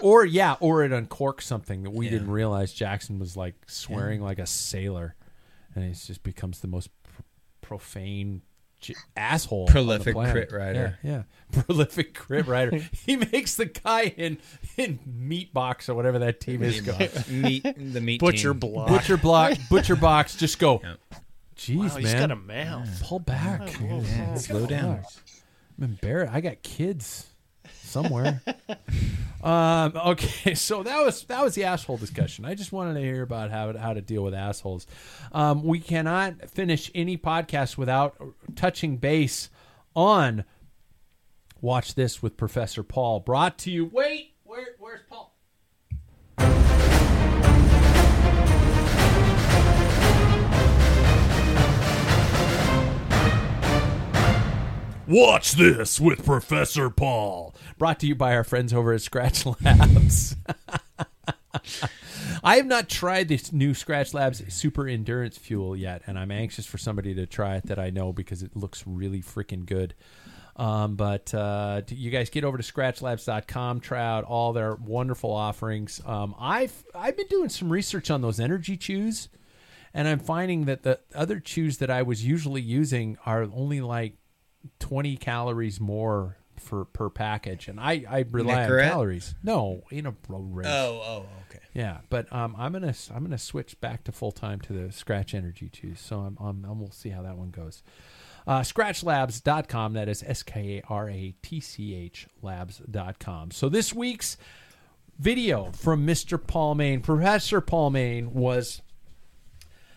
or 0.00 0.24
yeah, 0.24 0.54
or 0.60 0.84
it 0.84 0.92
uncorks 0.92 1.42
something 1.42 1.82
that 1.82 1.90
we 1.90 2.04
Yeah. 2.06 2.12
didn't 2.12 2.30
realize. 2.30 2.72
Jackson 2.72 3.18
was 3.18 3.36
like 3.36 3.56
swearing 3.66 4.22
like 4.22 4.38
a 4.38 4.46
sailor, 4.46 5.16
and 5.74 5.84
he 5.84 5.90
just 5.90 6.22
becomes 6.22 6.60
the 6.60 6.68
most 6.68 6.90
pr- 7.02 7.22
profane 7.60 8.42
j- 8.80 8.94
asshole, 9.16 9.60
on 9.62 9.66
the 9.66 9.72
Prolific 9.72 10.14
crit 10.14 10.52
writer. 10.52 10.98
Yeah, 11.02 11.10
yeah. 11.10 11.22
prolific 11.64 12.14
crit 12.14 12.46
writer. 12.46 12.76
he 13.06 13.16
makes 13.16 13.56
the 13.56 13.66
guy 13.66 14.02
in 14.16 14.38
in 14.76 14.98
meat 15.06 15.52
box 15.52 15.88
or 15.88 15.94
whatever 15.94 16.18
that 16.20 16.40
team 16.40 16.62
is 16.62 16.80
go. 16.80 16.96
meat, 17.28 17.62
the 17.62 18.00
meat 18.00 18.20
Butcher 18.20 18.50
team. 18.52 18.60
block. 18.60 18.88
Butcher 18.88 19.16
block, 19.16 19.58
butcher 19.70 19.96
box. 19.96 20.36
Just 20.36 20.58
go. 20.58 20.80
Yeah. 20.82 20.94
Jeez, 21.56 21.76
Wow, 21.76 21.84
man. 21.94 22.00
he's 22.00 22.14
got 22.14 22.30
a 22.30 22.36
mouth. 22.36 23.02
Pull 23.02 23.18
back. 23.18 23.78
Yeah, 23.80 24.34
slow 24.36 24.66
down. 24.66 25.02
I'm 25.78 25.84
embarrassed. 25.84 26.32
I 26.32 26.40
got 26.40 26.62
kids 26.62 27.26
somewhere. 27.90 28.40
um, 29.42 29.92
okay, 29.96 30.54
so 30.54 30.82
that 30.82 31.04
was 31.04 31.24
that 31.24 31.42
was 31.42 31.54
the 31.54 31.64
asshole 31.64 31.96
discussion. 31.96 32.44
I 32.44 32.54
just 32.54 32.72
wanted 32.72 32.94
to 32.94 33.00
hear 33.00 33.22
about 33.22 33.50
how 33.50 33.76
how 33.76 33.92
to 33.92 34.00
deal 34.00 34.22
with 34.22 34.34
assholes. 34.34 34.86
Um, 35.32 35.62
we 35.62 35.80
cannot 35.80 36.50
finish 36.50 36.90
any 36.94 37.18
podcast 37.18 37.76
without 37.76 38.16
touching 38.56 38.96
base 38.96 39.50
on 39.94 40.44
watch 41.60 41.94
this 41.94 42.22
with 42.22 42.36
Professor 42.36 42.82
Paul. 42.82 43.20
Brought 43.20 43.58
to 43.58 43.70
you. 43.70 43.86
Wait, 43.86 44.34
where 44.44 44.68
where's 44.78 45.00
Paul? 45.08 45.29
Watch 55.10 55.54
this 55.54 55.98
with 55.98 56.24
Professor 56.24 56.88
Paul. 56.88 57.52
Brought 57.78 57.98
to 57.98 58.06
you 58.06 58.14
by 58.14 58.32
our 58.32 58.44
friends 58.44 58.72
over 58.72 58.92
at 58.92 59.00
Skratch 59.00 59.44
Labs. 59.64 60.36
I 62.44 62.54
have 62.54 62.66
not 62.66 62.88
tried 62.88 63.26
this 63.26 63.52
new 63.52 63.72
Skratch 63.72 64.14
Labs 64.14 64.40
Super 64.54 64.86
Endurance 64.86 65.36
Fuel 65.36 65.74
yet, 65.74 66.02
and 66.06 66.16
I'm 66.16 66.30
anxious 66.30 66.64
for 66.64 66.78
somebody 66.78 67.12
to 67.16 67.26
try 67.26 67.56
it 67.56 67.66
that 67.66 67.80
I 67.80 67.90
know 67.90 68.12
because 68.12 68.44
it 68.44 68.54
looks 68.54 68.84
really 68.86 69.20
freaking 69.20 69.66
good. 69.66 69.94
Um, 70.54 70.94
but 70.94 71.34
uh, 71.34 71.82
you 71.88 72.12
guys 72.12 72.30
get 72.30 72.44
over 72.44 72.56
to 72.56 72.62
skratchlabs.com, 72.62 73.80
try 73.80 74.04
out 74.04 74.22
all 74.22 74.52
their 74.52 74.76
wonderful 74.76 75.32
offerings. 75.32 76.00
Um, 76.06 76.36
I've 76.38 76.84
I've 76.94 77.16
been 77.16 77.26
doing 77.26 77.48
some 77.48 77.68
research 77.68 78.12
on 78.12 78.20
those 78.20 78.38
energy 78.38 78.76
chews, 78.76 79.28
and 79.92 80.06
I'm 80.06 80.20
finding 80.20 80.66
that 80.66 80.84
the 80.84 81.00
other 81.16 81.40
chews 81.40 81.78
that 81.78 81.90
I 81.90 82.02
was 82.02 82.24
usually 82.24 82.62
using 82.62 83.18
are 83.26 83.42
only 83.52 83.80
like 83.80 84.14
20 84.78 85.16
calories 85.16 85.80
more 85.80 86.36
for 86.58 86.84
per 86.84 87.08
package, 87.08 87.68
and 87.68 87.80
I 87.80 88.04
I 88.08 88.24
rely 88.30 88.66
Nicorette? 88.66 88.84
on 88.84 88.90
calories. 88.90 89.34
No, 89.42 89.82
in 89.90 90.06
a 90.06 90.14
road 90.28 90.54
race. 90.54 90.66
Oh, 90.68 91.02
oh, 91.02 91.26
okay. 91.48 91.64
Yeah, 91.72 91.98
but 92.10 92.30
um, 92.32 92.54
I'm 92.58 92.72
gonna 92.72 92.94
I'm 93.14 93.22
gonna 93.24 93.38
switch 93.38 93.80
back 93.80 94.04
to 94.04 94.12
full 94.12 94.32
time 94.32 94.60
to 94.62 94.72
the 94.72 94.88
Skratch 94.88 95.34
Energy 95.34 95.68
Chews. 95.68 96.00
So 96.00 96.20
I'm, 96.20 96.36
I'm, 96.38 96.64
I'm 96.64 96.78
we'll 96.80 96.90
see 96.90 97.08
how 97.08 97.22
that 97.22 97.36
one 97.36 97.50
goes. 97.50 97.82
Uh, 98.46 98.60
SkratchLabs.com. 98.60 99.94
That 99.94 100.08
is 100.08 100.22
S 100.26 100.42
K 100.42 100.78
A 100.78 100.82
R 100.88 101.08
A 101.08 101.34
T 101.42 101.60
C 101.60 101.94
H 101.94 102.26
Labs.com. 102.42 103.50
So 103.52 103.68
this 103.68 103.94
week's 103.94 104.36
video 105.18 105.70
from 105.72 106.06
Mr. 106.06 106.44
Paul 106.44 106.74
Main, 106.74 107.00
Professor 107.00 107.60
Paul 107.60 107.90
Main, 107.90 108.32
was 108.34 108.82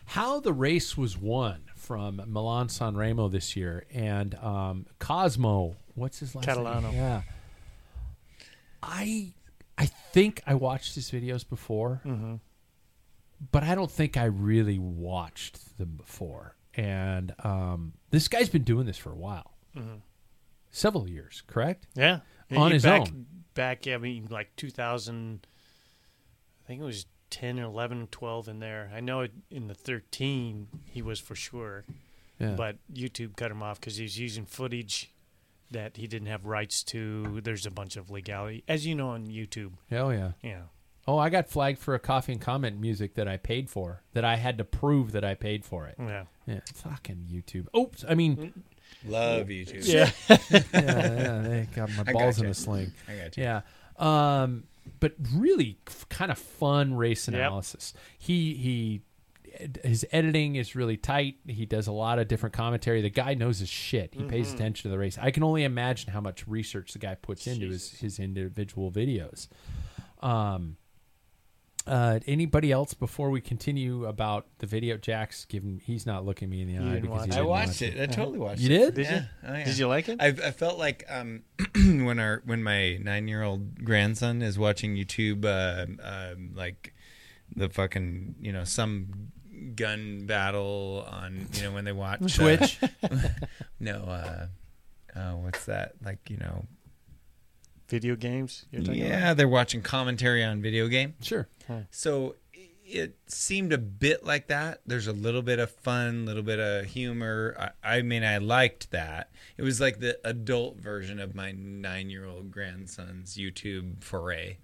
how 0.05 0.39
the 0.39 0.53
race 0.53 0.97
was 0.97 1.17
won 1.17 1.61
from 1.83 2.21
Milan 2.27 2.69
San 2.69 2.95
Remo 2.95 3.27
this 3.27 3.55
year, 3.55 3.85
and 3.93 4.33
um, 4.35 4.85
Cosmo. 4.99 5.75
What's 5.95 6.19
his 6.19 6.33
last 6.33 6.47
Catalano. 6.47 6.83
name? 6.83 6.93
Yeah. 6.93 7.21
I 8.81 9.33
I 9.77 9.85
think 9.85 10.41
I 10.47 10.55
watched 10.55 10.95
his 10.95 11.11
videos 11.11 11.47
before, 11.47 12.01
but 13.51 13.63
I 13.63 13.75
don't 13.75 13.91
think 13.91 14.17
I 14.17 14.25
really 14.25 14.79
watched 14.79 15.77
them 15.77 15.95
before. 15.97 16.55
And 16.75 17.33
um, 17.43 17.93
this 18.09 18.27
guy's 18.27 18.49
been 18.49 18.63
doing 18.63 18.85
this 18.85 18.97
for 18.97 19.11
a 19.11 19.15
while, 19.15 19.53
several 20.71 21.07
years, 21.09 21.43
correct? 21.47 21.87
Yeah. 21.95 22.21
On 22.55 22.71
his 22.71 22.83
back, 22.83 23.01
own. 23.01 23.25
Back, 23.53 23.87
I 23.87 23.97
mean, 23.97 24.27
like 24.29 24.55
2000. 24.55 25.45
I 26.63 26.67
think 26.67 26.81
it 26.81 26.83
was 26.85 27.05
10 27.33 27.57
and 27.57 27.65
11, 27.65 27.97
and 27.97 28.11
12 28.11 28.47
in 28.47 28.59
there. 28.59 28.91
I 28.95 28.99
know 28.99 29.27
in 29.49 29.67
the 29.67 29.73
13 29.73 30.67
he 30.85 31.01
was 31.01 31.19
for 31.19 31.33
sure, 31.35 31.83
Yeah. 32.39 32.51
but 32.55 32.77
YouTube 32.93 33.35
cut 33.35 33.49
him 33.49 33.63
off 33.63 33.79
because 33.79 33.97
he 33.97 34.03
was 34.03 34.19
using 34.19 34.45
footage 34.45 35.11
that 35.71 35.97
he 35.97 36.05
didn't 36.05 36.27
have 36.27 36.45
rights 36.45 36.83
to. 36.83 37.41
There's 37.41 37.65
a 37.65 37.71
bunch 37.71 37.97
of 37.97 38.11
legality, 38.11 38.63
as 38.67 38.85
you 38.85 38.93
know 38.93 39.09
on 39.09 39.25
YouTube. 39.25 39.71
Hell 39.89 40.13
yeah. 40.13 40.33
Yeah. 40.43 40.61
Oh, 41.07 41.17
I 41.17 41.29
got 41.29 41.49
flagged 41.49 41.79
for 41.79 41.95
a 41.95 41.99
coffee 41.99 42.33
and 42.33 42.39
comment 42.39 42.79
music 42.79 43.15
that 43.15 43.27
I 43.27 43.37
paid 43.37 43.69
for. 43.69 44.03
That 44.13 44.23
I 44.23 44.35
had 44.35 44.57
to 44.59 44.63
prove 44.63 45.11
that 45.13 45.25
I 45.25 45.33
paid 45.33 45.65
for 45.65 45.87
it. 45.87 45.95
Yeah. 45.99 46.25
Yeah. 46.45 46.59
Fucking 46.75 47.27
YouTube. 47.29 47.65
Oops. 47.75 48.05
I 48.07 48.13
mean, 48.13 48.53
Love 49.05 49.47
YouTube. 49.47 49.85
Yeah. 49.85 50.11
yeah, 50.29 50.61
yeah. 50.73 51.41
They 51.41 51.67
got 51.75 51.89
my 51.97 52.03
I 52.07 52.13
balls 52.13 52.39
in 52.39 52.45
a 52.45 52.53
sling. 52.53 52.93
I 53.09 53.15
got 53.15 53.35
you. 53.37 53.43
Yeah. 53.43 53.61
Um, 53.97 54.63
but 54.99 55.13
really 55.33 55.77
f- 55.87 56.07
kind 56.09 56.31
of 56.31 56.37
fun 56.37 56.93
race 56.95 57.27
Yep. 57.27 57.35
analysis. 57.35 57.93
He 58.17 58.53
he 58.55 59.01
his 59.83 60.03
editing 60.11 60.55
is 60.55 60.75
really 60.75 60.97
tight. 60.97 61.35
He 61.47 61.65
does 61.67 61.85
a 61.85 61.91
lot 61.91 62.17
of 62.17 62.27
different 62.27 62.53
commentary. 62.53 63.01
The 63.03 63.09
guy 63.11 63.35
knows 63.35 63.59
his 63.59 63.69
shit. 63.69 64.15
He 64.15 64.23
pays 64.23 64.49
Mhm. 64.49 64.55
attention 64.55 64.83
to 64.83 64.89
the 64.89 64.97
race. 64.97 65.15
I 65.19 65.29
can 65.29 65.43
only 65.43 65.63
imagine 65.63 66.11
how 66.11 66.21
much 66.21 66.47
research 66.47 66.93
the 66.93 66.99
guy 66.99 67.13
puts 67.15 67.45
into 67.45 67.67
his, 67.69 67.91
his 67.99 68.17
individual 68.19 68.91
videos. 68.91 69.47
Um 70.21 70.77
uh, 71.85 72.19
anybody 72.27 72.71
else 72.71 72.93
before 72.93 73.29
we 73.29 73.41
continue 73.41 74.05
about 74.05 74.47
the 74.59 74.67
video? 74.67 74.97
Jack's 74.97 75.45
giving. 75.45 75.81
He's 75.83 76.05
not 76.05 76.25
looking 76.25 76.49
me 76.49 76.61
in 76.61 76.67
the 76.67 76.77
eye 76.77 76.99
because 76.99 77.09
watch 77.09 77.25
he? 77.25 77.31
I 77.31 77.35
didn't 77.35 77.47
watched 77.47 77.67
watch 77.67 77.81
it. 77.81 77.99
I 78.01 78.05
totally 78.05 78.39
watched 78.39 78.61
You 78.61 78.75
it. 78.75 78.79
did? 78.79 78.93
Did 78.95 79.05
you? 79.05 79.11
Yeah. 79.11 79.25
Oh, 79.47 79.53
yeah. 79.53 79.65
Did 79.65 79.77
you 79.77 79.87
like 79.87 80.09
it? 80.09 80.17
I, 80.21 80.27
I 80.27 80.51
felt 80.51 80.77
like 80.79 81.03
um, 81.09 81.43
when 81.75 82.19
our 82.19 82.41
when 82.45 82.63
my 82.63 82.97
nine 82.97 83.27
year 83.27 83.43
old 83.43 83.83
grandson 83.83 84.41
is 84.41 84.57
watching 84.57 84.95
YouTube, 84.95 85.45
uh, 85.45 85.85
um, 86.33 86.51
like 86.55 86.93
the 87.55 87.69
fucking 87.69 88.35
you 88.39 88.51
know 88.53 88.63
some 88.63 89.31
gun 89.75 90.25
battle 90.25 91.05
on 91.09 91.47
you 91.53 91.63
know 91.63 91.71
when 91.71 91.85
they 91.85 91.91
watch 91.91 92.21
uh, 92.21 92.27
Twitch? 92.57 92.79
no, 93.79 93.95
uh, 94.03 94.47
oh, 95.15 95.37
what's 95.37 95.65
that? 95.65 95.93
Like 96.03 96.29
you 96.29 96.37
know, 96.37 96.65
Video 97.93 98.15
games? 98.15 98.65
You're 98.71 98.81
talking 98.81 99.01
yeah, 99.01 99.19
about? 99.19 99.37
they're 99.37 99.47
watching 99.47 99.83
commentary 99.83 100.43
on 100.43 100.63
video 100.63 100.87
game. 100.87 101.13
Sure. 101.21 101.47
So 101.91 102.33
it 102.83 103.15
seemed 103.27 103.71
a 103.71 103.77
bit 103.77 104.25
like 104.25 104.47
that. 104.47 104.81
There's 104.87 105.05
a 105.05 105.13
little 105.13 105.43
bit 105.43 105.59
of 105.59 105.69
fun, 105.69 106.23
a 106.23 106.25
little 106.25 106.41
bit 106.41 106.59
of 106.59 106.85
humor. 106.85 107.55
I, 107.83 107.97
I 107.97 108.01
mean, 108.01 108.23
I 108.23 108.39
liked 108.39 108.89
that. 108.89 109.29
It 109.57 109.61
was 109.61 109.79
like 109.79 109.99
the 109.99 110.19
adult 110.27 110.77
version 110.79 111.19
of 111.19 111.35
my 111.35 111.51
nine 111.51 112.09
year 112.09 112.25
old 112.25 112.49
grandson's 112.49 113.37
YouTube 113.37 114.03
foray. 114.03 114.57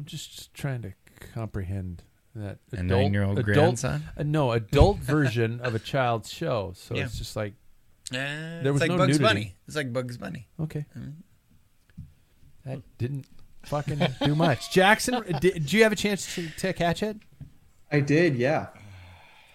I'm 0.00 0.06
just 0.06 0.52
trying 0.54 0.82
to 0.82 0.92
comprehend 1.32 2.02
that 2.34 2.58
A 2.72 2.82
nine-year-old 2.82 3.38
adult- 3.38 3.44
grandson? 3.54 4.02
Uh, 4.16 4.24
no, 4.24 4.50
adult 4.50 4.98
version 5.14 5.60
of 5.60 5.76
a 5.76 5.78
child's 5.78 6.32
show. 6.32 6.72
So 6.74 6.96
Yeah. 6.96 7.04
it's 7.04 7.16
just 7.16 7.36
like 7.36 7.54
Uh, 8.12 8.62
there 8.62 8.72
was 8.72 8.80
it's 8.82 8.88
like 8.88 8.90
no 8.90 8.98
Bugs 8.98 9.18
nudity. 9.18 9.24
Bunny. 9.24 9.54
It's 9.66 9.76
like 9.76 9.92
Bugs 9.92 10.16
Bunny. 10.16 10.46
Okay, 10.60 10.84
Mm. 10.96 11.14
that 12.64 12.80
didn't 12.98 13.26
fucking 13.64 14.00
do 14.22 14.34
much. 14.34 14.70
Jackson, 14.72 15.22
did, 15.40 15.54
did 15.54 15.72
you 15.72 15.82
have 15.82 15.92
a 15.92 15.96
chance 15.96 16.34
to, 16.36 16.48
to 16.58 16.72
catch 16.72 17.02
it? 17.02 17.16
I 17.90 18.00
did, 18.00 18.36
yeah. 18.36 18.68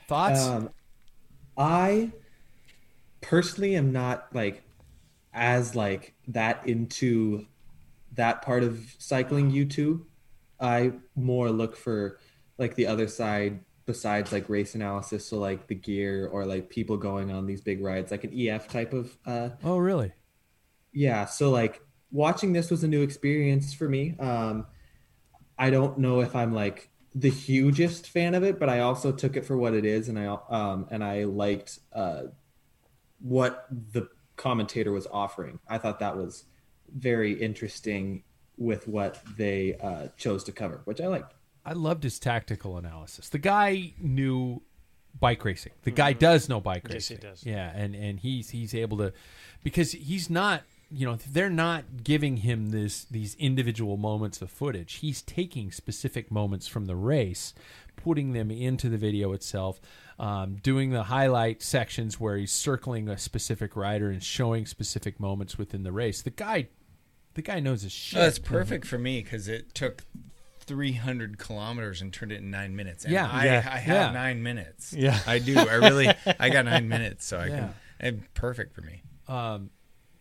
Thoughts? 0.07 0.45
Um, 0.45 0.69
I 1.57 2.11
personally 3.22 3.76
am 3.76 3.91
not 3.91 4.28
like 4.34 4.64
as 5.34 5.76
like 5.76 6.14
that 6.28 6.68
into 6.68 7.45
that 8.14 8.41
part 8.41 8.64
of 8.64 8.95
cycling 8.98 9.52
YouTube. 9.52 10.02
I 10.60 10.94
more 11.15 11.49
look 11.49 11.76
for 11.78 12.19
like 12.57 12.76
the 12.76 12.88
other 12.88 13.07
side 13.07 13.60
besides 13.86 14.32
like 14.32 14.49
race 14.49 14.76
analysis, 14.76 15.26
so 15.26 15.38
like 15.40 15.68
the 15.68 15.76
gear 15.76 16.28
or 16.28 16.45
like 16.45 16.70
people 16.70 16.98
going 16.98 17.32
on 17.32 17.45
these 17.45 17.62
big 17.62 17.84
rides, 17.84 18.12
like 18.12 18.24
an 18.24 18.38
EF 18.38 18.68
type 18.68 18.94
of 18.94 19.18
uh 19.26 19.49
oh, 19.64 19.78
really? 19.78 20.12
yeah 20.94 21.26
so 21.26 21.49
like 21.49 21.82
watching 22.12 22.53
this 22.53 22.70
was 22.70 22.84
a 22.84 22.88
new 22.88 23.02
experience 23.02 23.74
for 23.74 23.88
me. 23.88 24.16
Um 24.20 24.66
i 25.58 25.70
don't 25.70 25.98
know 25.99 26.22
if 26.22 26.36
i'm 26.36 26.53
like 26.53 26.90
the 27.14 27.30
hugest 27.30 28.08
fan 28.08 28.34
of 28.36 28.44
it 28.44 28.58
but 28.58 28.70
i 28.70 28.80
also 28.80 29.12
took 29.12 29.36
it 29.36 29.45
for 29.45 29.58
what 29.58 29.74
it 29.74 29.86
is 29.86 30.08
and 30.10 30.18
i 30.18 30.26
um 30.49 30.88
and 30.90 31.03
i 31.03 31.24
liked 31.26 31.80
uh 31.94 32.24
what 33.20 33.68
the 33.70 34.08
commentator 34.38 34.91
was 34.91 35.06
offering. 35.12 35.60
I 35.68 35.78
thought 35.78 35.99
that 35.99 36.18
was 36.18 36.45
very 36.91 37.34
interesting 37.34 38.24
with 38.58 38.88
what 38.88 39.22
they 39.38 39.76
uh 39.76 40.08
chose 40.18 40.44
to 40.45 40.52
cover 40.52 40.82
which 40.86 40.99
i 40.99 41.08
liked 41.08 41.34
I 41.66 41.74
loved 41.74 42.04
his 42.04 42.20
tactical 42.20 42.78
analysis. 42.78 43.30
The 43.30 43.38
guy 43.38 43.94
knew 44.00 44.62
bike 45.20 45.44
racing. 45.46 45.74
The 45.84 45.92
guy 45.92 46.14
does 46.14 46.50
know 46.50 46.60
bike 46.60 46.84
Mm-hmm. 46.84 46.94
Yes, 46.94 47.08
he 47.08 47.16
racing. 47.16 47.30
does. 47.30 47.46
Yeah, 47.46 47.72
and 47.76 47.96
and 47.96 48.20
he's 48.20 48.50
he's 48.50 48.74
able 48.74 48.98
to 48.98 49.14
because 49.64 49.92
he's 49.92 50.30
not 50.30 50.64
you 50.90 51.06
know 51.06 51.18
they're 51.32 51.50
not 51.50 52.04
giving 52.04 52.38
him 52.38 52.72
this 52.72 53.06
these 53.06 53.36
individual 53.36 53.98
moments 53.98 54.42
of 54.42 54.50
footage. 54.50 54.96
He's 54.96 55.22
taking 55.22 55.72
specific 55.72 56.32
moments 56.32 56.68
from 56.68 56.86
the 56.86 56.96
race, 56.96 57.54
putting 57.96 58.34
them 58.34 58.50
into 58.52 58.90
the 58.90 58.98
video 58.98 59.32
itself. 59.34 59.80
Um, 60.20 60.58
doing 60.62 60.92
the 60.92 61.04
highlight 61.04 61.64
sections 61.64 62.20
where 62.20 62.38
he's 62.38 62.52
circling 62.52 63.10
a 63.10 63.18
specific 63.18 63.76
rider 63.76 64.12
and 64.12 64.22
showing 64.22 64.68
specific 64.68 65.20
moments 65.20 65.58
within 65.58 65.82
the 65.82 65.92
race. 65.92 66.22
The 66.22 66.30
guy, 66.30 66.68
the 67.34 67.42
guy 67.42 67.60
knows 67.60 67.82
his 67.82 67.92
shit. 67.92 68.20
Oh, 68.20 68.22
that's 68.22 68.38
perfect 68.38 68.86
for 68.86 69.00
me 69.00 69.24
because 69.24 69.48
it 69.48 69.74
took 69.74 70.04
300 70.62 71.38
kilometers 71.38 72.02
and 72.02 72.12
turned 72.14 72.32
it 72.32 72.40
in 72.40 72.52
nine 72.52 72.76
minutes. 72.76 73.04
And 73.06 73.14
Yeah. 73.14 73.30
I, 73.32 73.46
Yeah. 73.46 73.70
I 73.72 73.78
have 73.78 73.96
Yeah. 73.96 74.12
nine 74.12 74.44
minutes. 74.44 74.94
Yeah. 74.94 75.20
I 75.28 75.40
do. 75.40 75.58
I 75.58 75.74
really, 75.76 76.10
I 76.40 76.50
got 76.50 76.66
nine 76.66 76.88
minutes, 76.96 77.26
so 77.26 77.40
I 77.40 77.46
Yeah. 77.48 77.58
can. 77.60 77.74
It's 78.00 78.24
perfect 78.34 78.74
for 78.74 78.82
me. 78.82 79.02
Um, 79.28 79.70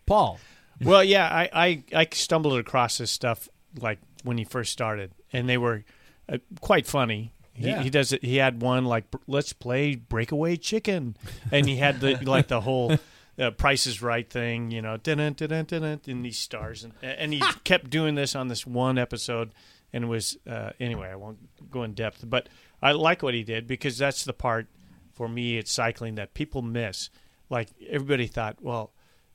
Paul, 0.05 0.39
well, 0.81 1.03
yeah, 1.03 1.27
I, 1.27 1.49
I, 1.53 1.83
I 2.03 2.07
stumbled 2.11 2.57
across 2.59 2.97
this 2.97 3.11
stuff 3.11 3.47
like 3.79 3.99
when 4.23 4.37
he 4.37 4.43
first 4.43 4.71
started, 4.71 5.11
and 5.33 5.47
they 5.49 5.57
were 5.57 5.83
uh, 6.31 6.37
quite 6.59 6.85
funny. 6.85 7.33
He, 7.53 7.67
Yeah. 7.67 7.81
he 7.83 7.89
does 7.89 8.11
it. 8.13 8.23
He 8.23 8.37
had 8.37 8.61
one 8.61 8.85
like 8.85 9.05
let's 9.27 9.53
play 9.53 9.95
breakaway 9.95 10.57
chicken, 10.57 11.15
and 11.51 11.67
he 11.67 11.77
had 11.77 11.99
the 11.99 12.15
like 12.25 12.47
the 12.47 12.61
whole 12.61 12.97
uh, 13.39 13.51
Price 13.51 13.87
is 13.87 14.01
Right 14.01 14.29
thing, 14.29 14.71
you 14.71 14.81
know, 14.81 14.97
dun 14.97 15.17
dun 15.17 15.33
dun 15.33 15.65
dun 15.65 16.01
in 16.05 16.21
these 16.21 16.37
stars, 16.37 16.83
and 16.83 16.93
and 17.01 17.33
he 17.33 17.41
kept 17.63 17.89
doing 17.89 18.15
this 18.15 18.35
on 18.35 18.47
this 18.47 18.65
one 18.65 18.97
episode, 18.97 19.51
and 19.93 20.03
it 20.03 20.07
was 20.07 20.37
uh, 20.49 20.71
anyway. 20.79 21.09
I 21.09 21.15
won't 21.15 21.69
go 21.69 21.83
in 21.83 21.93
depth, 21.93 22.23
but 22.27 22.49
I 22.81 22.91
like 22.93 23.21
what 23.23 23.33
he 23.33 23.43
did 23.43 23.67
because 23.67 23.97
that's 23.97 24.23
the 24.25 24.33
part 24.33 24.67
for 25.13 25.27
me. 25.27 25.57
It's 25.57 25.71
cycling 25.71 26.15
that 26.15 26.33
people 26.33 26.61
miss. 26.61 27.09
Like 27.49 27.69
everybody 27.89 28.27
thought, 28.27 28.57
well, 28.61 28.93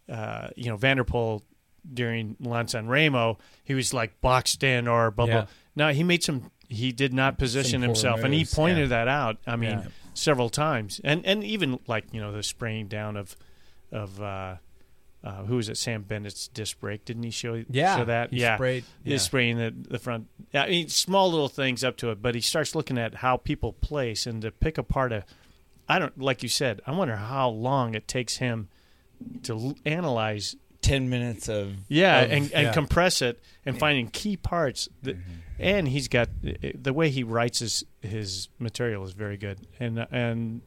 uh, 0.09 0.49
you 0.57 0.69
know, 0.71 0.77
van 0.77 0.97
der 0.97 1.05
Poel 1.05 1.43
during 1.93 2.37
Milan 2.41 2.69
San 2.69 2.89
Remo, 2.89 3.39
he 3.63 3.75
was 3.75 3.93
like 3.95 4.21
boxed 4.21 4.63
in 4.63 4.89
or 4.89 5.11
blah 5.11 5.27
Yeah. 5.27 5.33
blah. 5.33 5.47
No, 5.77 5.93
he 5.93 6.03
made 6.03 6.23
some. 6.23 6.51
He 6.69 6.91
did 6.91 7.13
not 7.15 7.39
position 7.39 7.83
himself, 7.83 8.25
and 8.25 8.35
he 8.35 8.45
pointed 8.45 8.91
yeah. 8.91 9.05
that 9.05 9.09
out. 9.09 9.37
I 9.47 9.55
mean, 9.57 9.71
Yeah. 9.79 9.87
several 10.15 10.49
times, 10.49 11.01
and 11.05 11.25
and 11.25 11.45
even 11.45 11.79
like 11.87 12.07
you 12.13 12.21
know 12.21 12.33
the 12.33 12.43
spraying 12.43 12.89
down 12.89 13.17
of 13.17 13.37
of 13.93 14.21
uh, 14.21 14.57
uh, 15.27 15.45
who 15.45 15.57
was 15.57 15.69
it? 15.69 15.77
Sam 15.77 16.03
Bennett's 16.03 16.49
disc 16.49 16.79
brake. 16.81 17.05
Didn't 17.05 17.25
he 17.25 17.31
show 17.31 17.65
Yeah, 17.69 17.97
show 17.99 18.05
that? 18.05 18.31
he 18.31 18.41
yeah, 18.41 18.57
sprayed- 18.57 18.85
yeah. 19.05 19.13
was 19.15 19.23
spraying 19.23 19.59
the 19.59 19.75
the 19.77 19.99
front. 19.99 20.29
I 20.55 20.69
mean, 20.69 20.89
small 20.89 21.31
little 21.31 21.49
things 21.49 21.83
up 21.85 21.97
to 21.99 22.11
it, 22.11 22.23
but 22.23 22.35
he 22.35 22.41
starts 22.41 22.75
looking 22.75 22.99
at 22.99 23.17
how 23.17 23.37
people 23.37 23.73
place 23.73 24.27
and 24.27 24.41
to 24.43 24.51
pick 24.51 24.79
apart 24.79 25.13
a. 25.13 25.25
I 25.89 25.99
don't 25.99 26.19
like 26.21 26.43
you 26.43 26.49
said. 26.49 26.81
I 26.87 26.93
wonder 26.93 27.17
how 27.17 27.49
long 27.49 27.95
it 27.95 28.07
takes 28.09 28.37
him 28.39 28.69
to 29.45 29.53
l- 29.55 29.77
analyze 29.85 30.57
10 30.83 31.09
minutes 31.09 31.49
of. 31.49 31.73
yeah, 31.89 32.21
of- 32.23 32.31
and, 32.31 32.53
and 32.53 32.67
yeah. 32.69 32.73
compress 32.73 33.23
it 33.23 33.41
and 33.65 33.79
finding 33.79 34.09
key 34.09 34.37
parts. 34.37 34.89
That, 35.03 35.17
Mm-hmm. 35.17 35.31
And 35.59 35.89
he's 35.89 36.09
got 36.09 36.29
the 36.43 36.93
way 36.93 37.09
he 37.09 37.23
writes 37.23 37.61
his 37.61 37.83
his 38.03 38.51
material 38.59 39.05
is 39.05 39.13
very 39.13 39.39
good, 39.39 39.59
and 39.81 40.07
and 40.11 40.61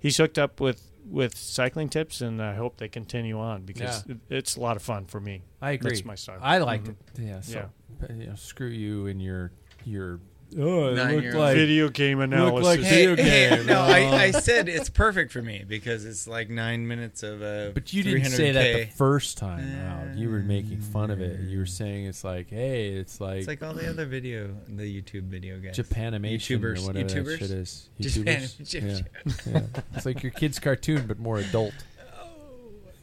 he's 0.00 0.18
hooked 0.18 0.38
up 0.38 0.60
with 0.60 0.82
with 1.08 1.34
CyclingTips, 1.34 2.20
and 2.22 2.42
I 2.42 2.54
hope 2.54 2.76
they 2.76 2.88
continue 2.88 3.38
on 3.38 3.62
because 3.62 4.04
Yeah. 4.06 4.14
it, 4.14 4.36
it's 4.36 4.56
a 4.56 4.60
lot 4.60 4.76
of 4.76 4.82
fun 4.82 5.06
for 5.06 5.20
me. 5.20 5.42
I 5.62 5.72
agree. 5.72 5.90
That's 5.92 6.04
my 6.04 6.14
style. 6.14 6.38
I 6.42 6.58
liked 6.58 6.84
Mhm. 6.84 6.90
it. 6.90 6.96
Yeah. 7.18 7.40
So, 7.40 7.70
Yeah. 8.00 8.16
You 8.16 8.26
know, 8.28 8.34
screw 8.36 8.68
you 8.68 9.06
and 9.06 9.20
your 9.22 9.50
your. 9.84 10.20
Oh, 10.56 10.88
it 10.88 10.94
Nine 10.94 11.10
looked 11.12 11.22
year 11.24 11.32
like 11.34 11.48
old. 11.48 11.56
Video 11.56 11.88
game 11.90 12.20
analysis. 12.20 12.64
like 12.64 12.80
Hey, 12.80 13.06
video 13.06 13.22
hey, 13.24 13.56
game. 13.56 13.66
no, 13.66 13.80
Oh. 13.80 13.82
I, 13.82 14.22
I 14.24 14.30
said 14.30 14.66
it's 14.68 14.88
perfect 14.88 15.30
for 15.30 15.42
me 15.42 15.62
because 15.68 16.06
it's 16.06 16.26
like 16.26 16.48
nine 16.48 16.88
minutes 16.88 17.22
of 17.22 17.42
uh, 17.42 17.70
But 17.74 17.92
you 17.92 18.02
didn't 18.02 18.24
say 18.30 18.52
that 18.52 18.72
the 18.72 18.86
first 18.86 19.36
time 19.36 19.78
out. 19.80 20.16
You 20.16 20.30
were 20.30 20.38
making 20.38 20.80
fun 20.80 21.10
of 21.10 21.20
it. 21.20 21.40
You 21.40 21.58
were 21.58 21.66
saying 21.66 22.06
it's 22.06 22.24
like, 22.24 22.48
hey, 22.48 22.88
it's 22.92 23.20
like, 23.20 23.38
It's 23.40 23.46
like 23.48 23.62
all 23.62 23.74
the 23.74 23.88
other 23.90 24.06
video, 24.06 24.48
the 24.68 25.02
YouTube 25.02 25.24
video 25.24 25.58
guys. 25.58 25.76
Japanimation 25.76 26.58
YouTubers, 26.60 26.82
or 26.82 26.86
whatever 26.86 27.08
YouTubers? 27.08 27.38
that 27.38 27.38
shit 27.40 27.50
is. 27.50 27.88
Japan- 28.00 28.42
YouTubers. 28.42 28.72
Yeah. 28.74 29.00
Japan- 29.26 29.70
yeah. 29.74 29.80
It's 29.96 30.06
like 30.06 30.22
your 30.22 30.32
kid's 30.32 30.58
cartoon, 30.58 31.06
but 31.06 31.18
more 31.18 31.38
adult. 31.40 31.74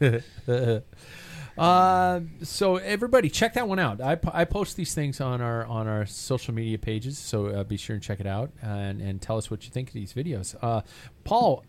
Uh, 1.58 2.20
so 2.42 2.76
everybody, 2.76 3.30
check 3.30 3.54
that 3.54 3.66
one 3.66 3.78
out. 3.78 4.00
I, 4.00 4.18
I 4.32 4.44
post 4.44 4.76
these 4.76 4.94
things 4.94 5.20
on 5.20 5.40
our 5.40 5.64
on 5.66 5.88
our 5.88 6.04
social 6.04 6.52
media 6.52 6.78
pages, 6.78 7.18
so 7.18 7.46
uh, 7.46 7.64
be 7.64 7.76
sure 7.76 7.94
and 7.94 8.02
check 8.02 8.20
it 8.20 8.26
out 8.26 8.50
and 8.62 9.00
and 9.00 9.20
tell 9.22 9.38
us 9.38 9.50
what 9.50 9.64
you 9.64 9.70
think 9.70 9.88
of 9.88 9.94
these 9.94 10.12
videos. 10.12 10.54
Uh, 10.60 10.82
Paul, 11.24 11.64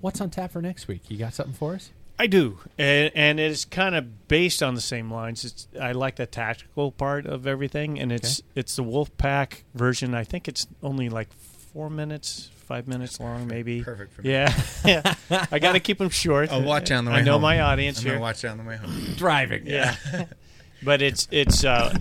what's 0.00 0.20
on 0.20 0.30
tap 0.30 0.52
for 0.52 0.60
next 0.60 0.86
week? 0.88 1.10
You 1.10 1.16
got 1.16 1.32
something 1.34 1.54
for 1.54 1.74
us? 1.74 1.90
I 2.22 2.28
do, 2.28 2.60
and, 2.78 3.10
and 3.16 3.40
it's 3.40 3.64
kind 3.64 3.96
of 3.96 4.28
based 4.28 4.62
on 4.62 4.76
the 4.76 4.80
same 4.80 5.10
lines. 5.12 5.44
It's 5.44 5.66
I 5.80 5.90
like 5.90 6.14
the 6.14 6.24
tactical 6.26 6.92
part 6.92 7.26
of 7.26 7.48
everything, 7.48 7.98
and 7.98 8.12
it's 8.12 8.40
it's 8.54 8.76
the 8.76 8.84
Wolfpack 8.84 9.62
version. 9.74 10.14
I 10.14 10.22
think 10.22 10.46
it's 10.46 10.68
only 10.84 11.08
like 11.08 11.32
four 11.72 11.90
minutes, 11.90 12.48
five 12.54 12.86
minutes 12.86 13.18
long, 13.18 13.48
maybe. 13.48 13.82
Perfect 13.82 14.12
for 14.12 14.22
me. 14.22 14.30
Yeah, 14.30 14.54
yeah. 14.84 15.14
I 15.50 15.58
got 15.58 15.72
to 15.72 15.80
keep 15.80 15.98
them 15.98 16.10
short. 16.10 16.52
I'll 16.52 16.62
watch 16.62 16.92
on 16.92 17.06
the 17.06 17.10
way 17.10 17.16
I 17.16 17.22
know 17.22 17.32
home. 17.32 17.42
my 17.42 17.58
audience 17.60 17.98
I'm 17.98 18.04
here. 18.06 18.20
watch 18.20 18.44
on 18.44 18.56
the 18.56 18.62
way 18.62 18.76
home. 18.76 18.94
Driving. 19.16 19.66
Yeah. 19.66 19.96
but 20.84 21.02
it's 21.02 21.26
it's 21.32 21.64
uh, 21.64 21.92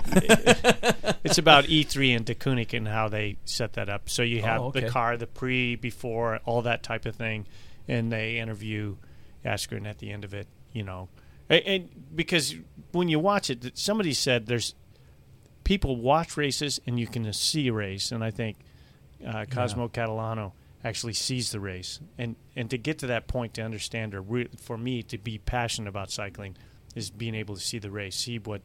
it's 1.23 1.39
about 1.39 1.65
E3 1.65 2.15
and 2.15 2.25
Deceuninck 2.27 2.77
and 2.77 2.87
how 2.87 3.09
they 3.09 3.37
set 3.45 3.73
that 3.73 3.89
up. 3.89 4.07
So 4.07 4.21
you 4.21 4.43
have 4.43 4.61
Oh, 4.61 4.65
okay. 4.67 4.81
the 4.81 4.89
car, 4.89 5.17
the 5.17 5.25
pre, 5.25 5.75
before, 5.77 6.41
all 6.45 6.61
that 6.61 6.83
type 6.83 7.07
of 7.07 7.15
thing, 7.15 7.47
and 7.87 8.11
they 8.11 8.37
interview 8.37 8.97
Asgreen 9.45 9.85
at 9.87 9.99
the 9.99 10.11
end 10.11 10.23
of 10.23 10.33
it. 10.33 10.47
You 10.73 10.83
know, 10.83 11.09
and, 11.49 11.63
and 11.65 11.89
because 12.15 12.55
when 12.93 13.09
you 13.09 13.19
watch 13.19 13.49
it, 13.49 13.77
somebody 13.77 14.13
said 14.13 14.45
there's 14.47 14.73
people 15.63 15.95
watch 15.97 16.37
races 16.37 16.79
and 16.87 16.99
you 16.99 17.07
can 17.07 17.31
see 17.33 17.67
a 17.67 17.73
race, 17.73 18.11
and 18.11 18.23
I 18.23 18.31
think 18.31 18.57
uh, 19.25 19.45
Cosmo 19.49 19.87
Catalano 19.89 20.53
actually 20.83 21.13
sees 21.13 21.51
the 21.51 21.59
race, 21.59 21.99
and 22.17 22.35
and 22.55 22.69
to 22.69 22.77
get 22.77 22.99
to 22.99 23.07
that 23.07 23.27
point 23.27 23.53
to 23.55 23.61
understand 23.61 24.15
or 24.15 24.21
re- 24.21 24.49
for 24.57 24.77
me 24.77 25.03
to 25.03 25.17
be 25.17 25.37
passionate 25.37 25.89
about 25.89 26.09
cycling 26.09 26.55
is 26.95 27.09
being 27.09 27.35
able 27.35 27.55
to 27.55 27.61
see 27.61 27.79
the 27.79 27.91
race, 27.91 28.15
see 28.15 28.37
what 28.39 28.61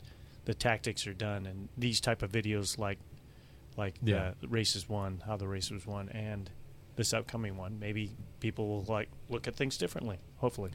the 0.47 0.55
tactics 0.55 1.07
are 1.07 1.13
done, 1.15 1.45
and 1.47 1.69
these 1.77 2.01
type 2.01 2.23
of 2.23 2.31
videos 2.33 2.79
like 2.79 2.99
like 3.77 3.97
Yeah. 4.03 4.33
the 4.41 4.49
races 4.49 4.89
won, 4.89 5.23
how 5.27 5.37
the 5.37 5.47
race 5.49 5.71
was 5.71 5.87
won, 5.87 6.09
and 6.09 6.49
this 6.97 7.13
upcoming 7.15 7.57
one, 7.57 7.79
maybe 7.79 8.11
people 8.41 8.67
will 8.69 8.85
like 8.85 9.09
look 9.29 9.47
at 9.47 9.55
things 9.57 9.77
differently. 9.79 10.19
Hopefully, 10.39 10.71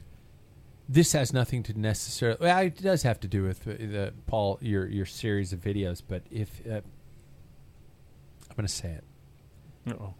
This 0.88 1.12
has 1.12 1.32
nothing 1.32 1.62
to 1.64 1.78
necessarily. 1.78 2.38
Well, 2.40 2.58
it 2.58 2.80
does 2.82 3.02
have 3.02 3.20
to 3.20 3.28
do 3.28 3.42
with 3.44 3.66
uh, 3.66 3.72
the 3.72 4.12
Paul 4.26 4.58
your 4.60 4.86
your 4.86 5.06
series 5.06 5.52
of 5.52 5.60
videos, 5.60 6.02
but 6.06 6.22
if 6.30 6.60
uh, 6.66 6.80
I'm 8.50 8.56
going 8.56 8.66
to 8.66 8.72
say 8.72 8.90
it, 8.90 9.04
Uh-oh. 9.90 10.14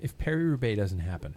if 0.00 0.16
Paris 0.18 0.42
Roubaix 0.44 0.78
doesn't 0.78 1.00
happen, 1.00 1.34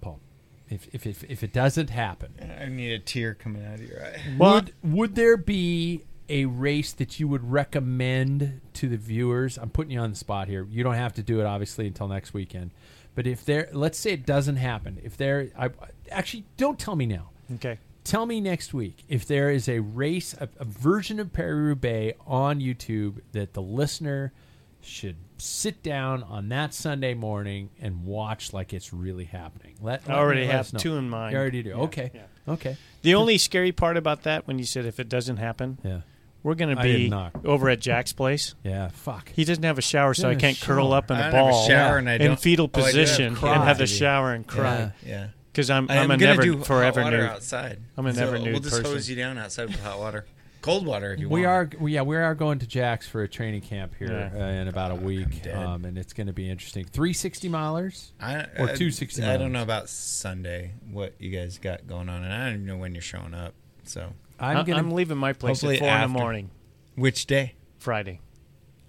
Paul, 0.00 0.20
if 0.68 0.88
if 0.92 1.06
if, 1.06 1.24
if 1.24 1.42
it 1.42 1.52
doesn't 1.52 1.90
happen, 1.90 2.34
I 2.60 2.66
need 2.66 2.92
a 2.92 2.98
tear 2.98 3.34
coming 3.34 3.64
out 3.64 3.74
of 3.74 3.82
your 3.88 4.04
eye. 4.04 4.20
would 4.38 4.72
would 4.82 5.14
there 5.14 5.36
be 5.36 6.02
a 6.28 6.46
race 6.46 6.92
that 6.92 7.20
you 7.20 7.28
would 7.28 7.50
recommend 7.52 8.60
to 8.74 8.88
the 8.88 8.96
viewers? 8.96 9.58
I'm 9.58 9.70
putting 9.70 9.90
you 9.92 10.00
on 10.00 10.10
the 10.10 10.16
spot 10.16 10.48
here. 10.48 10.66
You 10.70 10.82
don't 10.82 10.94
have 10.94 11.12
to 11.14 11.22
do 11.22 11.40
it 11.40 11.46
obviously 11.46 11.86
until 11.86 12.08
next 12.08 12.32
weekend. 12.32 12.70
But 13.14 13.26
if 13.26 13.44
there, 13.44 13.68
let's 13.72 13.98
say 13.98 14.12
it 14.12 14.24
doesn't 14.26 14.56
happen. 14.56 14.98
If 15.02 15.16
there, 15.16 15.48
I 15.58 15.70
actually 16.10 16.44
don't 16.56 16.78
tell 16.78 16.96
me 16.96 17.06
now. 17.06 17.30
okay. 17.54 17.78
Tell 18.04 18.26
me 18.26 18.40
next 18.40 18.74
week 18.74 19.04
if 19.08 19.26
there 19.26 19.50
is 19.50 19.68
a 19.68 19.78
race, 19.78 20.34
a, 20.34 20.48
a 20.58 20.64
version 20.64 21.20
of 21.20 21.32
Paris 21.32 21.54
Roubaix 21.54 22.18
on 22.26 22.58
YouTube 22.60 23.20
that 23.30 23.52
the 23.52 23.62
listener 23.62 24.32
should 24.80 25.14
sit 25.38 25.84
down 25.84 26.24
on 26.24 26.48
that 26.48 26.74
Sunday 26.74 27.14
morning 27.14 27.70
and 27.80 28.04
watch 28.04 28.52
like 28.52 28.72
it's 28.72 28.92
really 28.92 29.26
happening. 29.26 29.74
Let, 29.80 30.10
I 30.10 30.14
already 30.14 30.46
have 30.46 30.76
two 30.76 30.96
in 30.96 31.08
mind. 31.08 31.32
You 31.32 31.38
already 31.38 31.62
do. 31.62 31.68
Yeah, 31.70 31.76
okay. 31.76 32.10
yeah. 32.12 32.52
Okay. 32.54 32.76
The 33.02 33.14
only 33.14 33.38
scary 33.38 33.70
part 33.70 33.96
about 33.96 34.24
that, 34.24 34.48
when 34.48 34.58
you 34.58 34.64
said 34.64 34.84
if 34.84 34.98
it 34.98 35.08
doesn't 35.08 35.36
happen, 35.36 35.78
Yeah. 35.84 36.00
We're 36.42 36.54
going 36.54 36.74
to 36.74 36.80
I 36.80 36.86
did 36.86 36.96
be 36.96 37.08
not. 37.08 37.32
over 37.44 37.68
at 37.68 37.80
Jack's 37.80 38.12
place. 38.12 38.54
Yeah. 38.64 38.88
Fuck. 38.88 39.30
He 39.34 39.44
doesn't 39.44 39.62
have 39.64 39.78
a 39.78 39.82
shower, 39.82 40.14
so 40.14 40.28
I 40.28 40.34
Doesn't 40.34 40.40
can't 40.40 40.56
have 40.58 40.68
a 40.68 40.72
curl 40.74 40.88
shower. 40.90 40.96
up 40.98 41.10
in 41.10 41.16
I 41.16 41.20
a 41.20 41.22
don't 41.22 41.32
have 41.34 41.46
a 41.46 41.50
ball 41.50 41.68
shower 41.68 41.98
and 41.98 42.08
I 42.10 42.14
in 42.14 42.20
don't- 42.22 42.40
fetal 42.40 42.66
oh, 42.72 42.78
I 42.78 42.80
do 42.80 42.80
have 42.80 42.90
position 42.94 43.34
cry. 43.36 43.54
and 43.54 43.64
have 43.64 43.78
the 43.78 43.86
shower 43.86 44.32
and 44.32 44.46
cry. 44.46 44.78
Yeah. 45.04 45.08
Yeah. 45.10 45.26
Because 45.52 45.68
I'm, 45.70 45.90
I 45.90 45.98
I'm 45.98 46.10
a 46.10 46.16
gonna 46.16 46.30
never 46.32 46.42
do 46.42 46.58
forever 46.64 47.00
hot 47.02 47.06
water 47.12 47.18
nude. 47.22 47.30
outside. 47.30 47.78
I'm 47.96 48.06
a 48.06 48.14
So 48.14 48.20
never 48.20 48.38
nude 48.38 48.52
We'll 48.52 48.60
just 48.60 48.76
person. 48.76 48.92
hose 48.92 49.10
you 49.10 49.16
down 49.16 49.36
outside 49.36 49.66
with 49.68 49.80
hot 49.82 49.98
water, 49.98 50.24
cold 50.62 50.86
water 50.86 51.12
if 51.12 51.20
you 51.20 51.28
We 51.28 51.42
want. 51.46 51.74
are, 51.74 51.78
we, 51.78 51.92
yeah, 51.92 52.00
we 52.02 52.16
are 52.16 52.34
going 52.34 52.58
to 52.60 52.66
Jack's 52.66 53.06
for 53.06 53.22
a 53.22 53.28
training 53.28 53.60
camp 53.60 53.92
here 53.98 54.30
Yeah. 54.34 54.42
uh, 54.46 54.48
in 54.48 54.68
about 54.68 54.92
a 54.92 54.94
week, 54.94 55.42
dead. 55.42 55.54
um, 55.54 55.84
and 55.84 55.98
it's 55.98 56.14
going 56.14 56.28
to 56.28 56.32
be 56.32 56.48
interesting. 56.48 56.86
Three 56.86 57.12
sixty 57.12 57.50
milers 57.50 58.12
I, 58.18 58.46
or 58.58 58.70
I- 58.70 58.74
two 58.76 58.90
sixty. 58.90 59.22
I 59.22 59.36
don't 59.36 59.52
know 59.52 59.60
about 59.62 59.90
Sunday. 59.90 60.72
What 60.90 61.12
you 61.18 61.30
guys 61.30 61.58
got 61.58 61.86
going 61.86 62.08
on, 62.08 62.24
and 62.24 62.32
I 62.32 62.44
don't 62.46 62.54
even 62.54 62.66
know 62.66 62.78
when 62.78 62.94
you're 62.94 63.02
showing 63.02 63.34
up. 63.34 63.52
So 63.84 64.10
I'm 64.42 64.56
I- 64.58 64.62
gonna. 64.64 64.78
I'm 64.78 64.90
leaving 64.90 65.18
my 65.18 65.32
place 65.32 65.58
Hopefully 65.60 65.76
at 65.76 65.80
four 65.80 65.88
in 65.88 65.94
after. 65.94 66.08
the 66.12 66.18
morning, 66.18 66.50
which 66.96 67.26
day? 67.26 67.54
Friday. 67.78 68.20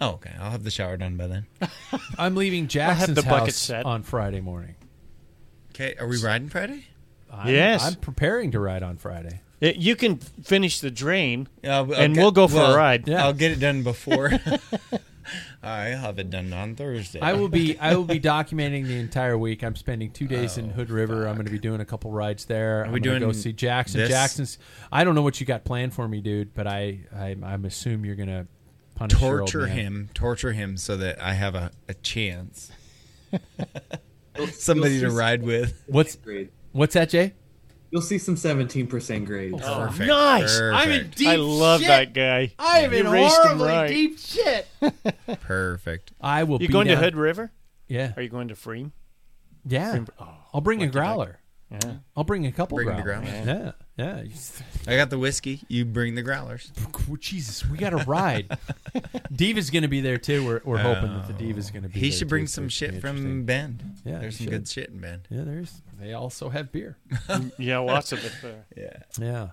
Oh, 0.00 0.10
okay. 0.14 0.32
I'll 0.40 0.50
have 0.50 0.64
the 0.64 0.70
shower 0.70 0.96
done 0.96 1.16
by 1.16 1.26
then. 1.28 1.46
I'm 2.18 2.34
leaving 2.34 2.64
have 2.64 2.70
Jackson's 2.70 3.16
the 3.16 3.22
bucket 3.22 3.46
house 3.46 3.56
set. 3.56 3.86
on 3.86 4.02
Friday 4.02 4.40
morning. 4.40 4.74
Okay. 5.70 5.94
Are 5.98 6.06
we 6.06 6.18
riding 6.20 6.48
Friday? 6.48 6.86
I'm, 7.32 7.48
Yes. 7.52 7.84
I'm 7.84 7.94
preparing 7.94 8.50
to 8.52 8.60
ride 8.60 8.82
on 8.82 8.96
Friday. 8.96 9.40
It- 9.60 9.76
you 9.76 9.96
can 9.96 10.16
finish 10.18 10.80
the 10.80 10.90
drain, 10.90 11.48
Yeah, 11.62 11.76
I'll- 11.78 11.94
I'll 11.94 12.00
and 12.00 12.14
get- 12.14 12.20
we'll 12.20 12.32
go 12.32 12.46
for 12.48 12.56
well, 12.56 12.74
a 12.74 12.76
ride. 12.76 13.08
Yeah. 13.08 13.24
I'll 13.24 13.32
get 13.32 13.52
it 13.52 13.60
done 13.60 13.82
before. 13.82 14.32
I'll 15.64 15.98
have 15.98 16.18
it 16.18 16.30
done 16.30 16.52
on 16.52 16.74
Thursday. 16.74 17.20
I 17.20 17.32
will 17.32 17.48
be 17.48 17.78
I 17.78 17.94
will 17.96 18.04
be 18.04 18.20
documenting 18.36 18.86
the 18.86 18.98
entire 18.98 19.36
week. 19.38 19.62
I'm 19.64 19.76
spending 19.76 20.10
two 20.10 20.26
days 20.26 20.58
in 20.58 20.66
Oh, 20.70 20.74
Hood 20.74 20.90
River. 20.90 21.26
I'm 21.26 21.34
going 21.34 21.46
to 21.46 21.52
be 21.52 21.58
doing 21.58 21.80
a 21.80 21.84
couple 21.84 22.10
rides 22.10 22.44
there. 22.44 22.84
I'm 22.84 22.92
we 22.92 23.00
gonna 23.00 23.20
go 23.20 23.32
see 23.32 23.52
Jackson. 23.52 24.00
this? 24.00 24.10
Jackson's. 24.10 24.58
I 24.92 25.04
don't 25.04 25.14
know 25.14 25.22
what 25.22 25.40
you 25.40 25.46
got 25.46 25.64
planned 25.64 25.94
for 25.94 26.06
me, 26.06 26.20
dude, 26.20 26.54
but 26.54 26.66
I 26.66 27.00
I 27.14 27.36
I'm 27.42 27.64
assume 27.64 28.04
you're 28.04 28.16
going 28.16 28.28
to 28.28 28.46
punish 28.94 29.20
your 29.20 29.40
old 29.40 29.50
torture 29.50 29.66
man. 29.66 29.76
him, 29.76 30.10
torture 30.14 30.52
him, 30.52 30.76
so 30.76 30.96
that 30.98 31.20
I 31.20 31.32
have 31.34 31.54
a, 31.54 31.70
a 31.88 31.94
chance. 31.94 32.70
Somebody 34.52 35.00
to 35.00 35.10
ride 35.10 35.42
with. 35.42 35.82
What's 35.86 36.18
what's 36.72 36.94
that, 36.94 37.08
Jay? 37.10 37.34
You'll 37.94 38.02
see 38.02 38.18
some 38.18 38.34
17% 38.34 39.24
grades. 39.24 39.62
Oh, 39.64 39.86
perfect. 39.86 40.08
nice. 40.08 40.58
I'm 40.60 40.90
in 40.90 40.96
Perfect. 40.98 41.16
deep 41.16 41.28
I 41.28 41.36
love 41.36 41.78
shit. 41.78 41.86
that 41.86 42.12
guy. 42.12 42.52
I 42.58 42.80
am 42.80 42.92
You 42.92 42.98
in 42.98 43.06
horribly 43.06 43.68
right. 43.68 43.86
deep 43.86 44.18
shit. 44.18 44.66
Perfect. 45.42 46.10
I 46.20 46.42
will. 46.42 46.60
You 46.60 46.66
be 46.66 46.72
going 46.72 46.88
to 46.88 46.96
Hood 46.96 47.14
River? 47.14 47.52
Yeah, 47.86 48.12
Are 48.16 48.22
you 48.22 48.28
going 48.28 48.48
to 48.48 48.54
pFriem? 48.54 48.90
yeah. 49.64 50.04
Oh, 50.18 50.28
I'll 50.52 50.60
bring 50.60 50.82
a 50.82 50.88
growler. 50.88 51.38
Yeah. 51.70 51.98
I'll 52.16 52.24
bring 52.24 52.46
a 52.46 52.50
couple 52.50 52.74
Bring 52.78 52.88
the 52.88 53.00
growlers. 53.00 53.28
growlers. 53.30 53.46
Yeah, 53.46 53.62
yeah. 53.66 53.72
I 53.98 54.96
got 54.96 55.10
the 55.10 55.18
whiskey. 55.18 55.60
You 55.68 55.84
bring 55.84 56.16
the 56.16 56.22
growlers. 56.22 56.72
Oh, 57.08 57.16
Jesus, 57.16 57.64
we 57.68 57.78
got 57.78 57.90
to 57.90 57.98
ride. 57.98 58.58
Diva's 59.32 59.70
going 59.70 59.82
to 59.82 59.88
be 59.88 60.00
there 60.00 60.18
too. 60.18 60.44
We're, 60.44 60.60
we're 60.64 60.78
hoping 60.78 61.14
that 61.14 61.28
the 61.28 61.34
oh. 61.34 61.38
Diva's 61.38 61.70
going 61.70 61.84
to 61.84 61.88
be. 61.88 62.00
He 62.00 62.08
there 62.08 62.18
should 62.18 62.28
bring 62.28 62.46
so 62.46 62.56
some 62.56 62.64
it's 62.64 62.74
shit 62.74 63.00
from 63.00 63.16
interesting. 63.16 63.44
Bend. 63.44 63.84
Yeah, 64.04 64.18
there's 64.18 64.38
he 64.38 64.44
some 64.44 64.52
good 64.52 64.68
shit 64.68 64.90
in 64.90 64.98
Bend. 64.98 65.28
Yeah, 65.30 65.42
there's. 65.44 65.80
They 66.00 66.12
also 66.12 66.48
have 66.48 66.72
beer. 66.72 66.96
Yeah, 67.58 67.78
lots 67.78 68.12
of 68.12 68.24
it 68.24 68.32
there. 68.42 68.64
Yeah. 68.76 69.02
Yeah. 69.18 69.48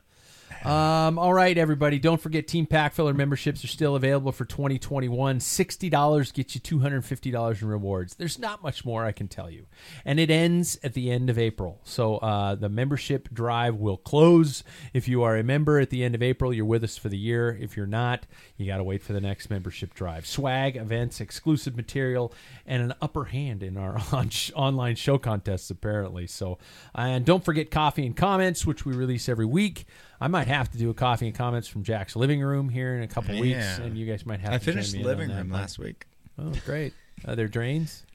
Um, 0.64 1.18
all 1.18 1.34
right, 1.34 1.58
everybody. 1.58 1.98
Don't 1.98 2.22
forget 2.22 2.48
Team 2.48 2.68
Packfiller 2.68 3.16
memberships 3.16 3.64
are 3.64 3.68
still 3.68 3.96
available 3.96 4.32
for 4.32 4.46
2021. 4.46 5.40
$60 5.40 6.34
gets 6.34 6.56
you 6.56 6.62
$250 6.62 7.62
in 7.62 7.68
rewards. 7.68 8.16
There's 8.16 8.38
not 8.38 8.62
much 8.62 8.86
more 8.86 9.04
I 9.04 9.12
can 9.12 9.28
tell 9.28 9.50
you. 9.50 9.66
And 10.06 10.20
it 10.20 10.30
ends 10.30 10.78
at 10.84 10.94
the 10.94 11.10
end 11.10 11.32
of 11.32 11.40
April. 11.40 11.82
So 11.84 12.18
uh, 12.18 12.56
the 12.56 12.70
membership 12.70 13.34
drive 13.34 13.76
will 13.76 13.98
close. 13.98 14.64
If 14.94 15.08
you 15.08 15.24
are 15.24 15.36
a 15.36 15.44
member 15.44 15.80
at 15.80 15.90
the 15.90 16.04
end 16.04 16.14
of 16.14 16.22
April, 16.22 16.54
you're 16.54 16.66
with 16.66 16.84
us 16.84 16.96
for 16.96 17.10
the 17.10 17.18
year. 17.18 17.58
If 17.60 17.76
you're 17.76 17.88
not, 17.88 18.28
you 18.56 18.68
got 18.68 18.78
to 18.78 18.84
wait 18.84 19.02
for 19.02 19.14
the 19.14 19.22
next 19.22 19.50
membership 19.50 19.96
drive. 19.96 20.28
Swag, 20.28 20.78
events, 20.78 21.20
exclusive 21.20 21.76
material, 21.76 22.32
and 22.68 22.84
an 22.84 22.94
upper 23.02 23.26
hand 23.26 23.64
in 23.64 23.78
our 23.78 24.00
on 24.12 24.30
online 24.54 24.96
show 24.96 25.18
contests, 25.18 25.72
apparently. 25.72 26.28
So, 26.28 26.60
and 26.94 27.26
don't 27.26 27.44
forget 27.44 27.72
coffee 27.72 28.06
and 28.06 28.16
comments, 28.16 28.64
which 28.64 28.86
we 28.86 28.94
release 28.94 29.28
every 29.28 29.46
week. 29.46 29.86
I 30.22 30.28
might 30.28 30.48
have 30.48 30.70
to 30.72 30.78
do 30.78 30.90
a 30.90 30.94
coffee 30.94 31.26
and 31.28 31.36
comments 31.36 31.68
from 31.68 31.84
Jack's 31.84 32.16
living 32.16 32.42
room 32.42 32.70
here 32.70 32.96
in 32.96 33.02
a 33.04 33.08
couple 33.08 33.38
weeks, 33.40 33.80
and 33.80 33.98
you 33.98 34.06
guys 34.06 34.26
might 34.26 34.40
have 34.40 34.54
I 34.54 34.58
to 34.60 34.66
join 34.66 34.74
finished 34.76 34.94
me 34.94 35.00
the 35.04 35.10
in 35.10 35.12
on 35.14 35.18
living 35.18 35.30
that. 35.36 35.42
room 35.42 35.52
last 35.52 35.80
week. 35.80 36.06
Oh, 36.38 36.54
great! 36.66 36.94
Are 37.28 37.36
there 37.36 37.48
drains? 37.48 38.06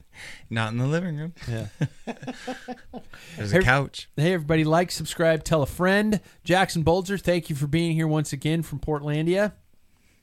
Not 0.49 0.71
in 0.71 0.79
the 0.79 0.87
living 0.87 1.15
room. 1.17 1.33
Yeah. 1.47 1.67
There's 3.37 3.51
Hey- 3.51 3.59
a 3.59 3.61
couch. 3.61 4.09
Hey, 4.15 4.33
everybody, 4.33 4.63
like, 4.63 4.89
subscribe, 4.89 5.43
tell 5.43 5.61
a 5.61 5.67
friend. 5.67 6.19
Jackson 6.43 6.83
Bolzer, 6.83 7.21
thank 7.21 7.49
you 7.51 7.55
for 7.55 7.67
being 7.67 7.91
here 7.91 8.07
once 8.07 8.33
again 8.33 8.63
from 8.63 8.79
Portlandia. 8.79 9.51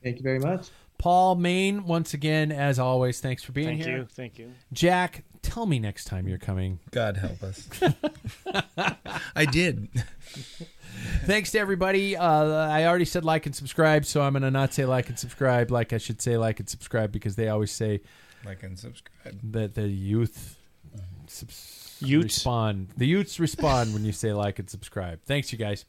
Thank 0.03 0.17
you 0.17 0.23
very 0.23 0.41
much. 0.41 0.69
Paul 0.99 1.37
Main, 1.37 1.85
once 1.85 2.13
again, 2.15 2.51
as 2.51 2.79
always, 2.81 3.21
thanks 3.21 3.43
for 3.45 3.53
being 3.53 3.69
Thank 3.69 3.85
here. 3.85 3.99
you. 3.99 4.05
Thank 4.11 4.39
you. 4.39 4.53
Jack, 4.73 5.23
tell 5.43 5.67
me 5.67 5.79
next 5.79 6.07
time 6.07 6.27
you're 6.27 6.39
coming. 6.39 6.81
God 6.91 7.17
help 7.17 7.43
us. 7.43 7.69
I 9.37 9.45
did. 9.45 9.89
Thanks 11.27 11.51
to 11.53 11.59
everybody. 11.59 12.17
Uh, 12.17 12.25
I 12.27 12.85
already 12.85 13.05
said 13.05 13.25
like 13.25 13.47
and 13.47 13.55
subscribe, 13.55 14.05
so 14.05 14.23
I'm 14.23 14.33
going 14.33 14.43
to 14.43 14.51
not 14.51 14.75
say 14.75 14.85
like 14.85 15.09
and 15.09 15.19
subscribe. 15.19 15.71
Like 15.71 15.93
I 15.93 15.99
should 15.99 16.21
say 16.21 16.37
like 16.37 16.61
and 16.61 16.69
subscribe 16.69 17.13
because 17.13 17.37
they 17.37 17.49
always 17.49 17.71
say 17.73 18.01
like 18.45 18.63
and 18.63 18.79
subscribe. 18.79 19.39
that 19.53 19.75
the 19.75 19.89
youth 19.89 20.59
subs- 21.27 21.97
Utes. 22.01 22.25
respond. 22.39 22.89
The 22.97 23.07
youths 23.07 23.41
respond 23.41 23.95
when 23.95 24.05
you 24.05 24.13
say 24.13 24.33
like 24.33 24.59
and 24.59 24.69
subscribe. 24.69 25.21
Thanks, 25.25 25.53
you 25.53 25.59
guys. 25.59 25.85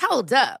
Hold 0.00 0.32
up. 0.32 0.60